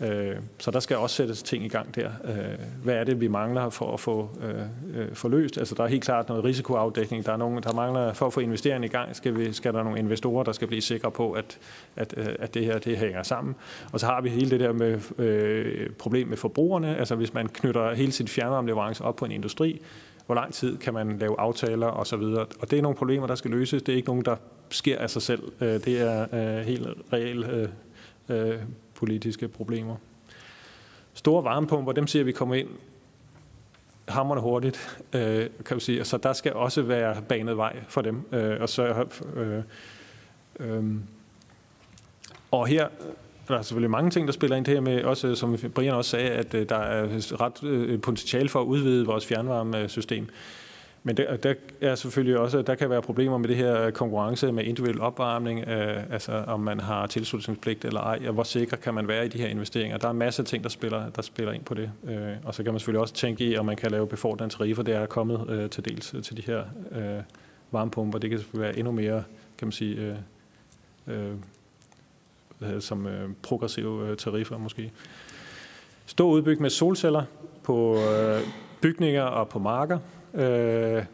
Øh, 0.00 0.36
så 0.58 0.70
der 0.70 0.80
skal 0.80 0.96
også 0.96 1.16
sættes 1.16 1.42
ting 1.42 1.64
i 1.64 1.68
gang 1.68 1.94
der. 1.94 2.10
Øh, 2.24 2.58
hvad 2.84 2.94
er 2.94 3.04
det, 3.04 3.20
vi 3.20 3.28
mangler 3.28 3.70
for 3.70 3.92
at 3.92 4.00
få 4.00 4.30
øh, 4.42 5.00
øh 5.00 5.14
forløst? 5.14 5.58
Altså, 5.58 5.74
der 5.74 5.84
er 5.84 5.88
helt 5.88 6.04
klart 6.04 6.28
noget 6.28 6.44
risikoafdækning. 6.44 7.26
Der 7.26 7.32
er 7.32 7.36
nogen, 7.36 7.62
der 7.62 7.72
mangler 7.72 8.12
for 8.12 8.26
at 8.26 8.32
få 8.32 8.40
investeringen 8.40 8.84
i 8.84 8.88
gang. 8.88 9.16
Skal, 9.16 9.38
vi, 9.38 9.52
skal 9.52 9.74
der 9.74 9.82
nogle 9.82 9.98
investorer, 9.98 10.44
der 10.44 10.52
skal 10.52 10.68
blive 10.68 10.80
sikre 10.80 11.10
på, 11.10 11.32
at, 11.32 11.58
at, 11.96 12.14
at 12.14 12.54
det 12.54 12.64
her 12.64 12.78
det 12.78 12.98
hænger 12.98 13.22
sammen? 13.22 13.54
Og 13.92 14.00
så 14.00 14.06
har 14.06 14.20
vi 14.20 14.28
hele 14.28 14.50
det 14.50 14.60
der 14.60 14.72
med 14.72 15.00
øh, 15.18 15.90
problem 15.90 16.28
med 16.28 16.36
forbrugerne. 16.36 16.96
Altså, 16.96 17.14
hvis 17.14 17.34
man 17.34 17.48
knytter 17.48 17.94
hele 17.94 18.12
sit 18.12 18.30
fjernvarmeleverance 18.30 19.04
op 19.04 19.16
på 19.16 19.24
en 19.24 19.32
industri, 19.32 19.82
hvor 20.26 20.34
lang 20.34 20.52
tid 20.52 20.76
kan 20.78 20.94
man 20.94 21.18
lave 21.18 21.40
aftaler 21.40 21.86
og 21.86 22.06
så 22.06 22.16
videre. 22.16 22.46
Og 22.60 22.70
det 22.70 22.78
er 22.78 22.82
nogle 22.82 22.96
problemer, 22.96 23.26
der 23.26 23.34
skal 23.34 23.50
løses. 23.50 23.82
Det 23.82 23.92
er 23.92 23.96
ikke 23.96 24.08
nogen, 24.08 24.24
der 24.24 24.36
sker 24.70 24.98
af 24.98 25.10
sig 25.10 25.22
selv. 25.22 25.42
Det 25.60 26.00
er 26.00 26.62
helt 26.62 26.88
reelt 27.12 27.70
politiske 28.96 29.48
problemer. 29.48 29.96
Store 31.14 31.44
varmepumper, 31.44 31.92
dem 31.92 32.06
siger 32.06 32.24
vi 32.24 32.32
kommer 32.32 32.54
ind 32.54 32.68
hammerne 34.08 34.40
hurtigt, 34.40 34.98
øh, 35.12 35.46
kan 35.64 35.74
vi 35.74 35.80
sige. 35.80 36.04
Så 36.04 36.16
der 36.16 36.32
skal 36.32 36.52
også 36.52 36.82
være 36.82 37.22
banet 37.28 37.56
vej 37.56 37.76
for 37.88 38.00
dem. 38.00 38.22
Øh, 38.32 38.60
og, 38.60 38.68
så, 38.68 39.06
øh, 39.36 39.56
øh, 39.56 39.62
øhm, 40.60 41.02
og 42.50 42.66
her 42.66 42.88
der 43.48 43.58
er 43.58 43.62
selvfølgelig 43.62 43.90
mange 43.90 44.10
ting, 44.10 44.26
der 44.26 44.32
spiller 44.32 44.56
ind 44.56 44.64
det 44.64 44.74
her 44.74 44.80
med, 44.80 45.04
også 45.04 45.34
som 45.34 45.58
Brian 45.74 45.94
også 45.94 46.10
sagde, 46.10 46.30
at 46.30 46.54
øh, 46.54 46.68
der 46.68 46.76
er 46.76 47.06
ret 47.40 47.64
øh, 47.64 48.00
potentiale 48.00 48.48
for 48.48 48.60
at 48.60 48.64
udvide 48.64 49.06
vores 49.06 49.26
fjernvarmesystem. 49.26 50.28
Men 51.06 51.16
der, 51.16 51.36
der 51.36 51.54
er 51.80 51.94
selvfølgelig 51.94 52.38
også, 52.38 52.62
der 52.62 52.74
kan 52.74 52.90
være 52.90 53.02
problemer 53.02 53.38
med 53.38 53.48
det 53.48 53.56
her 53.56 53.82
øh, 53.82 53.92
konkurrence 53.92 54.52
med 54.52 54.64
individuel 54.64 55.00
opvarmning, 55.00 55.68
øh, 55.68 56.12
altså 56.12 56.32
om 56.32 56.60
man 56.60 56.80
har 56.80 57.06
tilslutningspligt 57.06 57.84
eller 57.84 58.00
ej, 58.00 58.18
og 58.26 58.34
hvor 58.34 58.42
sikker 58.42 58.76
kan 58.76 58.94
man 58.94 59.08
være 59.08 59.26
i 59.26 59.28
de 59.28 59.38
her 59.38 59.48
investeringer. 59.48 59.98
Der 59.98 60.08
er 60.08 60.12
masser 60.12 60.42
masse 60.42 60.54
ting, 60.54 60.62
der 60.62 60.68
spiller, 60.68 61.10
der 61.10 61.22
spiller 61.22 61.52
ind 61.52 61.64
på 61.64 61.74
det. 61.74 61.90
Øh, 62.04 62.32
og 62.44 62.54
så 62.54 62.62
kan 62.62 62.72
man 62.72 62.80
selvfølgelig 62.80 63.00
også 63.00 63.14
tænke 63.14 63.44
i, 63.44 63.56
om 63.56 63.66
man 63.66 63.76
kan 63.76 63.90
lave 63.90 64.06
befordrende 64.06 64.54
tariffer. 64.54 64.82
Det 64.82 64.94
er 64.94 65.06
kommet 65.06 65.50
øh, 65.50 65.70
til 65.70 65.84
dels 65.84 66.14
øh, 66.14 66.22
til 66.22 66.36
de 66.36 66.42
her 66.46 66.64
øh, 66.92 67.22
varmepumper. 67.70 68.18
Det 68.18 68.30
kan 68.30 68.38
selvfølgelig 68.38 68.68
være 68.68 68.78
endnu 68.78 68.92
mere, 68.92 69.24
kan 69.58 69.66
man 69.66 69.72
sige, 69.72 70.16
øh, 71.06 71.30
øh, 72.62 72.80
som 72.80 73.06
øh, 73.06 73.30
progressive 73.42 74.08
øh, 74.08 74.16
tariffer 74.16 74.58
måske. 74.58 74.92
Stor 76.06 76.30
udbygning 76.30 76.62
med 76.62 76.70
solceller 76.70 77.24
på 77.62 77.96
øh, 77.96 78.40
bygninger 78.80 79.22
og 79.22 79.48
på 79.48 79.58
marker. 79.58 79.98
Øh, 80.36 81.04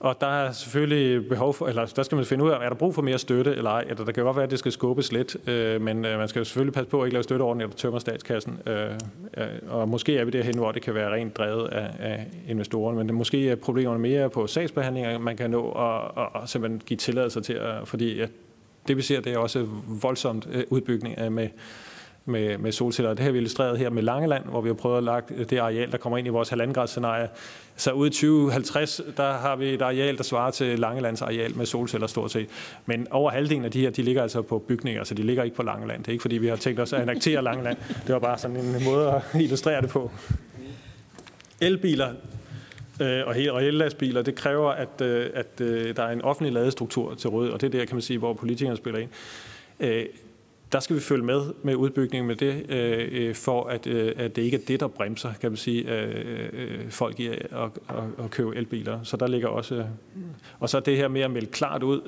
og 0.00 0.16
der 0.20 0.26
er 0.26 0.52
selvfølgelig 0.52 1.28
behov 1.28 1.54
for, 1.54 1.66
eller 1.66 1.86
der 1.86 2.02
skal 2.02 2.16
man 2.16 2.24
finde 2.24 2.44
ud 2.44 2.50
af, 2.50 2.64
er 2.64 2.68
der 2.68 2.76
brug 2.76 2.94
for 2.94 3.02
mere 3.02 3.18
støtte 3.18 3.54
eller 3.54 3.70
ej. 3.70 3.84
Eller 3.88 4.04
der 4.04 4.12
kan 4.12 4.24
godt 4.24 4.36
være, 4.36 4.44
at 4.44 4.50
det 4.50 4.58
skal 4.58 4.72
skubbes 4.72 5.12
lidt, 5.12 5.48
øh, 5.48 5.80
men 5.80 6.04
øh, 6.04 6.18
man 6.18 6.28
skal 6.28 6.46
selvfølgelig 6.46 6.74
passe 6.74 6.90
på 6.90 7.02
at 7.02 7.06
ikke 7.06 7.14
lave 7.14 7.22
støtteordninger, 7.22 7.70
der 7.70 7.76
tømmer 7.76 7.98
statskassen. 7.98 8.58
Øh, 8.66 8.90
øh, 9.36 9.46
og 9.68 9.88
måske 9.88 10.18
er 10.18 10.24
vi 10.24 10.30
derhen, 10.30 10.58
hvor 10.58 10.72
det 10.72 10.82
kan 10.82 10.94
være 10.94 11.12
rent 11.12 11.36
drevet 11.36 11.68
af, 11.68 11.90
af 11.98 12.26
investorerne, 12.48 12.98
men 12.98 13.06
det, 13.06 13.14
måske 13.14 13.50
er 13.50 13.54
problemerne 13.54 14.00
mere 14.00 14.30
på 14.30 14.46
sagsbehandlinger, 14.46 15.18
man 15.18 15.36
kan 15.36 15.50
nå 15.50 15.62
og, 15.62 16.16
og, 16.16 16.34
og 16.34 16.48
simpelthen 16.48 16.82
give 16.86 16.96
tilladelser 16.96 17.40
til, 17.40 17.56
øh, 17.56 17.86
fordi 17.86 18.20
at 18.20 18.30
det 18.88 18.96
vi 18.96 19.02
ser, 19.02 19.20
det 19.20 19.32
er 19.32 19.38
også 19.38 19.66
voldsomt 20.02 20.48
øh, 20.52 20.64
udbygning 20.70 21.18
af 21.18 21.30
med 21.30 21.48
med, 22.30 22.58
med 22.58 22.72
solceller. 22.72 23.14
Det 23.14 23.24
har 23.24 23.30
vi 23.30 23.38
illustreret 23.38 23.78
her 23.78 23.90
med 23.90 24.02
Langeland, 24.02 24.44
hvor 24.44 24.60
vi 24.60 24.68
har 24.68 24.74
prøvet 24.74 24.98
at 24.98 25.04
lægge 25.04 25.42
øh, 25.42 25.50
det 25.50 25.58
areal, 25.58 25.92
der 25.92 25.98
kommer 25.98 26.18
ind 26.18 26.26
i 26.26 26.30
vores 26.30 26.48
halvandengradsscenarie. 26.48 27.28
Så 27.76 27.92
ude 27.92 28.08
i 28.08 28.10
2050, 28.10 29.00
der 29.16 29.32
har 29.32 29.56
vi 29.56 29.74
et 29.74 29.82
areal, 29.82 30.16
der 30.16 30.22
svarer 30.22 30.50
til 30.50 30.78
Langelands 30.78 31.22
areal 31.22 31.56
med 31.56 31.66
solceller 31.66 32.06
stort 32.06 32.30
set. 32.30 32.48
Men 32.86 33.06
over 33.10 33.30
halvdelen 33.30 33.64
af 33.64 33.70
de 33.70 33.80
her, 33.80 33.90
de 33.90 34.02
ligger 34.02 34.22
altså 34.22 34.42
på 34.42 34.58
bygninger, 34.58 35.04
så 35.04 35.14
de 35.14 35.22
ligger 35.22 35.42
ikke 35.42 35.56
på 35.56 35.62
Langeland. 35.62 35.98
Det 35.98 36.08
er 36.08 36.12
ikke 36.12 36.22
fordi, 36.22 36.38
vi 36.38 36.46
har 36.46 36.56
tænkt 36.56 36.80
os 36.80 36.92
at 36.92 37.00
annektere 37.00 37.42
Langeland. 37.42 37.76
Det 38.06 38.12
var 38.12 38.18
bare 38.18 38.38
sådan 38.38 38.56
en 38.56 38.84
måde 38.84 39.08
at 39.10 39.22
illustrere 39.40 39.82
det 39.82 39.90
på. 39.90 40.10
Elbiler, 41.60 42.08
øh, 43.00 43.26
og 43.26 43.34
helt 43.34 43.52
reelle 43.52 43.78
lastbiler, 43.78 44.22
det 44.22 44.34
kræver, 44.34 44.70
at, 44.70 45.00
øh, 45.02 45.30
at 45.34 45.60
øh, 45.60 45.96
der 45.96 46.02
er 46.02 46.10
en 46.10 46.22
offentlig 46.22 46.52
ladestruktur 46.52 47.14
til 47.14 47.30
råd, 47.30 47.48
og 47.48 47.60
det 47.60 47.66
er 47.74 47.78
der, 47.78 47.84
kan 47.84 47.94
man 47.94 48.02
sige, 48.02 48.18
hvor 48.18 48.32
politikerne 48.32 48.76
spiller 48.76 49.00
ind. 49.00 49.10
Øh, 49.80 50.04
der 50.72 50.80
skal 50.80 50.96
vi 50.96 51.00
følge 51.00 51.24
med 51.24 51.40
med 51.62 51.74
udbygningen 51.74 52.28
med 52.28 52.36
det, 52.36 52.66
øh, 52.68 53.08
øh, 53.12 53.34
for 53.34 53.64
at, 53.64 53.86
øh, 53.86 54.12
at 54.16 54.36
det 54.36 54.42
ikke 54.42 54.56
er 54.56 54.60
det, 54.68 54.80
der 54.80 54.86
bremser, 54.86 55.32
kan 55.40 55.50
man 55.50 55.56
sige, 55.56 55.94
øh, 55.94 56.48
øh 56.52 56.90
folk 56.90 57.20
i 57.20 57.28
at, 57.28 57.38
at, 57.52 58.24
at 58.24 58.30
købe 58.30 58.56
elbiler. 58.56 59.02
Så 59.02 59.16
der 59.16 59.26
ligger 59.26 59.48
også... 59.48 59.74
Øh, 59.74 59.84
og 60.60 60.68
så 60.68 60.80
det 60.80 60.96
her 60.96 61.08
med 61.08 61.20
at 61.20 61.30
melde 61.30 61.46
klart 61.46 61.82
ud, 61.82 62.00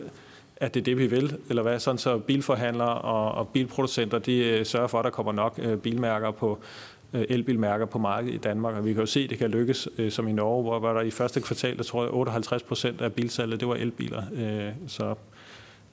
at 0.57 0.75
det 0.75 0.81
er 0.81 0.85
det, 0.85 0.99
vi 0.99 1.07
vil, 1.07 1.37
eller 1.49 1.63
hvad, 1.63 1.79
sådan 1.79 1.99
så 1.99 2.19
bilforhandlere 2.19 2.99
og, 2.99 3.33
og 3.33 3.49
bilproducenter, 3.49 4.19
de 4.19 4.65
sørger 4.65 4.87
for, 4.87 4.99
at 4.99 5.05
der 5.05 5.11
kommer 5.11 5.33
nok 5.33 5.61
bilmærker 5.83 6.31
på, 6.31 6.59
elbilmærker 7.13 7.87
på 7.87 7.99
markedet 7.99 8.35
i 8.35 8.39
Danmark, 8.39 8.75
og 8.75 8.85
vi 8.85 8.93
kan 8.93 9.01
jo 9.01 9.07
se, 9.07 9.21
at 9.21 9.31
det 9.31 9.39
kan 9.39 9.51
lykkes, 9.51 9.89
som 10.09 10.29
i 10.29 10.33
Norge, 10.33 10.63
hvor 10.63 10.79
var 10.79 10.93
der 10.93 11.01
i 11.01 11.11
første 11.11 11.41
kvartal, 11.41 11.77
der 11.77 11.83
tror 11.83 12.03
jeg, 12.03 12.15
58 12.15 12.63
procent 12.63 13.01
af 13.01 13.13
bilsalget, 13.13 13.61
det 13.61 13.69
var 13.69 13.75
elbiler. 13.75 14.23
Så 14.87 15.15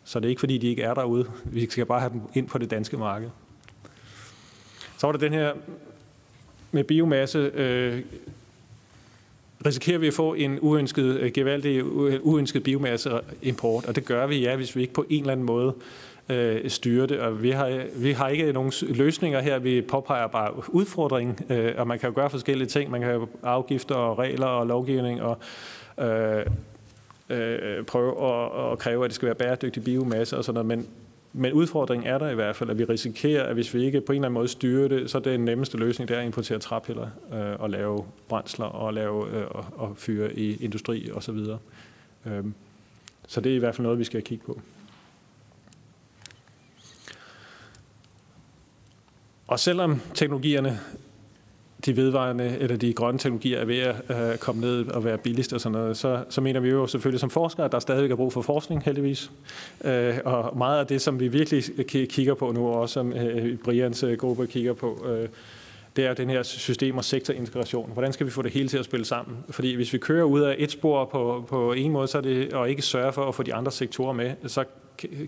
så 0.09 0.19
det 0.19 0.25
er 0.25 0.29
ikke 0.29 0.39
fordi, 0.39 0.57
de 0.57 0.67
ikke 0.67 0.81
er 0.81 0.93
derude. 0.93 1.25
Vi 1.45 1.69
skal 1.69 1.85
bare 1.85 1.99
have 1.99 2.11
dem 2.13 2.21
ind 2.33 2.47
på 2.47 2.57
det 2.57 2.71
danske 2.71 2.97
marked. 2.97 3.29
Så 4.97 5.07
var 5.07 5.11
der 5.11 5.19
den 5.19 5.33
her 5.33 5.53
med 6.71 6.83
biomasse. 6.83 7.51
Øh, 7.53 8.01
risikerer 9.65 9.97
vi 9.97 10.07
at 10.07 10.13
få 10.13 10.33
en 10.33 10.59
uønsket, 10.61 11.03
øh, 11.03 11.31
gevaldig 11.31 11.77
øh, 11.77 12.19
uønsket 12.21 12.63
biomasseimport, 12.63 13.85
og 13.85 13.95
det 13.95 14.05
gør 14.05 14.27
vi, 14.27 14.39
ja, 14.39 14.55
hvis 14.55 14.75
vi 14.75 14.81
ikke 14.81 14.93
på 14.93 15.05
en 15.09 15.19
eller 15.19 15.31
anden 15.31 15.45
måde 15.45 15.73
øh, 16.29 16.69
styrer 16.69 17.05
det. 17.05 17.19
Og 17.19 17.43
vi 17.43 17.51
har, 17.51 17.81
vi 17.95 18.11
har 18.11 18.27
ikke 18.27 18.53
nogen 18.53 18.71
løsninger 18.81 19.39
her, 19.41 19.59
vi 19.59 19.81
påpeger 19.81 20.27
bare 20.27 20.73
udfordringen, 20.73 21.37
øh, 21.49 21.73
og 21.77 21.87
man 21.87 21.99
kan 21.99 22.09
jo 22.09 22.15
gøre 22.15 22.29
forskellige 22.29 22.67
ting. 22.67 22.91
Man 22.91 23.01
kan 23.01 23.09
have 23.09 23.27
afgifter 23.43 23.95
og 23.95 24.19
regler 24.19 24.47
og 24.47 24.67
lovgivning 24.67 25.21
og 25.21 25.37
øh, 25.99 26.45
Øh, 27.29 27.59
øh, 27.61 27.85
prøve 27.85 28.33
at, 28.33 28.71
at 28.71 28.79
kræve, 28.79 29.05
at 29.05 29.09
det 29.09 29.15
skal 29.15 29.25
være 29.25 29.35
bæredygtig 29.35 29.83
biomasse 29.83 30.37
og 30.37 30.43
sådan 30.43 30.65
noget, 30.65 30.65
men, 30.65 30.87
men 31.33 31.53
udfordringen 31.53 32.07
er 32.07 32.17
der 32.17 32.29
i 32.29 32.35
hvert 32.35 32.55
fald, 32.55 32.69
at 32.69 32.77
vi 32.77 32.83
risikerer, 32.83 33.43
at 33.43 33.53
hvis 33.53 33.73
vi 33.73 33.83
ikke 33.83 34.01
på 34.01 34.11
en 34.11 34.15
eller 34.15 34.27
anden 34.27 34.33
måde 34.33 34.47
styrer 34.47 34.87
det, 34.87 35.09
så 35.09 35.17
er 35.17 35.21
det 35.21 35.31
den 35.31 35.45
nemmeste 35.45 35.77
løsning, 35.77 36.09
det 36.09 36.15
er 36.15 36.19
at 36.19 36.25
importere 36.25 36.59
træpiller 36.59 37.07
øh, 37.33 37.59
og 37.59 37.69
lave 37.69 38.05
brændsler 38.27 38.65
og 38.65 38.93
lave 38.93 39.37
øh, 39.37 39.45
og, 39.49 39.65
og 39.75 39.97
fyre 39.97 40.33
i 40.33 40.63
industri 40.63 41.09
og 41.13 41.23
så 41.23 41.31
videre. 41.31 41.59
Øh, 42.25 42.43
så 43.27 43.41
det 43.41 43.51
er 43.51 43.55
i 43.55 43.59
hvert 43.59 43.75
fald 43.75 43.83
noget, 43.83 43.99
vi 43.99 44.03
skal 44.03 44.21
kigge 44.21 44.45
på. 44.45 44.61
Og 49.47 49.59
selvom 49.59 50.01
teknologierne 50.13 50.79
de 51.85 51.97
vedvarende 51.97 52.57
eller 52.59 52.77
de 52.77 52.93
grønne 52.93 53.19
teknologier 53.19 53.59
er 53.59 53.65
ved 53.65 53.79
at 53.79 53.95
øh, 54.09 54.37
komme 54.37 54.61
ned 54.61 54.87
og 54.87 55.03
være 55.03 55.17
billigst 55.17 55.53
og 55.53 55.61
sådan 55.61 55.79
noget, 55.79 55.97
så, 55.97 56.23
så 56.29 56.41
mener 56.41 56.59
vi 56.59 56.69
jo 56.69 56.87
selvfølgelig 56.87 57.19
som 57.19 57.29
forskere, 57.29 57.65
at 57.65 57.71
der 57.71 57.79
stadig 57.79 58.11
er 58.11 58.15
brug 58.15 58.33
for 58.33 58.41
forskning, 58.41 58.83
heldigvis. 58.83 59.31
Øh, 59.83 60.17
og 60.25 60.57
meget 60.57 60.79
af 60.79 60.87
det, 60.87 61.01
som 61.01 61.19
vi 61.19 61.27
virkelig 61.27 61.63
kigger 62.09 62.33
på 62.33 62.51
nu, 62.51 62.67
og 62.67 62.81
også 62.81 62.93
som 62.93 63.13
øh, 63.13 63.57
Brians 63.57 64.03
øh, 64.03 64.17
gruppe 64.17 64.47
kigger 64.47 64.73
på, 64.73 65.05
øh, 65.09 65.29
det 65.95 66.05
er 66.05 66.13
den 66.13 66.29
her 66.29 66.43
system- 66.43 66.97
og 66.97 67.05
sektorintegration. 67.05 67.89
Hvordan 67.93 68.13
skal 68.13 68.25
vi 68.25 68.31
få 68.31 68.41
det 68.41 68.51
hele 68.51 68.69
til 68.69 68.77
at 68.77 68.85
spille 68.85 69.05
sammen? 69.05 69.37
Fordi 69.49 69.75
hvis 69.75 69.93
vi 69.93 69.97
kører 69.97 70.23
ud 70.23 70.41
af 70.41 70.55
et 70.57 70.71
spor 70.71 71.05
på, 71.05 71.45
på 71.47 71.73
en 71.73 71.91
måde, 71.91 72.07
så 72.07 72.17
er 72.17 72.21
det, 72.21 72.53
og 72.53 72.69
ikke 72.69 72.81
sørge 72.81 73.13
for 73.13 73.25
at 73.25 73.35
få 73.35 73.43
de 73.43 73.53
andre 73.53 73.71
sektorer 73.71 74.13
med, 74.13 74.31
så 74.47 74.63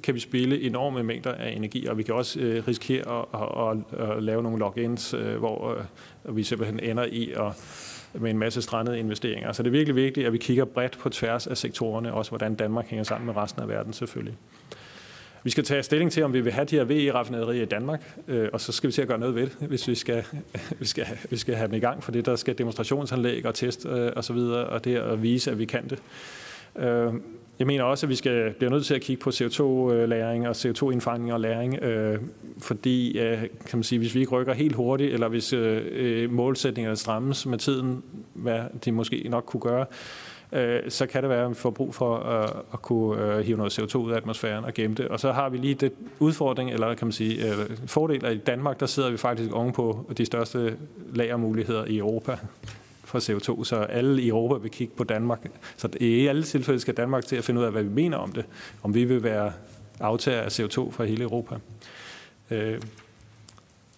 kan 0.03 0.15
vi 0.15 0.19
spille 0.19 0.61
enorme 0.61 1.03
mængder 1.03 1.32
af 1.32 1.51
energi, 1.51 1.86
og 1.86 1.97
vi 1.97 2.03
kan 2.03 2.15
også 2.15 2.39
øh, 2.39 2.67
risikere 2.67 3.26
at, 3.34 3.39
at, 3.41 4.01
at, 4.01 4.17
at 4.17 4.24
lave 4.24 4.43
nogle 4.43 4.59
logins, 4.59 5.13
øh, 5.13 5.38
hvor 5.38 5.78
øh, 6.26 6.38
vi 6.38 6.43
simpelthen 6.43 6.80
ender 6.80 7.05
i 7.05 7.32
at 7.32 7.53
med 8.13 8.30
en 8.30 8.38
masse 8.38 8.61
strandede 8.61 8.99
investeringer. 8.99 9.51
Så 9.51 9.63
det 9.63 9.67
er 9.67 9.72
virkelig 9.72 9.95
vigtigt, 9.95 10.28
at 10.28 10.34
vi 10.34 10.38
kigger 10.38 10.65
bredt 10.65 10.97
på 10.97 11.09
tværs 11.09 11.47
af 11.47 11.57
sektorerne, 11.57 12.13
også 12.13 12.32
hvordan 12.32 12.55
Danmark 12.55 12.88
hænger 12.88 13.03
sammen 13.03 13.26
med 13.26 13.36
resten 13.36 13.61
af 13.61 13.67
verden 13.67 13.93
selvfølgelig. 13.93 14.38
Vi 15.43 15.49
skal 15.49 15.63
tage 15.63 15.84
stilling 15.84 16.11
til, 16.11 16.24
om 16.24 16.34
vi 16.34 16.41
vil 16.41 16.51
have 16.51 16.65
de 16.65 16.76
her 16.76 16.84
VE-raffinaderier 16.84 17.61
i 17.61 17.65
Danmark, 17.65 18.15
øh, 18.28 18.49
og 18.53 18.61
så 18.61 18.72
skal 18.72 18.88
vi 18.88 18.91
se 18.91 19.01
at 19.01 19.07
gøre 19.07 19.19
noget 19.19 19.36
ved 19.36 19.41
det, 19.41 19.67
hvis 19.67 19.88
vi 19.88 19.95
skal, 19.95 20.24
vi 20.80 20.86
skal, 20.86 21.05
vi 21.30 21.38
skal 21.38 21.55
have 21.55 21.67
dem 21.67 21.76
i 21.76 21.80
gang, 21.80 22.03
for 22.03 22.11
det 22.11 22.26
der 22.26 22.36
skal 22.36 22.57
demonstrationsanlæg 22.57 23.45
og 23.45 23.55
test 23.55 23.86
øh, 23.86 24.11
og 24.15 24.24
så 24.24 24.34
videre, 24.34 24.65
og 24.65 24.86
det 24.86 24.95
at 24.95 25.24
vise, 25.24 25.51
at 25.51 25.59
vi 25.59 25.65
kan 25.65 25.89
det. 25.89 25.99
Øh, 26.76 27.13
jeg 27.62 27.68
mener 27.68 27.84
også, 27.84 28.05
at 28.05 28.09
vi 28.09 28.16
skal 28.16 28.53
bliver 28.53 28.72
nødt 28.72 28.86
til 28.86 28.93
at 28.93 29.01
kigge 29.01 29.24
på 29.24 29.30
CO2-læring 29.30 30.43
øh, 30.43 30.49
og 30.49 30.55
CO2-indfangning 30.55 31.34
og 31.34 31.39
læring, 31.39 31.84
øh, 31.84 32.20
fordi 32.59 33.20
øh, 33.20 33.38
kan 33.39 33.49
man 33.78 33.84
sige, 33.84 33.99
hvis 33.99 34.16
vi 34.16 34.20
ikke 34.20 34.32
rykker 34.32 34.53
helt 34.53 34.76
hurtigt, 34.76 35.14
eller 35.14 35.28
hvis 35.28 35.53
øh, 35.53 35.82
øh, 35.91 36.32
målsætningerne 36.32 36.95
strammes 36.97 37.45
med 37.45 37.57
tiden, 37.57 38.03
hvad 38.34 38.59
de 38.86 38.91
måske 38.91 39.28
nok 39.30 39.43
kunne 39.45 39.62
gøre, 39.62 39.86
øh, 40.51 40.80
så 40.89 41.05
kan 41.05 41.22
det 41.22 41.30
være, 41.30 41.43
at 41.43 41.49
vi 41.49 41.55
får 41.55 41.70
brug 41.70 41.95
for 41.95 42.18
at, 42.18 42.53
at 42.74 42.82
kunne 42.82 43.36
øh, 43.36 43.39
hive 43.39 43.57
noget 43.57 43.80
CO2 43.80 43.97
ud 43.97 44.12
af 44.12 44.18
atmosfæren 44.18 44.66
og 44.66 44.74
gemme 44.74 44.95
det. 44.95 45.07
Og 45.07 45.20
så 45.20 45.32
har 45.32 45.49
vi 45.49 45.57
lige 45.57 45.76
det 45.76 45.91
udfordring, 46.20 46.72
eller 46.72 46.93
kan 46.93 47.07
man 47.07 47.14
sige 47.14 47.47
øh, 47.49 47.78
fordel, 47.86 48.26
at 48.26 48.34
i 48.34 48.38
Danmark, 48.38 48.80
der 48.80 48.86
sidder 48.86 49.12
vi 49.12 49.18
faktisk 49.18 49.51
ovenpå 49.51 50.05
de 50.18 50.26
største 50.26 50.78
lagermuligheder 51.14 51.86
i 51.86 51.97
Europa 51.97 52.38
for 53.12 53.20
CO2, 53.20 53.64
så 53.64 53.76
alle 53.76 54.22
i 54.22 54.28
Europa 54.28 54.62
vil 54.62 54.72
kigge 54.72 54.93
på 54.97 55.03
Danmark. 55.03 55.39
Så 55.78 55.89
i 55.99 56.28
alle 56.28 56.43
tilfælde 56.43 56.80
skal 56.80 56.93
Danmark 56.93 57.26
til 57.26 57.36
at 57.36 57.43
finde 57.43 57.62
ud 57.62 57.66
af, 57.66 57.72
hvad 57.72 57.84
vi 57.84 57.89
mener 57.89 58.18
om 58.18 58.32
det. 58.32 58.45
Om 58.84 58.93
vi 58.93 59.03
vil 59.03 59.24
være 59.24 59.53
aftager 59.99 60.41
af 60.41 60.59
CO2 60.59 60.91
fra 60.91 61.03
hele 61.03 61.24
Europa. 61.24 61.55
Øh, 62.51 62.82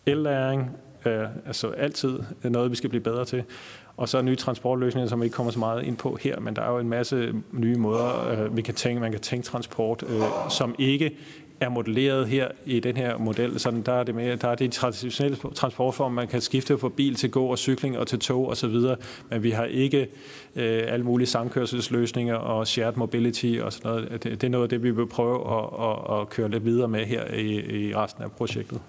ellæring 0.05 0.69
er 1.03 1.27
altså 1.45 1.67
altid 1.67 2.19
noget, 2.43 2.71
vi 2.71 2.75
skal 2.75 2.89
blive 2.89 3.03
bedre 3.03 3.25
til. 3.25 3.43
Og 3.97 4.09
så 4.09 4.21
nye 4.21 4.35
transportløsninger, 4.35 5.09
som 5.09 5.23
ikke 5.23 5.33
kommer 5.33 5.51
så 5.51 5.59
meget 5.59 5.83
ind 5.83 5.97
på 5.97 6.17
her, 6.21 6.39
men 6.39 6.55
der 6.55 6.61
er 6.61 6.71
jo 6.71 6.79
en 6.79 6.89
masse 6.89 7.33
nye 7.51 7.75
måder, 7.75 8.29
øh, 8.29 8.57
vi 8.57 8.61
kan 8.61 8.73
tænke, 8.73 9.01
man 9.01 9.11
kan 9.11 9.21
tænke 9.21 9.45
transport, 9.45 10.03
øh, 10.07 10.21
som 10.49 10.75
ikke 10.79 11.17
er 11.63 11.69
modelleret 11.69 12.27
her 12.27 12.47
i 12.65 12.79
den 12.79 12.97
her 12.97 13.17
model. 13.17 13.59
Sådan, 13.59 13.81
der 13.81 13.93
er 13.93 14.03
det 14.03 14.15
mere, 14.15 14.35
der 14.35 14.47
er 14.47 14.55
de 14.55 14.67
traditionelle 14.67 15.37
transportformer, 15.55 16.15
man 16.15 16.27
kan 16.27 16.41
skifte 16.41 16.77
fra 16.77 16.89
bil 16.89 17.15
til 17.15 17.31
gå 17.31 17.45
og 17.45 17.57
cykling 17.57 17.97
og 17.97 18.07
til 18.07 18.19
tog 18.19 18.47
og 18.47 18.57
så 18.57 18.67
videre, 18.67 18.95
men 19.29 19.43
vi 19.43 19.51
har 19.51 19.65
ikke 19.65 20.07
øh, 20.55 20.83
alle 20.87 21.05
mulige 21.05 21.27
samkørselsløsninger 21.27 22.35
og 22.35 22.67
shared 22.67 22.95
mobility 22.95 23.55
og 23.61 23.73
sådan 23.73 23.91
noget. 23.91 24.11
Det, 24.11 24.23
det 24.23 24.43
er 24.43 24.49
noget 24.49 24.63
af 24.63 24.69
det, 24.69 24.83
vi 24.83 24.91
vil 24.91 25.07
prøve 25.07 25.59
at, 25.59 25.89
at, 25.89 26.21
at 26.21 26.29
køre 26.29 26.49
lidt 26.49 26.65
videre 26.65 26.87
med 26.87 27.05
her 27.05 27.33
i, 27.33 27.87
i 27.87 27.95
resten 27.95 28.23
af 28.23 28.31
projektet. 28.31 28.81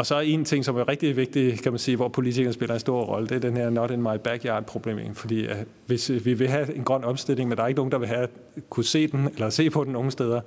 Og 0.00 0.06
så 0.06 0.14
er 0.14 0.20
en 0.20 0.44
ting, 0.44 0.64
som 0.64 0.76
er 0.76 0.88
rigtig 0.88 1.16
vigtig, 1.16 1.62
kan 1.62 1.72
man 1.72 1.78
sige, 1.78 1.96
hvor 1.96 2.08
politikerne 2.08 2.52
spiller 2.52 2.74
en 2.74 2.80
stor 2.80 3.02
rolle, 3.02 3.28
det 3.28 3.36
er 3.36 3.40
den 3.40 3.56
her 3.56 3.70
not 3.70 3.90
in 3.90 4.02
my 4.02 4.16
backyard 4.24 4.64
problem. 4.64 5.14
Fordi 5.14 5.46
uh, 5.46 5.52
hvis 5.86 6.10
øh, 6.10 6.24
vi 6.24 6.34
vil 6.34 6.48
have 6.48 6.74
en 6.76 6.84
grøn 6.84 7.04
omstilling, 7.04 7.48
men 7.48 7.58
der 7.58 7.64
er 7.64 7.68
ikke 7.68 7.78
nogen, 7.78 7.92
der 7.92 7.98
vil 7.98 8.08
have 8.08 8.28
kunne 8.70 8.84
se 8.84 9.06
den, 9.06 9.28
eller 9.34 9.50
se 9.50 9.70
på 9.70 9.84
den 9.84 9.92
nogen 9.92 10.10
steder. 10.10 10.40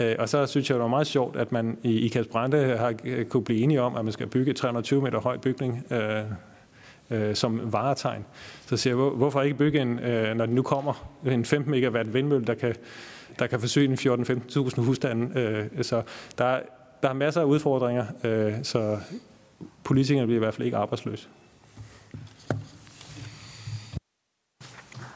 Uh, 0.00 0.06
og 0.18 0.28
så 0.28 0.46
synes 0.46 0.70
jeg, 0.70 0.74
det 0.74 0.82
var 0.82 0.88
meget 0.88 1.06
sjovt, 1.06 1.36
at 1.36 1.52
man 1.52 1.78
i 1.82 1.98
IKAS 1.98 2.26
Brande 2.26 2.76
har 2.76 2.94
kunne 3.28 3.44
blive 3.44 3.60
enige 3.60 3.82
om, 3.82 3.96
at 3.96 4.04
man 4.04 4.12
skal 4.12 4.26
bygge 4.26 4.52
320 4.52 5.02
meter 5.02 5.20
høj 5.20 5.36
bygning, 5.38 5.86
uh, 5.90 7.18
uh, 7.18 7.34
som 7.34 7.72
varetegn. 7.72 8.24
Så 8.66 8.76
siger 8.76 8.96
jeg, 8.96 9.10
hvorfor 9.10 9.42
ikke 9.42 9.56
bygge 9.56 9.80
en, 9.80 9.92
uh, 9.98 10.36
når 10.36 10.46
den 10.46 10.54
nu 10.54 10.62
kommer, 10.62 11.08
en 11.26 11.44
15 11.44 11.70
megawatt 11.70 12.14
vindmølle, 12.14 12.46
der 12.46 12.54
kan, 12.54 12.74
der 13.38 13.46
kan 13.46 13.60
forsyne 13.60 13.94
14-15.000 13.94 14.80
husstande. 14.80 15.68
Uh, 15.76 15.82
så 15.82 16.02
der 16.38 16.58
der 17.02 17.08
er 17.08 17.12
masser 17.12 17.40
af 17.40 17.44
udfordringer, 17.44 18.06
øh, 18.24 18.54
så 18.62 18.98
politikerne 19.84 20.26
bliver 20.26 20.38
i 20.38 20.44
hvert 20.44 20.54
fald 20.54 20.64
ikke 20.64 20.76
arbejdsløse. 20.76 21.28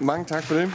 Mange 0.00 0.24
tak 0.24 0.42
for 0.42 0.54
det. 0.54 0.72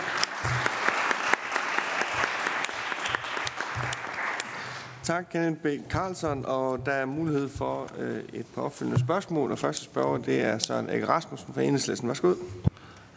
Tak, 5.04 5.26
Kenneth 5.32 5.62
B. 5.62 5.66
Carlson, 5.90 6.46
og 6.46 6.86
der 6.86 6.92
er 6.92 7.06
mulighed 7.06 7.50
for 7.50 7.92
øh, 8.00 8.20
et 8.34 8.46
par 8.56 8.62
opfølgende 8.62 9.00
spørgsmål. 9.00 9.52
Og 9.52 9.60
første 9.60 9.86
spørger, 9.86 10.18
det 10.18 10.42
er 10.42 10.58
Søren 10.58 10.90
Ege 10.90 11.08
Rasmussen 11.08 11.54
fra 11.54 11.62
Enhedslisten. 11.62 12.08
Værsgo. 12.08 12.34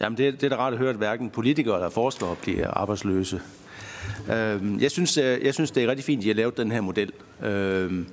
Jamen, 0.00 0.18
det, 0.18 0.40
det 0.40 0.42
er 0.52 0.56
da 0.56 0.62
rart 0.62 0.72
at 0.72 0.78
høre, 0.78 0.90
at 0.90 0.96
hverken 0.96 1.30
politikere 1.30 1.74
eller 1.74 1.90
forskere 1.90 2.36
bliver 2.42 2.70
arbejdsløse. 2.70 3.40
Øh, 4.28 4.82
jeg, 4.82 4.90
synes, 4.90 5.16
øh, 5.16 5.44
jeg, 5.44 5.54
synes, 5.54 5.70
det 5.70 5.84
er 5.84 5.88
rigtig 5.88 6.04
fint, 6.04 6.20
at 6.20 6.24
I 6.24 6.28
har 6.28 6.34
lavet 6.34 6.56
den 6.56 6.72
her 6.72 6.80
model. 6.80 7.12
Øh, 7.42 8.04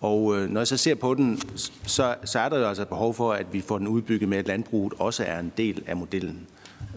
og 0.00 0.36
øh, 0.36 0.50
når 0.50 0.60
jeg 0.60 0.66
så 0.66 0.76
ser 0.76 0.94
på 0.94 1.14
den, 1.14 1.40
så, 1.86 2.14
så 2.24 2.38
er 2.38 2.48
der 2.48 2.58
jo 2.58 2.66
altså 2.66 2.84
behov 2.84 3.14
for, 3.14 3.32
at 3.32 3.46
vi 3.52 3.60
får 3.60 3.78
den 3.78 3.88
udbygget 3.88 4.28
med, 4.28 4.38
at 4.38 4.46
landbruget 4.46 4.92
også 4.98 5.24
er 5.24 5.38
en 5.40 5.52
del 5.56 5.82
af 5.86 5.96
modellen. 5.96 6.46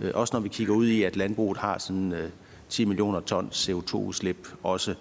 Øh, 0.01 0.11
også 0.13 0.35
når 0.35 0.39
vi 0.39 0.49
kigger 0.49 0.73
ud 0.73 0.87
i, 0.87 1.03
at 1.03 1.15
landbruget 1.15 1.57
har 1.57 1.77
sådan 1.77 2.13
øh, 2.13 2.29
10 2.69 2.85
millioner 2.85 3.19
ton 3.19 3.49
CO2-udslip 3.53 4.47
også. 4.63 4.95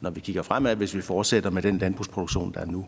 når 0.00 0.10
vi 0.10 0.20
kigger 0.20 0.42
fremad, 0.42 0.76
hvis 0.76 0.94
vi 0.94 1.00
fortsætter 1.00 1.50
med 1.50 1.62
den 1.62 1.78
landbrugsproduktion, 1.78 2.52
der 2.54 2.60
er 2.60 2.66
nu. 2.66 2.86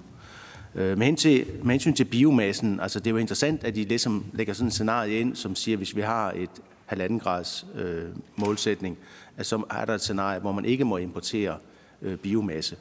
Øh, 0.75 0.99
med, 0.99 1.07
hensyn 1.07 1.31
til, 1.31 1.47
med 1.63 1.71
hensyn 1.71 1.95
til 1.95 2.05
biomassen, 2.05 2.81
altså 2.81 2.99
det 2.99 3.07
er 3.07 3.11
jo 3.11 3.17
interessant, 3.17 3.65
at 3.65 3.75
de 3.75 3.85
ligesom 3.85 4.25
lægger 4.33 4.55
sådan 4.55 4.67
et 4.67 4.73
scenarie 4.73 5.21
ind, 5.21 5.37
som 5.37 5.55
siger, 5.55 5.75
at 5.75 5.79
hvis 5.79 5.97
vi 5.97 6.01
har 6.01 6.33
et 6.37 6.51
halvanden 6.89 7.19
grads 7.19 7.67
øh, 7.75 8.05
målsætning, 8.37 8.99
at 9.37 9.47
så 9.47 9.63
er 9.71 9.85
der 9.85 9.95
et 9.95 10.01
scenarie, 10.01 10.41
hvor 10.41 10.53
man 10.53 10.65
ikke 10.65 10.85
må 10.85 10.97
importere 10.97 11.57
øh, 12.03 12.17
biomasse. 12.17 12.77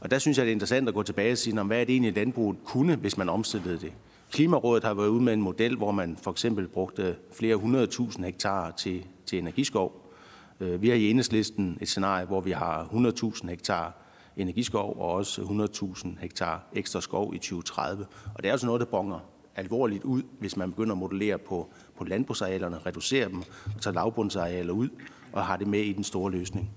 Og 0.00 0.10
der 0.10 0.18
synes 0.18 0.38
jeg, 0.38 0.46
det 0.46 0.50
er 0.50 0.54
interessant 0.54 0.88
at 0.88 0.94
gå 0.94 1.02
tilbage 1.02 1.32
og 1.32 1.38
sige, 1.38 1.62
hvad 1.62 1.80
er 1.80 1.84
det 1.84 1.92
egentlig, 1.92 2.14
landbruget 2.14 2.56
kunne, 2.64 2.96
hvis 2.96 3.16
man 3.16 3.28
omstillede 3.28 3.78
det? 3.78 3.92
Klimarådet 4.32 4.84
har 4.84 4.94
været 4.94 5.08
ude 5.08 5.22
med 5.22 5.32
en 5.32 5.42
model, 5.42 5.76
hvor 5.76 5.90
man 5.90 6.16
for 6.22 6.30
eksempel 6.30 6.68
brugte 6.68 7.16
flere 7.32 7.56
hundredtusind 7.56 8.24
hektar 8.24 8.70
til, 8.70 9.04
til 9.26 9.38
energiskov. 9.38 10.12
Øh, 10.60 10.82
vi 10.82 10.88
har 10.88 10.96
i 10.96 11.10
enhedslisten 11.10 11.78
et 11.80 11.88
scenarie, 11.88 12.26
hvor 12.26 12.40
vi 12.40 12.50
har 12.50 12.84
100.000 12.84 13.48
hektar 13.48 13.94
energiskov 14.36 14.96
og 15.00 15.12
også 15.12 15.42
100.000 15.42 16.08
hektar 16.20 16.62
ekstra 16.72 17.00
skov 17.00 17.34
i 17.34 17.38
2030. 17.38 18.06
Og 18.34 18.42
det 18.42 18.48
er 18.48 18.52
altså 18.52 18.66
noget, 18.66 18.80
der 18.80 18.86
bonger 18.86 19.18
alvorligt 19.56 20.04
ud, 20.04 20.22
hvis 20.38 20.56
man 20.56 20.70
begynder 20.70 20.92
at 20.92 20.98
modellere 20.98 21.38
på, 21.38 21.68
på 22.00 22.04
landbrugsarealerne, 22.04 22.78
reducere 22.86 23.28
dem 23.28 23.42
og 23.76 23.80
tage 23.80 23.94
lavbundsarealer 23.94 24.72
ud 24.72 24.88
og 25.32 25.46
har 25.46 25.56
det 25.56 25.66
med 25.66 25.80
i 25.80 25.92
den 25.92 26.04
store 26.04 26.30
løsning. 26.30 26.70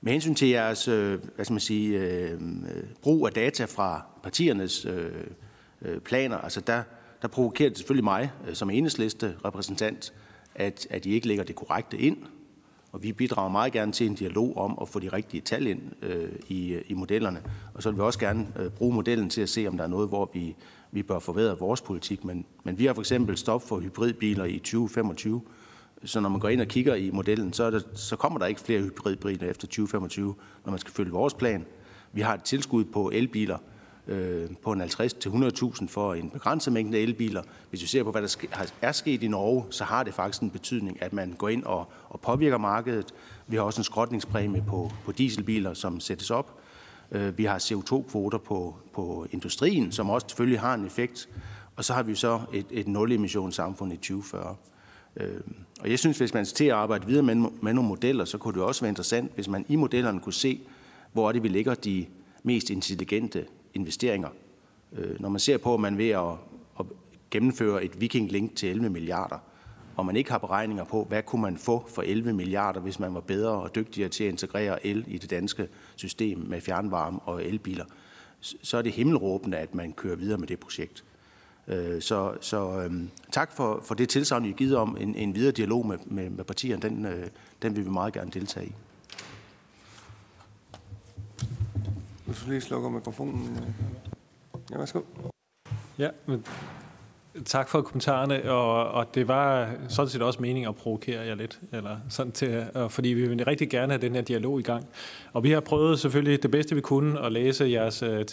Med 0.00 0.12
hensyn 0.12 0.34
til 0.34 0.48
jeres 0.48 0.88
øh, 0.88 1.20
hvad 1.34 1.44
skal 1.44 1.52
man 1.52 1.60
sige, 1.60 1.98
øh, 1.98 2.40
brug 3.02 3.26
af 3.26 3.32
data 3.32 3.64
fra 3.64 4.06
partiernes 4.22 4.84
øh, 4.84 5.10
øh 5.82 6.00
planer, 6.00 6.38
altså 6.38 6.60
der, 6.60 6.82
der 7.22 7.28
provokerer 7.28 7.68
det 7.68 7.78
selvfølgelig 7.78 8.04
mig 8.04 8.30
øh, 8.48 8.54
som 8.54 8.70
enhedsliste 8.70 9.36
repræsentant, 9.44 10.12
at, 10.54 10.86
at 10.90 11.06
I 11.06 11.10
ikke 11.10 11.28
lægger 11.28 11.44
det 11.44 11.56
korrekte 11.56 11.98
ind. 11.98 12.16
Og 12.92 13.02
vi 13.02 13.12
bidrager 13.12 13.48
meget 13.48 13.72
gerne 13.72 13.92
til 13.92 14.06
en 14.06 14.14
dialog 14.14 14.56
om 14.56 14.78
at 14.80 14.88
få 14.88 14.98
de 14.98 15.08
rigtige 15.08 15.40
tal 15.40 15.66
ind 15.66 15.82
øh, 16.02 16.32
i, 16.48 16.78
i 16.86 16.94
modellerne. 16.94 17.42
Og 17.74 17.82
så 17.82 17.90
vil 17.90 17.96
vi 17.96 18.02
også 18.02 18.18
gerne 18.18 18.46
øh, 18.58 18.70
bruge 18.70 18.94
modellen 18.94 19.30
til 19.30 19.40
at 19.40 19.48
se, 19.48 19.66
om 19.66 19.76
der 19.76 19.84
er 19.84 19.88
noget, 19.88 20.08
hvor 20.08 20.30
vi, 20.34 20.56
vi 20.92 21.02
bør 21.02 21.18
forbedre 21.18 21.58
vores 21.58 21.80
politik. 21.80 22.24
Men, 22.24 22.44
men 22.64 22.78
vi 22.78 22.86
har 22.86 22.94
for 22.94 23.02
eksempel 23.02 23.36
stop 23.36 23.68
for 23.68 23.80
hybridbiler 23.80 24.44
i 24.44 24.58
2025. 24.58 25.42
Så 26.04 26.20
når 26.20 26.28
man 26.28 26.40
går 26.40 26.48
ind 26.48 26.60
og 26.60 26.66
kigger 26.66 26.94
i 26.94 27.10
modellen, 27.10 27.52
så, 27.52 27.64
er 27.64 27.70
der, 27.70 27.80
så 27.94 28.16
kommer 28.16 28.38
der 28.38 28.46
ikke 28.46 28.60
flere 28.60 28.80
hybridbiler 28.80 29.50
efter 29.50 29.66
2025, 29.66 30.34
når 30.64 30.70
man 30.70 30.78
skal 30.78 30.92
følge 30.92 31.12
vores 31.12 31.34
plan. 31.34 31.66
Vi 32.12 32.20
har 32.20 32.34
et 32.34 32.42
tilskud 32.42 32.84
på 32.84 33.10
elbiler 33.14 33.58
øh, 34.06 34.48
på 34.62 34.72
en 34.72 34.82
50-100.000 34.82 35.86
for 35.88 36.14
en 36.14 36.30
begrænset 36.30 36.72
mængde 36.72 36.98
elbiler. 36.98 37.42
Hvis 37.70 37.82
vi 37.82 37.86
ser 37.86 38.02
på, 38.04 38.10
hvad 38.10 38.22
der 38.22 38.66
er 38.82 38.92
sket 38.92 39.22
i 39.22 39.28
Norge, 39.28 39.64
så 39.70 39.84
har 39.84 40.02
det 40.02 40.14
faktisk 40.14 40.42
en 40.42 40.50
betydning, 40.50 41.02
at 41.02 41.12
man 41.12 41.34
går 41.38 41.48
ind 41.48 41.64
og, 41.64 41.92
og 42.08 42.20
påvirker 42.20 42.58
markedet. 42.58 43.14
Vi 43.46 43.56
har 43.56 43.62
også 43.62 43.80
en 43.80 43.84
skrotningspræmie 43.84 44.64
på, 44.68 44.92
på 45.04 45.12
dieselbiler, 45.12 45.74
som 45.74 46.00
sættes 46.00 46.30
op. 46.30 46.58
Øh, 47.12 47.38
vi 47.38 47.44
har 47.44 47.58
CO2-kvoter 47.58 48.38
på, 48.38 48.76
på 48.92 49.26
industrien, 49.30 49.92
som 49.92 50.10
også 50.10 50.28
selvfølgelig 50.28 50.60
har 50.60 50.74
en 50.74 50.86
effekt. 50.86 51.28
Og 51.76 51.84
så 51.84 51.92
har 51.92 52.02
vi 52.02 52.14
så 52.14 52.40
et, 52.52 52.66
et 52.70 52.88
nul-emissionssamfund 52.88 53.92
i 53.92 53.96
2040. 53.96 54.56
Øh, 55.16 55.40
og 55.80 55.90
jeg 55.90 55.98
synes, 55.98 56.18
hvis 56.18 56.34
man 56.34 56.46
skal 56.46 56.56
til 56.56 56.64
at 56.64 56.72
arbejde 56.72 57.06
videre 57.06 57.22
med, 57.22 57.34
med 57.34 57.72
nogle 57.72 57.88
modeller, 57.88 58.24
så 58.24 58.38
kunne 58.38 58.54
det 58.54 58.62
også 58.62 58.80
være 58.80 58.88
interessant, 58.88 59.34
hvis 59.34 59.48
man 59.48 59.64
i 59.68 59.76
modellerne 59.76 60.20
kunne 60.20 60.32
se, 60.32 60.60
hvor 61.12 61.28
er 61.28 61.32
det, 61.32 61.42
vi 61.42 61.48
lægger 61.48 61.74
de 61.74 62.06
mest 62.42 62.70
intelligente 62.70 63.46
investeringer. 63.74 64.28
Øh, 64.92 65.20
når 65.20 65.28
man 65.28 65.40
ser 65.40 65.58
på, 65.58 65.74
at 65.74 65.80
man 65.80 65.92
er 65.92 65.96
ved 65.96 66.08
at, 66.08 66.32
at 66.80 66.86
gennemføre 67.30 67.84
et 67.84 68.00
Viking 68.00 68.32
Link 68.32 68.56
til 68.56 68.68
11 68.68 68.90
milliarder, 68.90 69.38
og 69.96 70.06
man 70.06 70.16
ikke 70.16 70.30
har 70.30 70.38
beregninger 70.38 70.84
på, 70.84 71.04
hvad 71.04 71.22
kunne 71.22 71.42
man 71.42 71.56
få 71.56 71.84
for 71.88 72.02
11 72.02 72.32
milliarder, 72.32 72.80
hvis 72.80 72.98
man 72.98 73.14
var 73.14 73.20
bedre 73.20 73.50
og 73.50 73.74
dygtigere 73.74 74.08
til 74.08 74.24
at 74.24 74.30
integrere 74.30 74.86
el 74.86 75.04
i 75.06 75.18
det 75.18 75.30
danske 75.30 75.68
system 75.98 76.38
med 76.38 76.60
fjernvarme 76.60 77.18
og 77.18 77.44
elbiler, 77.44 77.84
så 78.40 78.78
er 78.78 78.82
det 78.82 78.92
himmelråbende, 78.92 79.56
at 79.56 79.74
man 79.74 79.92
kører 79.92 80.16
videre 80.16 80.38
med 80.38 80.48
det 80.48 80.60
projekt. 80.60 81.04
Øh, 81.68 82.02
så, 82.02 82.34
så 82.40 82.80
øhm, 82.80 83.10
tak 83.32 83.52
for, 83.52 83.80
for 83.84 83.94
det 83.94 84.08
tilsagn, 84.08 84.44
I 84.44 84.48
har 84.48 84.54
givet 84.54 84.76
om 84.76 84.96
en, 85.00 85.14
en 85.14 85.34
videre 85.34 85.52
dialog 85.52 85.86
med, 85.86 85.98
med, 86.06 86.30
med 86.30 86.44
partierne. 86.44 86.82
Den, 86.82 87.06
øh, 87.06 87.26
den 87.62 87.76
vil 87.76 87.84
vi 87.84 87.90
meget 87.90 88.12
gerne 88.12 88.30
deltage 88.30 88.66
i. 88.66 88.72
Hvis 92.26 92.40
du 92.40 92.50
lige 92.50 92.60
slukker 92.60 92.88
mikrofonen. 92.88 93.58
Ja, 94.70 94.78
værsgo. 94.78 95.00
Ja, 95.98 96.10
men 96.26 96.44
tak 97.44 97.68
for 97.68 97.80
kommentarerne, 97.80 98.50
og, 98.50 98.90
og 98.90 99.14
det 99.14 99.28
var 99.28 99.70
sådan 99.88 100.08
set 100.08 100.22
også 100.22 100.42
meningen 100.42 100.68
at 100.68 100.76
provokere 100.76 101.26
jer 101.26 101.34
lidt, 101.34 101.60
eller 101.72 101.96
sådan 102.08 102.32
til, 102.32 102.66
fordi 102.88 103.08
vi 103.08 103.28
vil 103.28 103.44
rigtig 103.44 103.70
gerne 103.70 103.92
have 103.92 104.02
den 104.02 104.14
her 104.14 104.22
dialog 104.22 104.60
i 104.60 104.62
gang. 104.62 104.86
Og 105.32 105.44
vi 105.44 105.50
har 105.50 105.60
prøvet 105.60 105.98
selvfølgelig 105.98 106.42
det 106.42 106.50
bedste, 106.50 106.74
vi 106.74 106.80
kunne 106.80 107.20
at 107.20 107.32
læse 107.32 107.64
jeres, 107.64 108.02
øh, 108.02 108.24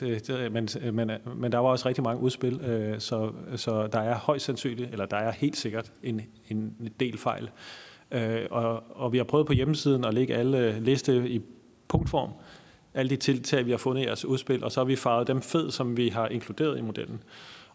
men, 0.51 0.69
men, 0.93 1.11
men 1.35 1.51
der 1.51 1.57
var 1.57 1.69
også 1.69 1.87
rigtig 1.87 2.03
mange 2.03 2.21
udspil, 2.21 2.61
øh, 2.61 2.99
så, 2.99 3.31
så 3.55 3.87
der 3.87 3.99
er 3.99 4.15
højst 4.15 4.45
sandsynligt, 4.45 4.91
eller 4.91 5.05
der 5.05 5.17
er 5.17 5.31
helt 5.31 5.57
sikkert 5.57 5.91
en, 6.03 6.21
en 6.49 6.89
del 6.99 7.17
fejl. 7.17 7.49
Øh, 8.11 8.41
og, 8.51 8.83
og 8.89 9.11
vi 9.13 9.17
har 9.17 9.23
prøvet 9.23 9.47
på 9.47 9.53
hjemmesiden 9.53 10.05
at 10.05 10.13
lægge 10.13 10.35
alle 10.35 10.79
liste 10.79 11.29
i 11.29 11.41
punktform, 11.87 12.29
alle 12.93 13.09
de 13.09 13.15
tiltag, 13.15 13.65
vi 13.65 13.71
har 13.71 13.77
fundet 13.77 14.01
i 14.01 14.05
jeres 14.05 14.25
udspil, 14.25 14.63
og 14.63 14.71
så 14.71 14.79
har 14.79 14.85
vi 14.85 14.95
farvet 14.95 15.27
dem 15.27 15.41
fed, 15.41 15.71
som 15.71 15.97
vi 15.97 16.09
har 16.09 16.27
inkluderet 16.27 16.77
i 16.77 16.81
modellen. 16.81 17.23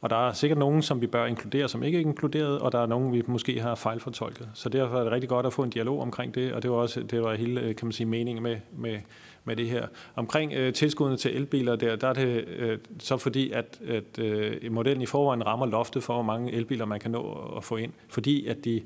Og 0.01 0.11
der 0.11 0.28
er 0.28 0.32
sikkert 0.32 0.59
nogen, 0.59 0.82
som 0.82 1.01
vi 1.01 1.07
bør 1.07 1.26
inkludere, 1.26 1.68
som 1.68 1.82
ikke 1.82 1.98
er 1.98 2.03
inkluderet, 2.03 2.59
og 2.59 2.72
der 2.72 2.78
er 2.78 2.86
nogen, 2.86 3.12
vi 3.12 3.22
måske 3.26 3.61
har 3.61 3.74
fejlfortolket. 3.74 4.48
Så 4.55 4.68
derfor 4.68 4.98
er 4.98 5.03
det 5.03 5.12
rigtig 5.12 5.28
godt 5.28 5.46
at 5.46 5.53
få 5.53 5.62
en 5.62 5.70
dialog 5.70 6.01
omkring 6.01 6.34
det, 6.34 6.53
og 6.53 6.62
det 6.62 6.70
var 6.70 6.76
også 6.76 7.03
det 7.03 7.22
var 7.22 7.34
hele 7.34 7.61
øh, 7.61 7.76
kan 7.76 7.86
man 7.86 7.92
sige, 7.92 8.07
meningen 8.07 8.42
med, 8.42 8.57
med, 8.76 8.98
med 9.44 9.57
det 9.57 9.68
her. 9.68 9.86
Omkring 10.16 10.53
øh, 10.53 10.72
tilskuddene 10.72 11.16
til 11.16 11.36
elbiler, 11.36 11.76
der, 11.76 11.96
der 11.96 12.09
er 12.09 12.12
det 12.12 12.44
øh, 12.48 12.78
så 12.98 13.16
fordi, 13.16 13.51
at, 13.51 13.80
at 13.88 14.18
øh, 14.18 14.72
modellen 14.72 15.03
i 15.03 15.07
forvejen 15.07 15.46
rammer 15.46 15.66
loftet 15.66 16.03
for, 16.03 16.14
hvor 16.14 16.22
mange 16.22 16.53
elbiler 16.53 16.84
man 16.84 17.01
kan 17.01 17.11
nå 17.11 17.53
at 17.57 17.64
få 17.64 17.76
ind, 17.76 17.92
fordi 18.09 18.46
at 18.46 18.64
de 18.64 18.82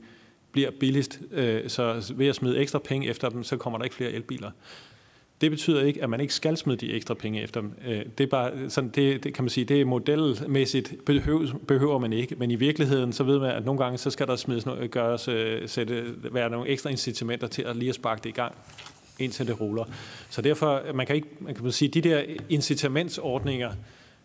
bliver 0.52 0.70
billigst, 0.80 1.20
øh, 1.30 1.68
så 1.68 2.12
ved 2.16 2.26
at 2.26 2.34
smide 2.34 2.58
ekstra 2.58 2.78
penge 2.78 3.08
efter 3.08 3.28
dem, 3.28 3.42
så 3.42 3.56
kommer 3.56 3.78
der 3.78 3.84
ikke 3.84 3.96
flere 3.96 4.10
elbiler. 4.10 4.50
Det 5.40 5.50
betyder 5.50 5.82
ikke, 5.82 6.02
at 6.02 6.10
man 6.10 6.20
ikke 6.20 6.34
skal 6.34 6.56
smide 6.56 6.76
de 6.76 6.92
ekstra 6.92 7.14
penge 7.14 7.42
efter 7.42 7.60
dem. 7.60 7.72
Øh, 7.86 8.04
det 8.18 8.24
er 8.24 8.28
bare 8.28 8.70
sådan, 8.70 8.90
det, 8.90 9.24
det 9.24 9.34
kan 9.34 9.44
man 9.44 9.48
sige, 9.48 9.64
det 9.64 9.80
er 9.80 9.84
modelmæssigt 9.84 10.94
behøver, 11.06 11.46
behøver 11.68 11.98
man 11.98 12.12
ikke, 12.12 12.34
men 12.38 12.50
i 12.50 12.54
virkeligheden 12.54 13.12
så 13.12 13.24
ved 13.24 13.38
man, 13.38 13.50
at 13.50 13.64
nogle 13.64 13.84
gange 13.84 13.98
så 13.98 14.10
skal 14.10 14.26
der 14.26 14.36
smides 14.36 14.66
noget, 14.66 14.90
gøres, 14.90 15.28
øh, 15.28 15.68
sætte, 15.68 16.04
være 16.32 16.50
nogle 16.50 16.68
ekstra 16.68 16.90
incitamenter 16.90 17.46
til 17.46 17.62
at 17.62 17.76
lige 17.76 17.88
at 17.88 17.94
sparke 17.94 18.20
det 18.24 18.28
i 18.28 18.32
gang 18.32 18.54
indtil 19.18 19.46
det 19.46 19.60
ruller. 19.60 19.84
Så 20.30 20.42
derfor, 20.42 20.82
man 20.94 21.06
kan 21.06 21.16
ikke, 21.16 21.28
man 21.40 21.54
kan 21.54 21.72
sige, 21.72 21.88
de 21.88 22.00
der 22.00 22.22
incitamentsordninger, 22.48 23.72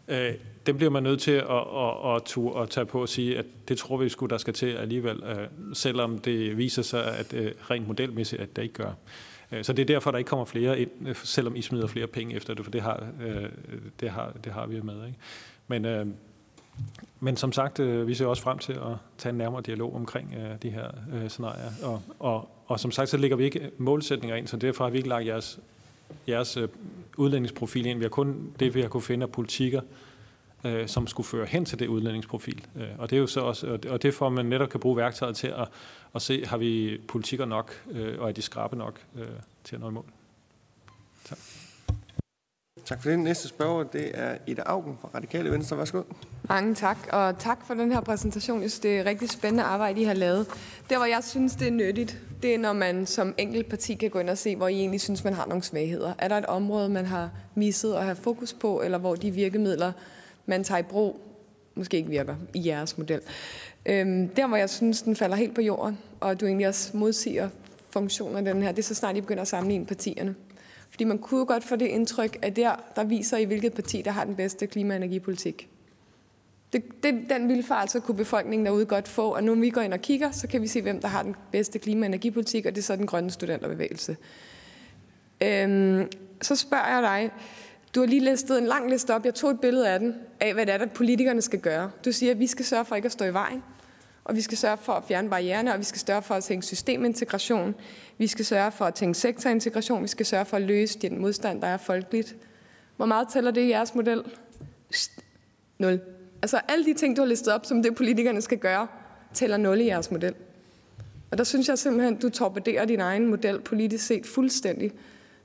øh, 0.07 0.33
dem 0.65 0.77
bliver 0.77 0.89
man 0.89 1.03
nødt 1.03 1.21
til 1.21 1.31
at, 1.31 1.43
at, 1.49 2.15
at, 2.15 2.37
at, 2.37 2.61
at 2.61 2.69
tage 2.69 2.85
på 2.85 3.01
og 3.01 3.09
sige, 3.09 3.37
at 3.37 3.45
det 3.67 3.77
tror 3.77 3.97
vi 3.97 4.09
sgu, 4.09 4.25
der 4.25 4.37
skal 4.37 4.53
til 4.53 4.73
alligevel, 4.73 5.23
øh, 5.23 5.47
selvom 5.73 6.17
det 6.17 6.57
viser 6.57 6.81
sig, 6.81 7.17
at 7.17 7.33
øh, 7.33 7.51
rent 7.71 7.87
modelmæssigt, 7.87 8.41
at 8.41 8.55
det 8.55 8.61
ikke 8.61 8.73
gør. 8.73 8.91
Øh, 9.51 9.63
så 9.63 9.73
det 9.73 9.81
er 9.81 9.85
derfor, 9.85 10.11
der 10.11 10.17
ikke 10.17 10.27
kommer 10.27 10.45
flere 10.45 10.79
ind, 10.79 10.89
øh, 11.07 11.15
selvom 11.15 11.55
I 11.55 11.61
smider 11.61 11.87
flere 11.87 12.07
penge 12.07 12.35
efter 12.35 12.53
det, 12.53 12.65
for 12.65 12.71
det 12.71 12.81
har, 12.81 13.07
øh, 13.21 13.49
det 13.99 14.09
har, 14.09 14.33
det 14.43 14.51
har 14.51 14.67
vi 14.67 14.81
med. 14.81 15.05
Ikke? 15.05 15.17
Men, 15.67 16.15
men 17.19 17.37
som 17.37 17.51
sagt, 17.51 17.79
vi 18.07 18.13
ser 18.13 18.25
også 18.25 18.43
frem 18.43 18.57
til 18.57 18.73
at 18.73 18.95
tage 19.17 19.31
en 19.31 19.37
nærmere 19.37 19.61
dialog 19.61 19.95
omkring 19.95 20.35
de 20.61 20.69
her 20.69 20.87
scenarier. 21.27 21.71
Og, 21.83 22.01
og, 22.19 22.49
og 22.67 22.79
som 22.79 22.91
sagt, 22.91 23.09
så 23.09 23.17
lægger 23.17 23.37
vi 23.37 23.43
ikke 23.43 23.71
målsætninger 23.77 24.35
ind, 24.35 24.47
så 24.47 24.57
derfor 24.57 24.83
har 24.83 24.91
vi 24.91 24.97
ikke 24.97 25.09
lagt 25.09 25.25
jeres, 25.27 25.59
jeres 26.27 26.57
udlændingsprofil 27.17 27.85
ind. 27.85 27.97
Vi 27.97 28.03
har 28.03 28.09
kun 28.09 28.51
det, 28.59 28.75
vi 28.75 28.81
har 28.81 28.87
kunne 28.87 29.01
finde 29.01 29.23
af 29.23 29.31
politikker, 29.31 29.81
øh, 30.63 30.87
som 30.87 31.07
skulle 31.07 31.27
føre 31.27 31.45
hen 31.45 31.65
til 31.65 31.79
det 31.79 31.87
udlændingsprofil. 31.87 32.65
Øh, 32.75 32.87
og 32.97 33.09
det 33.09 33.15
er 33.15 33.19
jo 33.19 33.27
så 33.27 33.39
også, 33.39 33.79
og 33.89 34.01
det 34.01 34.13
får 34.13 34.29
man 34.29 34.45
netop 34.45 34.69
kan 34.69 34.79
bruge 34.79 34.97
værktøjet 34.97 35.35
til 35.35 35.47
at, 35.47 35.67
at 36.15 36.21
se, 36.21 36.45
har 36.45 36.57
vi 36.57 37.01
politikker 37.07 37.45
nok, 37.45 37.83
øh, 37.91 38.19
og 38.19 38.29
er 38.29 38.31
de 38.31 38.41
skrabe 38.41 38.75
nok 38.75 38.99
øh, 39.15 39.25
til 39.63 39.75
at 39.75 39.81
nå 39.81 39.89
i 39.89 39.93
mål. 39.93 40.05
Tak. 41.25 41.37
Tak 42.85 43.01
for 43.01 43.09
det. 43.09 43.19
Næste 43.19 43.47
spørger, 43.47 43.83
det 43.83 44.11
er 44.13 44.37
Ida 44.47 44.61
Augen 44.65 44.97
fra 45.01 45.09
Radikale 45.15 45.51
Venstre. 45.51 45.77
Værsgo. 45.77 46.01
Mange 46.49 46.75
tak, 46.75 46.97
og 47.11 47.39
tak 47.39 47.65
for 47.67 47.73
den 47.73 47.91
her 47.91 48.01
præsentation. 48.01 48.61
Jeg 48.61 48.71
synes, 48.71 48.79
det 48.79 48.99
er 48.99 49.05
rigtig 49.05 49.29
spændende 49.29 49.63
arbejde, 49.63 50.01
I 50.01 50.03
har 50.03 50.13
lavet. 50.13 50.47
Der, 50.89 50.97
hvor 50.97 51.05
jeg 51.05 51.23
synes, 51.23 51.55
det 51.55 51.67
er 51.67 51.71
nyttigt, 51.71 52.17
det 52.41 52.53
er, 52.53 52.57
når 52.57 52.73
man 52.73 53.05
som 53.05 53.35
enkelt 53.37 53.69
parti 53.69 53.93
kan 53.93 54.09
gå 54.09 54.19
ind 54.19 54.29
og 54.29 54.37
se, 54.37 54.55
hvor 54.55 54.67
I 54.67 54.73
egentlig 54.73 55.01
synes, 55.01 55.23
man 55.23 55.33
har 55.33 55.45
nogle 55.45 55.63
svagheder. 55.63 56.13
Er 56.17 56.27
der 56.27 56.37
et 56.37 56.45
område, 56.45 56.89
man 56.89 57.05
har 57.05 57.29
misset 57.55 57.93
at 57.93 58.03
have 58.03 58.15
fokus 58.15 58.53
på, 58.53 58.81
eller 58.81 58.97
hvor 58.97 59.15
de 59.15 59.31
virkemidler, 59.31 59.91
man 60.49 60.63
tager 60.63 60.79
i 60.79 60.83
brug, 60.83 61.19
måske 61.75 61.97
ikke 61.97 62.09
virker 62.09 62.35
i 62.53 62.67
jeres 62.67 62.97
model. 62.97 63.21
Øhm, 63.85 64.27
der, 64.29 64.47
hvor 64.47 64.57
jeg 64.57 64.69
synes, 64.69 65.01
den 65.01 65.15
falder 65.15 65.35
helt 65.35 65.55
på 65.55 65.61
jorden, 65.61 65.97
og 66.19 66.41
du 66.41 66.45
egentlig 66.45 66.67
også 66.67 66.97
modsiger 66.97 67.49
funktionen 67.89 68.37
af 68.37 68.53
den 68.53 68.63
her, 68.63 68.71
det 68.71 68.79
er 68.79 68.83
så 68.83 68.95
snart, 68.95 69.17
I 69.17 69.21
begynder 69.21 69.41
at 69.41 69.47
sammenligne 69.47 69.85
partierne. 69.85 70.35
Fordi 70.89 71.03
man 71.03 71.17
kunne 71.17 71.45
godt 71.45 71.63
få 71.63 71.75
det 71.75 71.85
indtryk, 71.85 72.37
at 72.41 72.55
der, 72.55 72.75
der 72.95 73.03
viser 73.03 73.37
I, 73.37 73.43
hvilket 73.43 73.73
parti, 73.73 74.01
der 74.01 74.11
har 74.11 74.25
den 74.25 74.35
bedste 74.35 74.67
klima- 74.67 74.93
og 74.93 74.97
energipolitik. 74.97 75.69
Det, 76.73 77.03
det, 77.03 77.13
den 77.29 77.63
altså 77.71 77.99
kunne 77.99 78.17
befolkningen 78.17 78.65
derude 78.65 78.85
godt 78.85 79.07
få, 79.07 79.35
og 79.35 79.43
nu 79.43 79.55
når 79.55 79.61
vi 79.61 79.69
går 79.69 79.81
ind 79.81 79.93
og 79.93 79.99
kigger, 79.99 80.31
så 80.31 80.47
kan 80.47 80.61
vi 80.61 80.67
se, 80.67 80.81
hvem 80.81 81.01
der 81.01 81.07
har 81.07 81.23
den 81.23 81.35
bedste 81.51 81.79
klima- 81.79 82.05
og 82.05 82.07
energipolitik, 82.07 82.65
og 82.65 82.75
det 82.75 82.81
er 82.81 82.83
så 82.83 82.95
den 82.95 83.07
grønne 83.07 83.31
studenterbevægelse. 83.31 84.17
Øhm, 85.43 86.07
så 86.41 86.55
spørger 86.55 86.87
jeg 86.87 87.01
dig, 87.01 87.31
du 87.95 87.99
har 87.99 88.07
lige 88.07 88.23
listet 88.23 88.57
en 88.57 88.65
lang 88.65 88.89
liste 88.89 89.15
op. 89.15 89.25
Jeg 89.25 89.35
tog 89.35 89.51
et 89.51 89.59
billede 89.59 89.89
af 89.89 89.99
den, 89.99 90.15
af 90.39 90.53
hvad 90.53 90.65
det 90.65 90.73
er, 90.73 90.79
at 90.79 90.91
politikerne 90.91 91.41
skal 91.41 91.59
gøre. 91.59 91.91
Du 92.05 92.11
siger, 92.11 92.31
at 92.31 92.39
vi 92.39 92.47
skal 92.47 92.65
sørge 92.65 92.85
for 92.85 92.95
ikke 92.95 93.05
at 93.05 93.11
stå 93.11 93.25
i 93.25 93.33
vejen, 93.33 93.63
og 94.23 94.35
vi 94.35 94.41
skal 94.41 94.57
sørge 94.57 94.77
for 94.77 94.93
at 94.93 95.03
fjerne 95.07 95.29
barriererne, 95.29 95.73
og 95.73 95.79
vi 95.79 95.83
skal 95.83 96.01
sørge 96.01 96.21
for 96.21 96.35
at 96.35 96.43
tænke 96.43 96.65
systemintegration. 96.65 97.75
Vi 98.17 98.27
skal 98.27 98.45
sørge 98.45 98.71
for 98.71 98.85
at 98.85 98.93
tænke 98.93 99.17
sektorintegration. 99.17 100.03
Vi 100.03 100.07
skal 100.07 100.25
sørge 100.25 100.45
for 100.45 100.57
at 100.57 100.63
løse 100.63 100.99
den 100.99 101.21
modstand, 101.21 101.61
der 101.61 101.67
er 101.67 101.77
folkeligt. 101.77 102.35
Hvor 102.97 103.05
meget 103.05 103.27
tæller 103.33 103.51
det 103.51 103.61
i 103.61 103.69
jeres 103.69 103.95
model? 103.95 104.23
Nul. 105.77 105.99
Altså 106.41 106.61
alle 106.67 106.85
de 106.85 106.93
ting, 106.93 107.17
du 107.17 107.21
har 107.21 107.27
listet 107.27 107.53
op, 107.53 107.65
som 107.65 107.83
det 107.83 107.95
politikerne 107.95 108.41
skal 108.41 108.57
gøre, 108.57 108.87
tæller 109.33 109.57
nul 109.57 109.81
i 109.81 109.85
jeres 109.85 110.11
model. 110.11 110.33
Og 111.31 111.37
der 111.37 111.43
synes 111.43 111.69
jeg 111.69 111.79
simpelthen, 111.79 112.15
du 112.15 112.29
torpederer 112.29 112.85
din 112.85 112.99
egen 112.99 113.27
model 113.27 113.61
politisk 113.61 114.05
set 114.05 114.25
fuldstændig. 114.25 114.91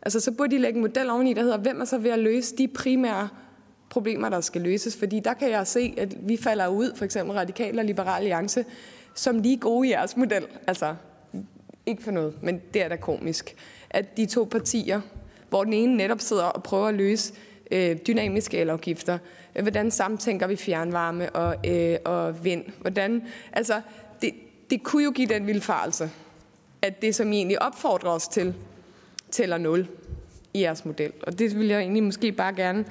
Altså 0.04 0.20
så 0.20 0.32
burde 0.32 0.56
de 0.56 0.60
lægge 0.60 0.76
en 0.76 0.80
model 0.80 1.10
oveni, 1.10 1.32
der 1.32 1.42
hedder, 1.42 1.56
hvem 1.56 1.80
er 1.80 1.84
så 1.84 1.98
ved 1.98 2.10
at 2.10 2.18
løse 2.18 2.56
de 2.56 2.68
primære 2.68 3.28
problemer, 3.88 4.28
der 4.28 4.40
skal 4.40 4.62
løses. 4.62 4.96
Fordi 4.96 5.20
der 5.20 5.34
kan 5.34 5.50
jeg 5.50 5.66
se, 5.66 5.94
at 5.96 6.28
vi 6.28 6.36
falder 6.36 6.68
ud, 6.68 6.96
for 6.96 7.04
eksempel 7.04 7.34
Radikale 7.34 7.80
og 7.80 7.84
Liberal 7.84 8.16
Alliance, 8.16 8.64
som 9.14 9.38
lige 9.38 9.56
gode 9.56 9.88
i 9.88 9.90
jeres 9.90 10.16
model. 10.16 10.46
Altså, 10.66 10.94
ikke 11.86 12.02
for 12.02 12.10
noget, 12.10 12.42
men 12.42 12.60
det 12.74 12.82
er 12.82 12.88
da 12.88 12.96
komisk. 12.96 13.54
At 13.90 14.16
de 14.16 14.26
to 14.26 14.44
partier, 14.44 15.00
hvor 15.48 15.64
den 15.64 15.72
ene 15.72 15.96
netop 15.96 16.20
sidder 16.20 16.44
og 16.44 16.62
prøver 16.62 16.88
at 16.88 16.94
løse 16.94 17.32
øh, 17.70 17.96
dynamiske 18.06 18.58
elafgifter, 18.58 19.18
øh, 19.56 19.62
hvordan 19.62 19.90
samtænker 19.90 20.46
vi 20.46 20.56
fjernvarme 20.56 21.30
og, 21.30 21.56
øh, 21.66 21.96
og 22.04 22.44
vind, 22.44 22.64
hvordan, 22.80 23.22
altså, 23.52 23.80
det, 24.22 24.34
det 24.70 24.82
kunne 24.82 25.04
jo 25.04 25.10
give 25.10 25.28
den 25.28 25.46
vildfarelse, 25.46 26.10
at 26.82 27.02
det, 27.02 27.14
som 27.14 27.32
I 27.32 27.36
egentlig 27.36 27.62
opfordrer 27.62 28.10
os 28.10 28.28
til, 28.28 28.54
tæller 29.34 29.58
0 29.58 29.88
i 30.54 30.60
jeres 30.60 30.84
model. 30.84 31.12
Og 31.22 31.38
det 31.38 31.58
vil 31.58 31.66
jeg 31.66 31.80
egentlig 31.80 32.02
måske 32.02 32.32
bare 32.32 32.54
gerne 32.54 32.84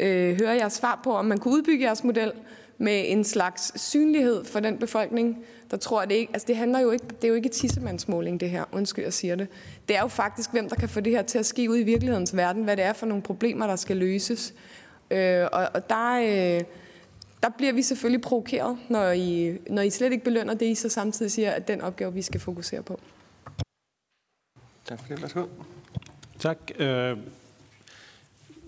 øh, 0.00 0.40
høre 0.40 0.50
jeres 0.50 0.72
svar 0.72 1.00
på, 1.04 1.12
om 1.12 1.24
man 1.24 1.38
kunne 1.38 1.54
udbygge 1.54 1.84
jeres 1.84 2.04
model 2.04 2.32
med 2.78 3.04
en 3.06 3.24
slags 3.24 3.80
synlighed 3.80 4.44
for 4.44 4.60
den 4.60 4.78
befolkning, 4.78 5.44
der 5.70 5.76
tror, 5.76 6.02
at 6.02 6.08
det 6.08 6.14
ikke... 6.14 6.32
Altså, 6.32 6.46
det 6.46 6.56
handler 6.56 6.80
jo 6.80 6.90
ikke... 6.90 7.04
Det 7.08 7.24
er 7.24 7.28
jo 7.28 7.34
ikke 7.34 7.48
tissemandsmåling, 7.48 8.40
det 8.40 8.50
her. 8.50 8.64
Undskyld, 8.72 9.04
jeg 9.04 9.12
siger 9.12 9.34
det. 9.34 9.48
Det 9.88 9.96
er 9.96 10.00
jo 10.00 10.08
faktisk, 10.08 10.52
hvem 10.52 10.68
der 10.68 10.76
kan 10.76 10.88
få 10.88 11.00
det 11.00 11.12
her 11.12 11.22
til 11.22 11.38
at 11.38 11.46
ske 11.46 11.70
ud 11.70 11.78
i 11.78 11.82
virkelighedens 11.82 12.36
verden. 12.36 12.64
Hvad 12.64 12.76
det 12.76 12.84
er 12.84 12.92
for 12.92 13.06
nogle 13.06 13.22
problemer, 13.22 13.66
der 13.66 13.76
skal 13.76 13.96
løses. 13.96 14.54
Øh, 15.10 15.46
og, 15.52 15.68
og 15.74 15.90
der... 15.90 16.56
Øh, 16.58 16.64
der 17.42 17.48
bliver 17.48 17.72
vi 17.72 17.82
selvfølgelig 17.82 18.20
provokeret, 18.20 18.78
når 18.88 19.10
I, 19.10 19.58
når 19.70 19.82
I 19.82 19.90
slet 19.90 20.12
ikke 20.12 20.24
belønner 20.24 20.54
det, 20.54 20.66
I 20.66 20.74
så 20.74 20.88
samtidig 20.88 21.32
siger, 21.32 21.50
at 21.50 21.68
den 21.68 21.80
opgave, 21.80 22.14
vi 22.14 22.22
skal 22.22 22.40
fokusere 22.40 22.82
på. 22.82 23.00
Tak 24.84 24.98
for 24.98 25.08
det. 25.08 25.22
Værsgo. 25.22 25.46
Tak. 26.38 26.58
Øh, 26.78 27.16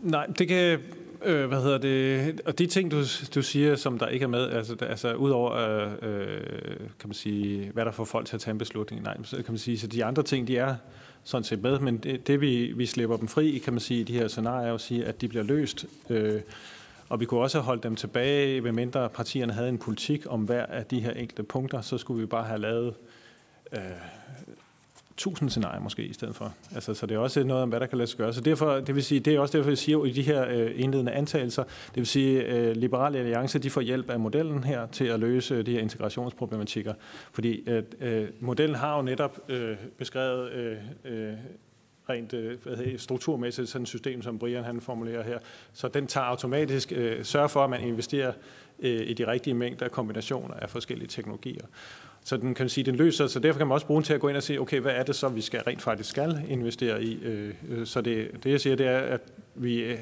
nej, 0.03 0.27
det 0.27 0.49
kan... 0.49 0.79
Øh, 1.25 1.49
hvad 1.49 1.63
hedder 1.63 1.79
det? 1.79 2.41
Og 2.45 2.59
de 2.59 2.67
ting, 2.67 2.91
du, 2.91 3.03
du 3.35 3.43
siger, 3.43 3.77
som 3.77 3.99
der 3.99 4.07
ikke 4.09 4.23
er 4.23 4.29
med, 4.29 4.51
altså, 4.51 4.75
der, 4.75 4.87
altså 4.87 5.15
udover, 5.15 5.53
øh, 5.53 5.93
øh, 6.03 6.79
kan 6.79 7.09
man 7.09 7.15
sige, 7.15 7.71
hvad 7.71 7.85
der 7.85 7.91
får 7.91 8.05
folk 8.05 8.27
til 8.27 8.37
at 8.37 8.41
tage 8.41 8.53
en 8.53 8.59
beslutning, 8.59 9.03
nej, 9.03 9.17
så 9.23 9.37
kan 9.37 9.45
man 9.49 9.59
sige, 9.59 9.79
så 9.79 9.87
de 9.87 10.05
andre 10.05 10.23
ting, 10.23 10.49
de 10.49 10.57
er 10.57 10.77
sådan 11.25 11.45
set 11.45 11.63
med, 11.63 11.79
men 11.79 11.99
det, 11.99 12.27
det 12.27 12.41
vi, 12.41 12.73
vi 12.77 12.87
slipper 12.87 13.17
dem 13.17 13.29
fri, 13.29 13.61
kan 13.65 13.73
man 13.73 13.81
sige, 13.81 14.01
i 14.01 14.05
de 14.05 14.13
her 14.13 14.29
scenarier, 14.29 14.69
er 14.69 14.75
at 14.75 14.81
sige, 14.81 15.05
at 15.05 15.21
de 15.21 15.29
bliver 15.29 15.45
løst. 15.45 15.87
Øh, 16.11 16.41
og 17.09 17.21
vi 17.21 17.25
kunne 17.25 17.41
også 17.41 17.59
have 17.59 17.65
holdt 17.65 17.83
dem 17.83 17.97
tilbage, 17.97 18.65
ved 18.65 18.73
mindre 18.73 19.09
partierne 19.09 19.53
havde 19.53 19.69
en 19.69 19.79
politik 19.79 20.27
om 20.29 20.41
hver 20.41 20.67
af 20.67 20.85
de 20.85 21.01
her 21.01 21.11
enkelte 21.11 21.43
punkter, 21.43 21.81
så 21.81 21.99
skulle 21.99 22.21
vi 22.21 22.27
bare 22.27 22.45
have 22.45 22.61
lavet 22.61 22.95
øh, 23.73 23.81
tusind 25.21 25.51
scenarier 25.51 25.81
måske 25.81 26.05
i 26.05 26.13
stedet 26.13 26.37
for. 26.37 26.55
Altså, 26.75 26.95
så 26.95 27.07
det 27.07 27.15
er 27.15 27.19
også 27.19 27.45
noget 27.45 27.63
om, 27.63 27.69
hvad 27.69 27.81
der 27.81 27.87
kan 27.87 27.99
lade 27.99 28.07
sig 28.07 28.19
gøre. 28.19 28.33
Så 28.33 28.41
derfor, 28.41 28.81
det 28.81 28.95
vil 28.95 29.05
sige, 29.05 29.21
det 29.21 29.35
er 29.35 29.41
også 29.41 29.59
derfor, 29.59 29.71
jeg 29.71 29.79
siger 29.79 30.05
i 30.05 30.11
de 30.11 30.23
her 30.23 30.49
øh, 30.49 30.71
indledende 30.75 31.13
antagelser, 31.13 31.63
det 31.65 31.97
vil 31.97 32.07
sige, 32.07 32.47
øh, 32.47 32.77
Liberale 32.77 33.19
Alliance, 33.19 33.59
de 33.59 33.71
får 33.71 33.81
hjælp 33.81 34.11
af 34.11 34.21
modellen 34.21 34.65
her 34.65 34.87
til 34.87 35.05
at 35.05 35.21
løse 35.21 35.55
øh, 35.55 35.67
de 35.67 35.73
her 35.73 35.81
integrationsproblematikker. 35.81 36.95
Fordi 37.33 37.69
øh, 38.01 38.29
modellen 38.41 38.77
har 38.77 38.97
jo 38.97 39.03
netop 39.03 39.39
øh, 39.49 39.77
beskrevet 39.99 40.53
øh, 40.53 40.77
øh, 41.05 41.33
rent 42.11 42.33
øh, 42.33 42.63
hvad 42.63 42.77
hedder, 42.77 42.99
strukturmæssigt 42.99 43.69
sådan 43.69 43.83
et 43.83 43.89
system, 43.89 44.23
som 44.23 44.39
Brian 44.39 44.65
han 44.65 44.81
formulerer 44.81 45.23
her. 45.23 45.39
Så 45.73 45.89
den 45.89 46.07
tager 46.07 46.27
automatisk, 46.27 46.93
øh, 46.97 47.25
sørger 47.25 47.49
for, 47.49 47.65
at 47.65 47.71
man 47.71 47.81
investerer 47.81 48.33
øh, 48.79 49.09
i 49.09 49.15
de 49.15 49.27
rigtige 49.27 49.55
mængder 49.55 49.85
af 49.85 49.91
kombinationer 49.91 50.55
af 50.55 50.71
forskellige 50.71 51.09
teknologier. 51.09 51.67
Så 52.25 52.37
den 52.37 52.55
kan 52.55 52.69
sige, 52.69 52.85
den 52.85 52.95
løser, 52.95 53.27
så 53.27 53.41
derfor 53.41 53.59
kan 53.59 53.67
man 53.67 53.75
også 53.75 53.87
bruge 53.87 54.01
den 54.01 54.05
til 54.05 54.15
at 54.15 54.21
gå 54.21 54.29
ind 54.29 54.37
og 54.37 54.43
se, 54.43 54.59
okay, 54.59 54.81
hvad 54.81 54.93
er 54.93 55.03
det 55.03 55.15
så, 55.15 55.29
vi 55.29 55.41
skal 55.41 55.61
rent 55.61 55.83
faktisk 55.83 56.11
skal 56.11 56.43
investere 56.49 57.03
i. 57.03 57.23
Øh, 57.23 57.55
øh, 57.69 57.87
så 57.87 58.01
det, 58.01 58.31
det 58.45 58.51
jeg 58.51 58.61
siger, 58.61 58.77
det 58.77 58.87
er, 58.87 58.99
at 58.99 59.21
vi, 59.55 59.83
øh, 59.83 59.99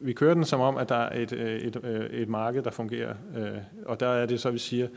vi 0.00 0.12
kører 0.12 0.34
den 0.34 0.44
som 0.44 0.60
om, 0.60 0.76
at 0.76 0.88
der 0.88 0.94
er 0.94 1.22
et, 1.22 1.32
et, 1.32 2.08
et 2.10 2.28
marked, 2.28 2.62
der 2.62 2.70
fungerer. 2.70 3.14
Og 3.86 4.00
der 4.00 4.08
er 4.08 4.26
det 4.26 4.40
så, 4.40 4.50
vi 4.50 4.58
siger, 4.58 4.88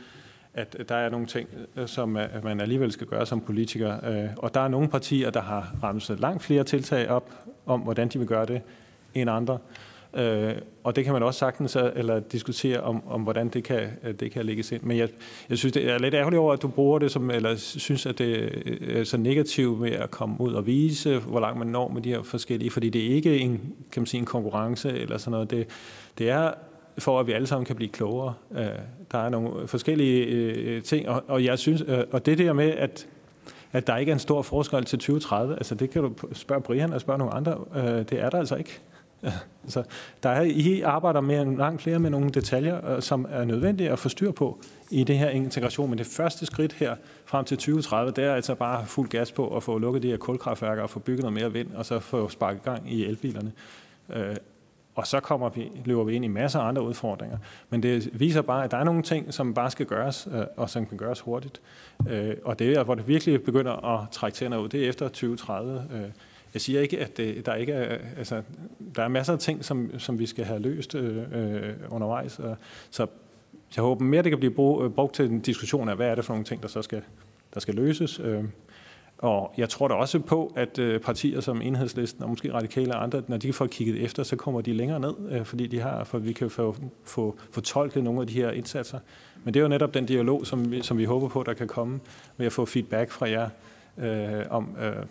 at 0.53 0.77
der 0.89 0.95
er 0.95 1.09
nogle 1.09 1.25
ting, 1.25 1.49
som 1.85 2.09
man 2.43 2.61
alligevel 2.61 2.91
skal 2.91 3.07
gøre 3.07 3.25
som 3.25 3.41
politiker. 3.41 3.93
Og 4.37 4.53
der 4.53 4.61
er 4.61 4.67
nogle 4.67 4.89
partier, 4.89 5.29
der 5.29 5.41
har 5.41 5.75
ramset 5.83 6.19
langt 6.19 6.43
flere 6.43 6.63
tiltag 6.63 7.09
op 7.09 7.31
om, 7.65 7.79
hvordan 7.81 8.07
de 8.07 8.19
vil 8.19 8.27
gøre 8.27 8.45
det, 8.45 8.61
end 9.13 9.29
andre. 9.29 9.57
Øh, 10.13 10.55
og 10.83 10.95
det 10.95 11.03
kan 11.03 11.13
man 11.13 11.23
også 11.23 11.39
sagtens 11.39 11.75
øh, 11.75 11.83
eller 11.95 12.19
diskutere 12.19 12.79
om, 12.79 13.07
om 13.07 13.21
hvordan 13.21 13.49
det 13.49 13.63
kan, 13.63 13.89
øh, 14.03 14.13
det 14.13 14.31
kan 14.31 14.45
lægges 14.45 14.71
ind. 14.71 14.81
Men 14.83 14.97
jeg, 14.97 15.09
jeg 15.49 15.57
synes, 15.57 15.73
det 15.73 15.89
er 15.89 15.97
lidt 15.97 16.13
ærgerligt 16.13 16.39
over, 16.39 16.53
at 16.53 16.61
du 16.61 16.67
bruger 16.67 16.99
det 16.99 17.11
som, 17.11 17.31
eller 17.31 17.55
synes, 17.55 18.05
at 18.05 18.17
det 18.17 18.27
øh, 18.65 18.99
er 18.99 19.03
så 19.03 19.17
negativt 19.17 19.79
med 19.79 19.91
at 19.91 20.11
komme 20.11 20.41
ud 20.41 20.53
og 20.53 20.65
vise, 20.65 21.17
hvor 21.17 21.39
langt 21.39 21.59
man 21.59 21.67
når 21.67 21.87
med 21.87 22.01
de 22.01 22.09
her 22.09 22.23
forskellige, 22.23 22.71
fordi 22.71 22.89
det 22.89 23.05
er 23.05 23.15
ikke 23.15 23.37
en, 23.37 23.73
kan 23.91 24.01
man 24.01 24.05
sige, 24.05 24.19
en 24.19 24.25
konkurrence 24.25 24.97
eller 24.97 25.17
sådan 25.17 25.31
noget. 25.31 25.51
Det, 25.51 25.67
det 26.17 26.29
er 26.29 26.51
for 26.97 27.19
at 27.19 27.27
vi 27.27 27.31
alle 27.31 27.47
sammen 27.47 27.65
kan 27.65 27.75
blive 27.75 27.89
klogere. 27.89 28.33
Øh, 28.51 28.65
der 29.11 29.17
er 29.17 29.29
nogle 29.29 29.67
forskellige 29.67 30.25
øh, 30.25 30.83
ting, 30.83 31.09
og, 31.09 31.23
og 31.27 31.43
jeg 31.43 31.59
synes, 31.59 31.83
øh, 31.87 32.03
og 32.11 32.25
det 32.25 32.37
der 32.37 32.53
med, 32.53 32.69
at 32.69 33.07
at 33.73 33.87
der 33.87 33.97
ikke 33.97 34.09
er 34.09 34.15
en 34.15 34.19
stor 34.19 34.41
forskel 34.41 34.85
til 34.85 34.99
2030, 34.99 35.53
altså 35.53 35.75
det 35.75 35.89
kan 35.89 36.01
du 36.01 36.13
spørge 36.33 36.61
Brian 36.61 36.93
og 36.93 37.01
spørge 37.01 37.19
nogle 37.19 37.33
andre, 37.33 37.57
det 38.03 38.13
er 38.13 38.29
der 38.29 38.39
altså 38.39 38.55
ikke. 38.55 38.79
Altså, 39.63 39.83
der 40.23 40.29
er, 40.29 40.41
I 40.41 40.81
arbejder 40.81 41.21
med 41.21 41.57
langt 41.57 41.81
flere 41.81 41.99
med 41.99 42.09
nogle 42.09 42.29
detaljer, 42.29 42.95
øh, 42.95 43.01
som 43.01 43.27
er 43.29 43.45
nødvendige 43.45 43.89
at 43.89 43.99
få 43.99 44.09
styr 44.09 44.31
på 44.31 44.59
i 44.91 45.03
det 45.03 45.17
her 45.17 45.29
integration. 45.29 45.89
Men 45.89 45.97
det 45.97 46.07
første 46.07 46.45
skridt 46.45 46.73
her 46.73 46.95
frem 47.25 47.45
til 47.45 47.57
2030, 47.57 48.11
det 48.11 48.23
er 48.23 48.33
altså 48.33 48.55
bare 48.55 48.85
fuld 48.85 49.09
gas 49.09 49.31
på 49.31 49.55
at 49.55 49.63
få 49.63 49.77
lukket 49.77 50.03
de 50.03 50.07
her 50.07 50.17
kulkraftværker 50.17 50.83
og 50.83 50.89
få 50.89 50.99
bygget 50.99 51.21
noget 51.21 51.33
mere 51.33 51.53
vind, 51.53 51.73
og 51.73 51.85
så 51.85 51.99
få 51.99 52.29
sparket 52.29 52.63
gang 52.63 52.91
i 52.91 53.05
elbilerne. 53.05 53.51
Øh, 54.09 54.35
og 54.95 55.07
så 55.07 55.19
kommer 55.19 55.49
vi, 55.49 55.71
løber 55.85 56.03
vi 56.03 56.13
ind 56.13 56.25
i 56.25 56.27
masser 56.27 56.59
af 56.59 56.67
andre 56.67 56.81
udfordringer. 56.81 57.37
Men 57.69 57.83
det 57.83 58.09
viser 58.19 58.41
bare, 58.41 58.63
at 58.63 58.71
der 58.71 58.77
er 58.77 58.83
nogle 58.83 59.03
ting, 59.03 59.33
som 59.33 59.53
bare 59.53 59.71
skal 59.71 59.85
gøres, 59.85 60.27
øh, 60.33 60.43
og 60.57 60.69
som 60.69 60.85
kan 60.85 60.97
gøres 60.97 61.19
hurtigt. 61.19 61.61
Og 62.43 62.59
det 62.59 62.77
er, 62.77 62.83
hvor 62.83 62.95
det 62.95 63.07
virkelig 63.07 63.43
begynder 63.43 63.85
at 63.85 64.09
trække 64.11 64.35
tænder 64.35 64.57
ud, 64.57 64.69
det 64.69 64.85
er 64.85 64.89
efter 64.89 65.07
2030. 65.07 66.11
Jeg 66.53 66.61
siger 66.61 66.81
ikke, 66.81 66.99
at 66.99 67.17
det, 67.17 67.45
der 67.45 67.55
ikke 67.55 67.73
er, 67.73 67.97
altså, 68.17 68.41
der 68.95 69.03
er 69.03 69.07
masser 69.07 69.33
af 69.33 69.39
ting, 69.39 69.65
som, 69.65 69.99
som 69.99 70.19
vi 70.19 70.25
skal 70.25 70.45
have 70.45 70.59
løst 70.59 70.95
øh, 70.95 71.17
øh 71.31 71.73
undervejs. 71.89 72.39
Og, 72.39 72.57
så 72.89 73.07
jeg 73.75 73.83
håber 73.83 74.05
mere, 74.05 74.23
det 74.23 74.31
kan 74.31 74.39
blive 74.39 74.53
brug, 74.53 74.83
øh, 74.83 74.91
brugt 74.91 75.15
til 75.15 75.25
en 75.25 75.39
diskussion 75.39 75.89
af, 75.89 75.95
hvad 75.95 76.07
er 76.07 76.15
det 76.15 76.25
for 76.25 76.33
nogle 76.33 76.45
ting, 76.45 76.61
der 76.61 76.67
så 76.67 76.81
skal, 76.81 77.01
der 77.53 77.59
skal 77.59 77.75
løses. 77.75 78.19
Øh, 78.19 78.43
og 79.17 79.53
jeg 79.57 79.69
tror 79.69 79.87
da 79.87 79.93
også 79.93 80.19
på, 80.19 80.53
at 80.55 80.79
øh, 80.79 80.99
partier 80.99 81.39
som 81.39 81.61
Enhedslisten 81.61 82.23
og 82.23 82.29
måske 82.29 82.53
Radikale 82.53 82.95
og 82.95 83.03
andre, 83.03 83.23
når 83.27 83.37
de 83.37 83.53
får 83.53 83.67
kigget 83.67 84.03
efter, 84.03 84.23
så 84.23 84.35
kommer 84.35 84.61
de 84.61 84.73
længere 84.73 84.99
ned, 84.99 85.13
øh, 85.29 85.45
fordi 85.45 85.67
de 85.67 85.79
har, 85.79 86.03
for 86.03 86.17
vi 86.17 86.33
kan 86.33 86.49
få, 86.49 86.75
få, 87.03 87.37
få 87.51 87.61
tolket 87.61 88.03
nogle 88.03 88.21
af 88.21 88.27
de 88.27 88.33
her 88.33 88.51
indsatser. 88.51 88.99
Men 89.43 89.53
det 89.53 89.59
er 89.59 89.63
jo 89.63 89.69
netop 89.69 89.93
den 89.93 90.05
dialog, 90.05 90.47
som 90.47 90.71
vi, 90.71 90.81
som 90.81 90.97
vi 90.97 91.05
håber 91.05 91.27
på, 91.27 91.43
der 91.43 91.53
kan 91.53 91.67
komme 91.67 91.99
med 92.37 92.45
at 92.45 92.53
få 92.53 92.65
feedback 92.65 93.11
fra 93.11 93.29
jer 93.29 93.49
øh, 93.97 94.45
om, 94.49 94.75
øh, 94.81 95.05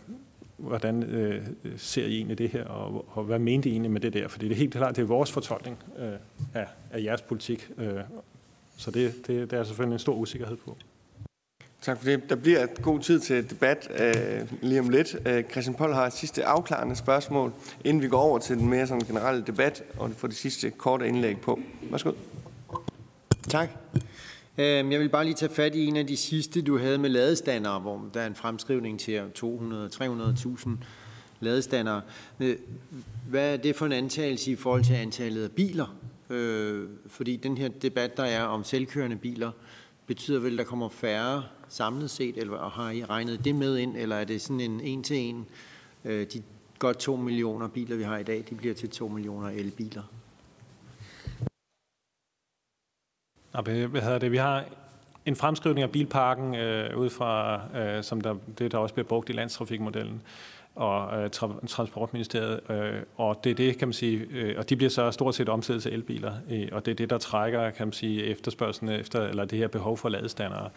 hvordan 0.60 1.02
øh, 1.02 1.46
ser 1.76 2.06
I 2.06 2.16
egentlig 2.16 2.38
det 2.38 2.50
her, 2.50 2.64
og, 2.64 3.04
og 3.08 3.24
hvad 3.24 3.38
mente 3.38 3.68
I 3.68 3.72
egentlig 3.72 3.90
med 3.90 4.00
det 4.00 4.12
der? 4.12 4.28
Fordi 4.28 4.48
det 4.48 4.54
er 4.54 4.58
helt 4.58 4.72
klart, 4.72 4.96
det 4.96 5.02
er 5.02 5.06
vores 5.06 5.32
fortolkning 5.32 5.78
øh, 5.98 6.12
af, 6.54 6.66
af 6.90 7.02
jeres 7.02 7.22
politik, 7.22 7.70
øh, 7.78 8.00
så 8.76 8.90
det, 8.90 9.14
det, 9.26 9.50
det 9.50 9.58
er 9.58 9.64
selvfølgelig 9.64 9.94
en 9.94 9.98
stor 9.98 10.14
usikkerhed 10.14 10.56
på. 10.56 10.76
Tak 11.80 11.98
for 11.98 12.04
det. 12.04 12.30
Der 12.30 12.36
bliver 12.36 12.66
god 12.82 13.00
tid 13.00 13.20
til 13.20 13.50
debat 13.50 13.90
øh, 14.00 14.52
lige 14.62 14.80
om 14.80 14.88
lidt. 14.88 15.16
Øh, 15.26 15.44
Christian 15.50 15.74
Poll 15.74 15.94
har 15.94 16.06
et 16.06 16.12
sidste 16.12 16.44
afklarende 16.44 16.96
spørgsmål, 16.96 17.52
inden 17.84 18.02
vi 18.02 18.08
går 18.08 18.20
over 18.20 18.38
til 18.38 18.58
den 18.58 18.68
mere 18.68 18.86
sådan 18.86 19.06
generelle 19.06 19.44
debat, 19.46 19.82
og 19.98 20.10
får 20.10 20.28
det 20.28 20.36
sidste 20.36 20.70
korte 20.70 21.08
indlæg 21.08 21.40
på. 21.40 21.60
Værsgo. 21.90 22.12
Tak. 23.48 23.68
Øhm, 24.60 24.92
jeg 24.92 25.00
vil 25.00 25.08
bare 25.08 25.24
lige 25.24 25.34
tage 25.34 25.54
fat 25.54 25.74
i 25.74 25.86
en 25.86 25.96
af 25.96 26.06
de 26.06 26.16
sidste, 26.16 26.62
du 26.62 26.78
havde 26.78 26.98
med 26.98 27.10
ladestandere, 27.10 27.80
hvor 27.80 28.10
der 28.14 28.20
er 28.20 28.26
en 28.26 28.34
fremskrivning 28.34 29.00
til 29.00 29.22
200-300.000 29.38 30.70
ladestandere. 31.40 32.02
Øh, 32.40 32.56
hvad 33.28 33.52
er 33.52 33.56
det 33.56 33.76
for 33.76 33.86
en 33.86 33.92
antagelse 33.92 34.50
i 34.50 34.56
forhold 34.56 34.84
til 34.84 34.94
antallet 34.94 35.44
af 35.44 35.50
biler? 35.50 35.96
Øh, 36.30 36.88
fordi 37.06 37.36
den 37.36 37.58
her 37.58 37.68
debat, 37.68 38.16
der 38.16 38.22
er 38.22 38.42
om 38.42 38.64
selvkørende 38.64 39.16
biler, 39.16 39.50
betyder 40.06 40.40
vel, 40.40 40.52
at 40.52 40.58
der 40.58 40.64
kommer 40.64 40.88
færre 40.88 41.42
samlet 41.68 42.10
set, 42.10 42.36
eller 42.36 42.68
har 42.68 42.90
I 42.90 43.04
regnet 43.04 43.44
det 43.44 43.54
med 43.54 43.78
ind, 43.78 43.96
eller 43.96 44.16
er 44.16 44.24
det 44.24 44.40
sådan 44.40 44.60
en 44.60 44.80
en-til-en? 44.80 45.46
Øh, 46.04 46.26
de 46.32 46.42
godt 46.78 46.98
2 46.98 47.16
millioner 47.16 47.68
biler, 47.68 47.96
vi 47.96 48.02
har 48.02 48.18
i 48.18 48.22
dag, 48.22 48.44
de 48.50 48.54
bliver 48.54 48.74
til 48.74 48.90
2 48.90 49.08
millioner 49.08 49.48
elbiler. 49.48 50.02
Øh, 53.58 53.90
hvad 53.90 54.00
hedder 54.00 54.18
det? 54.18 54.32
Vi 54.32 54.36
har 54.36 54.64
en 55.26 55.36
fremskrivning 55.36 55.82
af 55.82 55.90
bilparken 55.90 56.54
øh, 56.54 56.96
ud 56.96 57.10
fra, 57.10 57.60
øh, 57.78 58.02
som 58.02 58.20
der, 58.20 58.34
det 58.58 58.72
der 58.72 58.78
også 58.78 58.94
bliver 58.94 59.08
brugt 59.08 59.28
i 59.28 59.32
landstrafikmodellen 59.32 60.22
og 60.74 61.22
øh, 61.22 61.30
tra- 61.36 61.66
Transportministeriet, 61.66 62.60
øh, 62.70 63.02
og 63.16 63.40
det 63.44 63.50
er 63.50 63.54
det, 63.54 63.78
kan 63.78 63.88
man 63.88 63.92
sige, 63.92 64.26
øh, 64.30 64.54
og 64.58 64.70
de 64.70 64.76
bliver 64.76 64.90
så 64.90 65.10
stort 65.10 65.34
set 65.34 65.48
omsat 65.48 65.82
til 65.82 65.92
elbiler, 65.92 66.32
øh, 66.50 66.68
og 66.72 66.86
det 66.86 66.90
er 66.92 66.96
det, 66.96 67.10
der 67.10 67.18
trækker, 67.18 67.70
kan 67.70 67.86
man 67.86 67.92
sige, 67.92 68.24
efterspørgselen 68.24 69.00
efter, 69.00 69.28
eller 69.28 69.44
det 69.44 69.58
her 69.58 69.68
behov 69.68 69.96
for 69.96 70.08
ladestandere. 70.08 70.70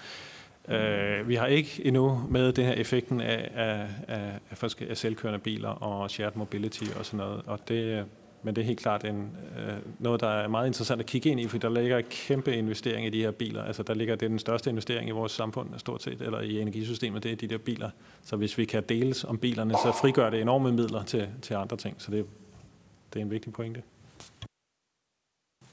Øh, 0.67 1.27
vi 1.27 1.35
har 1.35 1.45
ikke 1.45 1.81
endnu 1.85 2.21
med 2.29 2.53
det 2.53 2.65
her 2.65 2.73
effekten 2.73 3.21
af, 3.21 3.51
af, 3.55 3.87
af, 4.07 4.31
af, 4.63 4.89
af 4.89 4.97
selvkørende 4.97 5.39
biler 5.39 5.69
og 5.69 6.11
shared 6.11 6.31
mobility 6.35 6.83
og 6.99 7.05
sådan 7.05 7.17
noget, 7.17 7.41
og 7.45 7.59
det, 7.67 7.83
øh, 7.83 8.03
men 8.43 8.55
det 8.55 8.61
er 8.61 8.65
helt 8.65 8.79
klart 8.79 9.05
en, 9.05 9.37
øh, 9.57 9.73
noget, 9.99 10.21
der 10.21 10.27
er 10.27 10.47
meget 10.47 10.67
interessant 10.67 10.99
at 10.99 11.05
kigge 11.05 11.29
ind 11.29 11.39
i, 11.39 11.47
for 11.47 11.57
der 11.57 11.69
ligger 11.69 11.97
en 11.97 12.05
kæmpe 12.09 12.55
investering 12.55 13.05
i 13.05 13.09
de 13.09 13.21
her 13.21 13.31
biler. 13.31 13.63
Altså 13.63 13.83
der 13.83 13.93
ligger 13.93 14.15
det 14.15 14.29
den 14.29 14.39
største 14.39 14.69
investering 14.69 15.09
i 15.09 15.11
vores 15.11 15.31
samfund, 15.31 15.69
stort 15.77 16.03
set, 16.03 16.21
eller 16.21 16.39
i 16.39 16.59
energisystemet, 16.59 17.23
det 17.23 17.31
er 17.31 17.35
de 17.35 17.47
der 17.47 17.57
biler. 17.57 17.89
Så 18.23 18.35
hvis 18.35 18.57
vi 18.57 18.65
kan 18.65 18.83
deles 18.89 19.23
om 19.23 19.37
bilerne, 19.37 19.73
så 19.73 19.91
frigør 20.01 20.29
det 20.29 20.41
enorme 20.41 20.71
midler 20.71 21.03
til, 21.03 21.27
til 21.41 21.53
andre 21.53 21.77
ting. 21.77 21.95
Så 21.97 22.11
det, 22.11 22.25
det 23.13 23.19
er 23.19 23.23
en 23.23 23.31
vigtig 23.31 23.53
pointe. 23.53 23.81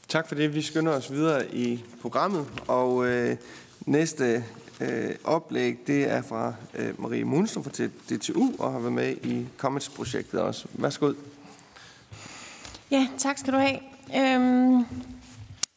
Tak 0.09 0.29
for 0.29 0.35
det. 0.35 0.55
Vi 0.55 0.63
skynder 0.63 0.93
os 0.93 1.13
videre 1.13 1.55
i 1.55 1.85
programmet, 2.01 2.47
og 2.69 3.07
øh, 3.07 3.37
næste 3.87 4.45
øh, 4.81 5.11
oplæg, 5.25 5.79
det 5.87 6.11
er 6.11 6.23
fra 6.23 6.55
øh, 6.79 7.03
Marie 7.03 7.25
Munstrup 7.25 7.65
fra 7.65 7.71
DTU, 8.11 8.53
og 8.59 8.73
har 8.73 8.79
været 8.79 8.93
med 8.93 9.17
i 9.23 9.47
Comets-projektet 9.59 10.41
også. 10.41 10.69
Værsgo. 10.73 11.13
Ja, 12.91 13.09
tak 13.19 13.39
skal 13.39 13.53
du 13.53 13.59
have. 13.59 13.79
Øhm, 14.17 14.85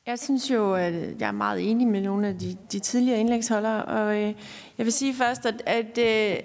jeg 0.06 0.20
synes 0.20 0.52
jo, 0.52 0.74
at 0.74 0.94
jeg 0.94 1.28
er 1.28 1.32
meget 1.32 1.70
enig 1.72 1.88
med 1.88 2.02
nogle 2.02 2.28
af 2.28 2.40
de, 2.40 2.58
de 2.72 2.80
tidligere 2.80 3.20
indlægsholdere, 3.20 3.86
og 3.86 4.16
øh, 4.22 4.34
jeg 4.78 4.86
vil 4.86 4.94
sige 4.94 5.14
først, 5.14 5.46
at, 5.46 5.64
at, 5.66 5.98
øh, 5.98 6.38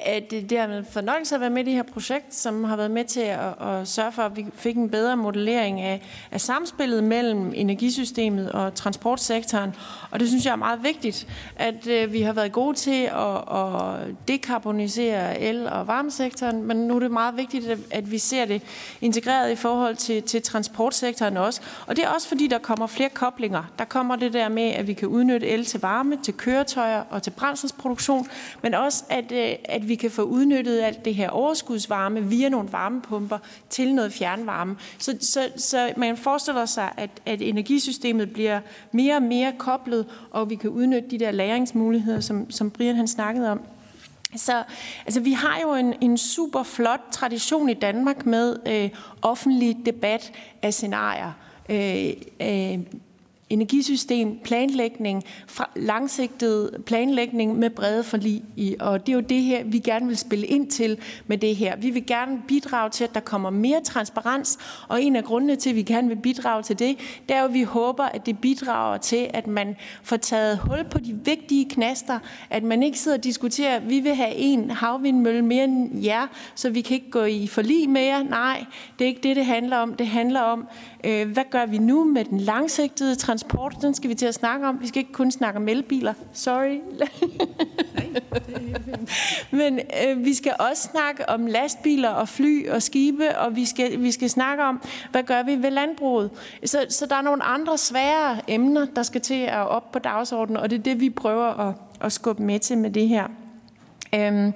at 0.00 0.30
det 0.30 0.58
har 0.58 0.66
været 0.66 0.86
fornøjelse 0.90 1.34
at 1.34 1.40
være 1.40 1.50
med 1.50 1.62
i 1.62 1.64
det 1.64 1.74
her 1.74 1.82
projekt, 1.82 2.34
som 2.34 2.64
har 2.64 2.76
været 2.76 2.90
med 2.90 3.04
til 3.04 3.20
at, 3.20 3.68
at 3.68 3.88
sørge 3.88 4.12
for, 4.12 4.22
at 4.22 4.36
vi 4.36 4.46
fik 4.54 4.76
en 4.76 4.90
bedre 4.90 5.16
modellering 5.16 5.80
af, 5.80 6.02
af 6.30 6.40
samspillet 6.40 7.04
mellem 7.04 7.52
energisystemet 7.54 8.52
og 8.52 8.74
transportsektoren. 8.74 9.74
Og 10.10 10.20
det 10.20 10.28
synes 10.28 10.44
jeg 10.44 10.52
er 10.52 10.56
meget 10.56 10.82
vigtigt, 10.82 11.26
at 11.56 11.86
øh, 11.86 12.12
vi 12.12 12.20
har 12.20 12.32
været 12.32 12.52
gode 12.52 12.76
til 12.76 13.02
at, 13.04 13.56
at 13.58 14.28
dekarbonisere 14.28 15.40
el- 15.40 15.68
og 15.68 15.86
varmesektoren, 15.86 16.62
men 16.62 16.76
nu 16.76 16.96
er 16.96 17.00
det 17.00 17.10
meget 17.10 17.36
vigtigt, 17.36 17.66
at, 17.66 17.78
at 17.90 18.10
vi 18.10 18.18
ser 18.18 18.44
det 18.44 18.62
integreret 19.00 19.50
i 19.50 19.56
forhold 19.56 19.96
til, 19.96 20.22
til 20.22 20.42
transportsektoren 20.42 21.36
også. 21.36 21.60
Og 21.86 21.96
det 21.96 22.04
er 22.04 22.08
også 22.08 22.28
fordi, 22.28 22.46
der 22.46 22.58
kommer 22.58 22.86
flere 22.86 23.08
koblinger. 23.08 23.62
Der 23.78 23.84
kommer 23.84 24.16
det 24.16 24.32
der 24.32 24.48
med, 24.48 24.62
at 24.62 24.86
vi 24.86 24.92
kan 24.92 25.08
udnytte 25.08 25.46
el 25.46 25.64
til 25.64 25.80
varme, 25.80 26.18
til 26.22 26.34
køretøjer 26.34 27.02
og 27.10 27.22
til 27.22 27.30
brændselsproduktion, 27.30 28.28
men 28.62 28.74
også 28.74 29.04
at, 29.08 29.32
øh, 29.32 29.54
at 29.64 29.87
vi 29.88 29.94
kan 29.94 30.10
få 30.10 30.22
udnyttet 30.22 30.80
alt 30.80 31.04
det 31.04 31.14
her 31.14 31.30
overskudsvarme 31.30 32.24
via 32.24 32.48
nogle 32.48 32.72
varmepumper 32.72 33.38
til 33.70 33.94
noget 33.94 34.12
fjernvarme. 34.12 34.76
Så, 34.98 35.16
så, 35.20 35.48
så 35.56 35.92
man 35.96 36.16
forestiller 36.16 36.66
sig, 36.66 36.92
at, 36.96 37.10
at 37.26 37.42
energisystemet 37.42 38.32
bliver 38.32 38.60
mere 38.92 39.16
og 39.16 39.22
mere 39.22 39.52
koblet, 39.58 40.06
og 40.30 40.50
vi 40.50 40.54
kan 40.54 40.70
udnytte 40.70 41.10
de 41.10 41.18
der 41.18 41.30
læringsmuligheder, 41.30 42.20
som, 42.20 42.50
som 42.50 42.70
Brian 42.70 42.96
han 42.96 43.08
snakkede 43.08 43.50
om. 43.50 43.60
Så 44.36 44.62
altså, 45.06 45.20
vi 45.20 45.32
har 45.32 45.58
jo 45.62 45.74
en, 45.74 45.94
en 46.00 46.18
super 46.18 46.62
flot 46.62 47.00
tradition 47.10 47.68
i 47.68 47.74
Danmark 47.74 48.26
med 48.26 48.56
øh, 48.68 48.90
offentlig 49.22 49.76
debat 49.86 50.32
af 50.62 50.74
scenarier. 50.74 51.32
Øh, 51.68 52.12
øh, 52.40 52.78
energisystem, 53.50 54.38
planlægning, 54.44 55.24
langsigtet 55.76 56.70
planlægning 56.86 57.58
med 57.58 57.70
brede 57.70 58.04
forlig 58.04 58.44
i. 58.56 58.76
Og 58.80 59.06
det 59.06 59.12
er 59.12 59.16
jo 59.16 59.20
det 59.20 59.42
her, 59.42 59.64
vi 59.64 59.78
gerne 59.78 60.06
vil 60.06 60.16
spille 60.16 60.46
ind 60.46 60.70
til 60.70 60.98
med 61.26 61.38
det 61.38 61.56
her. 61.56 61.76
Vi 61.76 61.90
vil 61.90 62.06
gerne 62.06 62.42
bidrage 62.48 62.90
til, 62.90 63.04
at 63.04 63.14
der 63.14 63.20
kommer 63.20 63.50
mere 63.50 63.80
transparens, 63.80 64.58
og 64.88 65.02
en 65.02 65.16
af 65.16 65.24
grundene 65.24 65.56
til, 65.56 65.70
at 65.70 65.76
vi 65.76 65.82
gerne 65.82 66.08
vil 66.08 66.16
bidrage 66.16 66.62
til 66.62 66.78
det, 66.78 66.98
det 67.28 67.36
er 67.36 67.40
jo, 67.40 67.46
at 67.46 67.54
vi 67.54 67.62
håber, 67.62 68.04
at 68.04 68.26
det 68.26 68.38
bidrager 68.38 68.98
til, 68.98 69.30
at 69.34 69.46
man 69.46 69.76
får 70.02 70.16
taget 70.16 70.58
hul 70.58 70.84
på 70.90 70.98
de 70.98 71.18
vigtige 71.24 71.68
knaster, 71.70 72.18
at 72.50 72.62
man 72.62 72.82
ikke 72.82 72.98
sidder 72.98 73.18
og 73.18 73.24
diskuterer, 73.24 73.76
at 73.76 73.90
vi 73.90 74.00
vil 74.00 74.14
have 74.14 74.34
en 74.34 74.70
havvindmølle 74.70 75.42
mere 75.42 75.64
end 75.64 76.04
jer, 76.04 76.26
så 76.54 76.70
vi 76.70 76.80
kan 76.80 76.94
ikke 76.94 77.10
gå 77.10 77.24
i 77.24 77.46
forlig 77.46 77.90
mere. 77.90 78.24
Nej, 78.24 78.64
det 78.98 79.04
er 79.04 79.08
ikke 79.08 79.20
det, 79.22 79.36
det 79.36 79.46
handler 79.46 79.76
om. 79.76 79.94
Det 79.94 80.06
handler 80.06 80.40
om, 80.40 80.68
øh, 81.04 81.30
hvad 81.30 81.44
gør 81.50 81.66
vi 81.66 81.78
nu 81.78 82.04
med 82.04 82.24
den 82.24 82.40
langsigtede 82.40 83.16
transport? 83.38 83.76
Den 83.82 83.94
skal 83.94 84.10
vi 84.10 84.14
til 84.14 84.26
at 84.26 84.34
snakke 84.34 84.68
om. 84.68 84.80
Vi 84.80 84.86
skal 84.86 85.00
ikke 85.00 85.12
kun 85.12 85.30
snakke 85.30 85.56
om 85.56 85.68
elbiler. 85.68 86.14
Sorry. 86.32 86.80
Men 89.50 89.78
øh, 89.78 90.24
vi 90.24 90.34
skal 90.34 90.54
også 90.70 90.82
snakke 90.82 91.28
om 91.28 91.46
lastbiler 91.46 92.08
og 92.08 92.28
fly 92.28 92.68
og 92.68 92.82
skibe, 92.82 93.38
og 93.38 93.56
vi 93.56 93.64
skal, 93.64 94.02
vi 94.02 94.12
skal 94.12 94.30
snakke 94.30 94.64
om, 94.64 94.82
hvad 95.10 95.22
gør 95.22 95.42
vi 95.42 95.62
ved 95.62 95.70
landbruget. 95.70 96.30
Så, 96.64 96.86
så 96.88 97.06
der 97.06 97.16
er 97.16 97.22
nogle 97.22 97.42
andre 97.42 97.78
svære 97.78 98.40
emner, 98.48 98.86
der 98.96 99.02
skal 99.02 99.20
til 99.20 99.42
at 99.42 99.66
op 99.66 99.92
på 99.92 99.98
dagsordenen, 99.98 100.56
og 100.56 100.70
det 100.70 100.78
er 100.78 100.82
det, 100.82 101.00
vi 101.00 101.10
prøver 101.10 101.68
at, 101.68 101.74
at 102.00 102.12
skubbe 102.12 102.42
med 102.42 102.58
til 102.58 102.78
med 102.78 102.90
det 102.90 103.08
her. 103.08 103.26
Øhm, 104.14 104.52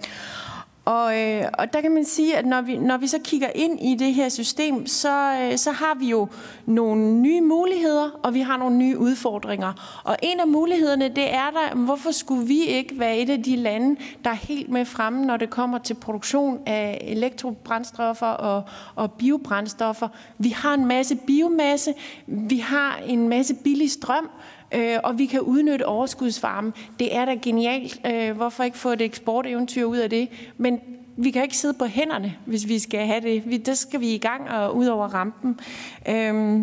og, 0.84 1.18
øh, 1.18 1.44
og 1.58 1.72
der 1.72 1.80
kan 1.80 1.90
man 1.90 2.04
sige, 2.04 2.36
at 2.36 2.46
når 2.46 2.60
vi, 2.60 2.76
når 2.76 2.96
vi 2.96 3.06
så 3.06 3.18
kigger 3.24 3.48
ind 3.54 3.80
i 3.80 3.94
det 3.94 4.14
her 4.14 4.28
system, 4.28 4.86
så, 4.86 5.38
øh, 5.40 5.58
så 5.58 5.70
har 5.70 5.94
vi 5.98 6.08
jo 6.08 6.28
nogle 6.66 7.14
nye 7.14 7.40
muligheder, 7.40 8.10
og 8.22 8.34
vi 8.34 8.40
har 8.40 8.56
nogle 8.56 8.76
nye 8.76 8.98
udfordringer. 8.98 10.02
Og 10.04 10.16
en 10.22 10.40
af 10.40 10.48
mulighederne, 10.48 11.08
det 11.08 11.34
er 11.34 11.50
der, 11.50 11.74
hvorfor 11.74 12.10
skulle 12.10 12.46
vi 12.46 12.64
ikke 12.64 12.98
være 12.98 13.18
et 13.18 13.30
af 13.30 13.42
de 13.42 13.56
lande, 13.56 13.96
der 14.24 14.30
er 14.30 14.34
helt 14.34 14.68
med 14.68 14.84
fremme, 14.84 15.26
når 15.26 15.36
det 15.36 15.50
kommer 15.50 15.78
til 15.78 15.94
produktion 15.94 16.60
af 16.66 16.98
elektrobrændstoffer 17.00 18.26
og, 18.26 18.62
og 18.94 19.12
biobrændstoffer. 19.12 20.08
Vi 20.38 20.48
har 20.48 20.74
en 20.74 20.86
masse 20.86 21.16
biomasse, 21.16 21.94
vi 22.26 22.58
har 22.58 23.00
en 23.06 23.28
masse 23.28 23.54
billig 23.54 23.90
strøm, 23.90 24.30
øh, 24.74 24.98
og 25.04 25.18
vi 25.18 25.26
kan 25.26 25.40
udnytte 25.40 25.86
overskudsvarme. 25.86 26.72
Det 26.98 27.16
er 27.16 27.24
da 27.24 27.34
genialt. 27.34 28.00
Øh, 28.06 28.36
hvorfor 28.36 28.64
ikke 28.64 28.78
få 28.78 28.88
et 28.88 29.00
eksporteventyr 29.00 29.84
ud 29.84 29.96
af 29.96 30.10
det? 30.10 30.28
Men 30.56 30.80
vi 31.16 31.30
kan 31.30 31.42
ikke 31.42 31.56
sidde 31.56 31.74
på 31.74 31.84
hænderne, 31.84 32.34
hvis 32.46 32.68
vi 32.68 32.78
skal 32.78 33.06
have 33.06 33.20
det. 33.20 33.50
Vi, 33.50 33.56
der 33.56 33.74
skal 33.74 34.00
vi 34.00 34.14
i 34.14 34.18
gang 34.18 34.50
og 34.50 34.76
ud 34.76 34.86
over 34.86 35.06
rampen. 35.06 35.60
Øh, 36.08 36.60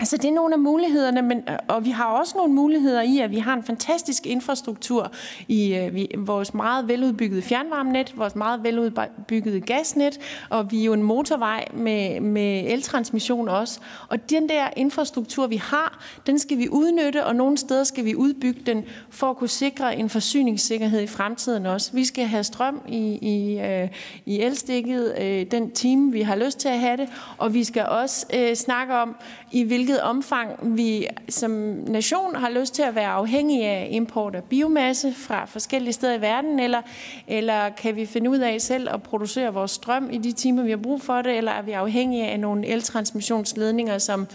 Altså 0.00 0.16
det 0.16 0.24
er 0.24 0.32
nogle 0.32 0.54
af 0.54 0.60
mulighederne, 0.60 1.22
men, 1.22 1.42
og 1.68 1.84
vi 1.84 1.90
har 1.90 2.04
også 2.04 2.34
nogle 2.36 2.52
muligheder 2.52 3.02
i, 3.02 3.18
at 3.18 3.30
vi 3.30 3.38
har 3.38 3.54
en 3.54 3.62
fantastisk 3.62 4.26
infrastruktur 4.26 5.12
i 5.48 5.74
øh, 5.74 5.94
vi, 5.94 6.08
vores 6.16 6.54
meget 6.54 6.88
veludbyggede 6.88 7.42
fjernvarmenet, 7.42 8.18
vores 8.18 8.36
meget 8.36 8.62
veludbyggede 8.62 9.60
gasnet, 9.60 10.20
og 10.50 10.70
vi 10.70 10.80
er 10.80 10.84
jo 10.84 10.92
en 10.92 11.02
motorvej 11.02 11.64
med, 11.74 12.20
med 12.20 12.64
eltransmission 12.66 13.48
også. 13.48 13.80
Og 14.08 14.30
den 14.30 14.48
der 14.48 14.68
infrastruktur, 14.76 15.46
vi 15.46 15.56
har, 15.56 16.04
den 16.26 16.38
skal 16.38 16.58
vi 16.58 16.68
udnytte, 16.68 17.26
og 17.26 17.36
nogle 17.36 17.58
steder 17.58 17.84
skal 17.84 18.04
vi 18.04 18.14
udbygge 18.14 18.60
den 18.66 18.84
for 19.10 19.30
at 19.30 19.36
kunne 19.36 19.48
sikre 19.48 19.96
en 19.96 20.08
forsyningssikkerhed 20.08 21.00
i 21.00 21.06
fremtiden 21.06 21.66
også. 21.66 21.90
Vi 21.92 22.04
skal 22.04 22.24
have 22.24 22.44
strøm 22.44 22.80
i, 22.88 23.18
i, 23.22 23.60
øh, 23.60 23.88
i 24.26 24.40
elstikket 24.40 25.14
øh, 25.20 25.46
den 25.50 25.70
time, 25.70 26.12
vi 26.12 26.22
har 26.22 26.36
lyst 26.36 26.58
til 26.58 26.68
at 26.68 26.78
have 26.78 26.96
det, 26.96 27.08
og 27.38 27.54
vi 27.54 27.64
skal 27.64 27.86
også 27.86 28.26
øh, 28.34 28.54
snakke 28.54 28.94
om, 28.94 29.16
i 29.52 29.62
hvilket 29.62 30.00
omfang 30.00 30.76
vi 30.76 31.06
som 31.28 31.50
nation 31.86 32.34
har 32.36 32.50
lyst 32.50 32.74
til 32.74 32.82
at 32.82 32.94
være 32.94 33.08
afhængige 33.08 33.68
af 33.68 33.88
import 33.90 34.34
af 34.34 34.44
biomasse 34.44 35.14
fra 35.14 35.44
forskellige 35.44 35.92
steder 35.92 36.14
i 36.14 36.20
verden, 36.20 36.60
eller, 36.60 36.82
eller 37.28 37.68
kan 37.68 37.96
vi 37.96 38.06
finde 38.06 38.30
ud 38.30 38.38
af 38.38 38.60
selv 38.60 38.88
at 38.94 39.02
producere 39.02 39.54
vores 39.54 39.70
strøm 39.70 40.10
i 40.12 40.18
de 40.18 40.32
timer, 40.32 40.62
vi 40.62 40.70
har 40.70 40.76
brug 40.76 41.02
for 41.02 41.22
det, 41.22 41.36
eller 41.36 41.52
er 41.52 41.62
vi 41.62 41.72
afhængige 41.72 42.26
af 42.26 42.40
nogle 42.40 42.66
eltransmissionsledninger, 42.66 43.98
som, 43.98 44.26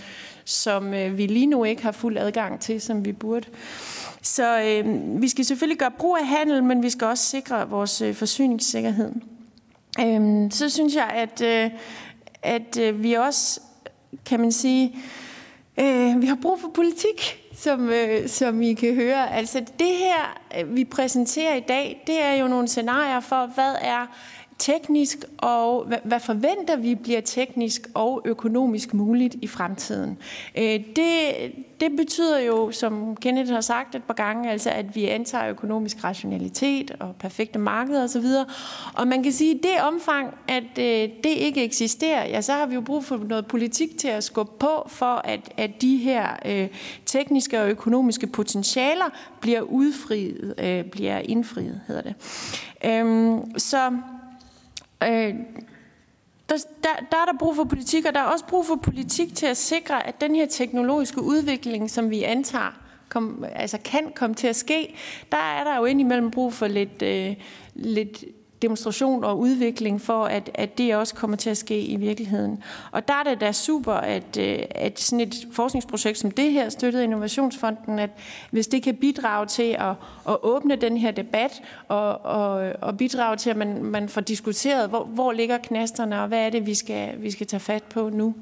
som 0.45 0.93
øh, 0.93 1.17
vi 1.17 1.27
lige 1.27 1.47
nu 1.47 1.63
ikke 1.63 1.83
har 1.83 1.91
fuld 1.91 2.17
adgang 2.17 2.59
til, 2.59 2.81
som 2.81 3.05
vi 3.05 3.11
burde. 3.11 3.47
Så 4.21 4.61
øh, 4.61 5.21
vi 5.21 5.27
skal 5.27 5.45
selvfølgelig 5.45 5.79
gøre 5.79 5.91
brug 5.91 6.17
af 6.17 6.27
handel, 6.27 6.63
men 6.63 6.83
vi 6.83 6.89
skal 6.89 7.07
også 7.07 7.23
sikre 7.23 7.69
vores 7.69 8.01
øh, 8.01 8.15
forsyningssikkerhed. 8.15 9.11
Øh, 9.99 10.51
så 10.51 10.69
synes 10.69 10.95
jeg, 10.95 11.09
at, 11.15 11.41
øh, 11.41 11.71
at 12.43 12.77
øh, 12.79 13.03
vi 13.03 13.13
også 13.13 13.61
kan 14.25 14.39
man 14.39 14.51
sige, 14.51 14.95
øh, 15.79 16.21
vi 16.21 16.27
har 16.27 16.37
brug 16.41 16.59
for 16.61 16.69
politik, 16.73 17.43
som, 17.55 17.89
øh, 17.89 18.29
som 18.29 18.61
I 18.61 18.73
kan 18.73 18.95
høre. 18.95 19.33
Altså 19.33 19.59
det 19.79 19.95
her, 19.97 20.39
øh, 20.59 20.75
vi 20.75 20.85
præsenterer 20.85 21.55
i 21.55 21.63
dag, 21.67 22.03
det 22.07 22.21
er 22.21 22.33
jo 22.33 22.47
nogle 22.47 22.67
scenarier 22.67 23.19
for, 23.19 23.45
hvad 23.45 23.75
er 23.81 24.07
teknisk, 24.59 25.17
og 25.37 25.87
hvad, 26.03 26.19
forventer 26.19 26.75
vi 26.75 26.95
bliver 26.95 27.21
teknisk 27.21 27.87
og 27.93 28.21
økonomisk 28.25 28.93
muligt 28.93 29.35
i 29.41 29.47
fremtiden. 29.47 30.17
Øh, 30.57 30.79
det, 30.95 31.33
det 31.79 31.91
betyder 31.97 32.39
jo, 32.39 32.71
som 32.71 33.15
Kenneth 33.15 33.51
har 33.51 33.61
sagt 33.61 33.95
et 33.95 34.03
par 34.03 34.13
gange, 34.13 34.51
altså 34.51 34.69
at 34.69 34.95
vi 34.95 35.05
antager 35.05 35.49
økonomisk 35.49 36.03
rationalitet 36.03 36.91
og 36.99 37.15
perfekte 37.19 37.59
markeder 37.59 38.03
osv. 38.03 38.25
Og 38.93 39.07
man 39.07 39.23
kan 39.23 39.31
sige, 39.31 39.55
at 39.55 39.63
det 39.63 39.81
omfang, 39.81 40.33
at 40.47 40.77
øh, 40.79 41.09
det 41.23 41.29
ikke 41.29 41.63
eksisterer, 41.63 42.27
ja, 42.27 42.41
så 42.41 42.53
har 42.53 42.65
vi 42.65 42.75
jo 42.75 42.81
brug 42.81 43.03
for 43.03 43.17
noget 43.17 43.47
politik 43.47 43.97
til 43.97 44.07
at 44.07 44.23
skubbe 44.23 44.51
på, 44.59 44.87
for 44.87 45.21
at, 45.23 45.39
at 45.57 45.81
de 45.81 45.97
her 45.97 46.27
øh, 46.45 46.67
tekniske 47.05 47.61
og 47.61 47.69
økonomiske 47.69 48.27
potentialer 48.27 49.09
bliver 49.41 49.61
udfriet, 49.61 50.53
øh, 50.57 50.85
bliver 50.85 51.17
indfriet, 51.17 51.81
hedder 51.87 52.01
det. 52.01 52.15
Øhm, 52.85 53.59
så 53.59 53.91
Øh, 55.03 55.35
der, 56.49 56.55
der, 56.83 56.89
der 57.11 57.17
er 57.17 57.25
der 57.25 57.37
brug 57.39 57.55
for 57.55 57.63
politik, 57.63 58.05
og 58.05 58.13
der 58.13 58.19
er 58.19 58.25
også 58.25 58.45
brug 58.45 58.65
for 58.65 58.75
politik 58.75 59.35
til 59.35 59.45
at 59.45 59.57
sikre, 59.57 60.07
at 60.07 60.21
den 60.21 60.35
her 60.35 60.45
teknologiske 60.45 61.21
udvikling, 61.21 61.89
som 61.89 62.09
vi 62.09 62.23
antager, 62.23 62.71
kom, 63.09 63.45
altså 63.55 63.77
kan 63.85 64.11
komme 64.15 64.35
til 64.35 64.47
at 64.47 64.55
ske, 64.55 64.95
der 65.31 65.37
er 65.37 65.63
der 65.63 65.77
jo 65.77 65.85
indimellem 65.85 66.31
brug 66.31 66.53
for 66.53 66.67
lidt, 66.67 67.01
øh, 67.01 67.35
lidt 67.75 68.23
demonstration 68.61 69.23
og 69.23 69.39
udvikling 69.39 70.01
for, 70.01 70.25
at, 70.25 70.49
at 70.53 70.77
det 70.77 70.95
også 70.95 71.15
kommer 71.15 71.37
til 71.37 71.49
at 71.49 71.57
ske 71.57 71.81
i 71.81 71.95
virkeligheden. 71.95 72.63
Og 72.91 73.07
der 73.07 73.13
er 73.13 73.23
det 73.23 73.41
da 73.41 73.51
super, 73.51 73.93
at, 73.93 74.37
øh, 74.39 74.59
at 74.71 74.99
sådan 74.99 75.19
et 75.19 75.35
forskningsprojekt 75.51 76.17
som 76.17 76.31
det 76.31 76.51
her, 76.51 76.69
støttet 76.69 77.03
Innovationsfonden, 77.03 77.99
at 77.99 78.09
hvis 78.51 78.67
det 78.67 78.83
kan 78.83 78.95
bidrage 78.95 79.45
til 79.45 79.75
at, 79.79 79.93
at 80.29 80.37
åbne 80.41 80.75
den 80.75 80.97
her 80.97 81.11
debat 81.11 81.61
og, 81.87 82.25
og, 82.25 82.73
og 82.81 82.97
bidrage 82.97 83.37
til, 83.37 83.49
at 83.49 83.57
man, 83.57 83.83
man 83.83 84.09
får 84.09 84.21
diskuteret, 84.21 84.89
hvor, 84.89 85.03
hvor 85.03 85.31
ligger 85.31 85.57
knasterne, 85.57 86.21
og 86.21 86.27
hvad 86.27 86.45
er 86.45 86.49
det, 86.49 86.65
vi 86.65 86.73
skal, 86.73 87.21
vi 87.21 87.31
skal 87.31 87.47
tage 87.47 87.59
fat 87.59 87.83
på 87.83 88.09
nu. 88.09 88.35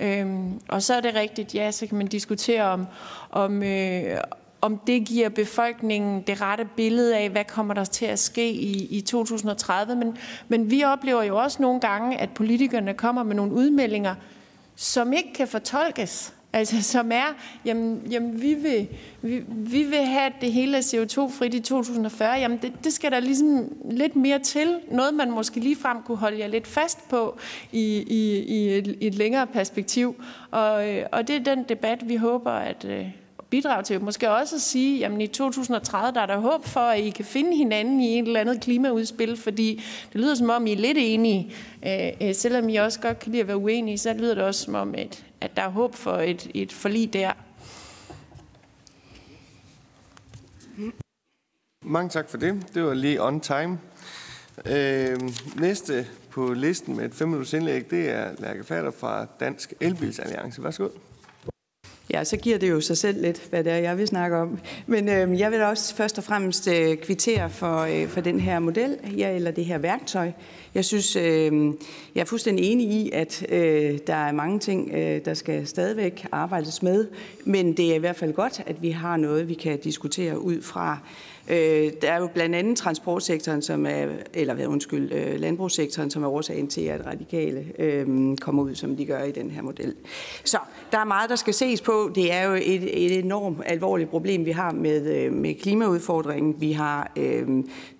Øhm, 0.00 0.60
og 0.68 0.82
så 0.82 0.94
er 0.94 1.00
det 1.00 1.14
rigtigt, 1.14 1.54
ja, 1.54 1.70
så 1.70 1.86
kan 1.86 1.98
man 1.98 2.06
diskutere 2.06 2.62
om, 2.62 2.86
om, 3.30 3.62
øh, 3.62 4.20
om 4.64 4.78
det 4.78 5.04
giver 5.04 5.28
befolkningen 5.28 6.22
det 6.26 6.40
rette 6.40 6.64
billede 6.76 7.16
af, 7.16 7.30
hvad 7.30 7.44
kommer 7.44 7.74
der 7.74 7.84
til 7.84 8.06
at 8.06 8.18
ske 8.18 8.50
i, 8.50 8.86
i 8.86 9.00
2030. 9.00 9.96
Men, 9.96 10.16
men 10.48 10.70
vi 10.70 10.84
oplever 10.84 11.22
jo 11.22 11.36
også 11.36 11.62
nogle 11.62 11.80
gange, 11.80 12.20
at 12.20 12.30
politikerne 12.30 12.94
kommer 12.94 13.22
med 13.22 13.34
nogle 13.34 13.52
udmeldinger, 13.52 14.14
som 14.76 15.12
ikke 15.12 15.32
kan 15.32 15.48
fortolkes. 15.48 16.34
Altså 16.52 16.82
som 16.82 17.12
er, 17.12 17.34
jamen, 17.64 18.02
jamen 18.10 18.42
vi, 18.42 18.54
vil, 18.54 18.88
vi, 19.22 19.42
vi 19.48 19.82
vil 19.82 20.06
have, 20.06 20.26
at 20.26 20.32
det 20.40 20.52
hele 20.52 20.76
er 20.76 20.80
CO2-frit 20.80 21.54
i 21.54 21.60
2040. 21.60 22.38
Jamen 22.38 22.58
det, 22.62 22.72
det 22.84 22.92
skal 22.92 23.12
der 23.12 23.20
ligesom 23.20 23.72
lidt 23.90 24.16
mere 24.16 24.38
til. 24.38 24.80
Noget, 24.90 25.14
man 25.14 25.30
måske 25.30 25.60
lige 25.60 25.76
frem 25.76 26.02
kunne 26.02 26.18
holde 26.18 26.38
jer 26.38 26.46
lidt 26.46 26.66
fast 26.66 27.08
på 27.08 27.38
i, 27.72 28.04
i, 28.06 28.38
i, 28.38 28.78
et, 28.78 28.86
i 29.00 29.06
et 29.06 29.14
længere 29.14 29.46
perspektiv. 29.46 30.22
Og, 30.50 30.90
øh, 30.90 31.06
og 31.12 31.28
det 31.28 31.36
er 31.36 31.54
den 31.54 31.64
debat, 31.68 32.08
vi 32.08 32.16
håber, 32.16 32.50
at, 32.50 32.84
øh, 32.84 33.23
bidrag 33.54 33.84
til. 33.84 34.00
Måske 34.00 34.30
også 34.30 34.56
at 34.56 34.62
sige, 34.62 35.06
at 35.06 35.20
i 35.20 35.26
2030 35.26 36.14
der 36.14 36.20
er 36.20 36.26
der 36.26 36.38
håb 36.38 36.64
for, 36.64 36.80
at 36.80 37.00
I 37.00 37.10
kan 37.10 37.24
finde 37.24 37.56
hinanden 37.56 38.00
i 38.00 38.18
et 38.18 38.26
eller 38.26 38.40
andet 38.40 38.60
klimaudspil, 38.60 39.36
fordi 39.36 39.82
det 40.12 40.20
lyder 40.20 40.34
som 40.34 40.50
om, 40.50 40.66
I 40.66 40.72
er 40.72 40.76
lidt 40.76 40.98
enige. 41.00 41.54
Øh, 41.86 42.28
øh, 42.28 42.34
selvom 42.34 42.68
I 42.68 42.76
også 42.76 43.00
godt 43.00 43.18
kan 43.18 43.32
lide 43.32 43.42
at 43.42 43.48
være 43.48 43.56
uenige, 43.56 43.98
så 43.98 44.12
lyder 44.12 44.34
det 44.34 44.44
også 44.44 44.64
som 44.64 44.74
om, 44.74 44.94
at, 44.94 45.24
at 45.40 45.56
der 45.56 45.62
er 45.62 45.68
håb 45.68 45.94
for 45.94 46.12
et, 46.12 46.50
et 46.54 46.72
forlig 46.72 47.12
der. 47.12 47.32
Mange 51.82 52.08
tak 52.08 52.30
for 52.30 52.36
det. 52.36 52.66
Det 52.74 52.84
var 52.84 52.94
lige 52.94 53.22
on 53.22 53.40
time. 53.40 53.78
Øh, 54.66 55.20
næste 55.56 56.06
på 56.30 56.52
listen 56.52 56.96
med 56.96 57.04
et 57.04 57.14
5 57.14 57.28
minutters 57.28 57.52
indlæg, 57.52 57.90
det 57.90 58.10
er 58.10 58.30
Lærke 58.38 58.64
Fader 58.64 58.90
fra 58.90 59.26
Dansk 59.40 59.74
Elbilsalliance. 59.80 60.62
Værsgo. 60.62 60.88
Ja, 62.12 62.24
så 62.24 62.36
giver 62.36 62.58
det 62.58 62.70
jo 62.70 62.80
sig 62.80 62.96
selv 62.96 63.22
lidt, 63.22 63.42
hvad 63.50 63.64
det 63.64 63.72
er, 63.72 63.76
jeg 63.76 63.98
vil 63.98 64.06
snakke 64.06 64.36
om. 64.36 64.58
Men 64.86 65.08
øh, 65.08 65.38
jeg 65.40 65.50
vil 65.50 65.62
også 65.62 65.94
først 65.94 66.18
og 66.18 66.24
fremmest 66.24 66.68
øh, 66.68 66.96
kvittere 66.96 67.50
for, 67.50 67.78
øh, 67.78 68.08
for 68.08 68.20
den 68.20 68.40
her 68.40 68.58
model, 68.58 68.96
ja, 69.16 69.34
eller 69.34 69.50
det 69.50 69.64
her 69.64 69.78
værktøj. 69.78 70.32
Jeg 70.74 70.84
synes, 70.84 71.16
øh, 71.16 71.52
jeg 72.14 72.20
er 72.20 72.24
fuldstændig 72.24 72.64
enig 72.64 72.86
i, 72.86 73.10
at 73.12 73.46
øh, 73.48 73.98
der 74.06 74.14
er 74.14 74.32
mange 74.32 74.58
ting, 74.58 74.90
øh, 74.94 75.24
der 75.24 75.34
skal 75.34 75.66
stadigvæk 75.66 76.26
arbejdes 76.32 76.82
med, 76.82 77.06
men 77.44 77.76
det 77.76 77.90
er 77.90 77.94
i 77.94 77.98
hvert 77.98 78.16
fald 78.16 78.32
godt, 78.32 78.62
at 78.66 78.82
vi 78.82 78.90
har 78.90 79.16
noget, 79.16 79.48
vi 79.48 79.54
kan 79.54 79.78
diskutere 79.78 80.38
ud 80.38 80.62
fra. 80.62 80.98
Øh, 81.48 81.92
der 82.02 82.12
er 82.12 82.20
jo 82.20 82.26
blandt 82.34 82.54
andet 82.54 82.76
transportsektoren, 82.76 83.62
som 83.62 83.86
er, 83.86 84.06
eller 84.34 84.66
undskyld, 84.66 85.12
øh, 85.12 85.40
landbrugssektoren, 85.40 86.10
som 86.10 86.22
er 86.22 86.28
årsagen 86.28 86.68
til, 86.68 86.80
at 86.80 87.06
radikale 87.06 87.64
øh, 87.78 88.36
kommer 88.36 88.62
ud, 88.62 88.74
som 88.74 88.96
de 88.96 89.04
gør 89.04 89.22
i 89.22 89.32
den 89.32 89.50
her 89.50 89.62
model. 89.62 89.94
Så 90.44 90.58
der 90.92 90.98
er 90.98 91.04
meget, 91.04 91.30
der 91.30 91.36
skal 91.36 91.54
ses 91.54 91.80
på. 91.80 92.10
Det 92.14 92.32
er 92.32 92.44
jo 92.48 92.54
et, 92.54 93.06
et 93.06 93.18
enormt 93.18 93.58
alvorligt 93.66 94.10
problem, 94.10 94.44
vi 94.44 94.50
har 94.50 94.72
med, 94.72 95.16
øh, 95.16 95.32
med 95.32 95.54
klimaudfordringen. 95.54 96.54
Vi 96.58 96.72
har, 96.72 97.12
øh, 97.16 97.48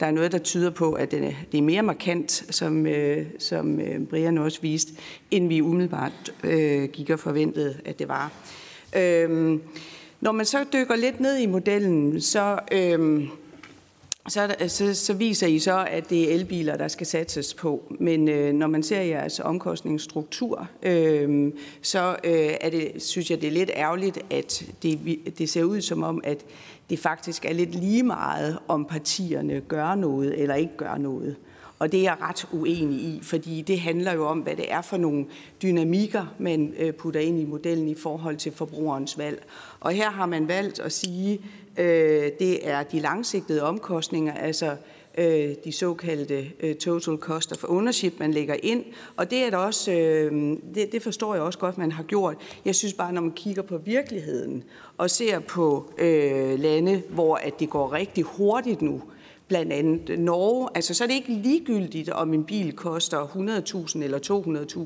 der 0.01 0.07
er 0.07 0.11
noget, 0.11 0.33
der 0.33 0.39
tyder 0.39 0.71
på, 0.71 0.93
at 0.93 1.11
det 1.11 1.25
er, 1.25 1.33
det 1.53 1.59
er 1.59 1.63
mere 1.63 1.83
markant, 1.83 2.45
som, 2.51 2.87
øh, 2.87 3.27
som 3.39 3.81
øh, 3.81 4.07
Brian 4.07 4.39
også 4.39 4.61
viste, 4.63 4.93
end 5.31 5.49
vi 5.49 5.61
umiddelbart 5.61 6.33
øh, 6.45 6.85
gik 6.85 7.11
og 7.11 7.19
forventede, 7.19 7.77
at 7.85 7.99
det 7.99 8.09
var. 8.09 8.33
Øh, 8.97 9.59
når 10.25 10.33
man 10.33 10.47
så 10.47 10.65
dykker 10.73 10.97
lidt 10.97 11.21
ned 11.21 11.39
i 11.39 11.47
modellen, 11.47 12.21
så, 12.21 12.59
øhm, 12.73 13.29
så, 14.29 14.55
så, 14.69 14.95
så 14.95 15.15
viser 15.15 15.47
I 15.47 15.59
så, 15.59 15.87
at 15.91 16.11
det 16.11 16.31
er 16.31 16.35
elbiler, 16.35 16.77
der 16.77 16.89
skal 16.89 17.07
satses 17.07 17.55
på. 17.55 17.95
Men 18.01 18.29
øh, 18.29 18.53
når 18.53 18.67
man 18.67 18.83
ser 18.83 19.01
jeres 19.01 19.41
omkostningsstruktur, 19.41 20.69
øh, 20.83 21.53
så 21.83 22.17
øh, 22.25 22.55
er 22.61 22.71
det, 22.71 22.93
synes 23.03 23.31
jeg, 23.31 23.41
det 23.41 23.47
er 23.47 23.53
lidt 23.53 23.71
ærgerligt, 23.75 24.19
at 24.31 24.65
det, 24.83 25.19
det 25.39 25.51
ser 25.51 25.65
ud 25.65 25.81
som 25.81 26.03
om, 26.03 26.21
at 26.25 26.45
det 26.91 26.99
faktisk 26.99 27.45
er 27.45 27.53
lidt 27.53 27.75
lige 27.75 28.03
meget, 28.03 28.59
om 28.69 28.85
partierne 28.85 29.61
gør 29.61 29.95
noget 29.95 30.43
eller 30.43 30.55
ikke 30.55 30.77
gør 30.77 30.97
noget. 30.97 31.37
Og 31.79 31.93
det 31.93 32.01
er 32.01 32.05
jeg 32.05 32.17
ret 32.21 32.49
uenig 32.53 32.99
i, 32.99 33.21
fordi 33.23 33.63
det 33.63 33.81
handler 33.81 34.13
jo 34.13 34.27
om, 34.27 34.39
hvad 34.39 34.57
det 34.57 34.73
er 34.73 34.83
for 34.83 34.97
nogle 34.97 35.27
dynamikker, 35.63 36.27
man 36.39 36.75
øh, 36.79 36.93
putter 36.93 37.21
ind 37.21 37.41
i 37.41 37.45
modellen 37.45 37.89
i 37.89 37.95
forhold 37.95 38.37
til 38.37 38.53
forbrugerens 38.53 39.19
valg. 39.19 39.43
Og 39.85 39.93
her 39.93 40.11
har 40.11 40.27
man 40.27 40.49
valgt 40.49 40.81
at 40.81 40.93
sige, 40.93 41.41
øh, 41.79 42.31
det 42.39 42.69
er 42.69 42.83
de 42.83 43.01
langsigtede 43.01 43.63
omkostninger, 43.63 44.35
altså 44.35 44.77
øh, 45.19 45.55
de 45.65 45.73
såkaldte 45.73 46.51
øh, 46.61 46.77
total 46.77 47.17
cost 47.17 47.53
of 47.53 47.65
ownership, 47.65 48.13
man 48.19 48.33
lægger 48.33 48.57
ind. 48.63 48.85
Og 49.17 49.31
det 49.31 49.39
er 49.39 49.51
der 49.51 49.57
også, 49.57 49.93
øh, 49.93 50.57
det, 50.75 50.93
det 50.93 51.03
forstår 51.03 51.35
jeg 51.35 51.43
også 51.43 51.59
godt, 51.59 51.79
man 51.79 51.93
har 51.93 52.03
gjort. 52.03 52.37
Jeg 52.65 52.75
synes 52.75 52.95
bare, 52.95 53.13
når 53.13 53.21
man 53.21 53.33
kigger 53.33 53.63
på 53.63 53.79
virkeligheden 53.79 54.65
og 54.99 55.11
ser 55.11 55.39
på 55.39 55.93
øh, 55.99 56.59
lande, 56.59 57.03
hvor 57.09 57.37
at 57.37 57.61
det 57.61 57.71
går 57.71 57.93
rigtig 57.93 58.25
hurtigt 58.25 58.83
nu, 58.83 59.03
blandt 59.49 59.73
andet 59.73 60.19
Norge. 60.19 60.69
Altså, 60.75 60.95
så 60.95 61.05
er 61.05 61.09
det 61.09 61.15
ikke 61.15 61.33
ligegyldigt, 61.33 62.09
om 62.09 62.35
en 62.35 62.45
bil 62.45 62.73
koster 62.73 63.27
100.000 63.27 64.03
eller 64.03 64.19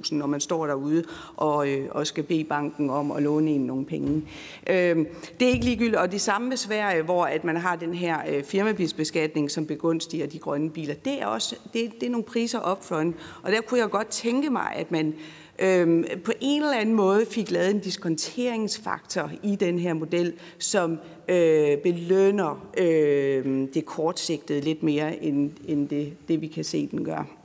200.000, 0.05 0.15
når 0.15 0.27
man 0.27 0.41
står 0.41 0.67
derude 0.67 1.05
og, 1.37 1.69
øh, 1.69 1.89
og 1.91 2.07
skal 2.07 2.25
bede 2.25 2.45
banken 2.45 2.91
om 2.91 3.11
at 3.11 3.23
låne 3.23 3.51
en 3.51 3.61
nogle 3.61 3.85
penge. 3.85 4.23
Øh, 4.67 4.97
det 5.41 5.49
er 5.49 5.53
ikke 5.53 5.65
ligegyldigt, 5.65 5.97
og 5.97 6.13
det 6.13 6.21
samme 6.21 6.49
med 6.49 6.57
Sverige, 6.57 7.03
hvor 7.03 7.25
at 7.25 7.45
man 7.45 7.57
har 7.57 7.77
den 7.77 7.95
her 7.95 8.19
øh, 8.29 8.45
firmabilsbeskatning, 8.45 9.51
som 9.51 9.67
begunstiger 9.67 10.27
de 10.27 10.39
grønne 10.39 10.71
biler. 10.71 10.95
Det 10.95 11.23
er 11.23 11.27
også 11.27 11.57
det, 11.73 11.93
det 12.01 12.07
er 12.07 12.11
nogle 12.11 12.25
priser 12.25 12.73
upfront, 12.73 13.17
og 13.43 13.53
der 13.53 13.61
kunne 13.61 13.81
jeg 13.81 13.91
godt 13.91 14.09
tænke 14.09 14.51
mig, 14.51 14.73
at 14.77 14.91
man 14.91 15.15
øhm, 15.59 16.05
på 16.25 16.33
en 16.41 16.63
eller 16.63 16.79
anden 16.79 16.95
måde 16.95 17.27
fik 17.31 17.51
lavet 17.51 17.71
en 17.71 17.79
diskonteringsfaktor 17.79 19.31
i 19.43 19.57
den 19.57 19.79
her 19.79 19.95
model, 19.95 20.33
som 20.59 20.99
øh, 21.29 21.79
belønner 21.79 22.69
øh, 22.79 23.69
det 23.75 23.85
kortsigtede 23.87 24.61
lidt 24.61 24.83
mere, 24.83 25.23
end, 25.23 25.51
end 25.67 25.89
det, 25.89 26.13
det 26.29 26.41
vi 26.41 26.47
kan 26.47 26.65
se, 26.65 26.87
den 26.87 27.05
gør. 27.05 27.39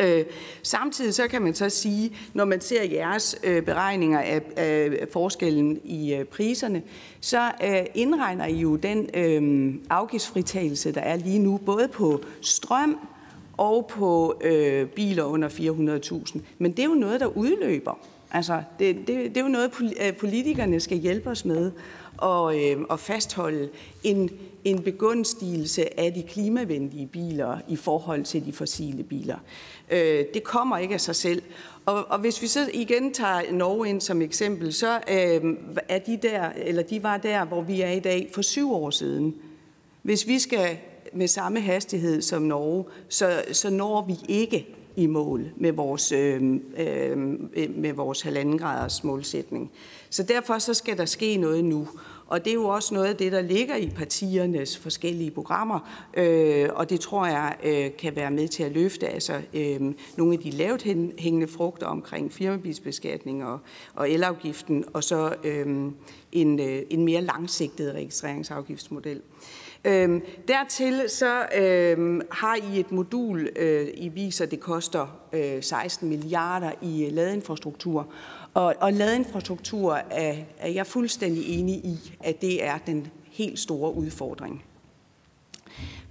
Øh, 0.00 0.24
samtidig 0.62 1.14
så 1.14 1.28
kan 1.28 1.42
man 1.42 1.54
så 1.54 1.68
sige, 1.68 2.16
når 2.34 2.44
man 2.44 2.60
ser 2.60 2.84
jeres 2.84 3.36
øh, 3.44 3.62
beregninger 3.62 4.20
af, 4.20 4.42
af 4.56 5.06
forskellen 5.12 5.80
i 5.84 6.14
øh, 6.14 6.24
priserne, 6.24 6.82
så 7.20 7.50
øh, 7.64 7.86
indregner 7.94 8.46
I 8.46 8.54
jo 8.54 8.76
den 8.76 9.10
øh, 9.14 9.74
afgiftsfritagelse, 9.90 10.92
der 10.92 11.00
er 11.00 11.16
lige 11.16 11.38
nu, 11.38 11.60
både 11.66 11.88
på 11.88 12.20
strøm 12.40 12.98
og 13.62 13.86
på 13.86 14.40
øh, 14.40 14.86
biler 14.86 15.24
under 15.24 15.48
400.000. 15.48 16.40
Men 16.58 16.72
det 16.72 16.78
er 16.78 16.86
jo 16.86 16.94
noget, 16.94 17.20
der 17.20 17.26
udløber. 17.26 17.98
Altså, 18.30 18.62
det, 18.78 18.96
det, 18.96 19.08
det 19.08 19.36
er 19.36 19.40
jo 19.40 19.48
noget, 19.48 19.70
øh, 20.06 20.16
politikerne 20.16 20.80
skal 20.80 20.98
hjælpe 20.98 21.30
os 21.30 21.44
med 21.44 21.72
at, 22.22 22.56
øh, 22.56 22.84
at 22.90 23.00
fastholde 23.00 23.68
en, 24.04 24.30
en 24.64 24.82
begunstigelse 24.82 26.00
af 26.00 26.12
de 26.12 26.22
klimavenlige 26.22 27.06
biler 27.06 27.58
i 27.68 27.76
forhold 27.76 28.24
til 28.24 28.46
de 28.46 28.52
fossile 28.52 29.02
biler. 29.02 29.36
Øh, 29.90 30.24
det 30.34 30.44
kommer 30.44 30.78
ikke 30.78 30.94
af 30.94 31.00
sig 31.00 31.16
selv. 31.16 31.42
Og, 31.86 32.06
og 32.08 32.18
hvis 32.18 32.42
vi 32.42 32.46
så 32.46 32.70
igen 32.74 33.12
tager 33.12 33.52
Norge 33.52 33.88
ind 33.88 34.00
som 34.00 34.22
eksempel, 34.22 34.72
så 34.72 34.94
øh, 34.94 35.56
er 35.88 35.98
de 35.98 36.18
der, 36.22 36.50
eller 36.56 36.82
de 36.82 37.02
var 37.02 37.16
der, 37.16 37.44
hvor 37.44 37.62
vi 37.62 37.80
er 37.80 37.90
i 37.90 38.00
dag 38.00 38.30
for 38.34 38.42
syv 38.42 38.72
år 38.72 38.90
siden. 38.90 39.34
Hvis 40.02 40.26
vi 40.26 40.38
skal 40.38 40.78
med 41.14 41.28
samme 41.28 41.60
hastighed 41.60 42.22
som 42.22 42.42
Norge, 42.42 42.84
så, 43.08 43.42
så 43.52 43.70
når 43.70 44.06
vi 44.06 44.14
ikke 44.28 44.66
i 44.96 45.06
mål 45.06 45.46
med 45.56 45.72
vores, 45.72 46.12
øh, 46.12 46.42
øh, 46.76 47.18
med 47.76 47.92
vores 47.92 48.22
halvanden 48.22 48.58
graders 48.58 49.04
målsætning. 49.04 49.70
Så 50.10 50.22
derfor 50.22 50.58
så 50.58 50.74
skal 50.74 50.98
der 50.98 51.04
ske 51.04 51.36
noget 51.36 51.64
nu. 51.64 51.88
Og 52.26 52.44
det 52.44 52.50
er 52.50 52.54
jo 52.54 52.68
også 52.68 52.94
noget 52.94 53.06
af 53.06 53.16
det, 53.16 53.32
der 53.32 53.40
ligger 53.40 53.76
i 53.76 53.88
partiernes 53.88 54.78
forskellige 54.78 55.30
programmer, 55.30 56.06
øh, 56.14 56.68
og 56.74 56.90
det 56.90 57.00
tror 57.00 57.26
jeg 57.26 57.56
øh, 57.64 57.90
kan 57.98 58.16
være 58.16 58.30
med 58.30 58.48
til 58.48 58.62
at 58.62 58.72
løfte 58.72 59.08
altså, 59.08 59.40
øh, 59.54 59.80
nogle 60.16 60.32
af 60.32 60.38
de 60.38 60.50
lavt 60.50 60.82
hængende 61.18 61.48
frugter 61.48 61.86
omkring 61.86 62.32
firmabilsbeskatning 62.32 63.44
og, 63.44 63.58
og 63.94 64.10
elafgiften, 64.10 64.84
og 64.92 65.04
så 65.04 65.34
øh, 65.44 65.92
en, 66.32 66.60
øh, 66.60 66.82
en 66.90 67.04
mere 67.04 67.20
langsigtet 67.20 67.94
registreringsafgiftsmodel. 67.94 69.16
Øh, 69.16 69.22
Øhm, 69.84 70.22
dertil 70.48 71.04
så 71.08 71.46
øhm, 71.56 72.20
har 72.30 72.56
I 72.56 72.80
et 72.80 72.92
modul, 72.92 73.48
øh, 73.56 73.88
I 73.94 74.08
viser, 74.08 74.46
det 74.46 74.60
koster 74.60 75.20
øh, 75.32 75.62
16 75.62 76.08
milliarder 76.08 76.70
i 76.82 77.04
øh, 77.04 77.12
ladeinfrastruktur. 77.12 78.08
Og, 78.54 78.74
og 78.80 78.92
ladeinfrastruktur 78.92 79.94
er, 80.10 80.34
er 80.58 80.68
jeg 80.68 80.86
fuldstændig 80.86 81.58
enig 81.58 81.74
i, 81.74 82.16
at 82.20 82.40
det 82.40 82.64
er 82.64 82.78
den 82.86 83.06
helt 83.30 83.58
store 83.58 83.94
udfordring. 83.94 84.64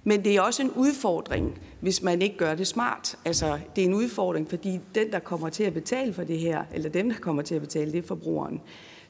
Men 0.04 0.24
det 0.24 0.36
er 0.36 0.42
også 0.42 0.64
en 0.64 0.72
udfordring, 0.76 1.62
hvis 1.80 2.02
man 2.02 2.22
ikke 2.22 2.38
gør 2.38 2.56
det 2.56 2.68
smart. 2.68 3.18
Altså, 3.26 3.60
det 3.76 3.82
er 3.82 3.86
en 3.86 3.94
udfordring, 3.94 4.50
fordi 4.50 4.80
den, 4.96 5.12
der 5.12 5.20
kommer 5.20 5.50
til 5.50 5.64
at 5.64 5.74
betale 5.74 6.14
for 6.14 6.24
det 6.24 6.40
her, 6.40 6.64
eller 6.74 6.90
dem, 6.90 7.10
der 7.10 7.18
kommer 7.20 7.42
til 7.42 7.56
at 7.56 7.62
betale, 7.62 7.92
det 7.92 7.98
er 7.98 8.08
forbrugeren. 8.08 8.62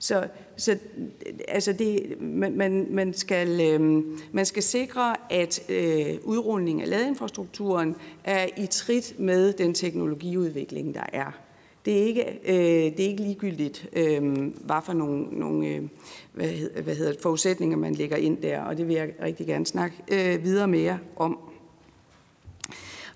Så, 0.03 0.27
så 0.57 0.77
altså 1.47 1.73
det, 1.73 2.21
man, 2.21 2.57
man, 2.57 2.87
man, 2.89 3.13
skal, 3.13 3.61
øh, 3.61 4.03
man 4.31 4.45
skal 4.45 4.63
sikre, 4.63 5.15
at 5.29 5.69
øh, 5.69 6.17
udrulningen 6.23 6.83
af 6.83 6.89
ladeinfrastrukturen 6.89 7.95
er 8.23 8.47
i 8.57 8.65
trit 8.65 9.15
med 9.19 9.53
den 9.53 9.73
teknologiudvikling, 9.73 10.95
der 10.95 11.03
er. 11.13 11.31
Det 11.85 12.01
er 12.01 12.05
ikke, 12.05 12.39
øh, 12.45 12.97
det 12.97 12.99
er 12.99 13.09
ikke 13.09 13.23
ligegyldigt, 13.23 13.89
øh, 13.93 14.23
hvad 14.43 14.81
for 14.85 14.93
nogle, 14.93 15.23
nogle 15.31 15.67
øh, 15.67 15.81
hvad, 16.33 16.47
hedder, 16.47 16.81
hvad 16.81 16.95
hedder, 16.95 17.13
forudsætninger, 17.21 17.77
man 17.77 17.95
lægger 17.95 18.17
ind 18.17 18.37
der, 18.37 18.61
og 18.61 18.77
det 18.77 18.87
vil 18.87 18.95
jeg 18.95 19.09
rigtig 19.23 19.47
gerne 19.47 19.65
snakke 19.65 19.95
øh, 20.11 20.43
videre 20.43 20.67
mere 20.67 20.99
om. 21.15 21.39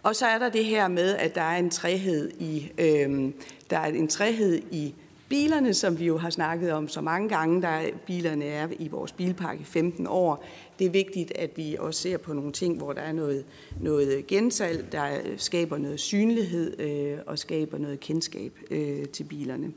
Og 0.03 0.15
så 0.15 0.25
er 0.25 0.39
der 0.39 0.49
det 0.49 0.65
her 0.65 0.87
med, 0.87 1.15
at 1.15 1.35
der 1.35 1.41
er 1.41 1.57
en 1.57 1.69
træhed 1.69 2.31
i, 2.39 2.71
øh, 2.77 3.31
der 3.69 3.77
er 3.77 3.85
en 3.85 4.07
træhed 4.07 4.61
i 4.71 4.95
bilerne, 5.29 5.73
som 5.73 5.99
vi 5.99 6.05
jo 6.05 6.17
har 6.17 6.29
snakket 6.29 6.71
om 6.71 6.87
så 6.87 7.01
mange 7.01 7.29
gange, 7.29 7.61
der 7.61 7.81
bilerne 8.05 8.45
er 8.45 8.67
i 8.79 8.87
vores 8.87 9.11
bilpark 9.11 9.59
i 9.59 9.63
15 9.63 10.07
år. 10.07 10.45
Det 10.79 10.87
er 10.87 10.91
vigtigt, 10.91 11.31
at 11.35 11.49
vi 11.55 11.75
også 11.79 12.01
ser 12.01 12.17
på 12.17 12.33
nogle 12.33 12.51
ting, 12.51 12.77
hvor 12.77 12.93
der 12.93 13.01
er 13.01 13.11
noget, 13.11 13.45
noget 13.81 14.27
gensalg, 14.27 14.91
der 14.91 15.09
skaber 15.37 15.77
noget 15.77 15.99
synlighed 15.99 16.79
øh, 16.79 17.17
og 17.27 17.39
skaber 17.39 17.77
noget 17.77 17.99
kendskab 17.99 18.53
øh, 18.71 19.05
til 19.05 19.23
bilerne. 19.23 19.73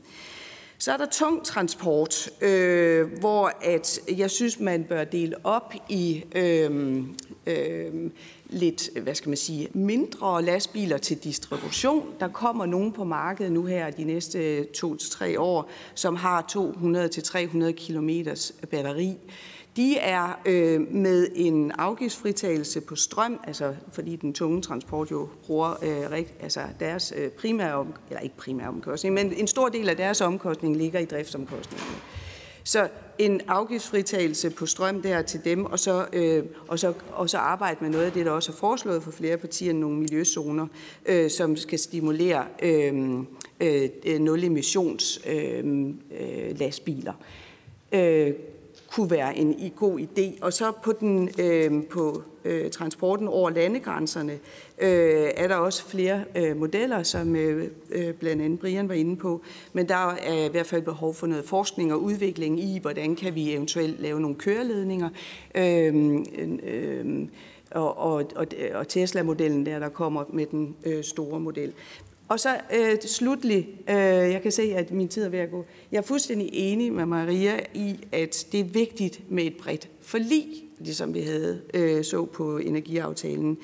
Så 0.81 0.91
er 0.91 0.97
der 0.97 1.05
tung 1.05 1.45
transport, 1.45 2.29
øh, 2.41 3.19
hvor 3.19 3.51
at 3.61 3.99
jeg 4.17 4.31
synes, 4.31 4.59
man 4.59 4.83
bør 4.83 5.03
dele 5.03 5.35
op 5.45 5.73
i 5.89 6.23
øh, 6.35 7.03
øh, 7.47 8.11
lidt, 8.49 8.89
hvad 9.01 9.15
skal 9.15 9.29
man 9.29 9.37
sige, 9.37 9.67
mindre 9.73 10.43
lastbiler 10.43 10.97
til 10.97 11.17
distribution. 11.17 12.05
Der 12.19 12.27
kommer 12.27 12.65
nogen 12.65 12.91
på 12.91 13.03
markedet 13.03 13.51
nu 13.51 13.65
her 13.65 13.89
de 13.91 14.03
næste 14.03 14.65
to 14.65 14.95
til 14.95 15.11
tre 15.11 15.39
år, 15.39 15.69
som 15.95 16.15
har 16.15 16.45
200-300 16.51 17.71
km 17.71 18.09
batteri. 18.71 19.17
De 19.75 19.97
er 19.97 20.39
øh, 20.45 20.93
med 20.93 21.27
en 21.35 21.71
afgiftsfritagelse 21.71 22.81
på 22.81 22.95
strøm, 22.95 23.39
altså 23.43 23.75
fordi 23.91 24.15
den 24.15 24.33
tunge 24.33 24.61
transport 24.61 25.11
jo 25.11 25.29
bruger 25.45 25.69
øh, 25.83 26.23
altså 26.39 26.61
deres 26.79 27.13
øh, 27.17 27.29
primære, 27.29 27.87
eller 28.09 28.21
ikke 28.21 28.37
primære 28.37 28.67
omkostning, 28.67 29.15
men 29.15 29.33
en 29.33 29.47
stor 29.47 29.69
del 29.69 29.89
af 29.89 29.97
deres 29.97 30.21
omkostning 30.21 30.77
ligger 30.77 30.99
i 30.99 31.05
driftsomkostningerne. 31.05 31.95
Så 32.69 32.89
en 33.17 33.41
afgiftsfritagelse 33.47 34.49
på 34.49 34.65
strøm 34.65 35.01
der 35.01 35.21
til 35.21 35.45
dem, 35.45 35.65
og 35.65 35.79
så, 35.79 36.05
øh, 36.13 36.43
og, 36.67 36.79
så, 36.79 36.93
og 37.11 37.29
så 37.29 37.37
arbejde 37.37 37.77
med 37.81 37.89
noget 37.89 38.05
af 38.05 38.11
det, 38.11 38.25
der 38.25 38.31
også 38.31 38.51
er 38.51 38.55
foreslået 38.55 39.03
for 39.03 39.11
flere 39.11 39.37
partier, 39.37 39.73
nogle 39.73 39.97
miljøzoner, 39.97 40.67
øh, 41.05 41.29
som 41.29 41.57
skal 41.57 41.79
stimulere 41.79 42.45
øh, 42.61 43.19
øh, 43.59 44.19
nul 44.19 44.43
emissions 44.43 45.21
øh, 45.27 45.87
øh, 46.19 46.59
lastbiler. 46.59 47.13
Øh, 47.91 48.33
kunne 48.91 49.11
være 49.11 49.37
en 49.37 49.71
god 49.75 49.99
idé. 49.99 50.41
Og 50.41 50.53
så 50.53 50.71
på, 50.83 50.91
den, 50.91 51.29
øh, 51.39 51.83
på 51.85 52.23
øh, 52.45 52.71
transporten 52.71 53.27
over 53.27 53.49
landegrænserne 53.49 54.33
øh, 54.79 55.29
er 55.35 55.47
der 55.47 55.55
også 55.55 55.85
flere 55.85 56.23
øh, 56.35 56.57
modeller, 56.57 57.03
som 57.03 57.35
øh, 57.35 57.71
øh, 57.91 58.13
blandt 58.13 58.41
andet 58.41 58.59
Brian 58.59 58.89
var 58.89 58.95
inde 58.95 59.15
på. 59.15 59.41
Men 59.73 59.89
der 59.89 60.09
er 60.09 60.45
i 60.45 60.49
hvert 60.51 60.65
fald 60.65 60.81
behov 60.81 61.13
for 61.13 61.27
noget 61.27 61.45
forskning 61.45 61.93
og 61.93 62.03
udvikling 62.03 62.59
i, 62.59 62.79
hvordan 62.79 63.15
kan 63.15 63.35
vi 63.35 63.53
eventuelt 63.53 64.01
lave 64.01 64.21
nogle 64.21 64.35
køreledninger. 64.35 65.09
Øh, 65.55 66.15
øh, 66.63 67.27
og, 67.71 67.97
og, 67.97 68.23
og, 68.35 68.47
og 68.73 68.87
Tesla-modellen 68.87 69.65
der, 69.65 69.79
der 69.79 69.89
kommer 69.89 70.23
med 70.29 70.45
den 70.45 70.75
øh, 70.85 71.03
store 71.03 71.39
model. 71.39 71.73
Og 72.29 72.39
så 72.39 72.57
øh, 72.73 73.01
slutlig, 73.01 73.69
øh, 73.89 73.95
jeg 73.95 74.41
kan 74.41 74.51
se, 74.51 74.75
at 74.75 74.91
min 74.91 75.07
tid 75.07 75.23
er 75.23 75.29
ved 75.29 75.39
at 75.39 75.51
gå. 75.51 75.65
Jeg 75.91 75.97
er 75.97 76.01
fuldstændig 76.01 76.49
enig 76.53 76.93
med 76.93 77.05
Maria 77.05 77.59
i, 77.73 77.99
at 78.11 78.47
det 78.51 78.59
er 78.59 78.63
vigtigt 78.63 79.31
med 79.31 79.43
et 79.43 79.57
bredt 79.57 79.89
forlig, 80.01 80.68
ligesom 80.79 81.13
vi 81.13 81.21
havde 81.21 81.61
øh, 81.73 82.03
så 82.03 82.25
på 82.25 82.57
energiaftalen, 82.57 83.57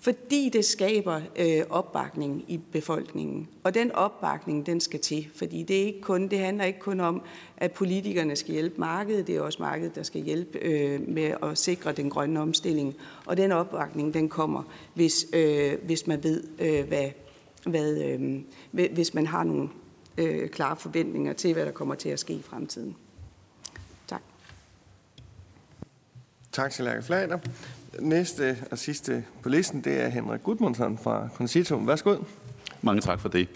fordi 0.00 0.50
det 0.52 0.64
skaber 0.64 1.20
øh, 1.38 1.62
opbakning 1.70 2.44
i 2.48 2.60
befolkningen. 2.72 3.48
Og 3.62 3.74
den 3.74 3.92
opbakning, 3.92 4.66
den 4.66 4.80
skal 4.80 5.00
til, 5.00 5.28
fordi 5.34 5.62
det, 5.62 5.82
er 5.82 5.86
ikke 5.86 6.00
kun, 6.00 6.28
det 6.28 6.38
handler 6.38 6.64
ikke 6.64 6.78
kun 6.78 7.00
om, 7.00 7.22
at 7.56 7.72
politikerne 7.72 8.36
skal 8.36 8.52
hjælpe 8.52 8.80
markedet, 8.80 9.26
det 9.26 9.36
er 9.36 9.40
også 9.40 9.62
markedet, 9.62 9.94
der 9.94 10.02
skal 10.02 10.20
hjælpe 10.20 10.58
øh, 10.58 11.08
med 11.08 11.34
at 11.42 11.58
sikre 11.58 11.92
den 11.92 12.10
grønne 12.10 12.40
omstilling. 12.40 12.94
Og 13.26 13.36
den 13.36 13.52
opbakning, 13.52 14.14
den 14.14 14.28
kommer, 14.28 14.62
hvis, 14.94 15.26
øh, 15.32 15.72
hvis 15.84 16.06
man 16.06 16.24
ved, 16.24 16.44
øh, 16.58 16.88
hvad 16.88 17.10
hvad, 17.66 18.02
øh, 18.02 18.42
hvis 18.92 19.14
man 19.14 19.26
har 19.26 19.44
nogle 19.44 19.68
øh, 20.18 20.48
klare 20.48 20.76
forventninger 20.76 21.32
til, 21.32 21.52
hvad 21.52 21.66
der 21.66 21.72
kommer 21.72 21.94
til 21.94 22.08
at 22.08 22.18
ske 22.18 22.32
i 22.32 22.42
fremtiden. 22.42 22.96
Tak 26.58 26.70
til 26.70 26.84
Lærke 26.84 27.02
Flader. 27.02 27.38
Næste 28.00 28.56
og 28.70 28.78
sidste 28.78 29.24
på 29.42 29.48
listen, 29.48 29.80
det 29.80 30.02
er 30.02 30.08
Henrik 30.08 30.42
Gudmundsson 30.42 30.98
fra 30.98 31.28
Concito. 31.34 31.76
Værsgo. 31.76 32.16
Mange 32.82 33.00
tak 33.00 33.20
for 33.20 33.28
det. 33.28 33.48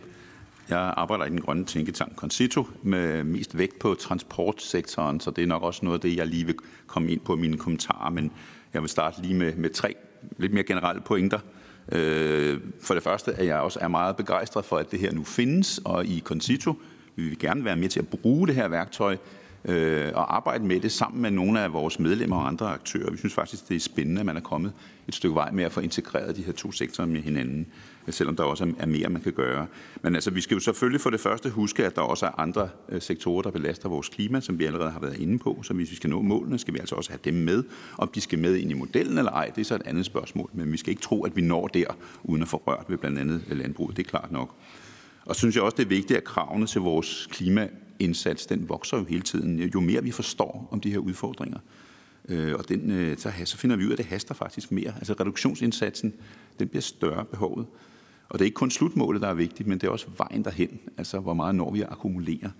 Jeg 0.68 0.94
arbejder 0.96 1.24
i 1.24 1.28
den 1.28 1.40
grønne 1.40 1.64
tænketank 1.64 2.16
Concito 2.16 2.66
med 2.82 3.24
mest 3.24 3.58
vægt 3.58 3.78
på 3.78 3.94
transportsektoren, 3.94 5.20
så 5.20 5.30
det 5.30 5.42
er 5.42 5.46
nok 5.46 5.62
også 5.62 5.84
noget 5.84 5.98
af 5.98 6.00
det, 6.00 6.16
jeg 6.16 6.26
lige 6.26 6.46
vil 6.46 6.54
komme 6.86 7.12
ind 7.12 7.20
på 7.20 7.36
i 7.36 7.38
mine 7.38 7.56
kommentarer, 7.56 8.10
men 8.10 8.32
jeg 8.74 8.82
vil 8.82 8.90
starte 8.90 9.22
lige 9.22 9.34
med, 9.34 9.54
med 9.54 9.70
tre 9.70 9.94
lidt 10.36 10.52
mere 10.52 10.64
generelle 10.64 11.02
pointer. 11.02 11.38
Øh, 11.92 12.60
for 12.80 12.94
det 12.94 13.02
første 13.02 13.32
er 13.32 13.44
jeg 13.44 13.58
også 13.58 13.78
er 13.82 13.88
meget 13.88 14.16
begejstret 14.16 14.64
for, 14.64 14.76
at 14.76 14.90
det 14.90 14.98
her 14.98 15.12
nu 15.12 15.24
findes, 15.24 15.80
og 15.84 16.06
i 16.06 16.20
Concito 16.20 16.74
vi 17.16 17.22
vil 17.22 17.38
gerne 17.38 17.64
være 17.64 17.76
med 17.76 17.88
til 17.88 18.00
at 18.00 18.08
bruge 18.08 18.46
det 18.46 18.54
her 18.54 18.68
værktøj 18.68 19.16
øh, 19.64 20.10
og 20.14 20.36
arbejde 20.36 20.64
med 20.64 20.80
det 20.80 20.92
sammen 20.92 21.22
med 21.22 21.30
nogle 21.30 21.60
af 21.60 21.72
vores 21.72 21.98
medlemmer 21.98 22.36
og 22.36 22.48
andre 22.48 22.66
aktører. 22.66 23.10
Vi 23.10 23.16
synes 23.16 23.34
faktisk, 23.34 23.68
det 23.68 23.76
er 23.76 23.80
spændende, 23.80 24.20
at 24.20 24.26
man 24.26 24.36
er 24.36 24.40
kommet 24.40 24.72
et 25.08 25.14
stykke 25.14 25.34
vej 25.34 25.50
med 25.50 25.64
at 25.64 25.72
få 25.72 25.80
integreret 25.80 26.36
de 26.36 26.42
her 26.42 26.52
to 26.52 26.72
sektorer 26.72 27.06
med 27.06 27.22
hinanden, 27.22 27.66
selvom 28.08 28.36
der 28.36 28.44
også 28.44 28.72
er 28.78 28.86
mere, 28.86 29.08
man 29.08 29.22
kan 29.22 29.32
gøre. 29.32 29.66
Men 30.02 30.14
altså, 30.14 30.30
vi 30.30 30.40
skal 30.40 30.54
jo 30.54 30.60
selvfølgelig 30.60 31.00
for 31.00 31.10
det 31.10 31.20
første 31.20 31.50
huske, 31.50 31.86
at 31.86 31.96
der 31.96 32.02
også 32.02 32.26
er 32.26 32.40
andre 32.40 32.68
øh, 32.88 33.02
sektorer, 33.02 33.42
der 33.42 33.50
belaster 33.50 33.88
vores 33.88 34.08
klima, 34.08 34.40
som 34.40 34.58
vi 34.58 34.64
allerede 34.64 34.90
har 34.90 35.00
været 35.00 35.16
inde 35.16 35.38
på. 35.38 35.60
Så 35.62 35.74
hvis 35.74 35.90
vi 35.90 35.96
skal 35.96 36.10
nå 36.10 36.22
målene, 36.22 36.58
skal 36.58 36.74
vi 36.74 36.78
altså 36.78 36.94
også 36.94 37.10
have 37.10 37.20
dem 37.24 37.34
med. 37.34 37.64
Om 37.98 38.10
de 38.14 38.20
skal 38.20 38.38
med 38.38 38.56
ind 38.56 38.70
i 38.70 38.74
modellen 38.74 39.18
eller 39.18 39.32
ej, 39.32 39.50
det 39.54 39.60
er 39.60 39.64
så 39.64 39.74
et 39.74 39.82
andet 39.84 40.06
spørgsmål. 40.06 40.50
Men 40.52 40.72
vi 40.72 40.76
skal 40.76 40.90
ikke 40.90 41.02
tro, 41.02 41.24
at 41.24 41.36
vi 41.36 41.42
når 41.42 41.66
der, 41.66 41.84
uden 42.24 42.42
at 42.42 42.48
få 42.48 42.62
rørt 42.66 42.84
ved 42.88 42.98
blandt 42.98 43.18
andet 43.18 43.42
landbruget. 43.50 43.96
Det 43.96 44.06
er 44.06 44.10
klart 44.10 44.32
nok. 44.32 44.54
Og 45.24 45.36
synes 45.36 45.56
jeg 45.56 45.64
også, 45.64 45.76
det 45.76 45.84
er 45.84 45.88
vigtigt, 45.88 46.16
at 46.16 46.24
kravene 46.24 46.66
til 46.66 46.80
vores 46.80 47.28
klima 47.30 47.68
den 48.48 48.68
vokser 48.68 48.98
jo 48.98 49.04
hele 49.04 49.22
tiden. 49.22 49.60
Jo 49.60 49.80
mere 49.80 50.02
vi 50.02 50.10
forstår 50.10 50.68
om 50.70 50.80
de 50.80 50.90
her 50.90 50.98
udfordringer, 50.98 51.58
øh, 52.28 52.54
og 52.54 52.68
den, 52.68 52.90
øh, 52.90 53.18
så, 53.18 53.32
så 53.44 53.56
finder 53.56 53.76
vi 53.76 53.84
ud 53.84 53.88
af, 53.88 53.92
at 53.92 53.98
det 53.98 54.06
haster 54.06 54.34
faktisk 54.34 54.72
mere. 54.72 54.94
Altså 54.96 55.12
reduktionsindsatsen, 55.20 56.14
den 56.58 56.68
bliver 56.68 56.82
større 56.82 57.24
behovet. 57.24 57.66
Og 58.28 58.38
det 58.38 58.44
er 58.44 58.46
ikke 58.46 58.54
kun 58.54 58.70
slutmålet, 58.70 59.22
der 59.22 59.28
er 59.28 59.34
vigtigt, 59.34 59.68
men 59.68 59.78
det 59.78 59.86
er 59.86 59.90
også 59.90 60.06
vejen 60.18 60.44
derhen. 60.44 60.80
Altså 60.98 61.20
hvor 61.20 61.34
meget 61.34 61.54
når 61.54 61.72
vi 61.72 61.80
at 61.80 61.88
akkumulere. 61.90 62.50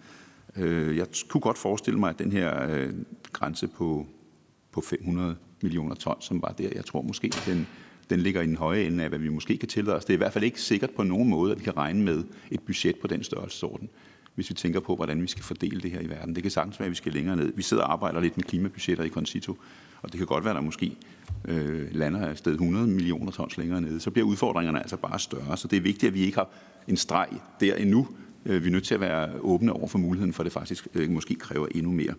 Øh, 0.57 0.97
jeg 0.97 1.07
kunne 1.29 1.41
godt 1.41 1.59
forestille 1.59 2.01
mig, 2.01 2.11
at 2.11 2.19
den 2.19 2.33
her 2.33 2.71
øh, 2.71 2.93
grænse 3.33 3.69
på, 3.69 4.07
på 4.73 4.81
500 4.81 5.37
millioner 5.63 5.95
ton, 5.95 6.17
som 6.21 6.43
var 6.43 6.55
der, 6.59 6.69
jeg 6.75 6.85
tror 6.85 7.03
måske, 7.03 7.33
den, 7.47 7.67
den 8.11 8.21
ligger 8.21 8.43
i 8.43 8.47
den 8.47 8.57
høje 8.57 8.83
ende 8.83 9.05
af, 9.05 9.09
hvad 9.09 9.19
vi 9.19 9.29
måske 9.29 9.57
kan 9.57 9.69
tillade 9.69 9.97
os. 9.97 10.05
Det 10.05 10.13
er 10.13 10.17
i 10.17 10.19
hvert 10.19 10.33
fald 10.33 10.45
ikke 10.45 10.61
sikkert 10.61 10.91
på 10.91 11.03
nogen 11.03 11.29
måde, 11.29 11.53
at 11.53 11.59
vi 11.59 11.65
kan 11.65 11.77
regne 11.77 12.03
med 12.03 12.25
et 12.51 12.61
budget 12.61 12.97
på 13.01 13.07
den 13.07 13.25
størrelsesorden 13.25 13.89
hvis 14.35 14.51
vi 14.51 14.55
tænker 14.55 14.81
på, 14.81 14.97
hvordan 14.97 15.23
vi 15.23 15.27
skal 15.27 15.45
fordele 15.45 15.81
det 15.81 15.91
her 15.91 16.01
i 16.01 16.09
verden. 16.09 16.35
Det 16.35 16.43
kan 16.43 16.51
sagtens 16.51 16.81
være, 16.81 16.87
at 16.87 16.91
vi 16.91 16.97
skal 16.97 17.13
længere 17.13 17.37
ned. 17.37 17.53
Vi 17.57 17.63
sidder 17.63 17.83
og 17.83 17.93
arbejder 17.93 18.21
lidt 18.21 18.37
med 18.37 18.45
klimabudgetter 18.45 19.05
i 19.05 19.09
Concito, 19.09 19.59
og 20.03 20.13
det 20.13 20.19
kan 20.19 20.27
godt 20.27 20.45
være, 20.45 20.51
at 20.51 20.57
der 20.57 20.63
måske 20.63 20.97
øh, 21.45 21.95
lander 21.95 22.27
af 22.27 22.39
sted 22.39 22.53
100 22.53 22.87
millioner 22.87 23.33
tons 23.33 23.57
længere 23.57 23.81
nede. 23.81 24.01
Så 24.01 24.11
bliver 24.11 24.27
udfordringerne 24.27 24.79
altså 24.79 24.97
bare 24.97 25.19
større, 25.19 25.57
så 25.57 25.69
det 25.69 25.77
er 25.77 25.81
vigtigt, 25.81 26.09
at 26.09 26.15
vi 26.15 26.21
ikke 26.21 26.37
har 26.37 26.49
en 26.89 26.97
streg 26.97 27.29
der 27.61 27.75
endnu. 27.75 28.09
Øh, 28.47 28.63
vi 28.63 28.69
er 28.69 28.73
nødt 28.73 28.85
til 28.85 28.95
at 28.95 29.01
være 29.01 29.41
åbne 29.41 29.73
over 29.73 29.89
for 29.89 29.99
muligheden 29.99 30.33
for, 30.33 30.43
at 30.43 30.45
det 30.45 30.53
faktisk 30.53 30.89
øh, 30.95 31.11
måske 31.11 31.35
kræver 31.35 31.67
endnu 31.75 31.93
mere. 31.93 32.15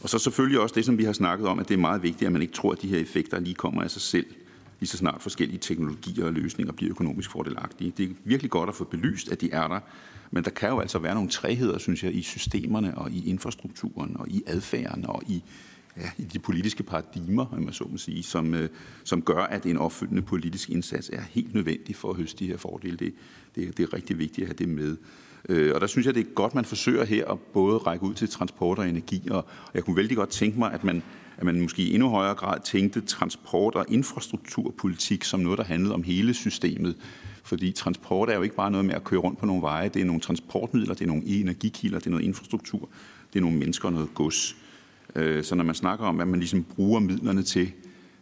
Og 0.00 0.08
så 0.08 0.18
selvfølgelig 0.18 0.60
også 0.60 0.74
det, 0.74 0.84
som 0.84 0.98
vi 0.98 1.04
har 1.04 1.12
snakket 1.12 1.48
om, 1.48 1.58
at 1.58 1.68
det 1.68 1.74
er 1.74 1.78
meget 1.78 2.02
vigtigt, 2.02 2.26
at 2.26 2.32
man 2.32 2.42
ikke 2.42 2.54
tror, 2.54 2.72
at 2.72 2.82
de 2.82 2.88
her 2.88 2.98
effekter 2.98 3.40
lige 3.40 3.54
kommer 3.54 3.82
af 3.82 3.90
sig 3.90 4.02
selv, 4.02 4.26
lige 4.80 4.88
så 4.88 4.96
snart 4.96 5.22
forskellige 5.22 5.58
teknologier 5.58 6.24
og 6.24 6.32
løsninger 6.32 6.72
bliver 6.72 6.90
økonomisk 6.90 7.30
fordelagtige. 7.30 7.92
Det 7.96 8.10
er 8.10 8.14
virkelig 8.24 8.50
godt 8.50 8.68
at 8.68 8.74
få 8.74 8.84
belyst, 8.84 9.32
at 9.32 9.40
de 9.40 9.50
er 9.52 9.68
der, 9.68 9.80
men 10.34 10.44
der 10.44 10.50
kan 10.50 10.68
jo 10.68 10.80
altså 10.80 10.98
være 10.98 11.14
nogle 11.14 11.30
træheder, 11.30 11.78
synes 11.78 12.04
jeg, 12.04 12.14
i 12.14 12.22
systemerne 12.22 12.98
og 12.98 13.10
i 13.10 13.28
infrastrukturen 13.28 14.16
og 14.16 14.28
i 14.28 14.42
adfærden 14.46 15.06
og 15.06 15.22
i, 15.26 15.42
ja, 15.96 16.10
i 16.18 16.22
de 16.22 16.38
politiske 16.38 16.82
paradigmer, 16.82 17.46
om 17.52 17.62
man 17.62 17.72
så 17.72 17.84
må 17.90 17.96
sige, 17.96 18.22
som, 18.22 18.54
øh, 18.54 18.68
som 19.04 19.22
gør, 19.22 19.42
at 19.42 19.66
en 19.66 19.78
opfølgende 19.78 20.22
politisk 20.22 20.70
indsats 20.70 21.10
er 21.12 21.22
helt 21.30 21.54
nødvendig 21.54 21.96
for 21.96 22.10
at 22.10 22.16
høste 22.16 22.38
de 22.38 22.46
her 22.46 22.56
fordele. 22.56 22.96
Det, 22.96 23.14
det, 23.54 23.76
det 23.76 23.82
er 23.82 23.94
rigtig 23.94 24.18
vigtigt 24.18 24.44
at 24.44 24.48
have 24.48 24.56
det 24.58 24.68
med. 24.68 24.96
Øh, 25.48 25.74
og 25.74 25.80
der 25.80 25.86
synes 25.86 26.06
jeg, 26.06 26.14
det 26.14 26.26
er 26.26 26.34
godt, 26.34 26.54
man 26.54 26.64
forsøger 26.64 27.04
her 27.04 27.26
at 27.26 27.38
både 27.38 27.78
række 27.78 28.04
ud 28.04 28.14
til 28.14 28.28
transport 28.28 28.78
og 28.78 28.88
energi, 28.88 29.28
og 29.30 29.46
jeg 29.74 29.84
kunne 29.84 29.96
vældig 29.96 30.16
godt 30.16 30.30
tænke 30.30 30.58
mig, 30.58 30.72
at 30.72 30.84
man, 30.84 31.02
at 31.36 31.44
man 31.44 31.60
måske 31.60 31.82
i 31.82 31.94
endnu 31.94 32.08
højere 32.08 32.34
grad 32.34 32.60
tænkte 32.64 33.00
transport- 33.00 33.74
og 33.74 33.84
infrastrukturpolitik 33.88 35.24
som 35.24 35.40
noget, 35.40 35.58
der 35.58 35.64
handlede 35.64 35.94
om 35.94 36.02
hele 36.02 36.34
systemet. 36.34 36.96
Fordi 37.42 37.72
transport 37.72 38.30
er 38.30 38.34
jo 38.34 38.42
ikke 38.42 38.56
bare 38.56 38.70
noget 38.70 38.84
med 38.84 38.94
at 38.94 39.04
køre 39.04 39.20
rundt 39.20 39.38
på 39.38 39.46
nogle 39.46 39.62
veje. 39.62 39.88
Det 39.88 40.02
er 40.02 40.06
nogle 40.06 40.20
transportmidler, 40.20 40.94
det 40.94 41.02
er 41.02 41.08
nogle 41.08 41.26
energikilder, 41.26 41.98
det 41.98 42.06
er 42.06 42.10
noget 42.10 42.24
infrastruktur, 42.24 42.88
det 43.32 43.38
er 43.38 43.40
nogle 43.40 43.58
mennesker 43.58 43.88
og 43.88 43.92
noget 43.92 44.14
gods. 44.14 44.56
Øh, 45.16 45.44
så 45.44 45.54
når 45.54 45.64
man 45.64 45.74
snakker 45.74 46.06
om, 46.06 46.16
hvad 46.16 46.26
man 46.26 46.40
ligesom 46.40 46.64
bruger 46.64 47.00
midlerne 47.00 47.42
til, 47.42 47.72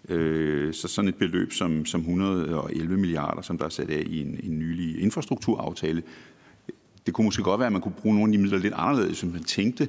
øh, 0.08 0.74
så 0.74 0.88
sådan 0.88 1.08
et 1.08 1.14
beløb 1.14 1.52
som, 1.52 1.86
som 1.86 2.00
111 2.00 2.96
milliarder, 2.96 3.42
som 3.42 3.58
der 3.58 3.64
er 3.64 3.68
sat 3.68 3.90
af 3.90 4.02
i 4.06 4.20
en, 4.20 4.40
en 4.42 4.58
nylig 4.58 5.02
infrastrukturaftale, 5.02 6.02
det 7.06 7.14
kunne 7.14 7.24
måske 7.24 7.42
godt 7.42 7.58
være, 7.58 7.66
at 7.66 7.72
man 7.72 7.82
kunne 7.82 7.94
bruge 8.02 8.14
nogle 8.14 8.32
af 8.32 8.38
de 8.38 8.42
midler 8.42 8.58
lidt 8.58 8.74
anderledes, 8.76 9.18
som 9.18 9.28
man 9.28 9.44
tænkte, 9.44 9.88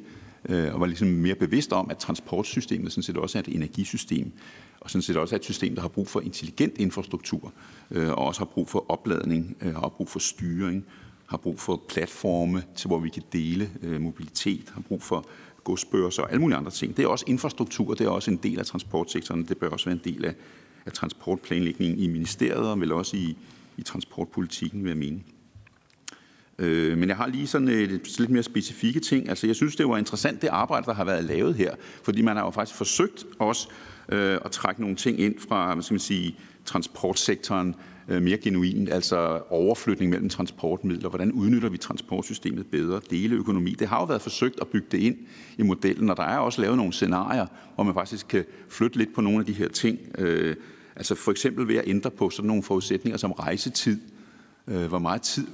øh, 0.49 0.73
og 0.73 0.79
var 0.79 0.85
ligesom 0.85 1.07
mere 1.07 1.35
bevidst 1.35 1.73
om, 1.73 1.89
at 1.89 1.97
transportsystemet 1.97 2.91
sådan 2.91 3.03
set 3.03 3.17
også 3.17 3.37
er 3.37 3.41
et 3.41 3.55
energisystem, 3.55 4.31
og 4.79 4.89
sådan 4.89 5.01
set 5.01 5.17
også 5.17 5.35
er 5.35 5.39
et 5.39 5.45
system, 5.45 5.75
der 5.75 5.81
har 5.81 5.87
brug 5.87 6.07
for 6.07 6.21
intelligent 6.21 6.77
infrastruktur, 6.77 7.53
Øh, 7.91 8.09
og 8.09 8.17
også 8.17 8.39
har 8.39 8.45
brug 8.45 8.69
for 8.69 8.85
opladning, 8.89 9.57
øh, 9.61 9.75
har 9.75 9.89
brug 9.97 10.09
for 10.09 10.19
styring, 10.19 10.85
har 11.25 11.37
brug 11.37 11.59
for 11.59 11.81
platforme, 11.89 12.63
til 12.75 12.87
hvor 12.87 12.99
vi 12.99 13.09
kan 13.09 13.23
dele 13.33 13.69
øh, 13.81 14.01
mobilitet, 14.01 14.71
har 14.73 14.81
brug 14.81 15.03
for 15.03 15.25
godsbørser 15.63 16.23
og 16.23 16.29
alle 16.29 16.41
mulige 16.41 16.57
andre 16.57 16.71
ting. 16.71 16.97
Det 16.97 17.03
er 17.03 17.07
også 17.07 17.25
infrastruktur, 17.27 17.93
det 17.93 18.05
er 18.05 18.09
også 18.09 18.31
en 18.31 18.39
del 18.43 18.59
af 18.59 18.65
transportsektoren, 18.65 19.43
det 19.43 19.57
bør 19.57 19.69
også 19.69 19.85
være 19.85 19.99
en 20.05 20.13
del 20.13 20.25
af, 20.25 20.35
af 20.85 20.91
transportplanlægningen 20.91 21.99
i 21.99 22.07
ministeriet, 22.07 22.69
og 22.71 22.79
vel 22.79 22.91
også 22.91 23.17
i, 23.17 23.37
i 23.77 23.81
transportpolitikken, 23.81 24.83
vil 24.83 24.89
jeg 24.89 24.97
mene. 24.97 25.19
Øh, 26.59 26.97
men 26.97 27.09
jeg 27.09 27.17
har 27.17 27.27
lige 27.27 27.47
sådan 27.47 27.67
et, 27.67 27.91
et 27.91 28.19
lidt 28.19 28.29
mere 28.29 28.43
specifikke 28.43 28.99
ting. 28.99 29.29
Altså, 29.29 29.47
jeg 29.47 29.55
synes, 29.55 29.75
det 29.75 29.89
var 29.89 29.97
interessant, 29.97 30.41
det 30.41 30.47
arbejde, 30.47 30.85
der 30.85 30.93
har 30.93 31.03
været 31.03 31.23
lavet 31.23 31.55
her, 31.55 31.75
fordi 32.03 32.21
man 32.21 32.35
har 32.35 32.43
jo 32.43 32.51
faktisk 32.51 32.77
forsøgt 32.77 33.25
også 33.39 33.67
øh, 34.09 34.37
at 34.45 34.51
trække 34.51 34.81
nogle 34.81 34.95
ting 34.95 35.19
ind 35.19 35.39
fra, 35.39 35.73
hvad 35.73 35.83
skal 35.83 35.93
man 35.93 35.99
sige, 35.99 36.35
transportsektoren 36.65 37.75
øh, 38.07 38.21
mere 38.21 38.37
genuint, 38.37 38.89
altså 38.89 39.41
overflytning 39.49 40.11
mellem 40.11 40.29
transportmidler, 40.29 41.09
hvordan 41.09 41.31
udnytter 41.31 41.69
vi 41.69 41.77
transportsystemet 41.77 42.65
bedre, 42.67 43.01
deleøkonomi. 43.09 43.71
Det 43.71 43.87
har 43.87 43.99
jo 43.99 44.05
været 44.05 44.21
forsøgt 44.21 44.59
at 44.61 44.67
bygge 44.67 44.87
det 44.91 44.97
ind 44.97 45.15
i 45.57 45.63
modellen, 45.63 46.09
og 46.09 46.17
der 46.17 46.23
er 46.23 46.37
også 46.37 46.61
lavet 46.61 46.77
nogle 46.77 46.93
scenarier, 46.93 47.45
hvor 47.75 47.83
man 47.83 47.93
faktisk 47.93 48.27
kan 48.27 48.45
flytte 48.69 48.97
lidt 48.97 49.13
på 49.15 49.21
nogle 49.21 49.39
af 49.39 49.45
de 49.45 49.53
her 49.53 49.67
ting. 49.67 49.99
Øh, 50.17 50.55
altså 50.95 51.15
for 51.15 51.31
eksempel 51.31 51.67
ved 51.67 51.75
at 51.75 51.83
ændre 51.87 52.11
på 52.11 52.29
sådan 52.29 52.47
nogle 52.47 52.63
forudsætninger 52.63 53.17
som 53.17 53.31
rejsetid, 53.31 53.99
øh, 54.67 54.85
hvor 54.85 54.99
meget 54.99 55.21
tid 55.21 55.47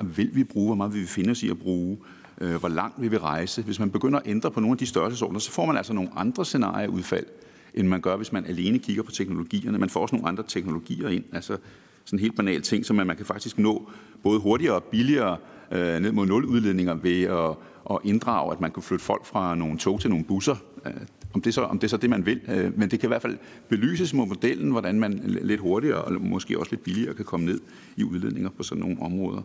vil 0.00 0.30
vi 0.32 0.44
bruge? 0.44 0.66
Hvor 0.66 0.74
meget 0.74 0.94
vil 0.94 1.02
vi 1.02 1.06
finde 1.06 1.30
os 1.30 1.42
i 1.42 1.50
at 1.50 1.58
bruge? 1.58 1.98
Hvor 2.36 2.68
langt 2.68 3.00
vil 3.00 3.10
vi 3.10 3.18
rejse? 3.18 3.62
Hvis 3.62 3.78
man 3.78 3.90
begynder 3.90 4.18
at 4.18 4.26
ændre 4.26 4.50
på 4.50 4.60
nogle 4.60 4.72
af 4.72 4.78
de 4.78 4.86
størrelsesordner, 4.86 5.40
så 5.40 5.50
får 5.50 5.66
man 5.66 5.76
altså 5.76 5.92
nogle 5.92 6.10
andre 6.16 6.44
scenarier 6.44 6.88
udfald, 6.88 7.26
end 7.74 7.88
man 7.88 8.00
gør, 8.00 8.16
hvis 8.16 8.32
man 8.32 8.46
alene 8.46 8.78
kigger 8.78 9.02
på 9.02 9.10
teknologierne. 9.10 9.78
Man 9.78 9.90
får 9.90 10.00
også 10.00 10.14
nogle 10.14 10.28
andre 10.28 10.44
teknologier 10.48 11.08
ind. 11.08 11.24
Altså 11.32 11.56
sådan 12.04 12.18
en 12.18 12.20
helt 12.20 12.36
banal 12.36 12.62
ting, 12.62 12.86
som 12.86 12.96
man 12.96 13.16
kan 13.16 13.26
faktisk 13.26 13.58
nå 13.58 13.90
både 14.22 14.40
hurtigere 14.40 14.74
og 14.74 14.84
billigere 14.84 15.36
øh, 15.72 16.00
ned 16.00 16.12
mod 16.12 16.26
nul 16.26 16.44
udledninger 16.44 16.94
ved 16.94 17.22
at, 17.22 17.56
at 17.90 17.98
inddrage, 18.04 18.52
at 18.52 18.60
man 18.60 18.70
kan 18.70 18.82
flytte 18.82 19.04
folk 19.04 19.26
fra 19.26 19.54
nogle 19.54 19.78
tog 19.78 20.00
til 20.00 20.10
nogle 20.10 20.24
busser. 20.24 20.56
Øh, 20.86 20.92
om 21.34 21.40
det, 21.40 21.54
så, 21.54 21.62
om 21.62 21.78
det 21.78 21.84
er 21.86 21.88
så 21.88 21.96
det, 21.96 22.10
man 22.10 22.26
vil. 22.26 22.40
Øh, 22.48 22.78
men 22.78 22.90
det 22.90 23.00
kan 23.00 23.06
i 23.06 23.10
hvert 23.10 23.22
fald 23.22 23.38
belyses 23.68 24.14
med 24.14 24.26
modellen, 24.26 24.70
hvordan 24.70 25.00
man 25.00 25.20
lidt 25.24 25.60
hurtigere 25.60 26.02
og 26.02 26.20
måske 26.20 26.58
også 26.58 26.72
lidt 26.72 26.84
billigere 26.84 27.14
kan 27.14 27.24
komme 27.24 27.46
ned 27.46 27.60
i 27.96 28.04
udledninger 28.04 28.50
på 28.50 28.62
sådan 28.62 28.80
nogle 28.80 29.02
områder. 29.02 29.42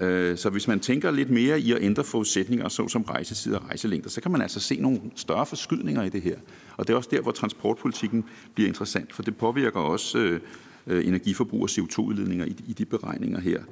Øh, 0.00 0.38
så 0.38 0.50
hvis 0.50 0.68
man 0.68 0.80
tænker 0.80 1.10
lidt 1.10 1.30
mere 1.30 1.60
i 1.60 1.72
at 1.72 1.82
ændre 1.82 2.04
forudsætninger, 2.04 2.68
såsom 2.68 3.02
rejsetid 3.02 3.54
og 3.54 3.64
rejselængder, 3.68 4.10
så 4.10 4.20
kan 4.20 4.32
man 4.32 4.42
altså 4.42 4.60
se 4.60 4.80
nogle 4.80 5.00
større 5.16 5.46
forskydninger 5.46 6.02
i 6.02 6.08
det 6.08 6.22
her. 6.22 6.36
Og 6.76 6.86
det 6.86 6.92
er 6.92 6.96
også 6.96 7.08
der, 7.12 7.20
hvor 7.20 7.32
transportpolitikken 7.32 8.24
bliver 8.54 8.68
interessant, 8.68 9.12
for 9.12 9.22
det 9.22 9.36
påvirker 9.36 9.80
også 9.80 10.18
øh, 10.18 10.40
øh, 10.86 11.06
energiforbrug 11.06 11.62
og 11.62 11.68
CO2-udledninger 11.70 12.44
i, 12.44 12.56
i 12.66 12.72
de 12.72 12.84
beregninger 12.84 13.40
her. 13.40 13.62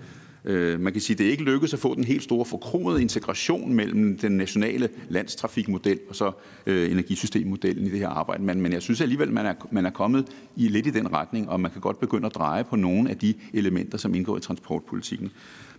Øh, 0.45 0.81
man 0.81 0.93
kan 0.93 1.03
sige, 1.03 1.15
at 1.15 1.19
det 1.19 1.27
er 1.27 1.31
ikke 1.31 1.43
lykkedes 1.43 1.75
at 1.75 1.81
få 1.81 1.95
den 1.95 2.05
helt 2.05 2.23
store 2.23 2.45
forkromede 2.45 3.03
integration 3.03 3.75
mellem 3.75 4.19
den 4.19 4.33
nationale 4.33 4.89
landstrafikmodel 5.09 5.99
og 6.09 6.17
så 6.17 6.33
øh, 6.67 6.91
energisystemmodellen 6.91 7.87
i 7.87 7.91
det 7.91 7.99
her 7.99 8.09
arbejde. 8.09 8.43
Men, 8.43 8.61
men 8.61 8.73
jeg 8.73 8.83
synes 8.83 9.01
alligevel, 9.01 9.33
man 9.33 9.47
er, 9.47 9.55
man 9.71 9.87
er 9.87 9.91
kommet 9.91 10.29
i 10.57 10.69
lidt 10.69 10.87
i 10.87 10.91
den 10.91 11.12
retning, 11.12 11.49
og 11.49 11.61
man 11.61 11.71
kan 11.71 11.81
godt 11.81 12.01
begynde 12.01 12.27
at 12.27 12.35
dreje 12.35 12.65
på 12.65 12.77
nogle 12.77 13.11
af 13.11 13.19
de 13.19 13.35
elementer, 13.53 13.99
som 13.99 14.15
indgår 14.15 14.37
i 14.37 14.41
transportpolitikken. 14.41 15.31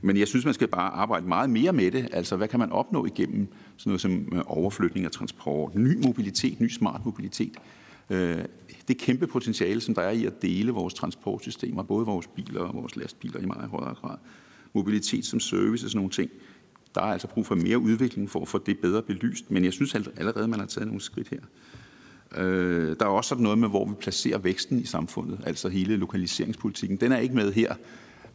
Men 0.02 0.18
jeg 0.18 0.28
synes, 0.28 0.46
man 0.46 0.54
skal 0.54 0.68
bare 0.68 0.92
arbejde 0.92 1.28
meget 1.28 1.50
mere 1.50 1.74
med 1.74 1.92
det. 1.92 2.10
Altså, 2.12 2.36
hvad 2.36 2.48
kan 2.48 2.60
man 2.60 2.72
opnå 2.72 3.06
igennem 3.06 3.48
sådan 3.78 3.90
noget 3.90 4.02
som 4.02 4.30
øh, 4.34 4.42
overflytning 4.46 5.06
af 5.06 5.12
transport, 5.12 5.76
ny 5.76 6.06
mobilitet, 6.06 6.60
ny 6.60 6.70
smart 6.70 7.02
mobilitet? 7.06 7.58
Øh, 8.10 8.38
det 8.88 8.98
kæmpe 8.98 9.28
potentiale, 9.28 9.82
som 9.82 9.96
der 9.96 10.02
er 10.02 10.12
i 10.12 10.26
at 10.26 10.42
dele 10.42 10.72
vores 10.72 10.94
transportsystemer, 10.94 11.84
både 11.84 12.06
vores 12.06 12.28
biler 12.28 12.62
og 12.62 12.76
vores 12.76 12.96
lastbiler 12.96 13.40
i 13.40 13.46
meget 13.46 13.70
højere 13.70 13.96
grad 13.96 14.18
mobilitet 14.74 15.26
som 15.26 15.40
service 15.40 15.86
og 15.86 15.90
sådan 15.90 15.98
nogle 15.98 16.12
ting. 16.12 16.30
Der 16.96 17.02
er 17.02 17.06
altså 17.06 17.28
brug 17.28 17.46
for 17.46 17.56
mere 17.56 17.80
udvikling 17.80 18.30
for 18.30 18.42
at 18.42 18.48
få 18.48 18.58
det 18.58 18.80
bedre 18.80 19.02
belyst, 19.02 19.52
men 19.52 19.66
jeg 19.66 19.74
synes 19.74 19.96
allerede, 19.96 20.48
man 20.48 20.60
har 20.60 20.68
taget 20.68 20.88
nogle 20.88 21.02
skridt 21.02 21.28
her. 21.30 21.40
Øh, 22.38 22.96
der 23.00 23.06
er 23.06 23.10
også 23.10 23.30
sådan 23.30 23.44
noget 23.44 23.58
med, 23.58 23.70
hvor 23.70 23.86
vi 23.86 23.94
placerer 24.02 24.38
væksten 24.38 24.80
i 24.80 24.86
samfundet, 24.86 25.40
altså 25.46 25.70
hele 25.70 25.98
lokaliseringspolitikken. 25.98 26.98
Den 26.98 27.12
er 27.12 27.18
ikke 27.18 27.36
med 27.36 27.54
her, 27.54 27.76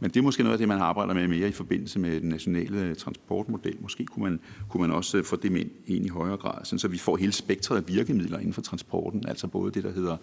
men 0.01 0.11
det 0.11 0.17
er 0.17 0.23
måske 0.23 0.43
noget 0.43 0.53
af 0.53 0.59
det, 0.59 0.69
man 0.69 0.81
arbejder 0.81 1.15
med 1.15 1.29
mere 1.29 1.49
i 1.49 1.53
forbindelse 1.53 1.99
med 1.99 2.21
den 2.21 2.29
nationale 2.29 2.95
transportmodel. 2.95 3.77
Måske 3.81 4.07
kunne 4.07 4.23
man, 4.23 4.41
kunne 4.69 4.81
man 4.81 4.91
også 4.91 5.19
øh, 5.19 5.25
få 5.25 5.37
det 5.37 5.53
med 5.53 5.65
ind 5.87 6.07
i 6.07 6.09
højere 6.09 6.37
grad, 6.37 6.65
sådan 6.65 6.79
så 6.79 6.89
vi 6.89 6.99
får 6.99 7.17
hele 7.17 7.33
spektret 7.33 7.77
af 7.77 7.89
virkemidler 7.89 8.39
inden 8.39 8.53
for 8.53 8.63
transporten, 8.63 9.29
altså 9.29 9.47
både 9.47 9.73
det, 9.73 9.85
der 9.85 9.93
hedder 9.93 10.17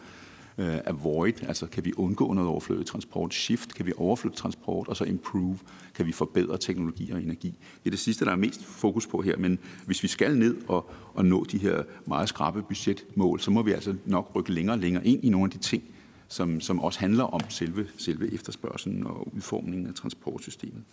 øh, 0.57 0.77
avoid, 0.85 1.43
altså 1.47 1.67
kan 1.67 1.85
vi 1.85 1.93
undgå 1.97 2.33
noget 2.33 2.49
overflødig 2.49 2.85
transport, 2.85 3.33
shift, 3.33 3.73
kan 3.73 3.85
vi 3.85 3.93
overflytte 3.97 4.37
transport, 4.37 4.87
og 4.87 4.97
så 4.97 5.03
improve, 5.03 5.57
kan 5.95 6.05
vi 6.05 6.11
forbedre 6.11 6.57
teknologi 6.57 7.11
og 7.11 7.21
energi. 7.21 7.53
Det 7.83 7.85
er 7.85 7.89
det 7.89 7.99
sidste, 7.99 8.25
der 8.25 8.31
er 8.31 8.35
mest 8.35 8.63
fokus 8.63 9.07
på 9.07 9.21
her, 9.21 9.37
men 9.37 9.59
hvis 9.85 10.03
vi 10.03 10.07
skal 10.07 10.37
ned 10.37 10.57
og, 10.67 10.91
og 11.13 11.25
nå 11.25 11.43
de 11.43 11.57
her 11.57 11.83
meget 12.05 12.29
skrappe 12.29 12.61
budgetmål, 12.61 13.39
så 13.39 13.51
må 13.51 13.61
vi 13.61 13.71
altså 13.71 13.95
nok 14.05 14.31
rykke 14.35 14.51
længere 14.51 14.75
og 14.75 14.79
længere 14.79 15.07
ind 15.07 15.23
i 15.23 15.29
nogle 15.29 15.45
af 15.45 15.51
de 15.51 15.57
ting, 15.57 15.83
som, 16.27 16.61
som 16.61 16.79
også 16.79 16.99
handler 16.99 17.23
om 17.23 17.41
selve, 17.49 17.87
selve 17.97 18.33
efterspørgselen 18.33 19.07
og 19.07 19.35
udformningen 19.35 19.87
af 19.87 19.93
transportsystemet. 19.93 20.83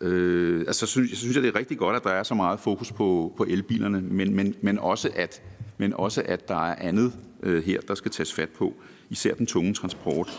Øh, 0.00 0.60
altså, 0.60 0.86
synes, 0.86 1.10
jeg 1.10 1.18
synes, 1.18 1.36
at 1.36 1.42
det 1.42 1.48
er 1.48 1.58
rigtig 1.58 1.78
godt, 1.78 1.96
at 1.96 2.04
der 2.04 2.10
er 2.10 2.22
så 2.22 2.34
meget 2.34 2.60
fokus 2.60 2.92
på, 2.92 3.34
på 3.36 3.44
elbilerne, 3.48 4.00
men, 4.00 4.34
men, 4.34 4.54
men, 4.60 4.78
også 4.78 5.10
at, 5.14 5.42
men 5.78 5.92
også 5.92 6.22
at 6.26 6.48
der 6.48 6.68
er 6.70 6.74
andet 6.78 7.12
Øh, 7.42 7.64
her, 7.64 7.80
der 7.80 7.94
skal 7.94 8.10
tages 8.10 8.32
fat 8.32 8.48
på, 8.48 8.74
især 9.10 9.34
den 9.34 9.46
tunge 9.46 9.74
transport. 9.74 10.30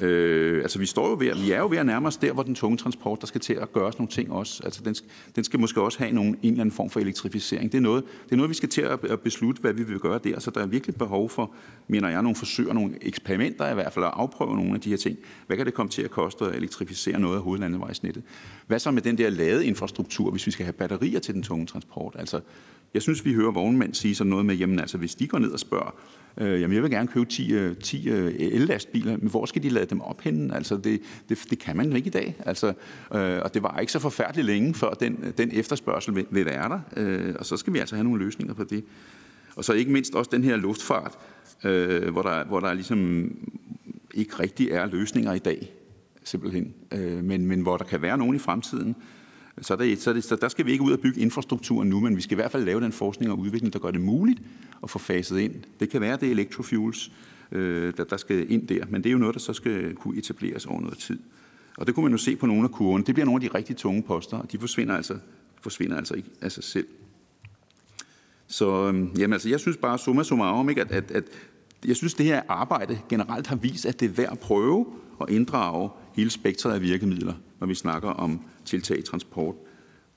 Øh, 0.00 0.62
altså 0.62 0.78
vi, 0.78 0.86
står 0.86 1.08
jo 1.08 1.16
ved, 1.18 1.44
vi 1.44 1.50
er 1.50 1.58
jo 1.58 1.68
ved 1.68 1.78
at 1.78 1.86
nærme 1.86 2.08
os 2.08 2.16
der, 2.16 2.32
hvor 2.32 2.42
den 2.42 2.54
tunge 2.54 2.78
transport, 2.78 3.20
der 3.20 3.26
skal 3.26 3.40
til 3.40 3.54
at 3.54 3.72
gøres 3.72 3.98
nogle 3.98 4.10
ting 4.10 4.32
også. 4.32 4.62
Altså 4.64 4.82
den, 4.84 4.94
den 5.36 5.44
skal 5.44 5.60
måske 5.60 5.80
også 5.80 5.98
have 5.98 6.12
nogle, 6.12 6.30
en 6.30 6.38
eller 6.42 6.60
anden 6.60 6.74
form 6.74 6.90
for 6.90 7.00
elektrificering. 7.00 7.72
Det 7.72 7.78
er, 7.78 7.82
noget, 7.82 8.04
det 8.24 8.32
er 8.32 8.36
noget, 8.36 8.50
vi 8.50 8.54
skal 8.54 8.68
til 8.68 8.80
at, 8.80 9.20
beslutte, 9.20 9.60
hvad 9.60 9.72
vi 9.72 9.82
vil 9.82 9.98
gøre 9.98 10.20
der. 10.24 10.40
Så 10.40 10.50
der 10.50 10.62
er 10.62 10.66
virkelig 10.66 10.96
behov 10.96 11.30
for, 11.30 11.50
mener 11.88 12.08
jeg, 12.08 12.22
nogle 12.22 12.36
forsøg 12.36 12.74
nogle 12.74 12.94
eksperimenter 13.02 13.70
i 13.70 13.74
hvert 13.74 13.92
fald, 13.92 14.04
at 14.04 14.10
afprøve 14.14 14.56
nogle 14.56 14.74
af 14.74 14.80
de 14.80 14.90
her 14.90 14.96
ting. 14.96 15.18
Hvad 15.46 15.56
kan 15.56 15.66
det 15.66 15.74
komme 15.74 15.90
til 15.90 16.02
at 16.02 16.10
koste 16.10 16.44
at 16.44 16.54
elektrificere 16.54 17.20
noget 17.20 17.36
af 17.36 17.42
hovedlandevejsnettet? 17.42 18.22
Hvad 18.66 18.78
så 18.78 18.90
med 18.90 19.02
den 19.02 19.18
der 19.18 19.30
lade 19.30 19.66
infrastruktur, 19.66 20.30
hvis 20.30 20.46
vi 20.46 20.50
skal 20.50 20.64
have 20.64 20.72
batterier 20.72 21.20
til 21.20 21.34
den 21.34 21.42
tunge 21.42 21.66
transport? 21.66 22.16
Altså, 22.18 22.40
jeg 22.94 23.02
synes, 23.02 23.24
vi 23.24 23.34
hører 23.34 23.50
vognmænd 23.50 23.94
sige 23.94 24.14
sådan 24.14 24.30
noget 24.30 24.46
med, 24.46 24.54
jamen 24.54 24.80
altså, 24.80 24.98
hvis 24.98 25.14
de 25.14 25.26
går 25.26 25.38
ned 25.38 25.50
og 25.50 25.60
spørger, 25.60 25.94
øh, 26.38 26.60
jamen 26.60 26.74
jeg 26.74 26.82
vil 26.82 26.90
gerne 26.90 27.08
købe 27.08 27.26
10, 27.26 27.74
10 27.82 28.08
øh, 28.08 28.26
øh, 28.26 28.32
ellastbiler, 28.38 29.16
men 29.16 29.30
hvor 29.30 29.46
skal 29.46 29.62
de 29.62 29.68
lade 29.68 29.86
dem 29.86 30.00
op 30.00 30.20
henne? 30.20 30.54
Altså, 30.54 30.76
det, 30.76 31.00
det, 31.28 31.38
det 31.50 31.58
kan 31.58 31.76
man 31.76 31.96
ikke 31.96 32.06
i 32.06 32.10
dag. 32.10 32.36
Altså, 32.46 32.66
øh, 33.14 33.38
og 33.42 33.54
det 33.54 33.62
var 33.62 33.78
ikke 33.78 33.92
så 33.92 33.98
forfærdeligt 33.98 34.46
længe, 34.46 34.74
før 34.74 34.90
den, 34.90 35.18
øh, 35.22 35.32
den 35.38 35.50
efterspørgsel 35.52 36.14
vil, 36.14 36.26
vil 36.30 36.44
være 36.44 36.68
der. 36.68 36.80
Øh, 36.96 37.34
og 37.38 37.46
så 37.46 37.56
skal 37.56 37.72
vi 37.72 37.78
altså 37.78 37.94
have 37.94 38.04
nogle 38.04 38.24
løsninger 38.24 38.54
på 38.54 38.64
det. 38.64 38.84
Og 39.56 39.64
så 39.64 39.72
ikke 39.72 39.92
mindst 39.92 40.14
også 40.14 40.30
den 40.32 40.44
her 40.44 40.56
luftfart, 40.56 41.18
øh, 41.64 42.08
hvor, 42.08 42.22
der, 42.22 42.44
hvor 42.44 42.60
der 42.60 42.74
ligesom 42.74 43.30
ikke 44.14 44.40
rigtig 44.40 44.70
er 44.70 44.86
løsninger 44.86 45.32
i 45.32 45.38
dag, 45.38 45.72
simpelthen. 46.24 46.74
Øh, 46.92 47.24
men, 47.24 47.46
men 47.46 47.60
hvor 47.60 47.76
der 47.76 47.84
kan 47.84 48.02
være 48.02 48.18
nogen 48.18 48.36
i 48.36 48.38
fremtiden, 48.38 48.96
så, 49.62 49.76
der, 49.76 49.96
så, 49.96 50.12
det, 50.12 50.24
så 50.24 50.36
der 50.36 50.48
skal 50.48 50.66
vi 50.66 50.72
ikke 50.72 50.84
ud 50.84 50.92
og 50.92 51.00
bygge 51.00 51.20
infrastrukturen 51.20 51.88
nu, 51.88 52.00
men 52.00 52.16
vi 52.16 52.22
skal 52.22 52.34
i 52.34 52.40
hvert 52.40 52.52
fald 52.52 52.64
lave 52.64 52.80
den 52.80 52.92
forskning 52.92 53.32
og 53.32 53.38
udvikling, 53.38 53.72
der 53.72 53.78
gør 53.78 53.90
det 53.90 54.00
muligt 54.00 54.42
at 54.82 54.90
få 54.90 54.98
faset 54.98 55.38
ind. 55.38 55.54
Det 55.80 55.90
kan 55.90 56.00
være, 56.00 56.16
det 56.16 56.26
er 56.26 56.30
electrofuels, 56.30 57.12
øh, 57.52 57.92
der, 57.96 58.04
der 58.04 58.16
skal 58.16 58.52
ind 58.52 58.68
der, 58.68 58.84
men 58.88 59.02
det 59.02 59.10
er 59.10 59.12
jo 59.12 59.18
noget, 59.18 59.34
der 59.34 59.40
så 59.40 59.52
skal 59.52 59.94
kunne 59.94 60.18
etableres 60.18 60.66
over 60.66 60.80
noget 60.80 60.98
tid. 60.98 61.18
Og 61.76 61.86
det 61.86 61.94
kunne 61.94 62.02
man 62.02 62.12
jo 62.12 62.18
se 62.18 62.36
på 62.36 62.46
nogle 62.46 62.64
af 62.64 62.70
kurvene. 62.70 63.04
Det 63.04 63.14
bliver 63.14 63.26
nogle 63.26 63.44
af 63.44 63.50
de 63.50 63.58
rigtig 63.58 63.76
tunge 63.76 64.02
poster, 64.02 64.36
og 64.36 64.52
de 64.52 64.58
forsvinder 64.58 64.96
altså, 64.96 65.18
forsvinder 65.60 65.96
altså 65.96 66.14
ikke 66.14 66.28
af 66.40 66.52
sig 66.52 66.64
selv. 66.64 66.86
Så 68.46 68.88
øhm, 68.88 69.10
jamen, 69.18 69.32
altså, 69.32 69.48
jeg 69.48 69.60
synes 69.60 69.76
bare, 69.76 69.98
summa 69.98 70.22
summarum, 70.22 70.68
ikke, 70.68 70.80
at, 70.80 70.90
at, 70.90 71.10
at 71.10 71.24
jeg 71.84 71.96
synes, 71.96 72.14
det 72.14 72.26
her 72.26 72.42
arbejde 72.48 72.98
generelt 73.08 73.46
har 73.46 73.56
vist, 73.56 73.86
at 73.86 74.00
det 74.00 74.06
er 74.10 74.12
værd 74.12 74.32
at 74.32 74.38
prøve 74.38 74.86
at 75.20 75.30
inddrage 75.30 75.90
hele 76.14 76.30
spektret 76.30 76.72
af 76.72 76.80
virkemidler, 76.80 77.34
når 77.60 77.66
vi 77.66 77.74
snakker 77.74 78.08
om 78.08 78.40
tiltag 78.66 78.98
i 78.98 79.02
transport. 79.02 79.54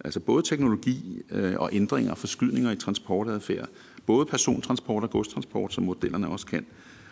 Altså 0.05 0.19
både 0.19 0.43
teknologi 0.43 1.21
øh, 1.31 1.53
og 1.57 1.69
ændringer 1.73 2.11
og 2.11 2.17
forskydninger 2.17 2.71
i 2.71 2.75
transportadfærd. 2.75 3.69
Både 4.05 4.25
persontransport 4.25 5.03
og 5.03 5.09
godstransport, 5.09 5.73
som 5.73 5.83
modellerne 5.83 6.27
også 6.27 6.45
kan. 6.45 6.65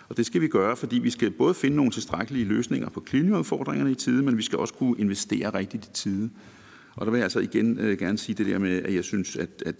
Og 0.10 0.18
det 0.18 0.26
skal 0.26 0.42
vi 0.42 0.48
gøre, 0.48 0.78
fordi 0.78 1.00
vi 1.00 1.10
skal 1.10 1.32
både 1.32 1.54
finde 1.54 1.76
nogle 1.76 1.92
tilstrækkelige 1.92 2.46
løsninger 2.46 2.90
på 2.90 3.00
klimaudfordringerne 3.00 3.92
i 3.92 3.96
tide, 3.96 4.24
men 4.24 4.38
vi 4.38 4.42
skal 4.42 4.60
også 4.60 4.74
kunne 4.74 5.00
investere 5.00 5.54
rigtigt 5.54 5.86
i 5.86 5.90
tide. 5.94 6.30
Og 6.96 7.06
der 7.06 7.12
vil 7.12 7.18
jeg 7.18 7.24
altså 7.24 7.40
igen 7.40 7.80
øh, 7.80 8.00
gerne 8.00 8.18
sige 8.18 8.36
det 8.36 8.46
der 8.46 8.58
med, 8.58 8.84
at 8.84 8.94
jeg 8.94 9.04
synes, 9.04 9.36
at, 9.36 9.64
at, 9.66 9.76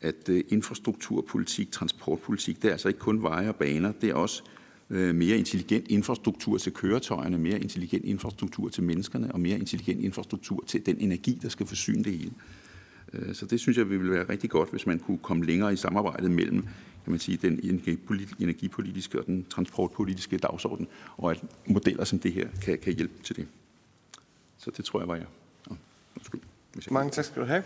at 0.00 0.28
øh, 0.28 0.44
infrastrukturpolitik, 0.48 1.72
transportpolitik, 1.72 2.62
det 2.62 2.68
er 2.68 2.72
altså 2.72 2.88
ikke 2.88 3.00
kun 3.00 3.22
veje 3.22 3.48
og 3.48 3.56
baner, 3.56 3.92
det 3.92 4.10
er 4.10 4.14
også 4.14 4.42
Øh, 4.94 5.14
mere 5.14 5.38
intelligent 5.38 5.88
infrastruktur 5.88 6.58
til 6.58 6.72
køretøjerne, 6.72 7.38
mere 7.38 7.60
intelligent 7.60 8.04
infrastruktur 8.04 8.68
til 8.68 8.82
menneskerne 8.82 9.32
og 9.32 9.40
mere 9.40 9.58
intelligent 9.58 10.00
infrastruktur 10.00 10.64
til 10.66 10.86
den 10.86 10.96
energi, 10.98 11.38
der 11.42 11.48
skal 11.48 11.66
forsyne 11.66 12.04
det 12.04 12.18
hele. 12.18 12.32
Øh, 13.12 13.34
så 13.34 13.46
det 13.46 13.60
synes 13.60 13.78
jeg 13.78 13.90
ville 13.90 14.10
være 14.10 14.28
rigtig 14.28 14.50
godt, 14.50 14.70
hvis 14.70 14.86
man 14.86 14.98
kunne 14.98 15.18
komme 15.18 15.44
længere 15.44 15.72
i 15.72 15.76
samarbejdet 15.76 16.30
mellem 16.30 16.64
kan 17.04 17.10
man 17.10 17.20
sige, 17.20 17.36
den 17.36 17.60
energipolitiske 18.38 19.20
og 19.20 19.26
den 19.26 19.46
transportpolitiske 19.50 20.38
dagsorden, 20.38 20.88
og 21.16 21.30
at 21.30 21.42
modeller 21.66 22.04
som 22.04 22.18
det 22.18 22.32
her 22.32 22.48
kan, 22.62 22.78
kan 22.78 22.94
hjælpe 22.94 23.22
til 23.22 23.36
det. 23.36 23.46
Så 24.58 24.70
det 24.76 24.84
tror 24.84 25.00
jeg 25.00 25.08
var 25.08 25.14
jeg. 25.14 25.26
Oh, 25.70 25.76
undskyld, 26.16 26.40
Mange 26.90 27.10
tak 27.10 27.24
skal 27.24 27.42
du 27.42 27.46
have. 27.46 27.62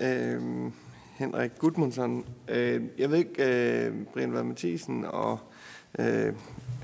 Øh, 0.00 0.72
Henrik 1.14 1.50
Gudmundsson. 1.58 2.26
Øh, 2.48 2.82
jeg 2.98 3.10
ved 3.10 3.18
ikke, 3.18 3.86
øh, 3.86 4.04
Brian 4.12 4.32
Vad 4.32 4.44
Mathisen 4.44 5.04
og 5.04 5.52
øh, 5.98 6.32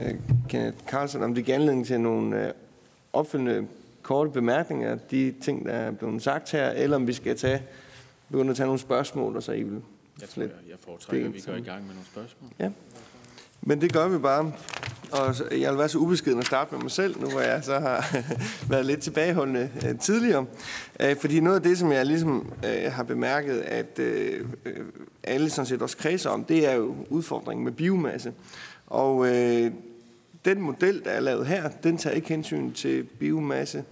øh, 0.00 0.14
Kenneth 0.48 0.76
Carlsen, 0.86 1.22
om 1.22 1.34
det 1.34 1.44
giver 1.44 1.56
anledning 1.56 1.86
til 1.86 2.00
nogle 2.00 2.46
øh, 2.46 2.52
opfølgende 3.12 3.66
korte 4.02 4.30
bemærkninger, 4.30 4.98
de 5.10 5.34
ting, 5.42 5.66
der 5.66 5.72
er 5.72 5.90
blevet 5.90 6.22
sagt 6.22 6.50
her, 6.50 6.70
eller 6.70 6.96
om 6.96 7.06
vi 7.06 7.12
skal 7.12 7.36
tage, 7.36 7.62
begynde 8.30 8.50
at 8.50 8.56
tage 8.56 8.66
nogle 8.66 8.80
spørgsmål, 8.80 9.36
og 9.36 9.42
så 9.42 9.52
I 9.52 9.62
vil 9.62 9.82
jeg 10.20 10.28
tror, 10.28 10.42
jeg, 10.42 10.50
jeg 10.68 10.76
foretrækker, 10.84 11.26
at 11.26 11.34
vi 11.34 11.42
går 11.46 11.52
i 11.52 11.60
gang 11.60 11.86
med 11.86 11.94
nogle 11.94 12.06
spørgsmål. 12.12 12.50
Ja. 12.58 12.70
Men 13.62 13.80
det 13.80 13.92
gør 13.92 14.08
vi 14.08 14.18
bare. 14.18 14.52
Og 15.12 15.34
jeg 15.60 15.70
vil 15.70 15.78
være 15.78 15.88
så 15.88 15.98
ubeskeden 15.98 16.38
at 16.38 16.46
starte 16.46 16.74
med 16.74 16.82
mig 16.82 16.90
selv, 16.90 17.20
nu 17.20 17.30
hvor 17.30 17.40
jeg 17.40 17.64
så 17.64 17.78
har 17.78 18.16
været 18.72 18.86
lidt 18.86 19.00
tilbageholdende 19.00 19.70
øh, 19.88 19.98
tidligere. 19.98 20.46
Øh, 21.00 21.16
fordi 21.16 21.40
noget 21.40 21.56
af 21.56 21.62
det, 21.62 21.78
som 21.78 21.92
jeg 21.92 22.06
ligesom 22.06 22.52
øh, 22.64 22.92
har 22.92 23.02
bemærket, 23.02 23.60
at 23.60 23.98
øh 23.98 24.46
alle 25.22 25.50
sådan 25.50 25.66
set 25.66 25.82
også 25.82 25.96
kredser 25.96 26.30
om, 26.30 26.44
det 26.44 26.68
er 26.68 26.74
jo 26.74 26.94
udfordringen 27.10 27.64
med 27.64 27.72
biomasse. 27.72 28.32
Og 28.90 29.28
øh, 29.28 29.70
den 30.44 30.60
model, 30.60 31.04
der 31.04 31.10
er 31.10 31.20
lavet 31.20 31.46
her, 31.46 31.68
den 31.68 31.96
tager 31.96 32.16
ikke 32.16 32.28
hensyn 32.28 32.72
til 32.72 33.02
biomasse. 33.02 33.84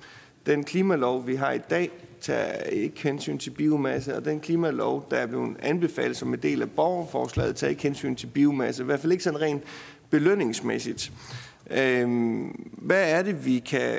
Den 0.46 0.64
klimalov, 0.64 1.26
vi 1.26 1.34
har 1.34 1.52
i 1.52 1.58
dag, 1.58 1.90
tager 2.20 2.62
ikke 2.62 3.02
hensyn 3.02 3.38
til 3.38 3.50
biomasse, 3.50 4.16
og 4.16 4.24
den 4.24 4.40
klimalov, 4.40 5.06
der 5.10 5.16
er 5.16 5.26
blevet 5.26 5.56
anbefalet 5.62 6.16
som 6.16 6.34
en 6.34 6.40
del 6.40 6.62
af 6.62 6.70
borgerforslaget, 6.70 7.56
tager 7.56 7.70
ikke 7.70 7.82
hensyn 7.82 8.14
til 8.14 8.26
biomasse. 8.26 8.82
I 8.82 8.86
hvert 8.86 9.00
fald 9.00 9.12
ikke 9.12 9.24
sådan 9.24 9.40
rent 9.40 9.62
belønningsmæssigt. 10.10 11.12
Øh, 11.70 12.08
hvad 12.72 13.10
er 13.10 13.22
det, 13.22 13.46
vi 13.46 13.58
kan 13.58 13.98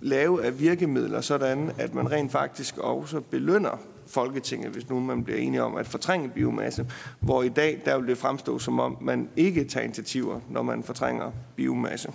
lave 0.00 0.44
af 0.44 0.60
virkemidler, 0.60 1.20
sådan 1.20 1.70
at 1.78 1.94
man 1.94 2.12
rent 2.12 2.32
faktisk 2.32 2.78
også 2.78 3.20
belønner 3.20 3.78
Folketinget, 4.12 4.70
hvis 4.70 4.88
nu 4.88 5.00
man 5.00 5.24
bliver 5.24 5.38
enige 5.38 5.62
om 5.62 5.76
at 5.76 5.86
fortrænge 5.86 6.28
biomasse, 6.28 6.86
hvor 7.20 7.42
i 7.42 7.48
dag 7.48 7.80
der 7.84 7.98
vil 7.98 8.08
det 8.08 8.18
fremstå 8.18 8.58
som 8.58 8.80
om, 8.80 8.98
man 9.00 9.28
ikke 9.36 9.64
tager 9.64 9.84
initiativer, 9.84 10.40
når 10.50 10.62
man 10.62 10.82
fortrænger 10.82 11.32
biomasse. 11.56 12.12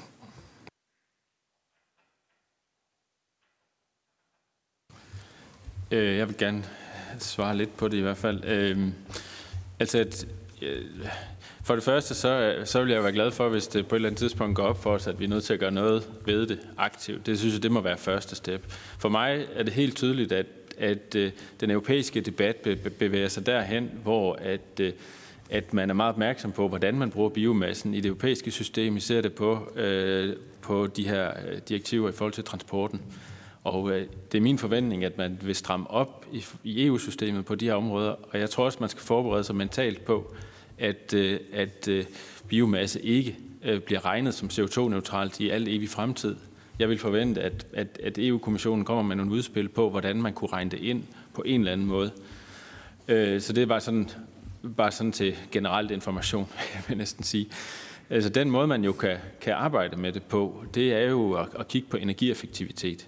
Øh, 5.91 6.17
jeg 6.17 6.27
vil 6.27 6.37
gerne 6.37 6.63
svare 7.19 7.57
lidt 7.57 7.77
på 7.77 7.87
det 7.87 7.97
i 7.97 8.01
hvert 8.01 8.17
fald. 8.17 8.45
Øh, 8.45 8.87
altså, 9.79 9.99
at, 9.99 10.27
øh, 10.61 10.85
for 11.63 11.75
det 11.75 11.83
første, 11.83 12.15
så, 12.15 12.61
så 12.65 12.83
vil 12.83 12.93
jeg 12.93 13.03
være 13.03 13.11
glad 13.11 13.31
for, 13.31 13.49
hvis 13.49 13.67
det 13.67 13.87
på 13.87 13.95
et 13.95 13.97
eller 13.97 14.09
andet 14.09 14.19
tidspunkt 14.19 14.55
går 14.55 14.63
op 14.63 14.83
for 14.83 14.91
os, 14.91 15.07
at 15.07 15.19
vi 15.19 15.25
er 15.25 15.29
nødt 15.29 15.43
til 15.43 15.53
at 15.53 15.59
gøre 15.59 15.71
noget 15.71 16.09
ved 16.25 16.47
det 16.47 16.59
aktivt. 16.77 17.25
Det 17.25 17.39
synes 17.39 17.53
jeg, 17.53 17.63
det 17.63 17.71
må 17.71 17.81
være 17.81 17.97
første 17.97 18.35
step. 18.35 18.71
For 18.99 19.09
mig 19.09 19.47
er 19.53 19.63
det 19.63 19.73
helt 19.73 19.95
tydeligt, 19.95 20.31
at, 20.31 20.45
at 20.77 21.15
øh, 21.15 21.31
den 21.59 21.71
europæiske 21.71 22.21
debat 22.21 22.55
bevæger 22.99 23.27
sig 23.27 23.45
derhen, 23.45 23.91
hvor 24.03 24.33
at, 24.33 24.79
øh, 24.79 24.93
at 25.49 25.73
man 25.73 25.89
er 25.89 25.93
meget 25.93 26.13
opmærksom 26.13 26.51
på, 26.51 26.67
hvordan 26.67 26.95
man 26.95 27.11
bruger 27.11 27.29
biomassen 27.29 27.93
i 27.93 27.97
det 27.97 28.05
europæiske 28.05 28.51
system. 28.51 28.97
I 28.97 28.99
ser 28.99 29.21
det 29.21 29.33
på, 29.33 29.71
øh, 29.75 30.35
på 30.61 30.87
de 30.87 31.07
her 31.07 31.31
øh, 31.47 31.57
direktiver 31.69 32.09
i 32.09 32.11
forhold 32.11 32.33
til 32.33 32.43
transporten. 32.43 33.01
Og 33.63 33.91
øh, 33.91 34.07
det 34.31 34.37
er 34.37 34.41
min 34.41 34.57
forventning, 34.57 35.03
at 35.03 35.17
man 35.17 35.39
vil 35.41 35.55
stramme 35.55 35.89
op 35.89 36.25
i, 36.31 36.45
i 36.63 36.85
EU-systemet 36.85 37.45
på 37.45 37.55
de 37.55 37.65
her 37.65 37.73
områder, 37.73 38.15
og 38.31 38.39
jeg 38.39 38.49
tror 38.49 38.65
også, 38.65 38.77
man 38.79 38.89
skal 38.89 39.03
forberede 39.03 39.43
sig 39.43 39.55
mentalt 39.55 40.05
på, 40.05 40.35
at, 40.77 41.13
øh, 41.13 41.39
at 41.53 41.87
øh, 41.87 42.05
biomasse 42.47 43.01
ikke 43.01 43.37
øh, 43.63 43.79
bliver 43.79 44.05
regnet 44.05 44.33
som 44.33 44.49
CO2-neutralt 44.51 45.39
i 45.39 45.49
al 45.49 45.67
evig 45.67 45.89
fremtid. 45.89 46.35
Jeg 46.79 46.89
vil 46.89 46.97
forvente, 46.97 47.41
at, 47.41 47.65
at, 47.73 47.99
at 48.03 48.17
EU-kommissionen 48.17 48.85
kommer 48.85 49.03
med 49.03 49.15
nogle 49.15 49.31
udspil 49.31 49.69
på, 49.69 49.89
hvordan 49.89 50.21
man 50.21 50.33
kunne 50.33 50.51
regne 50.53 50.71
det 50.71 50.79
ind 50.79 51.03
på 51.33 51.41
en 51.45 51.59
eller 51.59 51.71
anden 51.71 51.87
måde. 51.87 52.11
Øh, 53.07 53.41
så 53.41 53.53
det 53.53 53.61
er 53.61 53.65
bare 53.65 53.81
sådan, 53.81 54.09
bare 54.77 54.91
sådan 54.91 55.11
til 55.11 55.35
generelt 55.51 55.91
information, 55.91 56.47
jeg 56.75 56.83
vil 56.87 56.97
næsten 56.97 57.23
sige. 57.23 57.47
Altså 58.09 58.29
den 58.29 58.51
måde, 58.51 58.67
man 58.67 58.83
jo 58.83 58.91
kan, 58.91 59.17
kan 59.41 59.53
arbejde 59.53 59.97
med 59.97 60.11
det 60.11 60.23
på, 60.23 60.63
det 60.73 60.93
er 60.93 61.09
jo 61.09 61.33
at, 61.33 61.47
at 61.59 61.67
kigge 61.67 61.87
på 61.89 61.97
energieffektivitet. 61.97 63.07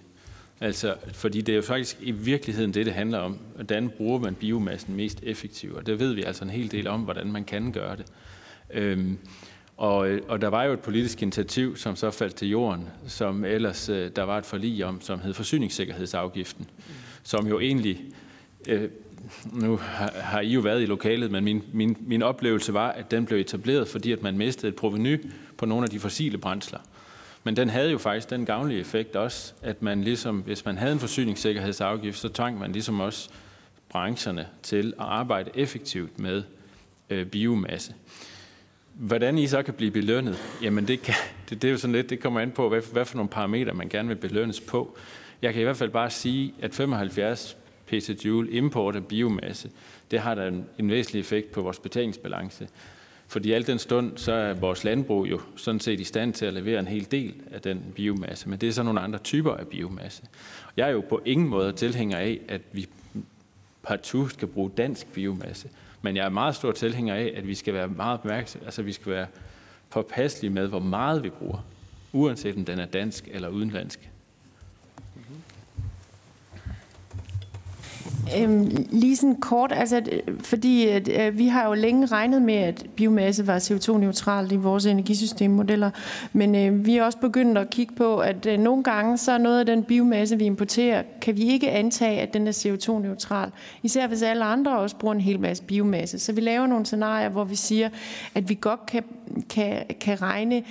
Altså, 0.60 0.94
fordi 1.12 1.40
det 1.40 1.52
er 1.52 1.56
jo 1.56 1.62
faktisk 1.62 1.96
i 2.00 2.10
virkeligheden 2.10 2.74
det, 2.74 2.86
det 2.86 2.94
handler 2.94 3.18
om. 3.18 3.38
Hvordan 3.54 3.90
bruger 3.96 4.18
man 4.18 4.34
biomassen 4.34 4.96
mest 4.96 5.20
effektivt? 5.22 5.76
Og 5.76 5.86
det 5.86 5.98
ved 5.98 6.12
vi 6.12 6.22
altså 6.22 6.44
en 6.44 6.50
hel 6.50 6.70
del 6.70 6.86
om, 6.86 7.00
hvordan 7.00 7.32
man 7.32 7.44
kan 7.44 7.72
gøre 7.72 7.96
det. 7.96 8.06
Øhm, 8.70 9.18
og, 9.80 10.08
øh, 10.08 10.22
og 10.28 10.40
der 10.40 10.48
var 10.48 10.64
jo 10.64 10.72
et 10.72 10.80
politisk 10.80 11.22
initiativ, 11.22 11.76
som 11.76 11.96
så 11.96 12.10
faldt 12.10 12.34
til 12.34 12.48
jorden, 12.48 12.88
som 13.06 13.44
ellers 13.44 13.88
øh, 13.88 14.10
der 14.16 14.22
var 14.22 14.38
et 14.38 14.46
forlig 14.46 14.84
om, 14.84 15.00
som 15.00 15.20
hed 15.20 15.34
forsyningssikkerhedsafgiften, 15.34 16.66
som 17.22 17.46
jo 17.46 17.60
egentlig, 17.60 18.00
øh, 18.68 18.90
nu 19.52 19.76
har, 19.76 20.12
har 20.14 20.40
I 20.40 20.48
jo 20.48 20.60
været 20.60 20.82
i 20.82 20.86
lokalet, 20.86 21.30
men 21.30 21.44
min, 21.44 21.62
min, 21.72 21.96
min 22.00 22.22
oplevelse 22.22 22.74
var, 22.74 22.92
at 22.92 23.10
den 23.10 23.26
blev 23.26 23.38
etableret, 23.38 23.88
fordi 23.88 24.12
at 24.12 24.22
man 24.22 24.38
mistede 24.38 24.68
et 24.68 24.76
proveny 24.76 25.24
på 25.56 25.66
nogle 25.66 25.84
af 25.84 25.90
de 25.90 26.00
fossile 26.00 26.38
brændsler. 26.38 26.78
Men 27.44 27.56
den 27.56 27.70
havde 27.70 27.90
jo 27.90 27.98
faktisk 27.98 28.30
den 28.30 28.46
gavnlige 28.46 28.80
effekt 28.80 29.16
også, 29.16 29.52
at 29.62 29.82
man 29.82 30.04
ligesom, 30.04 30.36
hvis 30.38 30.64
man 30.64 30.78
havde 30.78 30.92
en 30.92 31.00
forsyningssikkerhedsafgift, 31.00 32.18
så 32.18 32.28
tvang 32.28 32.58
man 32.58 32.72
ligesom 32.72 33.00
også 33.00 33.30
brancherne 33.88 34.46
til 34.62 34.86
at 34.86 35.06
arbejde 35.06 35.50
effektivt 35.54 36.18
med 36.18 36.42
øh, 37.10 37.26
biomasse. 37.26 37.94
Hvordan 39.00 39.38
I 39.38 39.46
så 39.46 39.62
kan 39.62 39.74
blive 39.74 39.90
belønnet, 39.90 40.38
jamen 40.62 40.88
det, 40.88 41.02
kan, 41.02 41.14
det, 41.50 41.62
det 41.62 41.68
er 41.68 41.72
jo 41.72 41.78
sådan 41.78 41.94
lidt, 41.94 42.10
det 42.10 42.20
kommer 42.20 42.40
an 42.40 42.50
på, 42.50 42.68
hvad, 42.68 42.82
hvad 42.92 43.04
for 43.04 43.16
nogle 43.16 43.28
parametre 43.28 43.74
man 43.74 43.88
gerne 43.88 44.08
vil 44.08 44.16
belønnes 44.16 44.60
på. 44.60 44.96
Jeg 45.42 45.52
kan 45.52 45.60
i 45.60 45.64
hvert 45.64 45.76
fald 45.76 45.90
bare 45.90 46.10
sige, 46.10 46.54
at 46.62 46.74
75 46.74 47.56
petajoule 47.86 48.50
import 48.50 48.96
af 48.96 49.06
biomasse, 49.06 49.70
det 50.10 50.20
har 50.20 50.34
da 50.34 50.48
en, 50.48 50.64
en 50.78 50.90
væsentlig 50.90 51.20
effekt 51.20 51.52
på 51.52 51.62
vores 51.62 51.78
betalingsbalance. 51.78 52.68
Fordi 53.28 53.52
alt 53.52 53.66
den 53.66 53.78
stund, 53.78 54.18
så 54.18 54.32
er 54.32 54.54
vores 54.54 54.84
landbrug 54.84 55.26
jo 55.26 55.40
sådan 55.56 55.80
set 55.80 56.00
i 56.00 56.04
stand 56.04 56.32
til 56.32 56.46
at 56.46 56.54
levere 56.54 56.80
en 56.80 56.86
hel 56.86 57.06
del 57.10 57.34
af 57.52 57.60
den 57.60 57.82
biomasse, 57.94 58.48
men 58.48 58.58
det 58.58 58.68
er 58.68 58.72
så 58.72 58.82
nogle 58.82 59.00
andre 59.00 59.18
typer 59.18 59.52
af 59.52 59.66
biomasse. 59.66 60.22
Jeg 60.76 60.88
er 60.88 60.92
jo 60.92 61.00
på 61.08 61.20
ingen 61.24 61.48
måde 61.48 61.72
tilhænger 61.72 62.18
af, 62.18 62.40
at 62.48 62.60
vi 62.72 62.86
partout 63.82 64.32
skal 64.32 64.48
bruge 64.48 64.70
dansk 64.76 65.12
biomasse, 65.12 65.68
men 66.02 66.16
jeg 66.16 66.24
er 66.24 66.28
meget 66.28 66.54
stor 66.54 66.72
tilhænger 66.72 67.14
af, 67.14 67.32
at 67.36 67.46
vi 67.46 67.54
skal 67.54 67.74
være 67.74 67.88
meget 67.88 68.18
opmærksomme, 68.18 68.66
altså 68.66 68.82
vi 68.82 68.92
skal 68.92 69.12
være 69.12 69.26
påpasselige 69.90 70.52
med, 70.52 70.66
hvor 70.66 70.78
meget 70.78 71.22
vi 71.22 71.30
bruger, 71.30 71.64
uanset 72.12 72.56
om 72.56 72.64
den 72.64 72.78
er 72.78 72.86
dansk 72.86 73.28
eller 73.30 73.48
udenlandsk. 73.48 74.10
Øhm, 78.38 78.86
lige 78.90 79.16
sådan 79.16 79.36
kort, 79.36 79.72
altså, 79.72 79.96
øh, 79.96 80.40
fordi 80.40 80.86
at, 80.86 81.08
øh, 81.08 81.38
vi 81.38 81.46
har 81.46 81.68
jo 81.68 81.74
længe 81.74 82.06
regnet 82.06 82.42
med, 82.42 82.54
at 82.54 82.86
biomasse 82.96 83.46
var 83.46 83.58
CO2-neutralt 83.58 84.52
i 84.52 84.56
vores 84.56 84.86
energisystemmodeller, 84.86 85.90
men 86.32 86.54
øh, 86.54 86.86
vi 86.86 86.96
er 86.96 87.04
også 87.04 87.18
begyndt 87.18 87.58
at 87.58 87.70
kigge 87.70 87.94
på, 87.94 88.18
at 88.18 88.46
øh, 88.46 88.58
nogle 88.58 88.82
gange 88.82 89.18
så 89.18 89.32
er 89.32 89.38
noget 89.38 89.60
af 89.60 89.66
den 89.66 89.82
biomasse, 89.82 90.38
vi 90.38 90.44
importerer, 90.44 91.02
kan 91.22 91.36
vi 91.36 91.42
ikke 91.42 91.70
antage, 91.70 92.20
at 92.20 92.34
den 92.34 92.46
er 92.46 92.52
CO2-neutral. 92.52 93.50
Især 93.82 94.06
hvis 94.06 94.22
alle 94.22 94.44
andre 94.44 94.78
også 94.78 94.96
bruger 94.96 95.14
en 95.14 95.20
hel 95.20 95.40
masse 95.40 95.62
biomasse. 95.62 96.18
Så 96.18 96.32
vi 96.32 96.40
laver 96.40 96.66
nogle 96.66 96.86
scenarier, 96.86 97.28
hvor 97.28 97.44
vi 97.44 97.56
siger, 97.56 97.88
at 98.34 98.48
vi 98.48 98.58
godt 98.60 98.86
kan, 98.86 99.04
kan, 99.50 99.82
kan 100.00 100.22
regne 100.22 100.62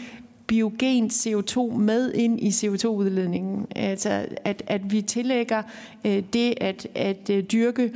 biogen 0.50 1.06
CO2 1.06 1.74
med 1.74 2.14
ind 2.14 2.40
i 2.40 2.50
CO2-udledningen. 2.50 3.68
Altså 3.76 4.26
at, 4.44 4.64
at 4.68 4.92
vi 4.92 5.02
tillægger 5.02 5.64
øh, 6.06 6.24
det 6.34 6.54
at, 6.62 6.88
at 6.96 7.30
øh, 7.30 7.44
dyrke 7.44 7.92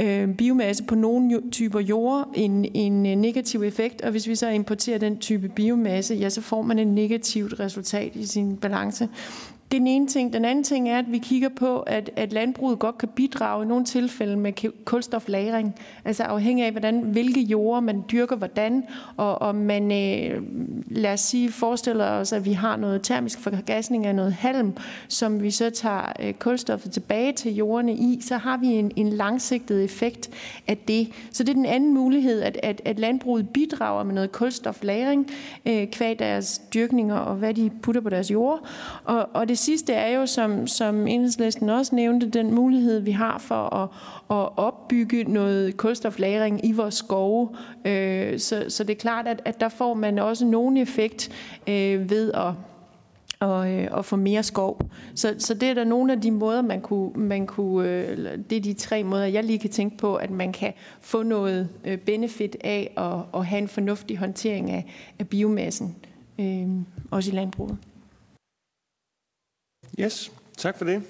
øh, 0.00 0.34
biomasse 0.34 0.84
på 0.84 0.94
nogle 0.94 1.42
typer 1.50 1.80
jord 1.80 2.28
en, 2.34 2.66
en 2.74 3.06
øh, 3.06 3.16
negativ 3.16 3.62
effekt, 3.62 4.02
og 4.02 4.10
hvis 4.10 4.28
vi 4.28 4.34
så 4.34 4.48
importerer 4.48 4.98
den 4.98 5.18
type 5.18 5.48
biomasse, 5.48 6.14
ja, 6.14 6.28
så 6.28 6.40
får 6.40 6.62
man 6.62 6.78
et 6.78 6.86
negativt 6.86 7.60
resultat 7.60 8.16
i 8.16 8.26
sin 8.26 8.56
balance. 8.56 9.08
Det 9.70 9.76
er 9.76 9.80
den 9.80 9.86
ene 9.86 10.06
ting. 10.06 10.32
Den 10.32 10.44
anden 10.44 10.64
ting 10.64 10.88
er, 10.88 10.98
at 10.98 11.04
vi 11.08 11.18
kigger 11.18 11.48
på, 11.48 11.80
at, 11.80 12.10
at 12.16 12.32
landbruget 12.32 12.78
godt 12.78 12.98
kan 12.98 13.08
bidrage 13.08 13.64
i 13.64 13.68
nogle 13.68 13.84
tilfælde 13.84 14.36
med 14.36 14.84
kulstoflagring. 14.84 15.74
Altså 16.04 16.22
afhængig 16.22 16.64
af, 16.64 16.70
hvordan, 16.70 17.00
hvilke 17.00 17.40
jorder 17.40 17.80
man 17.80 18.04
dyrker 18.12 18.36
hvordan, 18.36 18.84
og 19.16 19.42
om 19.42 19.54
man, 19.54 19.92
øh, 19.92 20.42
lad 20.86 21.12
os 21.12 21.20
sige, 21.20 21.52
forestiller 21.52 22.04
os, 22.04 22.32
at 22.32 22.44
vi 22.44 22.52
har 22.52 22.76
noget 22.76 23.02
termisk 23.02 23.40
forgasning 23.40 24.06
af 24.06 24.14
noget 24.14 24.32
halm, 24.32 24.76
som 25.08 25.42
vi 25.42 25.50
så 25.50 25.70
tager 25.70 26.12
øh, 26.20 26.34
kulstoffet 26.34 26.92
tilbage 26.92 27.32
til 27.32 27.54
jordene 27.54 27.94
i, 27.94 28.20
så 28.22 28.36
har 28.36 28.56
vi 28.56 28.66
en, 28.66 28.92
en 28.96 29.08
langsigtet 29.08 29.84
effekt 29.84 30.30
af 30.68 30.76
det. 30.76 31.12
Så 31.32 31.44
det 31.44 31.50
er 31.50 31.54
den 31.54 31.66
anden 31.66 31.94
mulighed, 31.94 32.42
at, 32.42 32.58
at, 32.62 32.82
at 32.84 32.98
landbruget 32.98 33.48
bidrager 33.48 34.02
med 34.02 34.14
noget 34.14 34.32
kulstoflagring 34.32 35.30
øh, 35.66 35.86
kvad 35.86 36.14
deres 36.14 36.62
dyrkninger 36.74 37.16
og 37.16 37.34
hvad 37.34 37.54
de 37.54 37.70
putter 37.82 38.00
på 38.00 38.08
deres 38.08 38.30
jord. 38.30 38.68
Og, 39.04 39.28
og 39.32 39.48
det 39.48 39.57
det 39.58 39.64
sidste 39.64 39.92
er 39.92 40.18
jo, 40.18 40.26
som, 40.26 40.66
som 40.66 41.06
enhedslisten 41.06 41.68
også 41.68 41.94
nævnte, 41.94 42.28
den 42.28 42.54
mulighed, 42.54 43.00
vi 43.00 43.10
har 43.10 43.38
for 43.38 43.74
at, 43.74 43.88
at 44.30 44.48
opbygge 44.56 45.24
noget 45.24 45.76
kulstoflagring 45.76 46.66
i 46.66 46.72
vores 46.72 46.94
skove. 46.94 47.48
Øh, 47.84 48.38
så, 48.38 48.64
så 48.68 48.84
det 48.84 48.90
er 48.90 48.98
klart, 48.98 49.28
at, 49.28 49.42
at 49.44 49.60
der 49.60 49.68
får 49.68 49.94
man 49.94 50.18
også 50.18 50.44
nogen 50.44 50.76
effekt 50.76 51.30
øh, 51.68 52.10
ved 52.10 52.32
at 52.32 52.52
og, 53.40 53.72
øh, 53.72 53.88
og 53.90 54.04
få 54.04 54.16
mere 54.16 54.42
skov. 54.42 54.80
Så, 55.14 55.34
så 55.38 55.54
det 55.54 55.68
er 55.68 55.74
der 55.74 55.84
nogle 55.84 56.12
af 56.12 56.20
de 56.20 56.30
måder, 56.30 56.62
man 56.62 56.80
kunne, 56.80 57.10
man 57.14 57.46
kunne 57.46 57.88
øh, 57.88 58.38
det 58.50 58.56
er 58.56 58.60
de 58.60 58.72
tre 58.72 59.04
måder, 59.04 59.24
jeg 59.24 59.44
lige 59.44 59.58
kan 59.58 59.70
tænke 59.70 59.96
på, 59.96 60.16
at 60.16 60.30
man 60.30 60.52
kan 60.52 60.72
få 61.00 61.22
noget 61.22 61.68
øh, 61.84 61.98
benefit 61.98 62.56
af 62.64 62.92
at, 62.96 63.40
at 63.40 63.46
have 63.46 63.62
en 63.62 63.68
fornuftig 63.68 64.18
håndtering 64.18 64.70
af, 64.70 64.84
af 65.18 65.28
biomassen, 65.28 65.96
øh, 66.38 66.68
også 67.10 67.30
i 67.30 67.34
landbruget. 67.34 67.78
Yes, 70.00 70.32
tak 70.56 70.78
for 70.78 70.84
det. 70.84 71.02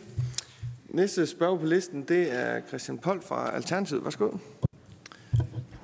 Næste 0.89 1.27
spørg 1.27 1.61
på 1.61 1.67
listen, 1.67 2.03
det 2.03 2.35
er 2.35 2.61
Christian 2.69 2.99
Pold 2.99 3.23
fra 3.23 3.55
Alternativet. 3.55 4.05
Værsgo. 4.05 4.31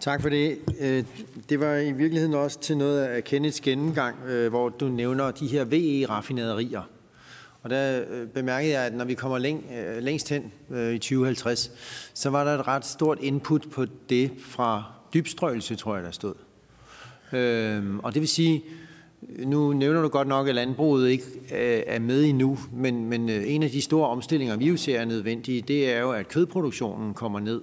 Tak 0.00 0.22
for 0.22 0.28
det. 0.28 0.58
Øh, 0.80 1.04
det 1.48 1.60
var 1.60 1.74
i 1.74 1.92
virkeligheden 1.92 2.34
også 2.34 2.60
til 2.60 2.76
noget 2.76 3.04
af 3.04 3.24
Kenneths 3.24 3.60
gennemgang, 3.60 4.16
øh, 4.26 4.50
hvor 4.50 4.68
du 4.68 4.88
nævner 4.88 5.30
de 5.30 5.46
her 5.46 5.64
VE-raffinaderier. 5.64 6.82
Og 7.62 7.70
der 7.70 8.04
øh, 8.10 8.28
bemærkede 8.28 8.72
jeg, 8.72 8.82
at 8.82 8.94
når 8.94 9.04
vi 9.04 9.14
kommer 9.14 9.38
læng, 9.38 9.66
længst 10.00 10.28
hen 10.28 10.52
i 10.92 10.98
2050, 10.98 11.70
så 12.14 12.30
var 12.30 12.44
der 12.44 12.58
et 12.58 12.66
ret 12.66 12.86
stort 12.86 13.18
input 13.20 13.66
på 13.70 13.86
det 14.08 14.30
fra 14.38 14.84
dybstrøgelse, 15.14 15.76
tror 15.76 15.94
jeg, 15.94 16.04
der 16.04 16.10
stod. 16.10 16.34
Og 18.02 18.14
det 18.14 18.20
vil 18.20 18.28
sige, 18.28 18.64
nu 19.38 19.72
nævner 19.72 20.02
du 20.02 20.08
godt 20.08 20.28
nok, 20.28 20.48
at 20.48 20.54
landbruget 20.54 21.10
ikke 21.10 21.24
øh, 21.42 21.82
er 21.86 21.98
med 21.98 22.24
endnu, 22.24 22.58
men, 22.72 23.04
men 23.04 23.28
øh, 23.28 23.42
en 23.46 23.62
af 23.62 23.70
de 23.70 23.82
store 23.82 24.08
omstillinger, 24.08 24.56
vi 24.56 24.68
jo 24.68 24.76
ser 24.76 25.00
er 25.00 25.04
nødvendige, 25.04 25.62
det 25.62 25.92
er 25.92 26.00
jo, 26.00 26.10
at 26.12 26.28
kødproduktionen 26.28 27.14
kommer 27.14 27.40
ned. 27.40 27.60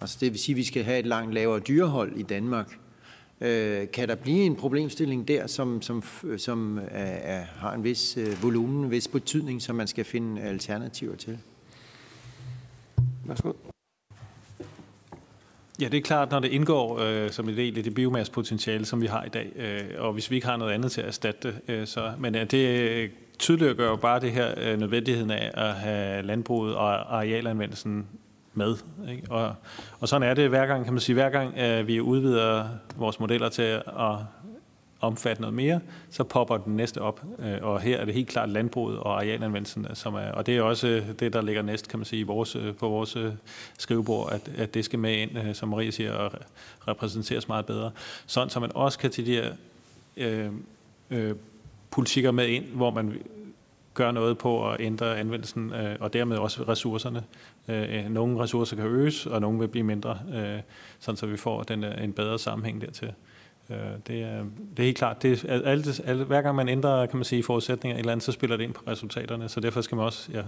Altså 0.00 0.18
det 0.20 0.32
vil 0.32 0.40
sige, 0.40 0.54
at 0.54 0.56
vi 0.56 0.64
skal 0.64 0.84
have 0.84 0.98
et 0.98 1.06
langt 1.06 1.34
lavere 1.34 1.60
dyrehold 1.60 2.16
i 2.16 2.22
Danmark. 2.22 2.78
Øh, 3.40 3.90
kan 3.90 4.08
der 4.08 4.14
blive 4.14 4.42
en 4.44 4.56
problemstilling 4.56 5.28
der, 5.28 5.46
som, 5.46 5.82
som, 5.82 6.02
som 6.36 6.78
er, 6.78 7.04
er, 7.04 7.44
har 7.56 7.74
en 7.74 7.84
vis 7.84 8.16
øh, 8.16 8.42
volumen, 8.42 8.84
en 8.84 8.90
vis 8.90 9.08
betydning, 9.08 9.62
som 9.62 9.76
man 9.76 9.86
skal 9.86 10.04
finde 10.04 10.42
alternativer 10.42 11.16
til? 11.16 11.38
Værsgo. 13.24 13.52
Ja, 15.80 15.88
det 15.88 15.96
er 15.98 16.02
klart, 16.02 16.30
når 16.30 16.40
det 16.40 16.48
indgår 16.48 17.00
øh, 17.00 17.30
som 17.30 17.48
en 17.48 17.56
del 17.56 17.78
af 17.78 17.84
det 17.84 17.94
biomassepotentiale, 17.94 18.84
som 18.84 19.00
vi 19.00 19.06
har 19.06 19.24
i 19.24 19.28
dag, 19.28 19.52
øh, 19.56 19.80
og 19.98 20.12
hvis 20.12 20.30
vi 20.30 20.36
ikke 20.36 20.46
har 20.46 20.56
noget 20.56 20.72
andet 20.72 20.92
til 20.92 21.00
at 21.00 21.06
erstatte 21.06 21.48
det. 21.48 21.60
Øh, 21.68 21.86
så, 21.86 22.12
men 22.18 22.34
ja, 22.34 22.44
det 22.44 22.80
øh, 22.80 23.10
tydeliggør 23.38 23.88
jo 23.88 23.96
bare 23.96 24.20
det 24.20 24.32
her 24.32 24.54
øh, 24.56 24.78
nødvendigheden 24.78 25.30
af 25.30 25.50
at 25.54 25.74
have 25.74 26.22
landbruget 26.22 26.74
og 26.74 27.16
arealanvendelsen 27.16 28.06
med. 28.54 28.76
Ikke? 29.10 29.22
Og, 29.30 29.54
og 30.00 30.08
sådan 30.08 30.28
er 30.28 30.34
det 30.34 30.48
hver 30.48 30.66
gang, 30.66 30.84
kan 30.84 30.92
man 30.92 31.00
sige, 31.00 31.14
hver 31.14 31.30
gang 31.30 31.58
øh, 31.58 31.86
vi 31.86 32.00
udvider 32.00 32.64
vores 32.96 33.20
modeller 33.20 33.48
til 33.48 33.62
at 33.62 34.16
omfatte 35.00 35.42
noget 35.42 35.54
mere, 35.54 35.80
så 36.10 36.24
popper 36.24 36.56
den 36.56 36.76
næste 36.76 37.00
op. 37.00 37.22
Øh, 37.38 37.58
og 37.62 37.80
her 37.80 37.98
er 37.98 38.04
det 38.04 38.14
helt 38.14 38.28
klart 38.28 38.48
landbruget 38.48 38.98
og 38.98 39.16
arealanvendelsen, 39.16 39.86
øh, 39.90 39.96
som 39.96 40.14
er, 40.14 40.32
og 40.32 40.46
det 40.46 40.56
er 40.56 40.62
også 40.62 40.88
øh, 40.88 41.08
det, 41.20 41.32
der 41.32 41.42
ligger 41.42 41.62
næst, 41.62 41.88
kan 41.88 41.98
man 41.98 42.06
sige, 42.06 42.26
vores, 42.26 42.56
på 42.78 42.88
vores 42.88 43.16
skrivebord, 43.78 44.32
at, 44.32 44.50
at 44.56 44.74
det 44.74 44.84
skal 44.84 44.98
med 44.98 45.16
ind, 45.16 45.54
som 45.54 45.68
Marie 45.68 45.92
siger, 45.92 46.12
og 46.12 46.32
repræsenteres 46.88 47.48
meget 47.48 47.66
bedre. 47.66 47.90
Sådan, 48.26 48.50
så 48.50 48.60
man 48.60 48.70
også 48.74 48.98
kan 48.98 49.10
til 49.10 49.26
de 49.26 49.32
her 49.32 49.52
øh, 50.16 50.50
øh, 51.10 51.34
politikker 51.90 52.30
med 52.30 52.48
ind, 52.48 52.64
hvor 52.64 52.90
man 52.90 53.20
gør 53.94 54.10
noget 54.10 54.38
på 54.38 54.70
at 54.70 54.80
ændre 54.80 55.18
anvendelsen, 55.18 55.72
øh, 55.72 55.96
og 56.00 56.12
dermed 56.12 56.36
også 56.36 56.62
ressourcerne. 56.62 57.24
Øh, 57.68 58.10
nogle 58.10 58.42
ressourcer 58.42 58.76
kan 58.76 58.86
øges, 58.86 59.26
og 59.26 59.40
nogle 59.40 59.58
vil 59.58 59.68
blive 59.68 59.84
mindre, 59.84 60.18
øh, 60.34 60.60
sådan 60.98 61.16
så 61.16 61.26
vi 61.26 61.36
får 61.36 61.62
den, 61.62 61.84
en 61.84 62.12
bedre 62.12 62.38
sammenhæng 62.38 62.80
dertil. 62.80 63.12
Øh, 63.70 63.76
det, 64.06 64.22
er, 64.22 64.44
det 64.76 64.78
er 64.78 64.82
helt 64.82 64.96
klart. 64.96 65.22
Det 65.22 65.44
er, 65.44 65.62
alt, 65.62 66.00
alt, 66.04 66.26
hver 66.26 66.42
gang 66.42 66.56
man 66.56 66.68
ændrer 66.68 67.06
kan 67.06 67.16
man 67.16 67.24
sige, 67.24 67.42
forudsætninger 67.42 67.96
et 67.96 67.98
eller 67.98 68.12
andet, 68.12 68.24
så 68.24 68.32
spiller 68.32 68.56
det 68.56 68.64
ind 68.64 68.74
på 68.74 68.82
resultaterne. 68.86 69.48
Så 69.48 69.60
derfor 69.60 69.80
skal 69.80 69.96
man 69.96 70.04
også 70.04 70.32
ja, 70.32 70.42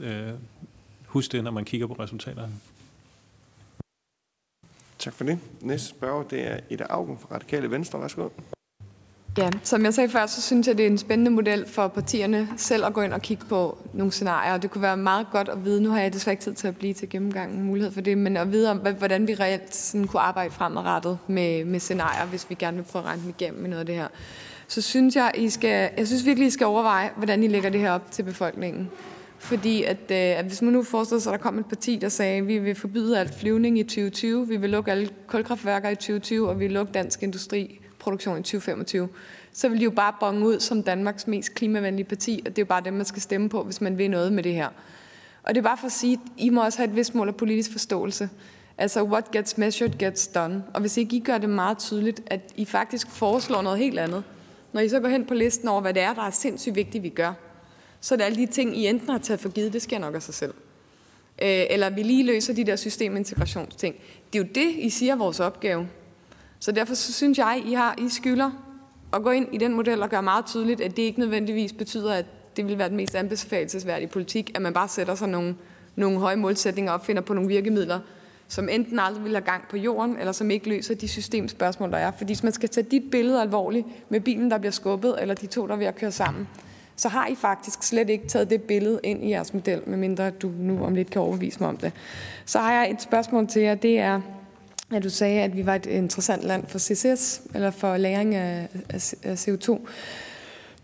øh, 0.00 0.34
huske 1.06 1.32
det, 1.32 1.44
når 1.44 1.50
man 1.50 1.64
kigger 1.64 1.86
på 1.86 1.94
resultaterne. 1.94 2.52
Tak 4.98 5.12
for 5.12 5.24
det. 5.24 5.38
Næste 5.60 5.88
spørger, 5.88 6.22
det 6.22 6.52
er 6.52 6.60
Ida 6.70 6.84
Augen 6.90 7.18
fra 7.18 7.34
Radikale 7.34 7.70
Venstre. 7.70 8.00
Værsgo. 8.00 8.28
Ja, 9.38 9.50
som 9.62 9.84
jeg 9.84 9.94
sagde 9.94 10.10
før, 10.10 10.26
så 10.26 10.42
synes 10.42 10.66
jeg, 10.66 10.78
det 10.78 10.86
er 10.86 10.90
en 10.90 10.98
spændende 10.98 11.30
model 11.30 11.66
for 11.68 11.88
partierne 11.88 12.48
selv 12.56 12.84
at 12.84 12.92
gå 12.92 13.00
ind 13.00 13.12
og 13.12 13.22
kigge 13.22 13.44
på 13.48 13.78
nogle 13.92 14.12
scenarier. 14.12 14.56
Det 14.56 14.70
kunne 14.70 14.82
være 14.82 14.96
meget 14.96 15.26
godt 15.32 15.48
at 15.48 15.64
vide, 15.64 15.82
nu 15.82 15.90
har 15.90 16.00
jeg 16.00 16.12
desværre 16.12 16.32
ikke 16.32 16.42
tid 16.42 16.54
til 16.54 16.68
at 16.68 16.76
blive 16.76 16.94
til 16.94 17.08
gennemgangen 17.08 17.62
mulighed 17.62 17.92
for 17.92 18.00
det, 18.00 18.18
men 18.18 18.36
at 18.36 18.52
vide 18.52 18.70
om, 18.70 18.78
hvordan 18.98 19.28
vi 19.28 19.34
reelt 19.34 19.74
sådan 19.74 20.06
kunne 20.06 20.20
arbejde 20.20 20.50
fremadrettet 20.50 21.18
med, 21.26 21.64
med 21.64 21.80
scenarier, 21.80 22.26
hvis 22.26 22.50
vi 22.50 22.54
gerne 22.54 22.76
vil 22.76 22.84
prøve 22.84 23.02
at 23.02 23.06
regne 23.08 23.22
dem 23.22 23.34
igennem 23.38 23.60
med 23.60 23.70
noget 23.70 23.80
af 23.80 23.86
det 23.86 23.94
her. 23.94 24.08
Så 24.68 24.82
synes 24.82 25.16
jeg, 25.16 25.32
I 25.34 25.50
skal, 25.50 25.90
jeg 25.96 26.06
synes 26.06 26.26
virkelig, 26.26 26.46
I 26.46 26.50
skal 26.50 26.66
overveje, 26.66 27.10
hvordan 27.16 27.42
I 27.42 27.48
lægger 27.48 27.70
det 27.70 27.80
her 27.80 27.90
op 27.90 28.10
til 28.10 28.22
befolkningen. 28.22 28.90
Fordi 29.38 29.82
at, 29.82 30.10
øh, 30.10 30.38
at 30.38 30.44
hvis 30.44 30.62
man 30.62 30.72
nu 30.72 30.82
forestiller 30.82 31.20
sig, 31.20 31.32
at 31.32 31.38
der 31.38 31.42
kom 31.42 31.58
et 31.58 31.66
parti, 31.66 31.98
der 32.00 32.08
sagde, 32.08 32.38
at 32.38 32.46
vi 32.46 32.58
vil 32.58 32.74
forbyde 32.74 33.18
alt 33.20 33.34
flyvning 33.40 33.78
i 33.78 33.82
2020, 33.82 34.48
vi 34.48 34.56
vil 34.56 34.70
lukke 34.70 34.90
alle 34.90 35.08
kulkraftværker 35.26 35.88
i 35.88 35.94
2020, 35.94 36.48
og 36.48 36.60
vi 36.60 36.64
vil 36.64 36.72
lukke 36.72 36.92
dansk 36.92 37.22
industri 37.22 37.80
produktion 38.00 38.38
i 38.38 38.42
2025, 38.42 39.08
så 39.52 39.68
vil 39.68 39.78
de 39.78 39.84
jo 39.84 39.90
bare 39.90 40.14
bonge 40.20 40.46
ud 40.46 40.60
som 40.60 40.82
Danmarks 40.82 41.26
mest 41.26 41.54
klimavenlige 41.54 42.04
parti, 42.04 42.42
og 42.46 42.50
det 42.50 42.58
er 42.58 42.62
jo 42.62 42.66
bare 42.66 42.82
dem, 42.84 42.94
man 42.94 43.06
skal 43.06 43.22
stemme 43.22 43.48
på, 43.48 43.62
hvis 43.62 43.80
man 43.80 43.98
vil 43.98 44.10
noget 44.10 44.32
med 44.32 44.42
det 44.42 44.54
her. 44.54 44.68
Og 45.42 45.54
det 45.54 45.60
er 45.60 45.62
bare 45.62 45.76
for 45.76 45.86
at 45.86 45.92
sige, 45.92 46.12
at 46.12 46.30
I 46.36 46.50
må 46.50 46.64
også 46.64 46.78
have 46.78 46.88
et 46.90 46.96
vist 46.96 47.14
mål 47.14 47.28
af 47.28 47.36
politisk 47.36 47.72
forståelse. 47.72 48.28
Altså, 48.78 49.02
what 49.02 49.30
gets 49.30 49.58
measured 49.58 49.98
gets 49.98 50.26
done. 50.28 50.64
Og 50.74 50.80
hvis 50.80 50.96
ikke 50.96 51.16
I 51.16 51.20
gør 51.20 51.38
det 51.38 51.48
meget 51.48 51.78
tydeligt, 51.78 52.20
at 52.26 52.40
I 52.56 52.64
faktisk 52.64 53.10
foreslår 53.10 53.62
noget 53.62 53.78
helt 53.78 53.98
andet, 53.98 54.24
når 54.72 54.80
I 54.80 54.88
så 54.88 55.00
går 55.00 55.08
hen 55.08 55.24
på 55.24 55.34
listen 55.34 55.68
over, 55.68 55.80
hvad 55.80 55.94
det 55.94 56.02
er, 56.02 56.14
der 56.14 56.22
er 56.22 56.30
sindssygt 56.30 56.76
vigtigt, 56.76 57.04
vi 57.04 57.08
gør, 57.08 57.32
så 58.00 58.14
er 58.14 58.16
det 58.16 58.24
alle 58.24 58.38
de 58.38 58.46
ting, 58.46 58.76
I 58.76 58.86
enten 58.86 59.08
har 59.08 59.18
taget 59.18 59.40
for 59.40 59.48
givet, 59.48 59.72
det 59.72 59.82
sker 59.82 59.98
nok 59.98 60.14
af 60.14 60.22
sig 60.22 60.34
selv. 60.34 60.54
Øh, 61.42 61.66
eller 61.70 61.90
vi 61.90 62.02
lige 62.02 62.26
løser 62.26 62.54
de 62.54 62.64
der 62.64 62.76
systemintegrationsting. 62.76 63.94
Det 64.32 64.38
er 64.38 64.44
jo 64.44 64.48
det, 64.54 64.74
I 64.78 64.90
siger 64.90 65.12
er 65.12 65.16
vores 65.16 65.40
opgave. 65.40 65.88
Så 66.60 66.72
derfor 66.72 66.94
så 66.94 67.12
synes 67.12 67.38
jeg, 67.38 67.62
I, 67.66 67.72
har, 67.72 67.94
I 67.98 68.08
skylder 68.08 68.50
at 69.12 69.22
gå 69.22 69.30
ind 69.30 69.48
i 69.52 69.58
den 69.58 69.74
model 69.74 70.02
og 70.02 70.10
gøre 70.10 70.22
meget 70.22 70.46
tydeligt, 70.46 70.80
at 70.80 70.96
det 70.96 71.02
ikke 71.02 71.20
nødvendigvis 71.20 71.72
betyder, 71.72 72.14
at 72.14 72.26
det 72.56 72.66
vil 72.66 72.78
være 72.78 72.88
den 72.88 72.96
mest 72.96 73.14
anbefalesværdige 73.14 74.08
politik, 74.08 74.50
at 74.54 74.62
man 74.62 74.72
bare 74.72 74.88
sætter 74.88 75.14
sig 75.14 75.28
nogle, 75.28 75.54
nogle 75.96 76.18
høje 76.18 76.36
målsætninger 76.36 76.92
og 76.92 77.00
finder 77.00 77.22
på 77.22 77.34
nogle 77.34 77.48
virkemidler, 77.48 78.00
som 78.48 78.68
enten 78.68 78.98
aldrig 78.98 79.24
vil 79.24 79.32
have 79.32 79.44
gang 79.44 79.62
på 79.70 79.76
jorden, 79.76 80.16
eller 80.18 80.32
som 80.32 80.50
ikke 80.50 80.68
løser 80.68 80.94
de 80.94 81.08
systemspørgsmål, 81.08 81.90
der 81.90 81.98
er. 81.98 82.12
Fordi 82.18 82.28
hvis 82.28 82.42
man 82.42 82.52
skal 82.52 82.68
tage 82.68 82.86
dit 82.90 83.10
billede 83.10 83.40
alvorligt 83.40 83.86
med 84.08 84.20
bilen, 84.20 84.50
der 84.50 84.58
bliver 84.58 84.72
skubbet, 84.72 85.16
eller 85.20 85.34
de 85.34 85.46
to, 85.46 85.66
der 85.66 85.72
er 85.72 85.78
ved 85.78 85.86
at 85.86 85.96
køre 85.96 86.12
sammen, 86.12 86.48
så 86.96 87.08
har 87.08 87.26
I 87.26 87.34
faktisk 87.34 87.82
slet 87.82 88.10
ikke 88.10 88.28
taget 88.28 88.50
det 88.50 88.62
billede 88.62 89.00
ind 89.02 89.24
i 89.24 89.30
jeres 89.30 89.54
model, 89.54 89.82
medmindre 89.86 90.30
du 90.30 90.50
nu 90.58 90.84
om 90.84 90.94
lidt 90.94 91.10
kan 91.10 91.22
overbevise 91.22 91.60
mig 91.60 91.68
om 91.68 91.76
det. 91.76 91.92
Så 92.44 92.58
har 92.58 92.72
jeg 92.72 92.90
et 92.90 93.02
spørgsmål 93.02 93.46
til 93.46 93.62
jer, 93.62 93.74
det 93.74 93.98
er, 93.98 94.20
at 94.92 95.04
du 95.04 95.10
sagde, 95.10 95.40
at 95.40 95.56
vi 95.56 95.66
var 95.66 95.74
et 95.74 95.86
interessant 95.86 96.42
land 96.42 96.66
for 96.66 96.78
CCS, 96.78 97.42
eller 97.54 97.70
for 97.70 97.96
læring 97.96 98.34
af, 98.34 98.68
af 99.22 99.48
CO2. 99.48 99.78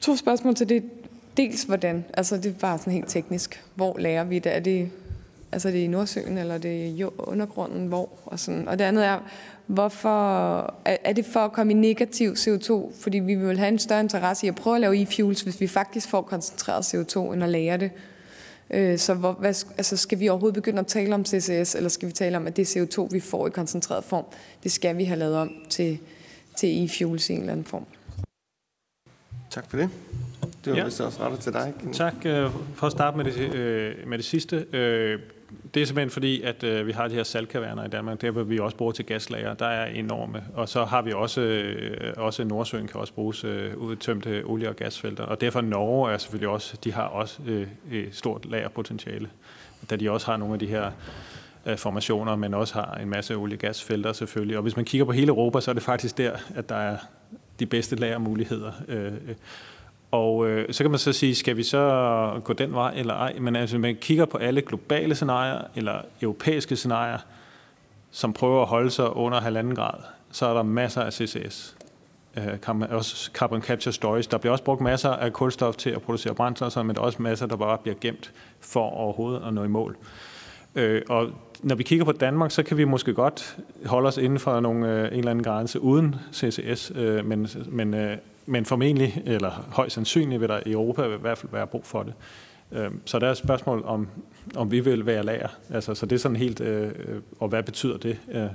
To 0.00 0.16
spørgsmål 0.16 0.54
til 0.54 0.68
det. 0.68 0.82
Dels 1.36 1.62
hvordan, 1.62 2.04
altså 2.14 2.36
det 2.36 2.62
var 2.62 2.76
sådan 2.76 2.92
helt 2.92 3.08
teknisk. 3.08 3.64
Hvor 3.74 3.98
lærer 3.98 4.24
vi 4.24 4.38
det? 4.38 4.56
Er 4.56 4.60
det, 4.60 4.90
altså 5.52 5.68
det 5.68 5.78
i 5.78 5.86
Nordsøen, 5.86 6.38
eller 6.38 6.54
er 6.54 6.58
det 6.58 6.98
i 6.98 7.04
undergrunden? 7.18 7.86
Hvor? 7.86 8.08
Og, 8.24 8.38
sådan. 8.38 8.68
og 8.68 8.78
det 8.78 8.84
andet 8.84 9.04
er, 9.04 9.18
hvorfor, 9.66 10.74
er 10.84 11.12
det 11.12 11.24
for 11.24 11.40
at 11.40 11.52
komme 11.52 11.72
i 11.72 11.76
negativ 11.76 12.32
CO2? 12.32 12.92
Fordi 13.00 13.18
vi 13.18 13.34
vil 13.34 13.58
have 13.58 13.68
en 13.68 13.78
større 13.78 14.00
interesse 14.00 14.46
i 14.46 14.48
at 14.48 14.54
prøve 14.54 14.76
at 14.76 14.80
lave 14.80 15.02
e-fuels, 15.02 15.42
hvis 15.42 15.60
vi 15.60 15.66
faktisk 15.66 16.08
får 16.08 16.22
koncentreret 16.22 16.94
CO2, 16.94 17.32
end 17.32 17.44
at 17.44 17.48
lære 17.48 17.76
det. 17.76 17.90
Øh, 18.70 18.98
så 18.98 19.14
hvor, 19.14 19.32
hvad, 19.32 19.54
altså 19.76 19.96
skal 19.96 20.20
vi 20.20 20.28
overhovedet 20.28 20.54
begynde 20.54 20.78
at 20.78 20.86
tale 20.86 21.14
om 21.14 21.24
CCS, 21.24 21.74
eller 21.74 21.88
skal 21.88 22.08
vi 22.08 22.12
tale 22.12 22.36
om, 22.36 22.46
at 22.46 22.56
det 22.56 22.76
CO2, 22.76 23.08
vi 23.10 23.20
får 23.20 23.46
i 23.46 23.50
koncentreret 23.50 24.04
form, 24.04 24.24
det 24.62 24.72
skal 24.72 24.96
vi 24.96 25.04
have 25.04 25.18
lavet 25.18 25.36
om 25.36 25.52
til, 25.68 25.98
til 26.56 26.84
e-fuels 26.84 27.30
i 27.30 27.32
en 27.32 27.40
eller 27.40 27.52
anden 27.52 27.66
form? 27.66 27.86
Tak 29.50 29.70
for 29.70 29.76
det. 29.76 29.90
Det 30.64 30.72
var 30.72 30.78
ja. 30.78 30.84
vist 30.84 31.00
også 31.00 31.20
rettet 31.20 31.40
til 31.40 31.52
dig. 31.52 31.74
Tak 31.92 32.14
øh, 32.24 32.50
for 32.74 32.86
at 32.86 32.92
starte 32.92 33.16
med 33.16 33.24
det, 33.24 33.54
øh, 33.54 34.08
med 34.08 34.18
det 34.18 34.24
sidste. 34.24 34.66
Øh, 34.72 35.18
det 35.74 35.82
er 35.82 35.86
simpelthen 35.86 36.10
fordi, 36.10 36.42
at 36.42 36.64
øh, 36.64 36.86
vi 36.86 36.92
har 36.92 37.08
de 37.08 37.14
her 37.14 37.22
saltkaverner 37.22 37.84
i 37.84 37.88
Danmark, 37.88 38.20
der 38.20 38.30
vi 38.30 38.58
også 38.58 38.76
bruger 38.76 38.92
til 38.92 39.06
gaslager. 39.06 39.54
Der 39.54 39.66
er 39.66 39.86
enorme. 39.86 40.44
Og 40.54 40.68
så 40.68 40.84
har 40.84 41.02
vi 41.02 41.12
også, 41.12 41.40
øh, 41.40 42.12
også 42.16 42.44
Nordsøen 42.44 42.86
kan 42.86 43.00
også 43.00 43.12
bruges 43.12 43.44
øh, 43.44 43.76
udtømte 43.76 44.42
olie- 44.44 44.68
og 44.68 44.76
gasfelter. 44.76 45.24
Og 45.24 45.40
derfor 45.40 45.60
Norge 45.60 46.12
er 46.12 46.18
selvfølgelig 46.18 46.48
også, 46.48 46.76
de 46.84 46.92
har 46.92 47.02
også 47.02 47.38
øh, 47.46 47.66
et 47.92 48.08
stort 48.12 48.46
lagerpotentiale. 48.46 49.28
Da 49.90 49.96
de 49.96 50.10
også 50.10 50.26
har 50.26 50.36
nogle 50.36 50.54
af 50.54 50.60
de 50.60 50.66
her 50.66 50.90
øh, 51.66 51.76
formationer, 51.76 52.36
men 52.36 52.54
også 52.54 52.74
har 52.74 52.94
en 52.94 53.08
masse 53.08 53.36
olie- 53.36 53.56
og 53.56 53.60
gasfelter 53.60 54.12
selvfølgelig. 54.12 54.56
Og 54.56 54.62
hvis 54.62 54.76
man 54.76 54.84
kigger 54.84 55.04
på 55.04 55.12
hele 55.12 55.28
Europa, 55.28 55.60
så 55.60 55.70
er 55.70 55.72
det 55.72 55.82
faktisk 55.82 56.18
der, 56.18 56.32
at 56.54 56.68
der 56.68 56.76
er 56.76 56.96
de 57.58 57.66
bedste 57.66 57.96
lagermuligheder. 57.96 58.72
Øh, 58.88 59.12
og 60.16 60.48
øh, 60.48 60.72
så 60.72 60.84
kan 60.84 60.90
man 60.90 60.98
så 60.98 61.12
sige, 61.12 61.34
skal 61.34 61.56
vi 61.56 61.62
så 61.62 62.40
gå 62.44 62.52
den 62.52 62.72
vej 62.72 62.92
eller 62.96 63.14
ej? 63.14 63.34
Men 63.38 63.56
altså, 63.56 63.78
man 63.78 63.96
kigger 64.00 64.24
på 64.24 64.38
alle 64.38 64.62
globale 64.62 65.14
scenarier 65.14 65.62
eller 65.74 66.00
europæiske 66.22 66.76
scenarier, 66.76 67.18
som 68.10 68.32
prøver 68.32 68.62
at 68.62 68.68
holde 68.68 68.90
sig 68.90 69.16
under 69.16 69.40
halvanden 69.40 69.74
grad, 69.74 70.00
så 70.32 70.46
er 70.46 70.54
der 70.54 70.62
masser 70.62 71.02
af 71.02 71.12
CCS. 71.12 71.76
Øh, 72.36 72.90
også 72.90 73.30
carbon 73.34 73.62
capture 73.62 73.92
storage. 73.92 74.28
Der 74.30 74.38
bliver 74.38 74.52
også 74.52 74.64
brugt 74.64 74.80
masser 74.80 75.10
af 75.10 75.32
kulstof 75.32 75.76
til 75.76 75.90
at 75.90 76.02
producere 76.02 76.34
brændstoffer, 76.34 76.82
men 76.82 76.96
der 76.96 77.02
er 77.02 77.06
også 77.06 77.22
masser, 77.22 77.46
der 77.46 77.56
bare 77.56 77.78
bliver 77.78 77.96
gemt 78.00 78.32
for 78.60 78.90
overhovedet 78.90 79.42
at 79.46 79.54
nå 79.54 79.64
i 79.64 79.68
mål. 79.68 79.96
Øh, 80.74 81.02
og 81.08 81.28
når 81.62 81.74
vi 81.74 81.82
kigger 81.82 82.04
på 82.04 82.12
Danmark, 82.12 82.50
så 82.50 82.62
kan 82.62 82.76
vi 82.76 82.84
måske 82.84 83.14
godt 83.14 83.58
holde 83.86 84.08
os 84.08 84.16
inden 84.16 84.38
for 84.38 84.60
nogle, 84.60 84.92
øh, 84.92 85.12
en 85.12 85.18
eller 85.18 85.30
anden 85.30 85.44
grænse 85.44 85.80
uden 85.80 86.14
CCS, 86.32 86.92
øh, 86.94 87.24
men, 87.24 87.48
men 87.66 87.94
øh, 87.94 88.16
men 88.46 88.64
formentlig, 88.64 89.22
eller 89.26 89.66
højst 89.72 89.94
sandsynligt, 89.94 90.40
vil 90.40 90.48
der 90.48 90.60
i 90.66 90.72
Europa 90.72 91.04
i 91.04 91.18
hvert 91.20 91.38
fald 91.38 91.52
være 91.52 91.66
brug 91.66 91.86
for 91.86 92.02
det. 92.02 92.14
Øhm, 92.72 93.00
så 93.04 93.18
der 93.18 93.26
er 93.26 93.30
et 93.30 93.36
spørgsmål 93.36 93.82
om, 93.84 94.08
om 94.56 94.70
vi 94.70 94.80
vil 94.80 95.06
være 95.06 95.22
lager. 95.22 95.48
Altså, 95.70 95.94
så 95.94 96.06
det 96.06 96.16
er 96.16 96.20
sådan 96.20 96.36
helt, 96.36 96.60
øh, 96.60 96.92
og 97.38 97.48
hvad 97.48 97.62
betyder 97.62 97.96
det? 97.98 98.18
Øh, 98.32 98.46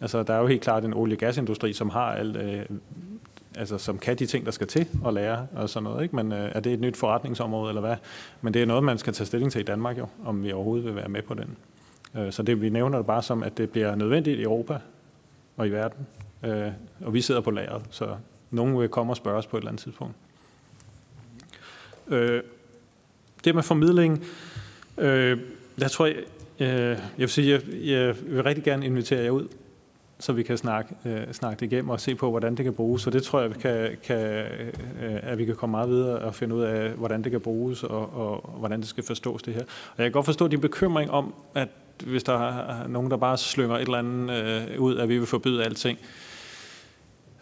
altså, 0.00 0.22
der 0.22 0.34
er 0.34 0.38
jo 0.40 0.46
helt 0.46 0.62
klart 0.62 0.84
en 0.84 0.94
olie- 0.94 1.14
og 1.14 1.18
gasindustri, 1.18 1.72
som 1.72 1.90
har 1.90 2.12
alt, 2.12 2.36
øh, 2.36 2.64
altså, 3.56 3.78
som 3.78 3.98
kan 3.98 4.16
de 4.16 4.26
ting, 4.26 4.44
der 4.44 4.50
skal 4.50 4.66
til 4.66 4.86
at 5.06 5.14
lære 5.14 5.46
og 5.54 5.68
sådan 5.68 5.84
noget. 5.84 6.02
Ikke? 6.02 6.16
Men 6.16 6.32
øh, 6.32 6.50
er 6.54 6.60
det 6.60 6.72
et 6.72 6.80
nyt 6.80 6.96
forretningsområde, 6.96 7.68
eller 7.70 7.80
hvad? 7.80 7.96
Men 8.42 8.54
det 8.54 8.62
er 8.62 8.66
noget, 8.66 8.84
man 8.84 8.98
skal 8.98 9.12
tage 9.12 9.26
stilling 9.26 9.52
til 9.52 9.60
i 9.60 9.64
Danmark 9.64 9.98
jo, 9.98 10.06
om 10.24 10.44
vi 10.44 10.52
overhovedet 10.52 10.84
vil 10.84 10.96
være 10.96 11.08
med 11.08 11.22
på 11.22 11.34
den. 11.34 11.56
Øh, 12.16 12.32
så 12.32 12.42
det, 12.42 12.62
vi 12.62 12.68
nævner 12.68 12.98
det 12.98 13.06
bare 13.06 13.22
som, 13.22 13.42
at 13.42 13.58
det 13.58 13.70
bliver 13.70 13.94
nødvendigt 13.94 14.38
i 14.38 14.42
Europa 14.42 14.78
og 15.56 15.66
i 15.66 15.70
verden. 15.70 16.06
Øh, 16.44 16.72
og 17.04 17.14
vi 17.14 17.20
sidder 17.20 17.40
på 17.40 17.50
lageret, 17.50 17.82
så 17.90 18.08
nogen 18.50 18.80
vil 18.80 18.88
komme 18.88 19.12
og 19.12 19.16
spørge 19.16 19.38
os 19.38 19.46
på 19.46 19.56
et 19.56 19.60
eller 19.60 19.70
andet 19.70 19.82
tidspunkt. 19.82 20.14
Øh, 22.08 22.42
det 23.44 23.54
med 23.54 23.62
formidling, 23.62 24.24
øh, 24.98 25.38
jeg 25.78 25.90
tror 25.90 26.06
jeg, 26.06 26.16
øh, 26.60 26.68
jeg 26.68 26.98
vil 27.16 27.28
sige, 27.28 27.52
jeg, 27.52 27.62
jeg 27.86 28.14
vil 28.26 28.42
rigtig 28.42 28.64
gerne 28.64 28.86
invitere 28.86 29.22
jer 29.22 29.30
ud, 29.30 29.48
så 30.18 30.32
vi 30.32 30.42
kan 30.42 30.58
snakke, 30.58 30.94
øh, 31.04 31.32
snakke 31.32 31.60
det 31.60 31.72
igennem 31.72 31.90
og 31.90 32.00
se 32.00 32.14
på, 32.14 32.30
hvordan 32.30 32.54
det 32.54 32.64
kan 32.64 32.74
bruges. 32.74 33.02
Så 33.02 33.10
det 33.10 33.22
tror 33.22 33.40
jeg, 33.40 33.50
vi 33.50 33.60
kan, 33.60 33.96
kan, 34.04 34.20
øh, 35.02 35.18
at 35.22 35.38
vi 35.38 35.44
kan 35.44 35.56
komme 35.56 35.70
meget 35.70 35.88
videre 35.88 36.18
og 36.18 36.34
finde 36.34 36.54
ud 36.54 36.62
af, 36.62 36.90
hvordan 36.90 37.24
det 37.24 37.32
kan 37.32 37.40
bruges 37.40 37.82
og, 37.84 38.14
og, 38.14 38.44
og 38.44 38.58
hvordan 38.58 38.80
det 38.80 38.88
skal 38.88 39.04
forstås 39.04 39.42
det 39.42 39.54
her. 39.54 39.62
Og 39.62 39.98
jeg 39.98 40.04
kan 40.04 40.12
godt 40.12 40.26
forstå 40.26 40.48
din 40.48 40.60
bekymring 40.60 41.10
om, 41.10 41.34
at 41.54 41.68
hvis 42.06 42.22
der 42.22 42.48
er 42.48 42.86
nogen, 42.88 43.10
der 43.10 43.16
bare 43.16 43.38
slynger 43.38 43.76
et 43.76 43.82
eller 43.82 43.98
andet 43.98 44.30
øh, 44.74 44.80
ud, 44.80 44.96
at 44.96 45.08
vi 45.08 45.18
vil 45.18 45.26
forbyde 45.26 45.64
alting, 45.64 45.98
Øh, 45.98 46.04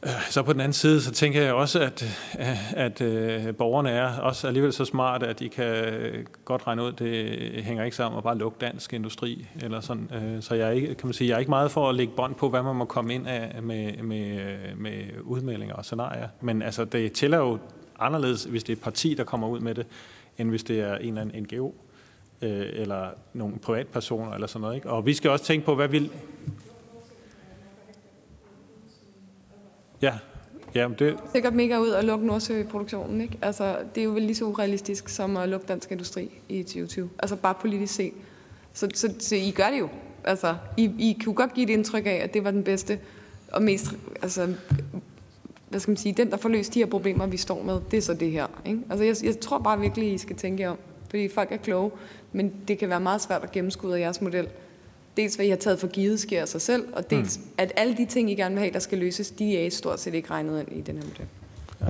Øh, 0.05 0.11
så 0.31 0.43
på 0.43 0.53
den 0.53 0.61
anden 0.61 0.73
side, 0.73 1.01
så 1.01 1.11
tænker 1.11 1.43
jeg 1.43 1.55
også, 1.55 1.81
at, 1.81 2.17
øh, 2.39 2.81
at, 2.85 3.01
at 3.01 3.57
borgerne 3.57 3.91
er 3.91 4.19
også 4.19 4.47
alligevel 4.47 4.73
så 4.73 4.85
smart, 4.85 5.23
at 5.23 5.39
de 5.39 5.49
kan 5.49 6.27
godt 6.45 6.67
regne 6.67 6.83
ud, 6.83 6.89
at 6.89 6.99
det 6.99 7.65
hænger 7.65 7.85
ikke 7.85 7.97
sammen 7.97 8.17
og 8.17 8.23
bare 8.23 8.39
lukke 8.39 8.59
dansk 8.61 8.93
industri. 8.93 9.47
Eller 9.63 9.81
sådan. 9.81 10.39
Så 10.41 10.55
jeg 10.55 10.69
er, 10.69 10.73
ikke, 10.73 10.87
kan 10.87 11.07
man 11.07 11.15
sige, 11.15 11.29
jeg 11.29 11.35
er 11.35 11.39
ikke 11.39 11.51
meget 11.51 11.71
for 11.71 11.89
at 11.89 11.95
lægge 11.95 12.13
bånd 12.17 12.35
på, 12.35 12.49
hvad 12.49 12.63
man 12.63 12.77
må 12.77 12.85
komme 12.85 13.15
ind 13.15 13.29
af 13.29 13.63
med, 13.63 14.03
med, 14.03 14.39
med 14.77 15.03
udmeldinger 15.23 15.75
og 15.75 15.85
scenarier. 15.85 16.29
Men 16.41 16.63
altså, 16.63 16.85
det 16.85 17.13
tæller 17.13 17.39
jo 17.39 17.59
anderledes, 17.99 18.45
hvis 18.45 18.65
det 18.65 18.73
er 18.73 18.77
et 18.77 18.83
parti, 18.83 19.15
der 19.15 19.25
kommer 19.25 19.49
ud 19.49 19.61
med 19.61 19.75
det, 19.75 19.87
end 20.39 20.51
hvis 20.51 20.65
det 20.65 20.81
er 20.81 20.97
en 20.97 21.09
eller 21.09 21.21
anden 21.21 21.43
NGO 21.43 21.75
eller 22.41 23.09
nogle 23.33 23.59
privatpersoner 23.59 24.33
eller 24.33 24.47
sådan 24.47 24.61
noget. 24.61 24.75
Ikke? 24.75 24.91
Og 24.91 25.07
vi 25.07 25.15
skal 25.15 25.31
også 25.31 25.45
tænke 25.45 25.67
på, 25.67 25.75
hvad 25.75 25.89
vil... 25.89 26.11
Ja, 30.03 30.13
Ja, 30.77 30.89
det... 30.99 31.17
Sikkert 31.33 31.55
mega 31.55 31.79
ud 31.79 31.91
at 31.91 32.05
lukke 32.05 32.27
Nordsøproduktionen, 32.27 33.21
ikke? 33.21 33.39
Altså, 33.43 33.77
det 33.95 34.01
er 34.01 34.05
jo 34.05 34.11
vel 34.11 34.23
lige 34.23 34.35
så 34.35 34.45
urealistisk 34.45 35.09
som 35.09 35.37
at 35.37 35.49
lukke 35.49 35.67
dansk 35.67 35.93
industri 35.93 36.31
i 36.49 36.63
2020. 36.63 37.11
Altså 37.19 37.37
bare 37.37 37.55
politisk 37.55 37.95
set. 37.95 38.13
Så, 38.73 38.89
så, 38.95 39.15
så 39.19 39.37
I 39.37 39.51
gør 39.51 39.71
det 39.71 39.79
jo. 39.79 39.89
Altså, 40.25 40.57
I, 40.77 40.85
I 40.85 41.19
kunne 41.25 41.35
godt 41.35 41.55
give 41.55 41.65
et 41.65 41.73
indtryk 41.73 42.07
af, 42.07 42.21
at 42.23 42.35
det 42.35 42.45
var 42.45 42.51
den 42.51 42.65
bedste 42.65 42.99
og 43.53 43.63
mest, 43.63 43.87
altså, 44.23 44.55
hvad 45.69 45.81
skal 45.81 45.91
man 45.91 45.97
sige, 45.97 46.13
den, 46.13 46.31
der 46.31 46.37
får 46.37 46.49
løst 46.49 46.75
de 46.75 46.79
her 46.79 46.87
problemer, 46.87 47.27
vi 47.27 47.37
står 47.37 47.63
med, 47.63 47.81
det 47.91 47.97
er 47.97 48.03
så 48.03 48.15
det 48.15 48.31
her. 48.31 48.47
Ikke? 48.67 48.81
Altså, 48.91 49.05
jeg, 49.05 49.17
jeg 49.25 49.41
tror 49.41 49.59
bare 49.59 49.81
virkelig, 49.81 50.13
I 50.13 50.19
skal 50.19 50.37
tænke 50.37 50.69
om, 50.69 50.79
fordi 51.11 51.29
folk 51.29 51.53
er 51.53 51.57
kloge, 51.57 51.91
men 52.33 52.55
det 52.69 52.79
kan 52.79 52.89
være 52.89 53.01
meget 53.01 53.23
svært 53.23 53.43
at 53.43 53.53
gennemskue 53.53 53.97
af 53.97 54.01
jeres 54.01 54.21
model 54.21 54.49
dels 55.17 55.35
hvad 55.35 55.47
I 55.47 55.49
har 55.49 55.57
taget 55.57 55.81
for 55.81 55.87
givet 55.87 56.21
sker 56.21 56.41
af 56.41 56.49
sig 56.49 56.61
selv, 56.61 56.85
og 56.93 57.11
dels 57.11 57.39
mm. 57.39 57.45
at 57.59 57.73
alle 57.77 57.97
de 57.97 58.07
ting, 58.07 58.31
I 58.31 58.35
gerne 58.35 58.55
vil 58.55 58.61
have, 58.61 58.73
der 58.73 58.79
skal 58.79 58.99
løses, 58.99 59.31
de 59.31 59.59
er 59.59 59.71
stort 59.71 60.01
set 60.01 60.15
ikke 60.15 60.31
regnet 60.31 60.61
ind 60.61 60.79
i 60.79 60.81
den 60.81 60.97
her 60.97 61.05
model. 61.05 61.27
Ja. 61.81 61.87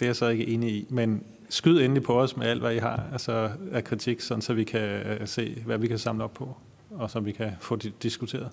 Det 0.00 0.06
er 0.06 0.06
jeg 0.06 0.16
så 0.16 0.28
ikke 0.28 0.46
enig 0.46 0.70
i, 0.70 0.86
men 0.88 1.22
skyd 1.48 1.80
endelig 1.80 2.02
på 2.02 2.20
os 2.20 2.36
med 2.36 2.46
alt, 2.46 2.60
hvad 2.60 2.74
I 2.74 2.78
har 2.78 3.04
altså 3.12 3.50
af 3.72 3.84
kritik, 3.84 4.20
sådan, 4.20 4.42
så 4.42 4.54
vi 4.54 4.64
kan 4.64 4.80
øh, 4.80 5.28
se, 5.28 5.62
hvad 5.66 5.78
vi 5.78 5.86
kan 5.86 5.98
samle 5.98 6.24
op 6.24 6.34
på, 6.34 6.56
og 6.90 7.10
så 7.10 7.20
vi 7.20 7.32
kan 7.32 7.52
få 7.60 7.76
det 7.76 8.02
diskuteret. 8.02 8.50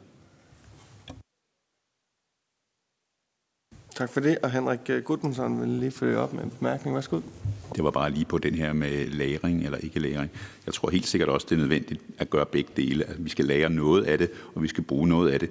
Tak 3.97 4.09
for 4.09 4.19
det, 4.19 4.37
og 4.43 4.51
Henrik 4.51 4.79
øh, 4.89 5.03
Gudmundsson 5.03 5.61
vil 5.61 5.69
lige 5.69 5.91
følge 5.91 6.17
op 6.17 6.33
med 6.33 6.43
en 6.43 6.49
bemærkning. 6.49 6.95
Værsgo. 6.95 7.19
Det 7.75 7.83
var 7.83 7.91
bare 7.91 8.11
lige 8.11 8.25
på 8.25 8.37
den 8.37 8.55
her 8.55 8.73
med 8.73 9.07
lagring 9.07 9.65
eller 9.65 9.77
ikke 9.77 9.99
lagring. 9.99 10.31
Jeg 10.65 10.73
tror 10.73 10.89
helt 10.89 11.07
sikkert 11.07 11.29
også, 11.29 11.47
det 11.49 11.55
er 11.55 11.59
nødvendigt 11.59 12.01
at 12.17 12.29
gøre 12.29 12.45
begge 12.45 12.69
dele. 12.77 13.03
Altså, 13.03 13.21
vi 13.21 13.29
skal 13.29 13.45
lære 13.45 13.69
noget 13.69 14.03
af 14.03 14.17
det, 14.17 14.29
og 14.55 14.63
vi 14.63 14.67
skal 14.67 14.83
bruge 14.83 15.07
noget 15.07 15.31
af 15.31 15.39
det. 15.39 15.49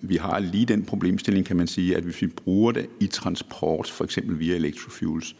Vi 0.00 0.16
har 0.16 0.38
lige 0.38 0.66
den 0.66 0.84
problemstilling, 0.84 1.46
kan 1.46 1.56
man 1.56 1.66
sige, 1.66 1.96
at 1.96 2.02
hvis 2.02 2.22
vi 2.22 2.26
bruger 2.26 2.72
det 2.72 2.86
i 3.00 3.06
transport, 3.06 3.90
for 3.90 4.04
eksempel 4.04 4.38
via 4.38 4.56
electrofuels, 4.56 5.36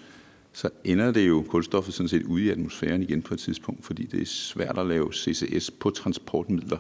så 0.53 0.69
ender 0.85 1.12
det 1.12 1.29
jo 1.29 1.45
kulstoffet 1.49 1.95
sådan 1.95 2.09
set 2.09 2.23
ude 2.23 2.45
i 2.45 2.51
atmosfæren 2.51 3.03
igen 3.03 3.23
på 3.23 3.35
et 3.35 3.41
tidspunkt, 3.41 3.85
fordi 3.85 4.07
det 4.07 4.23
er 4.23 4.27
svært 4.27 4.79
at 4.79 4.87
lave 4.87 5.12
CCS 5.12 5.71
på 5.71 5.91
transportmidler 5.91 6.79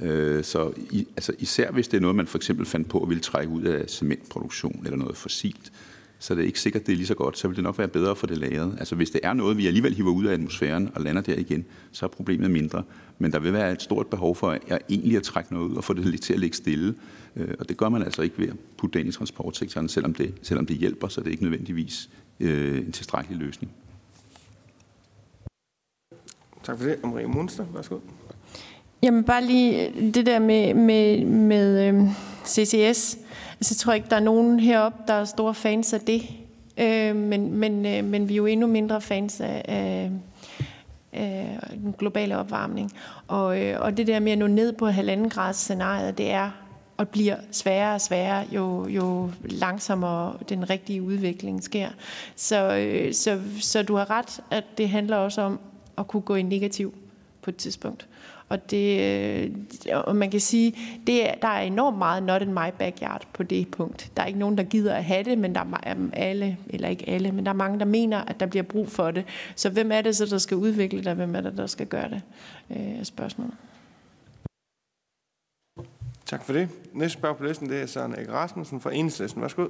Øh, 0.00 0.44
så 0.44 0.72
i, 0.90 1.06
altså 1.16 1.32
især 1.38 1.70
hvis 1.70 1.88
det 1.88 1.96
er 1.96 2.00
noget, 2.00 2.16
man 2.16 2.26
for 2.26 2.38
eksempel 2.38 2.66
fandt 2.66 2.88
på 2.88 3.02
at 3.02 3.08
ville 3.08 3.20
trække 3.20 3.52
ud 3.52 3.62
af 3.62 3.90
cementproduktion 3.90 4.82
eller 4.84 4.98
noget 4.98 5.16
fossilt, 5.16 5.72
så 6.18 6.34
det 6.34 6.42
er 6.42 6.46
ikke 6.46 6.60
sikkert, 6.60 6.86
det 6.86 6.92
er 6.92 6.96
lige 6.96 7.06
så 7.06 7.14
godt. 7.14 7.38
Så 7.38 7.48
vil 7.48 7.56
det 7.56 7.64
nok 7.64 7.78
være 7.78 7.88
bedre 7.88 8.16
for 8.16 8.26
det 8.26 8.38
lagret. 8.38 8.76
Altså 8.78 8.94
hvis 8.94 9.10
det 9.10 9.20
er 9.22 9.32
noget, 9.32 9.56
vi 9.56 9.66
alligevel 9.66 9.94
hiver 9.94 10.10
ud 10.10 10.24
af 10.24 10.32
atmosfæren 10.32 10.90
og 10.94 11.00
lander 11.00 11.22
der 11.22 11.34
igen, 11.34 11.64
så 11.92 12.06
er 12.06 12.10
problemet 12.10 12.50
mindre. 12.50 12.82
Men 13.18 13.32
der 13.32 13.38
vil 13.38 13.52
være 13.52 13.72
et 13.72 13.82
stort 13.82 14.06
behov 14.06 14.36
for 14.36 14.50
at 14.50 14.82
egentlig 14.90 15.16
at 15.16 15.22
trække 15.22 15.52
noget 15.54 15.70
ud 15.70 15.76
og 15.76 15.84
få 15.84 15.92
det 15.92 16.06
lidt 16.12 16.22
til 16.22 16.32
at 16.32 16.40
ligge 16.40 16.56
stille. 16.56 16.94
Øh, 17.36 17.54
og 17.58 17.68
det 17.68 17.76
gør 17.76 17.88
man 17.88 18.02
altså 18.02 18.22
ikke 18.22 18.38
ved 18.38 18.48
at 18.48 18.56
putte 18.76 18.94
det 18.94 19.00
ind 19.04 19.08
i 19.08 19.12
transportsektoren, 19.12 19.88
selvom 19.88 20.14
det, 20.14 20.34
selvom 20.42 20.66
det 20.66 20.76
hjælper, 20.76 21.08
så 21.08 21.20
det 21.20 21.26
er 21.26 21.30
ikke 21.30 21.42
nødvendigvis 21.42 22.10
øh, 22.40 22.78
en 22.78 22.92
tilstrækkelig 22.92 23.38
løsning. 23.38 23.72
Tak 26.62 26.78
for 26.78 26.84
det. 26.84 27.04
Marie 27.04 27.26
Munster, 27.26 27.66
værsgo. 27.74 27.98
Jamen 29.02 29.24
bare 29.24 29.44
lige 29.44 29.88
øh, 29.88 30.14
det 30.14 30.26
der 30.26 30.38
med, 30.38 30.74
med, 30.74 31.24
med 31.24 31.88
øhm, 31.88 32.08
CCS. 32.46 32.98
Så 33.00 33.16
altså, 33.60 33.78
tror 33.78 33.92
jeg 33.92 33.96
ikke, 33.96 34.10
der 34.10 34.16
er 34.16 34.20
nogen 34.20 34.60
heroppe, 34.60 34.98
der 35.08 35.14
er 35.14 35.24
store 35.24 35.54
fans 35.54 35.92
af 35.92 36.00
det. 36.00 36.22
Øh, 36.78 37.16
men, 37.16 37.52
men, 37.52 37.86
øh, 37.86 38.04
men 38.04 38.28
vi 38.28 38.34
er 38.34 38.36
jo 38.36 38.46
endnu 38.46 38.66
mindre 38.66 39.00
fans 39.00 39.40
af, 39.40 39.64
af, 39.68 40.10
af 41.12 41.58
den 41.82 41.94
globale 41.98 42.38
opvarmning. 42.38 42.92
Og, 43.28 43.62
øh, 43.62 43.80
og 43.80 43.96
det 43.96 44.06
der 44.06 44.20
med 44.20 44.32
at 44.32 44.38
nå 44.38 44.46
ned 44.46 44.72
på 44.72 44.86
halvanden 44.86 45.28
grads 45.28 45.56
scenariet, 45.56 46.18
det 46.18 46.30
er 46.30 46.50
og 46.96 47.08
bliver 47.08 47.36
sværere 47.50 47.94
og 47.94 48.00
sværere, 48.00 48.46
jo, 48.52 48.88
jo 48.88 49.30
langsommere 49.44 50.36
den 50.48 50.70
rigtige 50.70 51.02
udvikling 51.02 51.62
sker. 51.62 51.88
Så, 52.36 52.76
øh, 52.76 53.14
så, 53.14 53.40
så 53.60 53.82
du 53.82 53.96
har 53.96 54.10
ret, 54.10 54.40
at 54.50 54.64
det 54.78 54.88
handler 54.88 55.16
også 55.16 55.40
om 55.40 55.60
at 55.98 56.08
kunne 56.08 56.22
gå 56.22 56.34
i 56.34 56.42
negativ 56.42 56.94
på 57.42 57.50
et 57.50 57.56
tidspunkt. 57.56 58.06
Og, 58.48 58.70
det, 58.70 59.00
øh, 59.00 59.50
og 60.06 60.16
man 60.16 60.30
kan 60.30 60.40
sige, 60.40 60.74
det, 61.06 61.22
der 61.42 61.48
er 61.48 61.60
enormt 61.60 61.98
meget 61.98 62.22
not 62.22 62.42
in 62.42 62.52
my 62.52 62.70
backyard 62.78 63.26
på 63.32 63.42
det 63.42 63.70
punkt. 63.70 64.10
Der 64.16 64.22
er 64.22 64.26
ikke 64.26 64.38
nogen, 64.38 64.58
der 64.58 64.64
gider 64.64 64.94
at 64.94 65.04
have 65.04 65.24
det, 65.24 65.38
men 65.38 65.54
der 65.54 65.78
er 65.82 65.94
alle, 66.12 66.56
eller 66.70 66.88
ikke 66.88 67.08
alle, 67.08 67.32
men 67.32 67.44
der 67.44 67.50
er 67.50 67.56
mange, 67.56 67.78
der 67.78 67.84
mener, 67.84 68.18
at 68.18 68.40
der 68.40 68.46
bliver 68.46 68.62
brug 68.62 68.88
for 68.88 69.10
det. 69.10 69.24
Så 69.56 69.70
hvem 69.70 69.92
er 69.92 70.00
det 70.00 70.16
så, 70.16 70.26
der 70.26 70.38
skal 70.38 70.56
udvikle 70.56 70.98
det, 70.98 71.06
og 71.06 71.14
hvem 71.14 71.34
er 71.34 71.40
det, 71.40 71.56
der 71.56 71.66
skal 71.66 71.86
gøre 71.86 72.08
det? 72.10 72.22
Øh, 72.70 73.04
spørgsmålet. 73.04 73.54
Tak 76.26 76.44
for 76.44 76.52
det. 76.52 76.68
Næste 76.92 77.18
spørg 77.18 77.36
på 77.36 77.44
listen, 77.44 77.70
det 77.70 77.82
er 77.82 77.86
Søren 77.86 78.14
Ege 78.14 78.32
Rasmussen 78.32 78.80
fra 78.80 78.94
Enhedslisten. 78.94 79.42
Værsgo. 79.42 79.68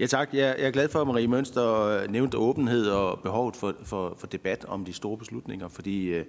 Ja 0.00 0.06
tak. 0.06 0.28
Jeg 0.32 0.56
er 0.58 0.70
glad 0.70 0.88
for, 0.88 1.00
at 1.00 1.06
Marie 1.06 1.28
Mønster 1.28 2.06
nævnte 2.10 2.38
åbenhed 2.38 2.88
og 2.88 3.20
behovet 3.20 3.56
for, 3.56 3.74
for, 3.84 4.14
for 4.18 4.26
debat 4.26 4.64
om 4.68 4.84
de 4.84 4.92
store 4.92 5.18
beslutninger, 5.18 5.68
fordi 5.68 6.06
øh, 6.06 6.24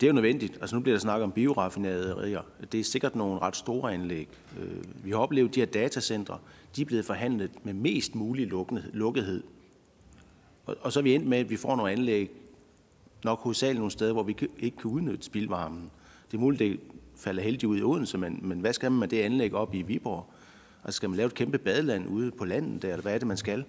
det 0.00 0.06
er 0.06 0.10
jo 0.10 0.14
nødvendigt. 0.14 0.58
Altså 0.60 0.76
nu 0.76 0.82
bliver 0.82 0.96
der 0.96 1.00
snakket 1.00 1.24
om 1.24 1.32
bioraffinaderier. 1.32 2.40
Det 2.72 2.80
er 2.80 2.84
sikkert 2.84 3.16
nogle 3.16 3.38
ret 3.38 3.56
store 3.56 3.94
anlæg. 3.94 4.28
Øh, 4.60 5.04
vi 5.04 5.10
har 5.10 5.18
oplevet, 5.18 5.48
at 5.48 5.54
de 5.54 5.60
her 5.60 5.66
datacentre, 5.66 6.38
de 6.76 6.82
er 6.82 6.86
blevet 6.86 7.04
forhandlet 7.04 7.50
med 7.62 7.72
mest 7.72 8.14
mulig 8.14 8.52
lukkethed. 8.92 9.42
Og, 10.66 10.76
og 10.80 10.92
så 10.92 11.00
er 11.00 11.02
vi 11.02 11.14
endt 11.14 11.26
med, 11.26 11.38
at 11.38 11.50
vi 11.50 11.56
får 11.56 11.76
nogle 11.76 11.92
anlæg, 11.92 12.30
nok 13.24 13.40
hovedsageligt 13.40 13.78
nogle 13.78 13.90
steder, 13.90 14.12
hvor 14.12 14.22
vi 14.22 14.36
ikke 14.58 14.76
kan 14.76 14.90
udnytte 14.90 15.24
spildvarmen. 15.24 15.90
Det 16.30 16.36
er 16.36 16.40
muligt, 16.40 16.58
det 16.58 16.80
falder 17.16 17.42
heldigt 17.42 17.64
ud 17.64 17.78
i 17.78 17.82
Odense, 17.82 18.18
men, 18.18 18.38
men 18.42 18.60
hvad 18.60 18.72
skal 18.72 18.90
man 18.90 19.00
med 19.00 19.08
det 19.08 19.20
anlæg 19.20 19.54
op 19.54 19.74
i 19.74 19.82
Viborg? 19.82 20.26
Altså 20.84 20.96
skal 20.96 21.08
man 21.10 21.16
lave 21.16 21.26
et 21.26 21.34
kæmpe 21.34 21.58
badeland 21.58 22.08
ude 22.08 22.30
på 22.30 22.44
landet 22.44 22.82
der, 22.82 22.88
eller 22.88 23.02
hvad 23.02 23.14
er 23.14 23.18
det, 23.18 23.26
man 23.26 23.36
skal? 23.36 23.64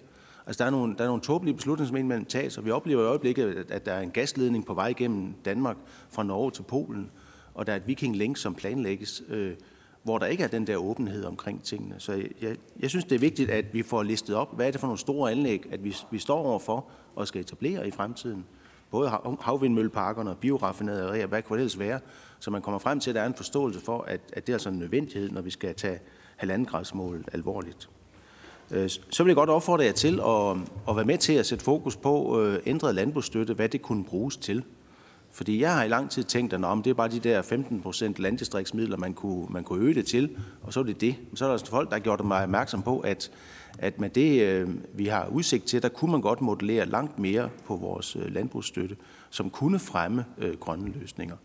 Altså 0.46 0.58
der 0.58 0.66
er 0.66 0.70
nogle, 0.70 0.94
der 0.96 1.02
er 1.04 1.08
nogle 1.08 1.22
tåbelige 1.22 1.54
beslutninger, 1.54 1.88
som 1.88 1.96
indimellem 1.96 2.24
tages, 2.24 2.58
og 2.58 2.64
vi 2.64 2.70
oplever 2.70 3.02
i 3.02 3.06
øjeblikket, 3.06 3.66
at 3.70 3.86
der 3.86 3.92
er 3.92 4.00
en 4.00 4.10
gasledning 4.10 4.66
på 4.66 4.74
vej 4.74 4.88
igennem 4.88 5.34
Danmark 5.44 5.76
fra 6.10 6.22
Norge 6.22 6.50
til 6.50 6.62
Polen, 6.62 7.10
og 7.54 7.66
der 7.66 7.72
er 7.72 7.76
et 7.76 7.86
Viking 7.86 8.16
Link, 8.16 8.36
som 8.36 8.54
planlægges, 8.54 9.22
øh, 9.28 9.54
hvor 10.02 10.18
der 10.18 10.26
ikke 10.26 10.44
er 10.44 10.48
den 10.48 10.66
der 10.66 10.76
åbenhed 10.76 11.24
omkring 11.24 11.62
tingene. 11.62 11.94
Så 11.98 12.12
jeg, 12.12 12.28
jeg, 12.42 12.56
jeg 12.80 12.90
synes, 12.90 13.04
det 13.04 13.14
er 13.14 13.18
vigtigt, 13.18 13.50
at 13.50 13.74
vi 13.74 13.82
får 13.82 14.02
listet 14.02 14.36
op, 14.36 14.56
hvad 14.56 14.66
er 14.66 14.70
det 14.70 14.80
for 14.80 14.86
nogle 14.86 14.98
store 14.98 15.30
anlæg, 15.30 15.72
at 15.72 15.84
vi, 15.84 15.96
vi 16.10 16.18
står 16.18 16.38
overfor 16.38 16.88
og 17.16 17.28
skal 17.28 17.40
etablere 17.40 17.88
i 17.88 17.90
fremtiden. 17.90 18.44
Både 18.90 19.12
havvindmølleparkerne 19.40 20.30
og 20.30 20.38
bioraffinaderier, 20.38 21.26
hvad 21.26 21.42
kunne 21.42 21.56
det 21.56 21.62
ellers 21.62 21.78
være, 21.78 22.00
så 22.38 22.50
man 22.50 22.62
kommer 22.62 22.78
frem 22.78 23.00
til, 23.00 23.10
at 23.10 23.14
der 23.14 23.22
er 23.22 23.26
en 23.26 23.34
forståelse 23.34 23.80
for, 23.80 24.02
at, 24.02 24.20
at 24.32 24.46
det 24.46 24.52
er 24.52 24.56
altså 24.56 24.68
en 24.68 24.78
nødvendighed, 24.78 25.30
når 25.30 25.40
vi 25.40 25.50
skal 25.50 25.74
tage 25.74 25.98
halvandengradsmålet 26.36 27.28
alvorligt. 27.32 27.88
Øh, 28.72 28.90
så 29.10 29.22
vil 29.22 29.30
jeg 29.30 29.36
godt 29.36 29.50
opfordre 29.50 29.84
jer 29.84 29.92
til 29.92 30.20
at, 30.20 30.56
at 30.88 30.96
være 30.96 31.04
med 31.04 31.18
til 31.18 31.32
at 31.32 31.46
sætte 31.46 31.64
fokus 31.64 31.96
på 31.96 32.40
øh, 32.40 32.58
ændret 32.66 32.94
landbrugsstøtte, 32.94 33.54
hvad 33.54 33.68
det 33.68 33.82
kunne 33.82 34.04
bruges 34.04 34.36
til. 34.36 34.64
Fordi 35.34 35.60
jeg 35.60 35.74
har 35.74 35.84
i 35.84 35.88
lang 35.88 36.10
tid 36.10 36.24
tænkt, 36.24 36.52
at 36.52 36.60
det 36.60 36.90
er 36.90 36.94
bare 36.94 37.08
de 37.08 37.20
der 37.20 37.42
15% 37.42 38.14
landdistriktsmidler, 38.16 38.96
man 38.96 39.14
kunne, 39.14 39.46
man 39.50 39.64
kunne 39.64 39.84
øge 39.84 39.94
det 39.94 40.06
til, 40.06 40.36
og 40.62 40.72
så 40.72 40.80
er 40.80 40.84
det 40.84 41.00
det. 41.00 41.16
Men 41.28 41.36
så 41.36 41.44
er 41.44 41.48
der 41.48 41.52
også 41.52 41.66
folk, 41.66 41.88
der 41.88 41.96
har 41.96 42.00
gjort 42.00 42.24
mig 42.24 42.42
opmærksom 42.42 42.82
på, 42.82 43.00
at, 43.00 43.30
at 43.78 44.00
med 44.00 44.10
det, 44.10 44.42
øh, 44.42 44.68
vi 44.94 45.06
har 45.06 45.26
udsigt 45.26 45.64
til, 45.64 45.82
der 45.82 45.88
kunne 45.88 46.10
man 46.10 46.20
godt 46.20 46.40
modellere 46.40 46.86
langt 46.86 47.18
mere 47.18 47.48
på 47.66 47.76
vores 47.76 48.16
landbrugsstøtte, 48.28 48.96
som 49.30 49.50
kunne 49.50 49.78
fremme 49.78 50.24
grønne 50.60 50.92
løsninger. 51.00 51.36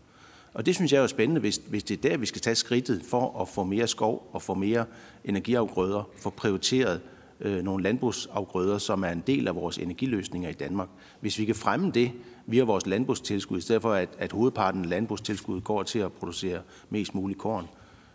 Og 0.54 0.66
det 0.66 0.74
synes 0.74 0.92
jeg 0.92 0.98
er 0.98 1.02
jo 1.02 1.08
spændende, 1.08 1.40
hvis, 1.40 1.60
hvis 1.68 1.84
det 1.84 2.04
er 2.04 2.10
der, 2.10 2.16
vi 2.16 2.26
skal 2.26 2.40
tage 2.40 2.54
skridtet 2.54 3.02
for 3.10 3.40
at 3.40 3.48
få 3.48 3.64
mere 3.64 3.86
skov 3.86 4.30
og 4.32 4.42
få 4.42 4.54
mere 4.54 4.84
energiafgrøder, 5.24 6.08
få 6.16 6.30
prioriteret 6.30 7.00
Øh, 7.40 7.62
nogle 7.62 7.82
landbrugsafgrøder, 7.82 8.78
som 8.78 9.02
er 9.02 9.08
en 9.08 9.22
del 9.26 9.48
af 9.48 9.54
vores 9.54 9.78
energiløsninger 9.78 10.50
i 10.50 10.52
Danmark. 10.52 10.88
Hvis 11.20 11.38
vi 11.38 11.44
kan 11.44 11.54
fremme 11.54 11.90
det 11.90 12.12
via 12.46 12.64
vores 12.64 12.86
landbrugstilskud, 12.86 13.58
i 13.58 13.60
stedet 13.60 13.82
for 13.82 13.92
at, 13.92 14.08
at 14.18 14.32
hovedparten 14.32 14.82
af 14.82 14.90
landbrugstilskuddet 14.90 15.64
går 15.64 15.82
til 15.82 15.98
at 15.98 16.12
producere 16.12 16.60
mest 16.90 17.14
muligt 17.14 17.38
korn, 17.38 17.66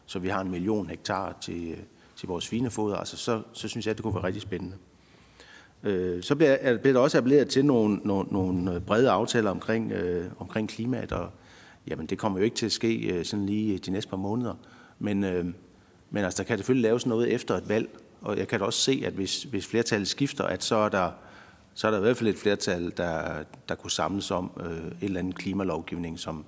så 0.06 0.20
vi 0.20 0.28
har 0.28 0.42
en 0.42 0.52
million 0.52 0.90
hektar 0.90 1.38
til, 1.42 1.72
øh, 1.72 1.78
til 2.16 2.28
vores 2.28 2.54
foder, 2.70 2.96
altså, 2.96 3.18
så, 3.18 3.42
så 3.54 3.68
synes 3.68 3.86
jeg, 3.86 3.92
at 3.92 3.98
det 3.98 4.04
kunne 4.04 4.16
være 4.16 4.24
rigtig 4.24 4.42
spændende. 4.42 4.76
Øh, 5.84 6.24
så 6.24 6.36
bliver, 6.36 6.78
bliver 6.78 6.94
der 6.94 7.00
også 7.00 7.18
appelleret 7.18 7.48
til 7.48 7.66
nogle, 7.66 8.00
nogle, 8.04 8.30
nogle 8.32 8.80
brede 8.80 9.10
aftaler 9.10 9.52
omkring, 9.52 9.92
øh, 9.92 10.26
omkring 10.40 10.70
klimaet, 10.70 11.12
og 11.12 11.30
jamen 11.88 12.06
det 12.06 12.18
kommer 12.18 12.40
jo 12.40 12.44
ikke 12.46 12.56
til 12.56 12.66
at 12.66 12.72
ske 12.72 12.96
øh, 12.96 13.26
sådan 13.26 13.46
lige 13.46 13.78
de 13.78 13.92
næste 13.92 14.10
par 14.10 14.18
måneder. 14.18 14.54
Men, 15.00 15.24
øh, 15.24 15.46
men 16.10 16.24
altså, 16.24 16.38
der 16.38 16.48
kan 16.48 16.58
selvfølgelig 16.58 16.84
laves 16.84 17.06
noget 17.06 17.34
efter 17.34 17.56
et 17.56 17.70
valg, 17.70 17.90
og 18.24 18.38
jeg 18.38 18.48
kan 18.48 18.60
da 18.60 18.66
også 18.66 18.80
se, 18.80 19.04
at 19.06 19.14
hvis, 19.14 19.44
hvis 19.44 19.68
flertallet 19.68 20.08
skifter, 20.08 20.44
at 20.44 20.64
så 20.64 20.76
er 20.76 20.90
der, 20.90 21.12
så 21.74 21.88
er 21.88 21.92
der 21.92 21.98
i 21.98 22.02
hvert 22.02 22.18
fald 22.18 22.30
et 22.30 22.38
flertal, 22.38 22.94
der, 22.98 23.44
der 23.70 23.76
kunne 23.76 23.92
samles 23.92 24.32
om 24.32 24.52
øh, 24.60 24.78
et 24.78 24.94
eller 25.02 25.20
andet 25.20 25.36
klimalovgivning, 25.36 26.20
som, 26.20 26.46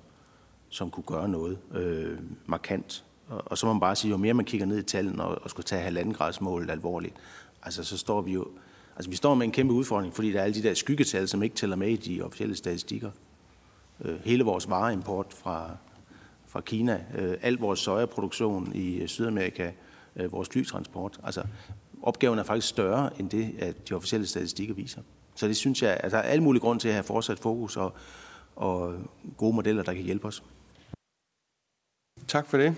som 0.68 0.90
kunne 0.90 1.04
gøre 1.06 1.28
noget 1.28 1.58
øh, 1.74 2.18
markant. 2.46 3.04
Og, 3.28 3.42
og 3.46 3.58
så 3.58 3.66
må 3.66 3.72
man 3.72 3.80
bare 3.80 3.96
sige, 3.96 4.10
jo 4.10 4.16
mere 4.16 4.34
man 4.34 4.44
kigger 4.44 4.66
ned 4.66 4.78
i 4.78 4.82
tallene 4.82 5.24
og, 5.24 5.38
og 5.42 5.50
skulle 5.50 5.64
tage 5.64 5.82
halvandengradsmålet 5.82 6.70
alvorligt, 6.70 7.14
altså 7.62 7.84
så 7.84 7.98
står 7.98 8.20
vi 8.20 8.32
jo, 8.32 8.46
altså 8.96 9.10
vi 9.10 9.16
står 9.16 9.34
med 9.34 9.46
en 9.46 9.52
kæmpe 9.52 9.74
udfordring, 9.74 10.14
fordi 10.14 10.32
der 10.32 10.40
er 10.40 10.44
alle 10.44 10.54
de 10.54 10.62
der 10.62 10.74
skyggetal, 10.74 11.28
som 11.28 11.42
ikke 11.42 11.56
tæller 11.56 11.76
med 11.76 11.88
i 11.88 11.96
de 11.96 12.22
officielle 12.22 12.56
statistikker. 12.56 13.10
Øh, 14.04 14.16
hele 14.24 14.44
vores 14.44 14.70
vareimport 14.70 15.26
fra, 15.30 15.70
fra 16.46 16.60
Kina, 16.60 17.04
øh, 17.18 17.36
al 17.42 17.54
vores 17.54 17.80
sojaproduktion 17.80 18.72
i 18.74 19.06
Sydamerika, 19.06 19.66
øh, 19.66 19.72
vores 20.30 20.48
flytransport. 20.48 21.20
Altså, 21.24 21.42
opgaven 22.02 22.38
er 22.38 22.42
faktisk 22.42 22.68
større 22.68 23.20
end 23.20 23.30
det, 23.30 23.54
at 23.58 23.88
de 23.88 23.94
officielle 23.94 24.26
statistikker 24.26 24.74
viser. 24.74 25.00
Så 25.34 25.48
det 25.48 25.56
synes 25.56 25.82
jeg, 25.82 26.00
at 26.00 26.12
der 26.12 26.18
er 26.18 26.22
alle 26.22 26.44
mulige 26.44 26.60
grunde 26.60 26.82
til 26.82 26.88
at 26.88 26.94
have 26.94 27.04
fortsat 27.04 27.38
fokus 27.38 27.76
og, 27.76 27.92
og 28.56 28.94
gode 29.36 29.54
modeller, 29.54 29.82
der 29.82 29.92
kan 29.92 30.02
hjælpe 30.02 30.26
os. 30.26 30.42
Tak 32.28 32.46
for 32.46 32.58
det. 32.58 32.74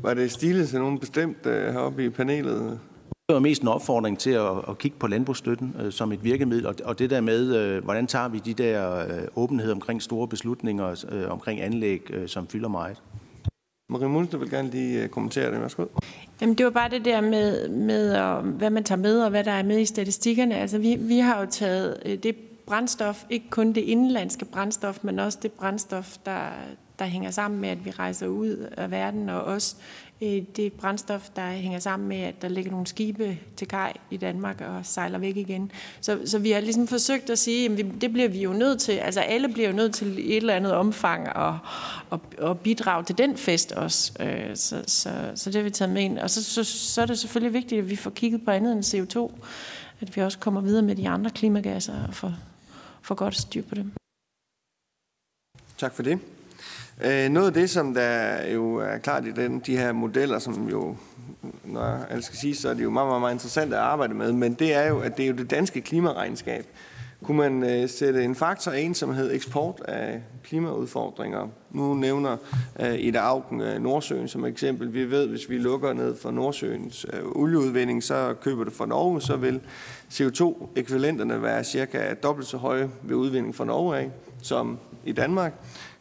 Var 0.00 0.14
det 0.14 0.32
stilet 0.32 0.68
til 0.68 0.78
nogen 0.78 0.98
bestemt 0.98 1.46
uh, 1.46 1.52
heroppe 1.52 2.04
i 2.04 2.08
panelet? 2.08 2.80
Det 3.28 3.34
var 3.34 3.40
mest 3.40 3.62
en 3.62 3.68
opfordring 3.68 4.18
til 4.18 4.30
at, 4.30 4.68
at 4.68 4.78
kigge 4.78 4.96
på 4.98 5.06
landbrugsstøtten 5.06 5.76
øh, 5.80 5.92
som 5.92 6.12
et 6.12 6.24
virkemiddel, 6.24 6.66
og, 6.66 6.74
og 6.84 6.98
det 6.98 7.10
der 7.10 7.20
med, 7.20 7.56
øh, 7.56 7.84
hvordan 7.84 8.06
tager 8.06 8.28
vi 8.28 8.38
de 8.38 8.54
der 8.54 8.98
øh, 8.98 9.22
åbenhed 9.36 9.72
omkring 9.72 10.02
store 10.02 10.28
beslutninger, 10.28 11.04
øh, 11.12 11.30
omkring 11.30 11.60
anlæg, 11.60 12.10
øh, 12.10 12.28
som 12.28 12.46
fylder 12.46 12.68
meget. 12.68 13.02
Marie 13.92 14.08
Munster 14.08 14.38
vil 14.38 14.50
gerne 14.50 14.70
lige 14.70 15.02
øh, 15.02 15.08
kommentere 15.08 15.52
det. 15.52 15.60
Værsgo. 15.60 15.84
Jamen, 16.40 16.54
det 16.54 16.64
var 16.64 16.70
bare 16.70 16.90
det 16.90 17.04
der 17.04 17.20
med, 17.20 17.68
med 17.68 18.14
og, 18.14 18.42
hvad 18.42 18.70
man 18.70 18.84
tager 18.84 18.98
med, 18.98 19.22
og 19.22 19.30
hvad 19.30 19.44
der 19.44 19.52
er 19.52 19.62
med 19.62 19.78
i 19.80 19.84
statistikkerne. 19.84 20.54
Altså, 20.54 20.78
vi, 20.78 20.96
vi 21.00 21.18
har 21.18 21.40
jo 21.40 21.46
taget 21.50 22.02
øh, 22.04 22.18
det 22.22 22.36
brændstof, 22.66 23.24
ikke 23.30 23.50
kun 23.50 23.72
det 23.72 23.80
indenlandske 23.80 24.44
brændstof, 24.44 24.98
men 25.02 25.18
også 25.18 25.38
det 25.42 25.52
brændstof, 25.52 26.16
der, 26.26 26.40
der 26.98 27.04
hænger 27.04 27.30
sammen 27.30 27.60
med, 27.60 27.68
at 27.68 27.84
vi 27.84 27.90
rejser 27.90 28.26
ud 28.26 28.68
af 28.76 28.90
verden, 28.90 29.28
og 29.28 29.42
også 29.42 29.76
Øh, 30.22 30.42
det 30.56 30.72
brændstof, 30.72 31.28
der 31.36 31.50
hænger 31.50 31.78
sammen 31.78 32.08
med, 32.08 32.16
at 32.16 32.42
der 32.42 32.48
ligger 32.48 32.70
nogle 32.70 32.86
skibe 32.86 33.38
til 33.56 33.68
kaj 33.68 33.92
i 34.10 34.16
Danmark 34.16 34.60
og 34.60 34.86
sejler 34.86 35.18
væk 35.18 35.36
igen. 35.36 35.70
Så, 36.00 36.18
så 36.24 36.38
vi 36.38 36.50
har 36.50 36.60
ligesom 36.60 36.86
forsøgt 36.86 37.30
at 37.30 37.38
sige, 37.38 37.72
at 37.72 38.00
det 38.00 38.12
bliver 38.12 38.28
vi 38.28 38.42
jo 38.42 38.52
nødt 38.52 38.80
til, 38.80 38.92
altså 38.92 39.20
alle 39.20 39.48
bliver 39.48 39.68
jo 39.68 39.74
nødt 39.74 39.94
til 39.94 40.18
i 40.18 40.30
et 40.30 40.36
eller 40.36 40.54
andet 40.54 40.72
omfang 40.72 41.28
at, 41.28 41.54
at, 42.12 42.48
at 42.50 42.60
bidrage 42.60 43.04
til 43.04 43.18
den 43.18 43.36
fest 43.36 43.72
også. 43.72 44.12
Øh, 44.20 44.56
så, 44.56 44.84
så, 44.86 45.32
så 45.34 45.50
det 45.50 45.54
har 45.54 45.62
vi 45.62 45.70
taget 45.70 45.92
med 45.92 46.02
ind. 46.02 46.18
Og 46.18 46.30
så, 46.30 46.44
så, 46.44 46.64
så 46.64 47.02
er 47.02 47.06
det 47.06 47.18
selvfølgelig 47.18 47.54
vigtigt, 47.54 47.78
at 47.78 47.90
vi 47.90 47.96
får 47.96 48.10
kigget 48.10 48.44
på 48.44 48.50
andet 48.50 48.72
end 48.72 48.84
CO2, 48.84 49.44
at 50.00 50.16
vi 50.16 50.20
også 50.20 50.38
kommer 50.38 50.60
videre 50.60 50.82
med 50.82 50.96
de 50.96 51.08
andre 51.08 51.30
klimagasser 51.30 52.06
og 52.08 52.14
får, 52.14 52.34
får 53.02 53.14
godt 53.14 53.36
styr 53.36 53.62
på 53.62 53.74
dem. 53.74 53.92
Tak 55.78 55.94
for 55.94 56.02
det. 56.02 56.18
Øh, 57.04 57.28
noget 57.28 57.46
af 57.46 57.52
det, 57.52 57.70
som 57.70 57.94
der 57.94 58.46
jo 58.46 58.74
er 58.74 58.98
klart 58.98 59.26
i 59.26 59.30
den, 59.30 59.58
de 59.66 59.76
her 59.76 59.92
modeller, 59.92 60.38
som 60.38 60.68
jo, 60.68 60.96
når 61.64 62.06
jeg 62.10 62.22
skal 62.22 62.38
sige, 62.38 62.54
så 62.54 62.68
er 62.68 62.74
det 62.74 62.82
jo 62.82 62.90
meget, 62.90 63.08
meget, 63.08 63.20
meget 63.20 63.34
interessant 63.34 63.72
at 63.72 63.78
arbejde 63.78 64.14
med, 64.14 64.32
men 64.32 64.54
det 64.54 64.74
er 64.74 64.88
jo, 64.88 65.00
at 65.00 65.16
det 65.16 65.22
er 65.22 65.28
jo 65.28 65.36
det 65.36 65.50
danske 65.50 65.80
klimaregnskab. 65.80 66.66
Kunne 67.22 67.36
man 67.36 67.64
øh, 67.64 67.88
sætte 67.88 68.24
en 68.24 68.34
faktor 68.34 68.72
ind, 68.72 68.94
som 68.94 69.14
hedder 69.14 69.34
eksport 69.34 69.82
af 69.84 70.22
klimaudfordringer? 70.44 71.48
Nu 71.70 71.94
nævner 71.94 72.36
øh, 72.80 72.94
Ida 72.98 73.18
Augen 73.18 73.60
øh, 73.60 73.82
Nordsøen 73.82 74.28
som 74.28 74.44
eksempel. 74.44 74.94
Vi 74.94 75.10
ved, 75.10 75.28
hvis 75.28 75.50
vi 75.50 75.58
lukker 75.58 75.92
ned 75.92 76.16
for 76.16 76.30
Nordsøens 76.30 77.06
øh, 77.12 77.20
olieudvinding, 77.24 78.02
så 78.02 78.34
køber 78.40 78.64
det 78.64 78.72
fra 78.72 78.86
Norge, 78.86 79.20
så 79.20 79.36
vil 79.36 79.60
CO2-ekvivalenterne 80.10 81.42
være 81.42 81.64
cirka 81.64 82.14
dobbelt 82.14 82.46
så 82.46 82.56
høje 82.56 82.90
ved 83.02 83.16
udvinding 83.16 83.54
fra 83.54 83.64
Norge 83.64 83.96
af, 83.96 84.10
som 84.42 84.78
i 85.04 85.12
Danmark. 85.12 85.52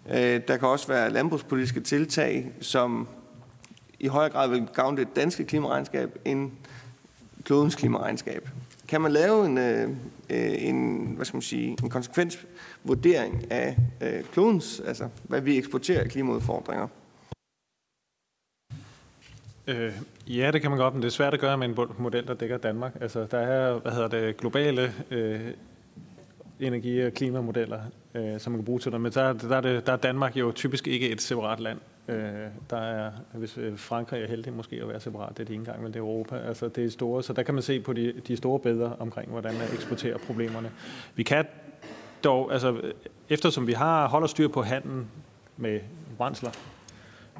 Øh, 0.10 0.42
der 0.48 0.58
kan 0.58 0.68
også 0.68 0.88
være 0.88 1.10
landbrugspolitiske 1.10 1.80
tiltag, 1.80 2.52
som 2.62 3.08
i 4.00 4.08
højere 4.08 4.32
grad 4.32 4.50
vil 4.50 4.68
gavne 4.74 4.98
det 4.98 5.16
danske 5.16 5.46
klimaregnskab 5.46 6.20
end 6.26 6.52
klodens 7.44 7.76
klimaregnskab. 7.76 8.50
Kan 8.88 9.02
man 9.02 9.12
lave 9.12 9.46
en, 9.46 9.58
øh, 9.58 9.90
øh, 10.30 10.64
en, 10.64 11.08
hvad 11.16 11.26
skal 11.26 11.36
man 11.36 11.42
sige, 11.42 11.78
en 11.84 11.90
konsekvensvurdering 11.90 13.52
af 13.52 13.78
klodens, 14.32 14.82
altså 14.86 15.10
hvad 15.24 15.42
vi 15.42 15.58
eksporterer 15.58 16.04
af 16.04 16.10
klimaudfordringer? 16.10 16.88
Øh, 19.68 19.94
ja, 20.28 20.52
det 20.52 20.62
kan 20.62 20.72
man 20.72 20.80
godt, 20.80 20.94
men 20.94 21.02
det 21.04 21.08
er 21.08 21.12
svært 21.12 21.34
at 21.34 21.40
gøre 21.40 21.58
med 21.58 21.68
en 21.68 21.78
model, 21.98 22.28
der 22.28 22.34
dækker 22.34 22.58
Danmark. 22.58 22.98
Altså, 23.02 23.28
der 23.32 23.38
er, 23.38 23.80
hvad 23.80 23.92
hedder 23.92 24.08
det, 24.08 24.38
globale 24.38 24.94
øh, 25.12 25.54
energi- 26.62 27.02
og 27.02 27.14
klimamodeller, 27.14 27.80
øh, 28.16 28.40
som 28.40 28.52
man 28.52 28.60
kan 28.60 28.66
bruge 28.66 28.80
til 28.80 28.92
det. 28.92 29.02
Men 29.02 29.12
der, 29.12 29.34
der, 29.34 29.56
er 29.56 29.62
det, 29.62 29.88
der 29.88 29.94
er 29.94 29.98
Danmark 29.98 30.38
jo 30.38 30.52
typisk 30.52 30.88
ikke 30.88 31.10
et 31.10 31.22
separat 31.22 31.60
land. 31.60 31.80
Øh, 32.08 32.16
der 32.70 32.78
er, 32.78 33.12
hvis 33.34 33.58
øh, 33.58 33.78
Frankrig 33.78 34.24
er 34.24 34.28
heldig 34.28 34.54
måske 34.54 34.76
at 34.82 34.88
være 34.88 35.00
separat, 35.00 35.30
det 35.30 35.40
er 35.40 35.44
det 35.44 35.54
ikke 35.54 35.62
engang, 35.62 35.84
men 35.84 35.94
det 35.94 36.00
er 36.00 36.04
Europa. 36.04 36.36
Altså, 36.36 36.68
det 36.68 36.86
er 36.86 36.90
store, 36.90 37.24
så 37.24 37.34
der 37.34 37.44
kan 37.44 37.54
man 37.54 37.64
se 37.64 37.80
på 37.80 37.94
de, 37.94 38.14
de 38.28 38.38
store 38.38 38.60
billeder 38.60 38.90
omkring, 38.90 39.32
hvordan 39.32 39.54
man 39.54 39.68
eksporterer 39.74 40.18
problemerne. 40.18 40.72
Vi 41.16 41.24
kan 41.24 41.46
dog, 42.24 42.54
altså, 42.54 42.72
øh, 42.72 42.94
eftersom 43.30 43.68
vi 43.68 43.74
har 43.74 44.08
holder 44.08 44.28
styr 44.28 44.48
på 44.48 44.62
handlen 44.62 45.08
med 45.58 45.80
brændsler, 46.18 46.52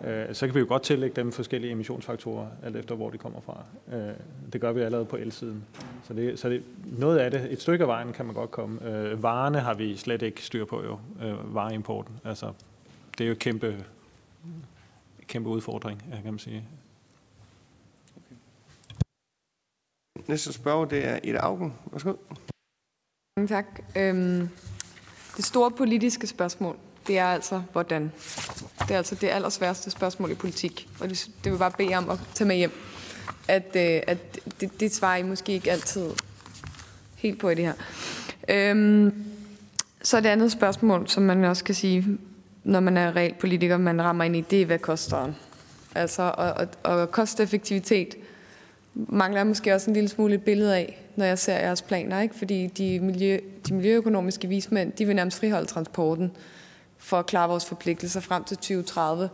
øh, 0.04 0.36
så 0.36 0.46
kan 0.46 0.56
vi 0.56 0.60
jo 0.60 0.66
godt 0.70 0.84
tillægge 0.84 1.16
dem 1.16 1.32
forskellige 1.32 1.72
emissionsfaktorer, 1.72 2.48
alt 2.64 2.76
efter 2.76 2.96
hvor 2.96 3.10
de 3.10 3.18
kommer 3.18 3.42
fra. 3.42 3.64
Øh, 3.94 4.14
det 4.54 4.62
gør 4.62 4.72
vi 4.72 4.82
allerede 4.82 5.06
på 5.06 5.16
elsiden. 5.16 5.66
Så, 6.04 6.14
det, 6.14 6.40
så 6.40 6.50
det, 6.50 6.64
noget 6.86 7.18
af 7.18 7.32
det, 7.32 7.52
et 7.52 7.62
stykke 7.62 7.84
af 7.84 7.88
vejen 7.88 8.14
kan 8.14 8.26
man 8.26 8.36
godt 8.36 8.52
komme. 8.52 8.90
Øh, 8.90 9.24
varerne 9.24 9.60
har 9.60 9.74
vi 9.74 9.96
slet 9.96 10.22
ikke 10.22 10.44
styr 10.44 10.66
på 10.66 10.84
jo, 10.84 11.00
øh, 11.22 11.56
vareimporten. 11.56 12.20
Altså, 12.26 12.54
det 13.18 13.24
er 13.24 13.28
jo 13.28 13.32
et 13.32 13.40
kæmpe, 13.40 13.86
kæmpe 15.28 15.50
udfordring, 15.50 16.04
kan 16.24 16.34
man 16.34 16.40
sige. 16.40 16.66
Næste 20.28 20.54
spørger, 20.54 20.86
det 20.86 21.08
er 21.08 21.20
Ida 21.24 21.38
Augen. 21.38 21.74
Værsgo. 21.92 22.14
Mange 23.38 23.48
tak. 23.48 23.66
Øhm, 23.98 24.50
det 25.38 25.46
store 25.46 25.72
politiske 25.72 26.28
spørgsmål, 26.28 26.78
det 27.08 27.18
er 27.18 27.26
altså, 27.26 27.62
hvordan? 27.72 28.12
Det 28.80 28.92
er 28.92 28.98
altså 28.98 29.16
det 29.16 29.28
allersværste 29.28 29.92
spørgsmål 29.92 30.32
i 30.32 30.36
politik, 30.36 30.90
og 31.00 31.10
det, 31.10 31.30
det 31.44 31.52
vil 31.52 31.58
bare 31.58 31.72
bede 31.72 31.96
om 31.96 32.10
at 32.10 32.20
tage 32.34 32.48
med 32.48 32.56
hjem. 32.56 32.72
At, 33.48 33.76
øh, 33.76 34.02
at 34.08 34.40
det, 34.62 34.80
det 34.80 34.96
svarer 34.96 35.18
I 35.18 35.24
måske 35.24 35.52
ikke 35.52 35.72
altid 35.72 36.10
helt 37.16 37.40
på 37.40 37.50
i 37.50 37.56
det 37.56 37.66
her. 37.66 37.74
Øhm, 38.50 39.14
så 40.02 40.22
det 40.22 40.30
andet 40.30 40.52
spørgsmål, 40.52 41.08
som 41.08 41.24
man 41.24 41.44
også 41.44 41.64
kan 41.64 41.76
sige, 41.76 42.18
når 42.64 42.80
man 42.80 42.98
er 42.98 43.16
reelt 43.16 43.40
politiker, 43.40 43.78
man 43.78 44.02
rammer 44.02 44.24
ind 44.24 44.36
i, 44.36 44.42
det 44.42 44.62
er, 44.62 44.66
hvad 44.66 44.80
koster 44.80 45.26
den? 45.26 45.36
Altså, 45.96 46.34
og, 46.38 46.54
og, 46.54 46.68
og 46.84 47.12
kosteffektivitet 47.12 48.16
mangler 48.94 49.40
jeg 49.40 49.48
måske 49.48 49.74
også 49.74 49.90
en 49.90 49.94
lille 49.94 50.10
smule 50.10 50.36
et 50.36 50.44
billede 50.44 50.78
af, 50.78 51.02
når 51.16 51.26
jeg 51.26 51.40
ser 51.40 51.54
jeres 51.54 51.82
planer, 51.82 52.22
ikke? 52.22 52.36
Fordi 52.36 52.68
de, 52.68 53.00
miljø, 53.00 53.40
de 53.68 53.74
miljøøkonomiske 53.74 54.48
vismænd, 54.48 54.92
de 54.92 55.06
vil 55.06 55.16
nærmest 55.16 55.40
friholde 55.40 55.66
transporten 55.66 56.32
for 57.02 57.20
at 57.20 57.26
klare 57.26 57.50
vores 57.50 57.66
forpligtelser 57.66 58.20
frem 58.20 58.44
til 58.44 58.58
2030 58.58 59.30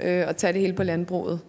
øh, 0.00 0.24
og 0.28 0.36
tage 0.36 0.52
det 0.52 0.60
hele 0.60 0.72
på 0.72 0.82
landbruget. 0.82 1.40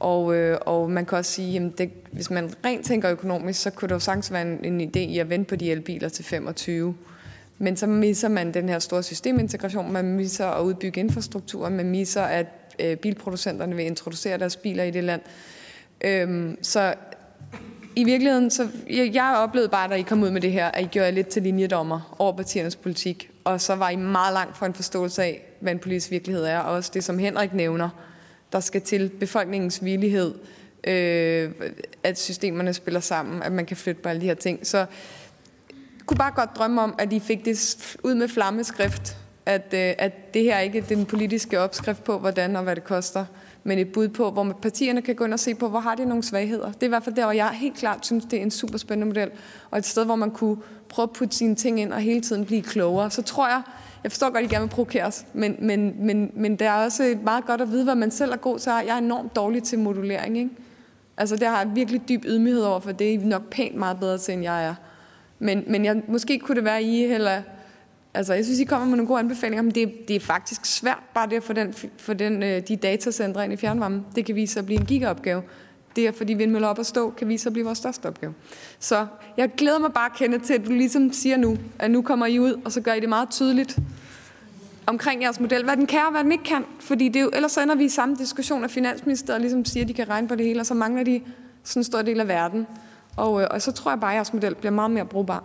Og, 0.00 0.34
øh, 0.34 0.58
og 0.66 0.90
man 0.90 1.06
kan 1.06 1.18
også 1.18 1.32
sige, 1.32 1.60
at 1.60 1.78
det, 1.78 1.90
hvis 2.12 2.30
man 2.30 2.50
rent 2.64 2.86
tænker 2.86 3.10
økonomisk, 3.10 3.62
så 3.62 3.70
kunne 3.70 3.88
det 3.88 3.94
jo 3.94 3.98
sagtens 3.98 4.32
være 4.32 4.42
en, 4.42 4.64
en 4.64 4.80
idé 4.80 4.98
i 4.98 5.18
at 5.18 5.30
vente 5.30 5.48
på 5.48 5.56
de 5.56 5.70
elbiler 5.70 6.08
til 6.08 6.24
25. 6.24 6.94
Men 7.58 7.76
så 7.76 7.86
misser 7.86 8.28
man 8.28 8.54
den 8.54 8.68
her 8.68 8.78
store 8.78 9.02
systemintegration, 9.02 9.92
man 9.92 10.04
misser 10.04 10.46
at 10.46 10.62
udbygge 10.62 11.00
infrastrukturen, 11.00 11.76
man 11.76 11.90
misser, 11.90 12.22
at 12.22 12.46
øh, 12.78 12.96
bilproducenterne 12.96 13.76
vil 13.76 13.86
introducere 13.86 14.38
deres 14.38 14.56
biler 14.56 14.84
i 14.84 14.90
det 14.90 15.04
land. 15.04 15.20
Øhm, 16.00 16.58
så 16.62 16.94
i 17.98 18.04
virkeligheden, 18.04 18.50
så 18.50 18.68
jeg, 18.90 19.14
jeg 19.14 19.34
oplevede 19.36 19.68
bare, 19.68 19.88
da 19.88 19.94
I 19.94 20.02
kom 20.02 20.22
ud 20.22 20.30
med 20.30 20.40
det 20.40 20.52
her, 20.52 20.66
at 20.66 20.84
I 20.84 20.86
gjorde 20.86 21.12
lidt 21.12 21.28
til 21.28 21.42
linjedommer 21.42 22.16
over 22.18 22.36
partiernes 22.36 22.76
politik, 22.76 23.30
og 23.44 23.60
så 23.60 23.74
var 23.74 23.90
I 23.90 23.96
meget 23.96 24.32
langt 24.32 24.56
fra 24.56 24.66
en 24.66 24.74
forståelse 24.74 25.22
af, 25.22 25.42
hvad 25.60 25.72
en 25.72 25.78
politisk 25.78 26.10
virkelighed 26.10 26.44
er, 26.44 26.58
og 26.58 26.74
også 26.74 26.90
det, 26.94 27.04
som 27.04 27.18
Henrik 27.18 27.54
nævner, 27.54 27.88
der 28.52 28.60
skal 28.60 28.80
til 28.80 29.08
befolkningens 29.20 29.84
villighed, 29.84 30.34
øh, 30.84 31.50
at 32.02 32.18
systemerne 32.18 32.74
spiller 32.74 33.00
sammen, 33.00 33.42
at 33.42 33.52
man 33.52 33.66
kan 33.66 33.76
flytte 33.76 34.02
på 34.02 34.08
alle 34.08 34.20
de 34.20 34.26
her 34.26 34.34
ting. 34.34 34.66
Så 34.66 34.86
kunne 36.06 36.18
bare 36.18 36.32
godt 36.36 36.50
drømme 36.56 36.82
om, 36.82 36.94
at 36.98 37.12
I 37.12 37.20
fik 37.20 37.44
det 37.44 37.76
ud 38.02 38.14
med 38.14 38.28
flammeskrift, 38.28 39.16
at, 39.46 39.74
øh, 39.74 39.94
at 39.98 40.34
det 40.34 40.42
her 40.42 40.58
ikke 40.58 40.78
er 40.78 40.82
den 40.82 41.06
politiske 41.06 41.60
opskrift 41.60 42.04
på, 42.04 42.18
hvordan 42.18 42.56
og 42.56 42.62
hvad 42.62 42.76
det 42.76 42.84
koster, 42.84 43.24
men 43.68 43.78
et 43.78 43.92
bud 43.92 44.08
på, 44.08 44.30
hvor 44.30 44.44
partierne 44.62 45.02
kan 45.02 45.14
gå 45.14 45.24
ind 45.24 45.32
og 45.32 45.40
se 45.40 45.54
på, 45.54 45.68
hvor 45.68 45.80
har 45.80 45.94
de 45.94 46.04
nogle 46.04 46.22
svagheder. 46.22 46.72
Det 46.72 46.82
er 46.82 46.86
i 46.86 46.88
hvert 46.88 47.04
fald 47.04 47.14
der, 47.14 47.24
hvor 47.24 47.32
jeg 47.32 47.48
helt 47.48 47.76
klart 47.76 48.06
synes, 48.06 48.24
det 48.24 48.38
er 48.38 48.42
en 48.42 48.50
super 48.50 48.78
spændende 48.78 49.06
model, 49.06 49.30
og 49.70 49.78
et 49.78 49.86
sted, 49.86 50.04
hvor 50.04 50.16
man 50.16 50.30
kunne 50.30 50.56
prøve 50.88 51.04
at 51.04 51.10
putte 51.10 51.36
sine 51.36 51.54
ting 51.54 51.80
ind 51.80 51.92
og 51.92 52.00
hele 52.00 52.20
tiden 52.20 52.44
blive 52.44 52.62
klogere. 52.62 53.10
Så 53.10 53.22
tror 53.22 53.48
jeg, 53.48 53.62
jeg 54.02 54.12
forstår 54.12 54.26
godt, 54.26 54.44
at 54.44 54.50
I 54.50 54.54
gerne 54.54 54.64
vil 54.64 54.70
provokeres, 54.70 55.26
men, 55.32 55.56
men, 55.58 55.94
men, 55.98 56.30
men 56.34 56.56
det 56.56 56.66
er 56.66 56.72
også 56.72 57.18
meget 57.24 57.46
godt 57.46 57.60
at 57.60 57.70
vide, 57.70 57.84
hvad 57.84 57.94
man 57.94 58.10
selv 58.10 58.32
er 58.32 58.36
god 58.36 58.58
til. 58.58 58.72
Jeg 58.86 58.94
er 58.94 58.98
enormt 58.98 59.36
dårlig 59.36 59.62
til 59.62 59.78
modulering, 59.78 60.38
ikke? 60.38 60.50
Altså, 61.16 61.36
det 61.36 61.48
har 61.48 61.58
jeg 61.58 61.70
virkelig 61.74 62.08
dyb 62.08 62.24
ydmyghed 62.24 62.62
over, 62.62 62.80
for 62.80 62.92
det 62.92 63.14
er 63.14 63.18
nok 63.18 63.50
pænt 63.50 63.74
meget 63.76 64.00
bedre 64.00 64.18
til, 64.18 64.34
end 64.34 64.42
jeg 64.42 64.66
er. 64.66 64.74
Men, 65.38 65.64
men 65.66 65.84
jeg, 65.84 66.02
måske 66.08 66.38
kunne 66.38 66.56
det 66.56 66.64
være, 66.64 66.78
at 66.78 66.84
I 66.84 67.06
heller 67.06 67.42
Altså, 68.14 68.34
jeg 68.34 68.44
synes, 68.44 68.60
I 68.60 68.64
kommer 68.64 68.86
med 68.86 68.96
nogle 68.96 69.08
gode 69.08 69.18
anbefalinger, 69.18 69.62
men 69.62 69.74
det, 69.74 70.08
det 70.08 70.16
er 70.16 70.20
faktisk 70.20 70.66
svært 70.66 71.02
bare 71.14 71.28
det 71.28 71.36
at 71.36 71.42
få, 71.42 71.52
den, 71.52 71.74
få 71.98 72.12
den, 72.12 72.42
øh, 72.42 72.62
de 72.68 72.76
datacentre 72.76 73.44
ind 73.44 73.52
i 73.52 73.56
fjernvarmen. 73.56 74.06
Det 74.16 74.24
kan 74.24 74.34
vise 74.34 74.52
sig 74.52 74.60
at 74.60 74.66
blive 74.66 74.80
en 74.80 74.86
gigaopgave. 74.86 75.42
Det 75.96 76.06
er, 76.06 76.12
fordi 76.12 76.34
vindmøller 76.34 76.68
op 76.68 76.78
at 76.78 76.86
stå, 76.86 77.10
kan 77.10 77.28
vise 77.28 77.42
sig 77.42 77.50
at 77.50 77.52
blive 77.52 77.64
vores 77.64 77.78
største 77.78 78.06
opgave. 78.06 78.34
Så 78.78 79.06
jeg 79.36 79.50
glæder 79.56 79.78
mig 79.78 79.92
bare 79.92 80.06
at 80.06 80.16
kende 80.16 80.38
til, 80.38 80.54
at 80.54 80.66
du 80.66 80.72
ligesom 80.72 81.12
siger 81.12 81.36
nu, 81.36 81.56
at 81.78 81.90
nu 81.90 82.02
kommer 82.02 82.26
I 82.26 82.38
ud, 82.38 82.60
og 82.64 82.72
så 82.72 82.80
gør 82.80 82.92
I 82.92 83.00
det 83.00 83.08
meget 83.08 83.30
tydeligt 83.30 83.78
omkring 84.86 85.22
jeres 85.22 85.40
model, 85.40 85.64
hvad 85.64 85.76
den 85.76 85.86
kan 85.86 86.00
og 86.04 86.10
hvad 86.10 86.24
den 86.24 86.32
ikke 86.32 86.44
kan. 86.44 86.64
Fordi 86.80 87.08
det 87.08 87.16
er 87.16 87.20
jo, 87.20 87.30
ellers 87.34 87.52
så 87.52 87.62
ender 87.62 87.74
vi 87.74 87.84
i 87.84 87.88
samme 87.88 88.16
diskussion, 88.16 88.64
at 88.64 88.70
Finansministeriet 88.70 89.40
ligesom 89.40 89.64
siger, 89.64 89.84
at 89.84 89.88
de 89.88 89.94
kan 89.94 90.08
regne 90.08 90.28
på 90.28 90.34
det 90.34 90.46
hele, 90.46 90.60
og 90.60 90.66
så 90.66 90.74
mangler 90.74 91.02
de 91.02 91.20
sådan 91.64 91.80
en 91.80 91.84
stor 91.84 92.02
del 92.02 92.20
af 92.20 92.28
verden. 92.28 92.66
Og, 93.16 93.42
øh, 93.42 93.48
og 93.50 93.62
så 93.62 93.72
tror 93.72 93.90
jeg 93.90 94.00
bare, 94.00 94.10
at 94.10 94.16
jeres 94.16 94.32
model 94.32 94.54
bliver 94.54 94.72
meget 94.72 94.90
mere 94.90 95.04
brugbar 95.04 95.44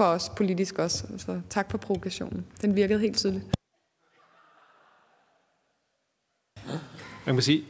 for 0.00 0.06
os 0.06 0.28
politisk 0.36 0.78
også. 0.78 1.04
Så 1.18 1.40
tak 1.50 1.70
for 1.70 1.78
provokationen. 1.78 2.46
Den 2.62 2.76
virkede 2.76 3.00
helt 3.00 3.16
tydeligt. 3.16 3.44
Man 7.26 7.34
kan 7.34 7.42
sige, 7.42 7.64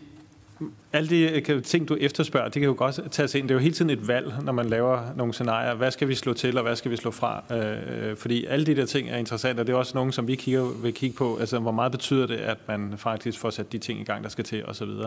alle 0.92 1.10
de 1.10 1.42
øh, 1.50 1.62
ting, 1.62 1.88
du 1.88 1.96
efterspørger, 2.00 2.48
det 2.48 2.60
kan 2.60 2.68
jo 2.68 2.74
godt 2.78 3.12
tages 3.12 3.34
ind. 3.34 3.48
Det 3.48 3.54
er 3.54 3.54
jo 3.54 3.60
hele 3.60 3.74
tiden 3.74 3.90
et 3.90 4.08
valg, 4.08 4.32
når 4.42 4.52
man 4.52 4.66
laver 4.66 5.14
nogle 5.16 5.32
scenarier. 5.32 5.74
Hvad 5.74 5.90
skal 5.90 6.08
vi 6.08 6.14
slå 6.14 6.32
til, 6.32 6.56
og 6.56 6.62
hvad 6.62 6.76
skal 6.76 6.90
vi 6.90 6.96
slå 6.96 7.10
fra? 7.10 7.44
Øh, 7.50 8.10
øh 8.10 8.16
fordi 8.16 8.44
alle 8.44 8.66
de 8.66 8.76
der 8.76 8.86
ting 8.86 9.10
er 9.10 9.16
interessante, 9.16 9.60
og 9.60 9.66
det 9.66 9.72
er 9.72 9.76
også 9.76 9.92
nogle, 9.94 10.12
som 10.12 10.26
vi 10.26 10.34
kigger, 10.34 10.82
vil 10.82 10.94
kigge 10.94 11.16
på. 11.16 11.36
Altså, 11.36 11.58
hvor 11.58 11.72
meget 11.72 11.92
betyder 11.92 12.26
det, 12.26 12.36
at 12.36 12.58
man 12.68 12.94
faktisk 12.96 13.38
får 13.38 13.50
sat 13.50 13.72
de 13.72 13.78
ting 13.78 14.00
i 14.00 14.04
gang, 14.04 14.24
der 14.24 14.30
skal 14.30 14.44
til, 14.44 14.66
osv. 14.66 14.88
Øh, 14.88 15.06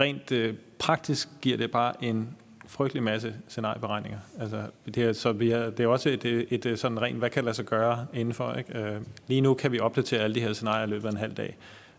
rent 0.00 0.32
øh, 0.32 0.54
praktisk 0.78 1.28
giver 1.42 1.56
det 1.56 1.70
bare 1.70 2.04
en 2.04 2.28
frygtelig 2.66 3.02
masse 3.02 3.34
scenarieberegninger. 3.48 4.18
Altså, 4.40 4.62
det, 4.86 4.98
er, 4.98 5.12
så 5.12 5.32
vi 5.32 5.50
er, 5.50 5.70
det 5.70 5.80
er 5.80 5.88
også 5.88 6.08
et, 6.08 6.24
et, 6.24 6.66
et 6.66 6.78
sådan 6.78 7.02
rent, 7.02 7.18
hvad 7.18 7.30
kan 7.30 7.44
lade 7.44 7.54
sig 7.54 7.64
gøre 7.64 8.06
indenfor. 8.14 8.52
Ikke? 8.52 8.78
Øh, 8.78 9.00
lige 9.28 9.40
nu 9.40 9.54
kan 9.54 9.72
vi 9.72 9.80
opdatere 9.80 10.20
alle 10.20 10.34
de 10.34 10.40
her 10.40 10.52
scenarier 10.52 10.86
i 10.86 10.90
løbet 10.90 11.06
af 11.06 11.12
en 11.12 11.16
halv 11.16 11.32
dag 11.32 11.56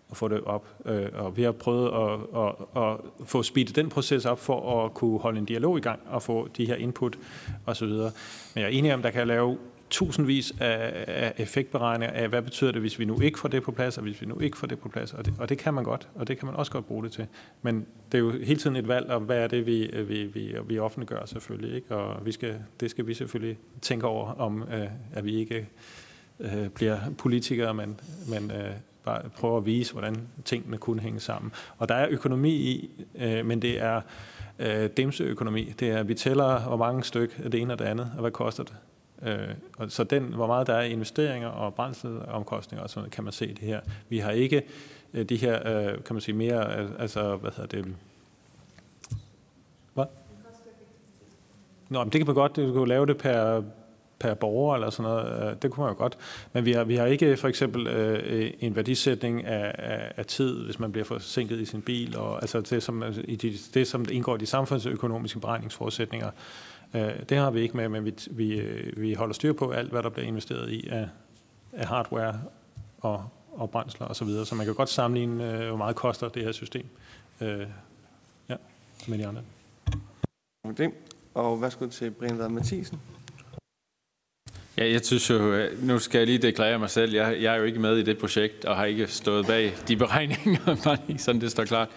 og 0.09 0.17
få 0.17 0.27
det 0.27 0.41
op. 0.41 0.65
Øh, 0.85 1.07
og 1.13 1.37
vi 1.37 1.43
har 1.43 1.51
prøvet 1.51 1.87
at, 1.87 2.41
at, 2.41 2.83
at 2.83 3.27
få 3.27 3.43
speedet 3.43 3.75
den 3.75 3.89
proces 3.89 4.25
op 4.25 4.39
for 4.39 4.85
at 4.85 4.93
kunne 4.93 5.19
holde 5.19 5.39
en 5.39 5.45
dialog 5.45 5.77
i 5.77 5.81
gang 5.81 5.99
og 6.05 6.21
få 6.21 6.47
de 6.57 6.65
her 6.65 6.75
input 6.75 7.17
osv. 7.65 7.87
Men 7.87 8.11
jeg 8.55 8.63
er 8.63 8.67
enig 8.67 8.93
om, 8.93 9.01
der 9.01 9.11
kan 9.11 9.27
lave 9.27 9.57
tusindvis 9.89 10.53
af, 10.59 11.05
af 11.07 11.33
effektberegninger 11.37 12.15
af, 12.15 12.29
hvad 12.29 12.41
betyder 12.41 12.71
det, 12.71 12.81
hvis 12.81 12.99
vi 12.99 13.05
nu 13.05 13.19
ikke 13.19 13.39
får 13.39 13.49
det 13.49 13.63
på 13.63 13.71
plads, 13.71 13.97
og 13.97 14.03
hvis 14.03 14.21
vi 14.21 14.25
nu 14.25 14.39
ikke 14.39 14.57
får 14.57 14.67
det 14.67 14.79
på 14.79 14.89
plads. 14.89 15.13
Og 15.13 15.25
det, 15.25 15.33
og 15.39 15.49
det 15.49 15.57
kan 15.57 15.73
man 15.73 15.83
godt, 15.83 16.07
og 16.15 16.27
det 16.27 16.37
kan 16.37 16.45
man 16.45 16.55
også 16.55 16.71
godt 16.71 16.85
bruge 16.85 17.03
det 17.03 17.11
til. 17.11 17.27
Men 17.61 17.85
det 18.11 18.17
er 18.17 18.21
jo 18.21 18.31
hele 18.31 18.59
tiden 18.59 18.75
et 18.75 18.87
valg 18.87 19.09
om, 19.09 19.23
hvad 19.23 19.37
er 19.37 19.47
det, 19.47 19.65
vi, 19.65 19.91
vi, 20.07 20.23
vi, 20.23 20.55
vi 20.67 20.79
offentliggør 20.79 21.25
selvfølgelig. 21.25 21.75
Ikke? 21.75 21.95
Og 21.95 22.25
vi 22.25 22.31
skal, 22.31 22.55
det 22.79 22.91
skal 22.91 23.07
vi 23.07 23.13
selvfølgelig 23.13 23.57
tænke 23.81 24.07
over, 24.07 24.31
om 24.31 24.63
øh, 24.73 24.87
at 25.13 25.25
vi 25.25 25.35
ikke 25.35 25.67
øh, 26.39 26.69
bliver 26.69 26.99
politikere, 27.17 27.73
men, 27.73 27.99
men 28.29 28.51
øh, 28.51 28.71
bare 29.03 29.29
prøver 29.29 29.57
at 29.57 29.65
vise, 29.65 29.93
hvordan 29.93 30.15
tingene 30.45 30.77
kunne 30.77 31.01
hænge 31.01 31.19
sammen. 31.19 31.51
Og 31.77 31.89
der 31.89 31.95
er 31.95 32.07
økonomi 32.09 32.51
i, 32.51 33.05
øh, 33.15 33.45
men 33.45 33.61
det 33.61 33.81
er 33.81 34.01
øh, 34.59 34.89
demseøkonomi. 34.97 35.73
Det 35.79 35.89
er, 35.89 35.97
at 35.97 36.07
vi 36.07 36.13
tæller, 36.13 36.59
hvor 36.59 36.77
mange 36.77 37.03
stykker 37.03 37.35
af 37.43 37.51
det 37.51 37.61
ene 37.61 37.73
og 37.73 37.79
det 37.79 37.85
andet, 37.85 38.11
og 38.15 38.21
hvad 38.21 38.31
koster 38.31 38.63
det. 38.63 38.75
Øh, 39.21 39.47
og 39.77 39.91
så 39.91 40.03
den, 40.03 40.23
hvor 40.23 40.47
meget 40.47 40.67
der 40.67 40.73
er 40.73 40.83
investeringer 40.83 41.47
og 41.47 41.73
brændselsomkostninger 41.73 42.83
og 42.83 42.89
sådan 42.89 43.09
kan 43.09 43.23
man 43.23 43.33
se 43.33 43.47
det 43.47 43.59
her. 43.59 43.81
Vi 44.09 44.17
har 44.17 44.31
ikke 44.31 44.63
øh, 45.13 45.25
de 45.25 45.35
her, 45.37 45.67
øh, 45.67 46.03
kan 46.03 46.15
man 46.15 46.21
sige 46.21 46.35
mere, 46.35 46.79
øh, 46.79 46.89
altså, 46.99 47.35
hvad 47.35 47.51
hedder 47.51 47.81
det, 47.81 47.95
hvad? 49.93 50.05
Nå, 51.89 52.03
men 52.03 52.11
det 52.11 52.19
kan 52.19 52.25
man 52.25 52.35
godt, 52.35 52.55
du 52.55 52.73
kan 52.73 52.87
lave 52.87 53.05
det 53.05 53.17
per 53.17 53.61
per 54.19 54.33
borger 54.33 54.75
eller 54.75 54.89
sådan 54.89 55.11
noget. 55.11 55.49
Øh, 55.49 55.55
det 55.61 55.71
kunne 55.71 55.83
man 55.83 55.93
jo 55.93 55.97
godt. 55.97 56.17
Men 56.53 56.65
vi 56.65 56.71
har, 56.71 56.83
vi 56.83 56.95
har 56.95 57.05
ikke 57.05 57.37
for 57.37 57.47
eksempel 57.47 57.87
øh, 57.87 58.51
en 58.59 58.75
værdisætning 58.75 59.45
af, 59.45 59.75
af, 59.77 60.11
af 60.17 60.25
tid, 60.25 60.65
hvis 60.65 60.79
man 60.79 60.91
bliver 60.91 61.05
forsinket 61.05 61.59
i 61.59 61.65
sin 61.65 61.81
bil, 61.81 62.17
og 62.17 62.41
altså 62.41 62.61
det, 62.61 62.83
som, 62.83 63.03
i 63.23 63.35
de, 63.35 63.53
det, 63.73 63.87
som 63.87 64.05
indgår 64.11 64.35
i 64.35 64.39
de 64.39 64.45
samfundsøkonomiske 64.45 65.39
beregningsforudsætninger. 65.39 66.31
Øh, 66.93 67.11
det 67.29 67.37
har 67.37 67.51
vi 67.51 67.61
ikke 67.61 67.77
med, 67.77 67.89
men 67.89 68.05
vi, 68.05 68.13
vi, 68.31 68.61
vi 68.97 69.13
holder 69.13 69.33
styr 69.33 69.53
på 69.53 69.71
alt, 69.71 69.91
hvad 69.91 70.03
der 70.03 70.09
bliver 70.09 70.27
investeret 70.27 70.71
i 70.71 70.87
af, 70.87 71.09
af 71.73 71.87
hardware 71.87 72.41
og, 72.99 73.29
og 73.51 73.69
brændsler 73.69 74.07
osv., 74.07 74.13
så, 74.13 74.25
videre. 74.25 74.45
så 74.45 74.55
man 74.55 74.65
kan 74.65 74.75
godt 74.75 74.89
sammenligne, 74.89 75.53
øh, 75.53 75.67
hvor 75.67 75.77
meget 75.77 75.95
koster 75.95 76.29
det 76.29 76.43
her 76.43 76.51
system 76.51 76.85
øh, 77.41 77.67
ja, 78.49 78.55
med 79.07 79.17
de 79.17 79.27
andre. 79.27 79.41
Okay. 80.63 80.89
Og 81.33 81.61
værsgo 81.61 81.87
til 81.87 82.11
BrianVad 82.11 82.49
Mathisen. 82.49 82.99
Ja, 84.77 84.91
jeg 84.91 85.05
synes 85.05 85.29
jo, 85.29 85.53
øh, 85.53 85.83
nu 85.83 85.99
skal 85.99 86.17
jeg 86.17 86.27
lige 86.27 86.37
deklarere 86.37 86.79
mig 86.79 86.89
selv, 86.89 87.13
jeg, 87.13 87.37
jeg 87.41 87.53
er 87.53 87.57
jo 87.57 87.63
ikke 87.63 87.79
med 87.79 87.97
i 87.97 88.03
det 88.03 88.17
projekt, 88.17 88.65
og 88.65 88.75
har 88.75 88.85
ikke 88.85 89.07
stået 89.07 89.47
bag 89.47 89.73
de 89.87 89.95
beregninger, 89.95 90.75
bare 90.83 90.97
lige 91.07 91.19
sådan 91.19 91.41
det 91.41 91.51
står 91.51 91.65
klart. 91.65 91.89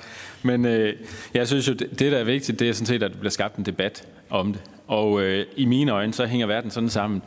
Men 0.42 0.64
øh, 0.64 0.96
jeg 1.34 1.48
synes 1.48 1.68
jo, 1.68 1.72
det, 1.72 1.98
det 1.98 2.12
der 2.12 2.18
er 2.18 2.24
vigtigt, 2.24 2.58
det 2.58 2.68
er 2.68 2.72
sådan 2.72 2.86
set, 2.86 3.02
at 3.02 3.10
der 3.10 3.18
bliver 3.18 3.30
skabt 3.30 3.56
en 3.56 3.66
debat 3.66 4.08
om 4.30 4.52
det. 4.52 4.62
Og 4.90 5.22
øh, 5.22 5.46
i 5.56 5.64
mine 5.64 5.92
øjne, 5.92 6.12
så 6.12 6.26
hænger 6.26 6.46
verden 6.46 6.70
sådan 6.70 6.88
sammen, 6.88 7.22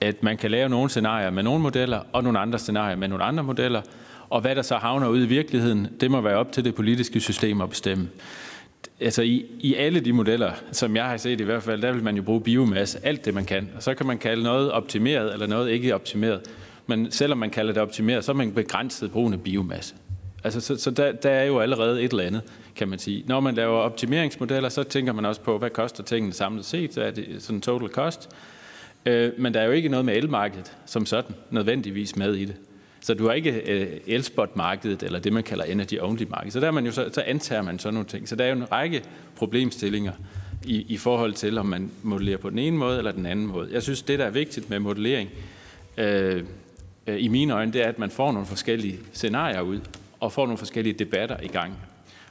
at 0.00 0.22
man 0.22 0.36
kan 0.36 0.50
lave 0.50 0.68
nogle 0.68 0.90
scenarier 0.90 1.30
med 1.30 1.42
nogle 1.42 1.62
modeller, 1.62 2.00
og 2.12 2.22
nogle 2.22 2.38
andre 2.38 2.58
scenarier 2.58 2.96
med 2.96 3.08
nogle 3.08 3.24
andre 3.24 3.44
modeller, 3.44 3.82
og 4.30 4.40
hvad 4.40 4.54
der 4.54 4.62
så 4.62 4.76
havner 4.76 5.08
ud 5.08 5.22
i 5.22 5.26
virkeligheden, 5.26 5.88
det 6.00 6.10
må 6.10 6.20
være 6.20 6.36
op 6.36 6.52
til 6.52 6.64
det 6.64 6.74
politiske 6.74 7.20
system 7.20 7.60
at 7.60 7.70
bestemme 7.70 8.08
altså 9.00 9.22
i, 9.22 9.46
i 9.60 9.74
alle 9.74 10.00
de 10.00 10.12
modeller, 10.12 10.52
som 10.72 10.96
jeg 10.96 11.04
har 11.04 11.16
set 11.16 11.40
i 11.40 11.44
hvert 11.44 11.62
fald, 11.62 11.82
der 11.82 11.92
vil 11.92 12.02
man 12.02 12.16
jo 12.16 12.22
bruge 12.22 12.40
biomasse, 12.40 12.98
alt 13.02 13.24
det 13.24 13.34
man 13.34 13.44
kan. 13.44 13.70
Og 13.76 13.82
så 13.82 13.94
kan 13.94 14.06
man 14.06 14.18
kalde 14.18 14.42
noget 14.42 14.72
optimeret 14.72 15.32
eller 15.32 15.46
noget 15.46 15.70
ikke 15.70 15.94
optimeret. 15.94 16.40
Men 16.86 17.10
selvom 17.10 17.38
man 17.38 17.50
kalder 17.50 17.72
det 17.72 17.82
optimeret, 17.82 18.24
så 18.24 18.32
er 18.32 18.36
man 18.36 18.52
begrænset 18.52 19.12
brugen 19.12 19.32
af 19.32 19.40
biomasse. 19.40 19.94
Altså, 20.44 20.60
så, 20.60 20.76
så 20.76 20.90
der, 20.90 21.12
der 21.12 21.30
er 21.30 21.44
jo 21.44 21.58
allerede 21.58 22.02
et 22.02 22.10
eller 22.10 22.24
andet, 22.24 22.42
kan 22.76 22.88
man 22.88 22.98
sige. 22.98 23.24
Når 23.26 23.40
man 23.40 23.54
laver 23.54 23.78
optimeringsmodeller, 23.78 24.68
så 24.68 24.82
tænker 24.82 25.12
man 25.12 25.24
også 25.24 25.40
på, 25.40 25.58
hvad 25.58 25.70
koster 25.70 26.02
tingene 26.02 26.32
samlet 26.32 26.64
set, 26.64 26.94
så 26.94 27.02
er 27.02 27.10
det 27.10 27.26
sådan 27.38 27.60
total 27.60 27.88
cost. 27.88 28.28
Øh, 29.06 29.32
men 29.38 29.54
der 29.54 29.60
er 29.60 29.64
jo 29.64 29.72
ikke 29.72 29.88
noget 29.88 30.04
med 30.04 30.16
elmarkedet 30.16 30.76
som 30.86 31.06
sådan 31.06 31.34
nødvendigvis 31.50 32.16
med 32.16 32.34
i 32.34 32.44
det. 32.44 32.56
Så 33.00 33.14
du 33.14 33.26
har 33.26 33.32
ikke 33.32 33.52
øh, 33.52 34.00
elspot-markedet, 34.06 35.02
eller 35.02 35.18
det, 35.18 35.32
man 35.32 35.42
kalder 35.42 35.64
energy-only-markedet. 35.64 36.52
Så 36.52 36.60
der 36.60 36.70
man 36.70 36.86
jo 36.86 36.92
så, 36.92 37.10
så 37.12 37.20
antager 37.26 37.62
man 37.62 37.78
sådan 37.78 37.94
nogle 37.94 38.08
ting. 38.08 38.28
Så 38.28 38.36
der 38.36 38.44
er 38.44 38.48
jo 38.48 38.56
en 38.56 38.72
række 38.72 39.02
problemstillinger 39.36 40.12
i, 40.64 40.84
i 40.88 40.96
forhold 40.96 41.32
til, 41.32 41.58
om 41.58 41.66
man 41.66 41.90
modellerer 42.02 42.36
på 42.36 42.50
den 42.50 42.58
ene 42.58 42.76
måde 42.76 42.98
eller 42.98 43.12
den 43.12 43.26
anden 43.26 43.46
måde. 43.46 43.68
Jeg 43.72 43.82
synes, 43.82 44.02
det, 44.02 44.18
der 44.18 44.24
er 44.24 44.30
vigtigt 44.30 44.70
med 44.70 44.78
modellering, 44.78 45.30
øh, 45.98 46.42
øh, 47.06 47.24
i 47.24 47.28
mine 47.28 47.54
øjne, 47.54 47.72
det 47.72 47.84
er, 47.84 47.88
at 47.88 47.98
man 47.98 48.10
får 48.10 48.32
nogle 48.32 48.46
forskellige 48.46 48.98
scenarier 49.12 49.60
ud, 49.60 49.80
og 50.20 50.32
får 50.32 50.46
nogle 50.46 50.58
forskellige 50.58 50.98
debatter 50.98 51.36
i 51.42 51.48
gang. 51.48 51.74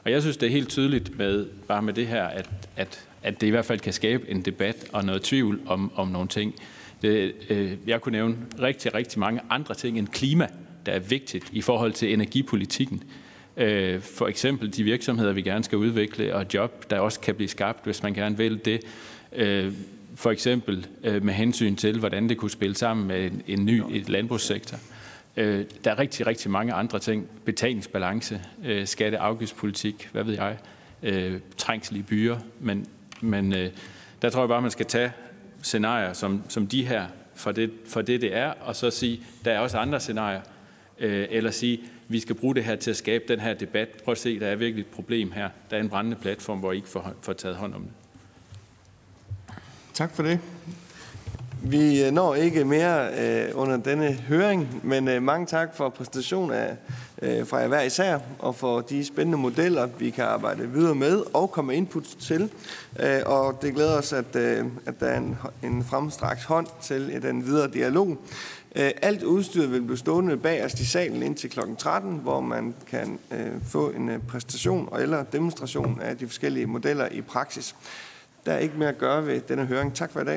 Og 0.06 0.12
jeg 0.12 0.22
synes, 0.22 0.38
det 0.38 0.48
er 0.48 0.52
helt 0.52 0.70
tydeligt 0.70 1.18
med, 1.18 1.46
bare 1.68 1.82
med 1.82 1.94
det 1.94 2.08
her, 2.08 2.24
at, 2.24 2.50
at, 2.76 3.08
at 3.24 3.42
det 3.42 3.48
i 3.48 3.50
hvert 3.50 3.66
fald 3.66 3.80
kan 3.80 3.94
skabe 3.94 4.30
en 4.30 4.42
debat 4.42 4.86
og 4.94 5.06
noget 5.06 5.22
tvivl 5.22 5.62
om, 5.66 5.92
om 5.96 6.08
nogle 6.08 6.28
ting. 6.28 6.56
Det, 7.02 7.34
øh, 7.50 7.72
jeg 7.88 8.02
kunne 8.02 8.12
nævne 8.12 8.36
rigtig, 8.62 8.94
rigtig 8.94 9.20
mange 9.20 9.42
andre 9.50 9.76
ting 9.76 9.98
end 9.98 10.08
klima, 10.08 10.48
der 10.86 10.92
er 10.92 11.00
vigtigt 11.00 11.46
i 11.52 11.62
forhold 11.62 11.94
til 11.94 12.14
energipolitikken. 12.14 13.04
Øh, 13.58 14.02
for 14.02 14.28
eksempel 14.28 14.76
de 14.76 14.84
virksomheder, 14.84 15.32
vi 15.34 15.42
gerne 15.42 15.64
skal 15.64 15.78
udvikle, 15.78 16.36
og 16.36 16.46
job, 16.54 16.90
der 16.90 17.00
også 17.00 17.20
kan 17.20 17.36
blive 17.36 17.48
skabt, 17.48 17.86
hvis 17.86 18.04
man 18.04 18.14
gerne 18.14 18.38
vil 18.38 18.66
det. 18.66 18.82
Øh, 19.36 19.74
for 20.16 20.32
eksempel 20.32 20.88
øh, 21.04 21.24
med 21.26 21.34
hensyn 21.34 21.76
til, 21.76 22.00
hvordan 22.00 22.30
det 22.30 22.38
kunne 22.38 22.52
spille 22.52 22.76
sammen 22.76 23.08
med 23.08 23.32
en, 23.48 23.66
ny 23.66 23.82
et 23.92 24.10
landbrugssektor. 24.10 24.78
Øh, 25.38 25.65
der 25.84 25.91
er 25.91 25.99
rigtig, 25.99 26.27
rigtig 26.27 26.51
mange 26.51 26.73
andre 26.73 26.99
ting. 26.99 27.30
Betalingsbalance, 27.45 28.41
øh, 28.64 28.88
skatte- 28.88 29.18
afgiftspolitik, 29.18 30.10
hvad 30.11 30.23
ved 30.23 30.34
jeg, 30.34 30.57
øh, 31.03 31.39
trængsel 31.57 31.95
i 31.95 32.01
byer. 32.01 32.38
Men, 32.60 32.88
men 33.22 33.51
der 34.22 34.30
tror 34.30 34.41
jeg 34.41 34.49
bare, 34.49 34.61
man 34.61 34.72
skal 34.72 34.85
tage 34.85 35.11
scenarier 35.61 36.14
som, 36.14 36.43
som 36.49 36.68
de 36.68 36.85
her 36.85 37.07
for 37.35 37.51
det, 37.51 37.72
for 37.88 38.01
det, 38.01 38.22
det 38.22 38.35
er, 38.35 38.53
og 38.61 38.76
så 38.76 38.91
sige, 38.91 39.23
der 39.45 39.51
er 39.51 39.60
også 39.60 39.77
andre 39.77 39.99
scenarier, 39.99 40.41
øh, 40.99 41.27
eller 41.30 41.51
sige, 41.51 41.80
vi 42.07 42.19
skal 42.19 42.35
bruge 42.35 42.55
det 42.55 42.64
her 42.64 42.76
til 42.76 42.89
at 42.91 42.97
skabe 42.97 43.23
den 43.27 43.39
her 43.39 43.53
debat. 43.53 43.89
Prøv 44.03 44.11
at 44.11 44.18
se, 44.18 44.39
der 44.39 44.47
er 44.47 44.55
virkelig 44.55 44.81
et 44.81 44.88
problem 44.88 45.31
her. 45.31 45.49
Der 45.69 45.77
er 45.77 45.81
en 45.81 45.89
brændende 45.89 46.18
platform, 46.22 46.60
hvor 46.60 46.72
I 46.72 46.76
ikke 46.76 46.88
får, 46.88 47.14
får 47.22 47.34
taget 47.34 47.55
hånd 47.55 47.73
om 47.73 47.81
det. 47.81 47.91
Tak 49.93 50.15
for 50.15 50.23
det. 50.23 50.39
Vi 51.65 52.03
øh, 52.03 52.11
når 52.11 52.35
ikke 52.35 52.65
mere 52.65 53.07
øh, 53.19 53.49
under 53.53 53.77
denne 53.77 54.14
høring, 54.14 54.81
men 54.84 55.07
øh, 55.07 55.23
mange 55.23 55.45
tak 55.45 55.76
for 55.76 55.90
præsentation 55.90 56.52
af, 56.52 56.76
øh, 57.22 57.48
fra 57.48 57.57
jer 57.57 57.68
hver 57.68 57.81
især, 57.81 58.19
og 58.40 58.56
for 58.56 58.81
de 58.81 59.06
spændende 59.06 59.38
modeller, 59.38 59.88
vi 59.99 60.10
kan 60.10 60.23
arbejde 60.23 60.69
videre 60.69 60.95
med 60.95 61.23
og 61.34 61.52
komme 61.52 61.76
input 61.76 62.03
til. 62.03 62.52
Øh, 62.99 63.19
og 63.26 63.60
det 63.61 63.73
glæder 63.73 63.98
os, 63.98 64.14
at, 64.14 64.35
øh, 64.35 64.65
at 64.85 64.99
der 64.99 65.06
er 65.06 65.18
en, 65.18 65.38
en 65.64 65.84
fremstrakt 65.84 66.44
hånd 66.44 66.68
til 66.81 67.22
den 67.22 67.45
videre 67.45 67.72
dialog. 67.72 68.18
Øh, 68.76 68.91
alt 69.02 69.23
udstyret 69.23 69.72
vil 69.72 69.81
blive 69.81 69.98
stående 69.98 70.38
bag 70.38 70.65
os 70.65 70.73
i 70.73 70.85
salen 70.85 71.23
indtil 71.23 71.49
kl. 71.49 71.60
13, 71.77 72.19
hvor 72.23 72.41
man 72.41 72.73
kan 72.88 73.19
øh, 73.31 73.61
få 73.68 73.90
en 73.90 74.10
øh, 74.10 74.19
præstation 74.27 74.90
eller 74.99 75.23
demonstration 75.23 76.02
af 76.02 76.18
de 76.18 76.27
forskellige 76.27 76.65
modeller 76.65 77.07
i 77.11 77.22
praksis. 77.22 77.76
Der 78.45 78.53
er 78.53 78.57
ikke 78.57 78.77
mere 78.77 78.90
at 78.90 78.98
gøre 78.98 79.27
ved 79.27 79.41
denne 79.41 79.65
høring. 79.65 79.95
Tak 79.95 80.11
for 80.11 80.22
i 80.22 80.23
dag. 80.23 80.31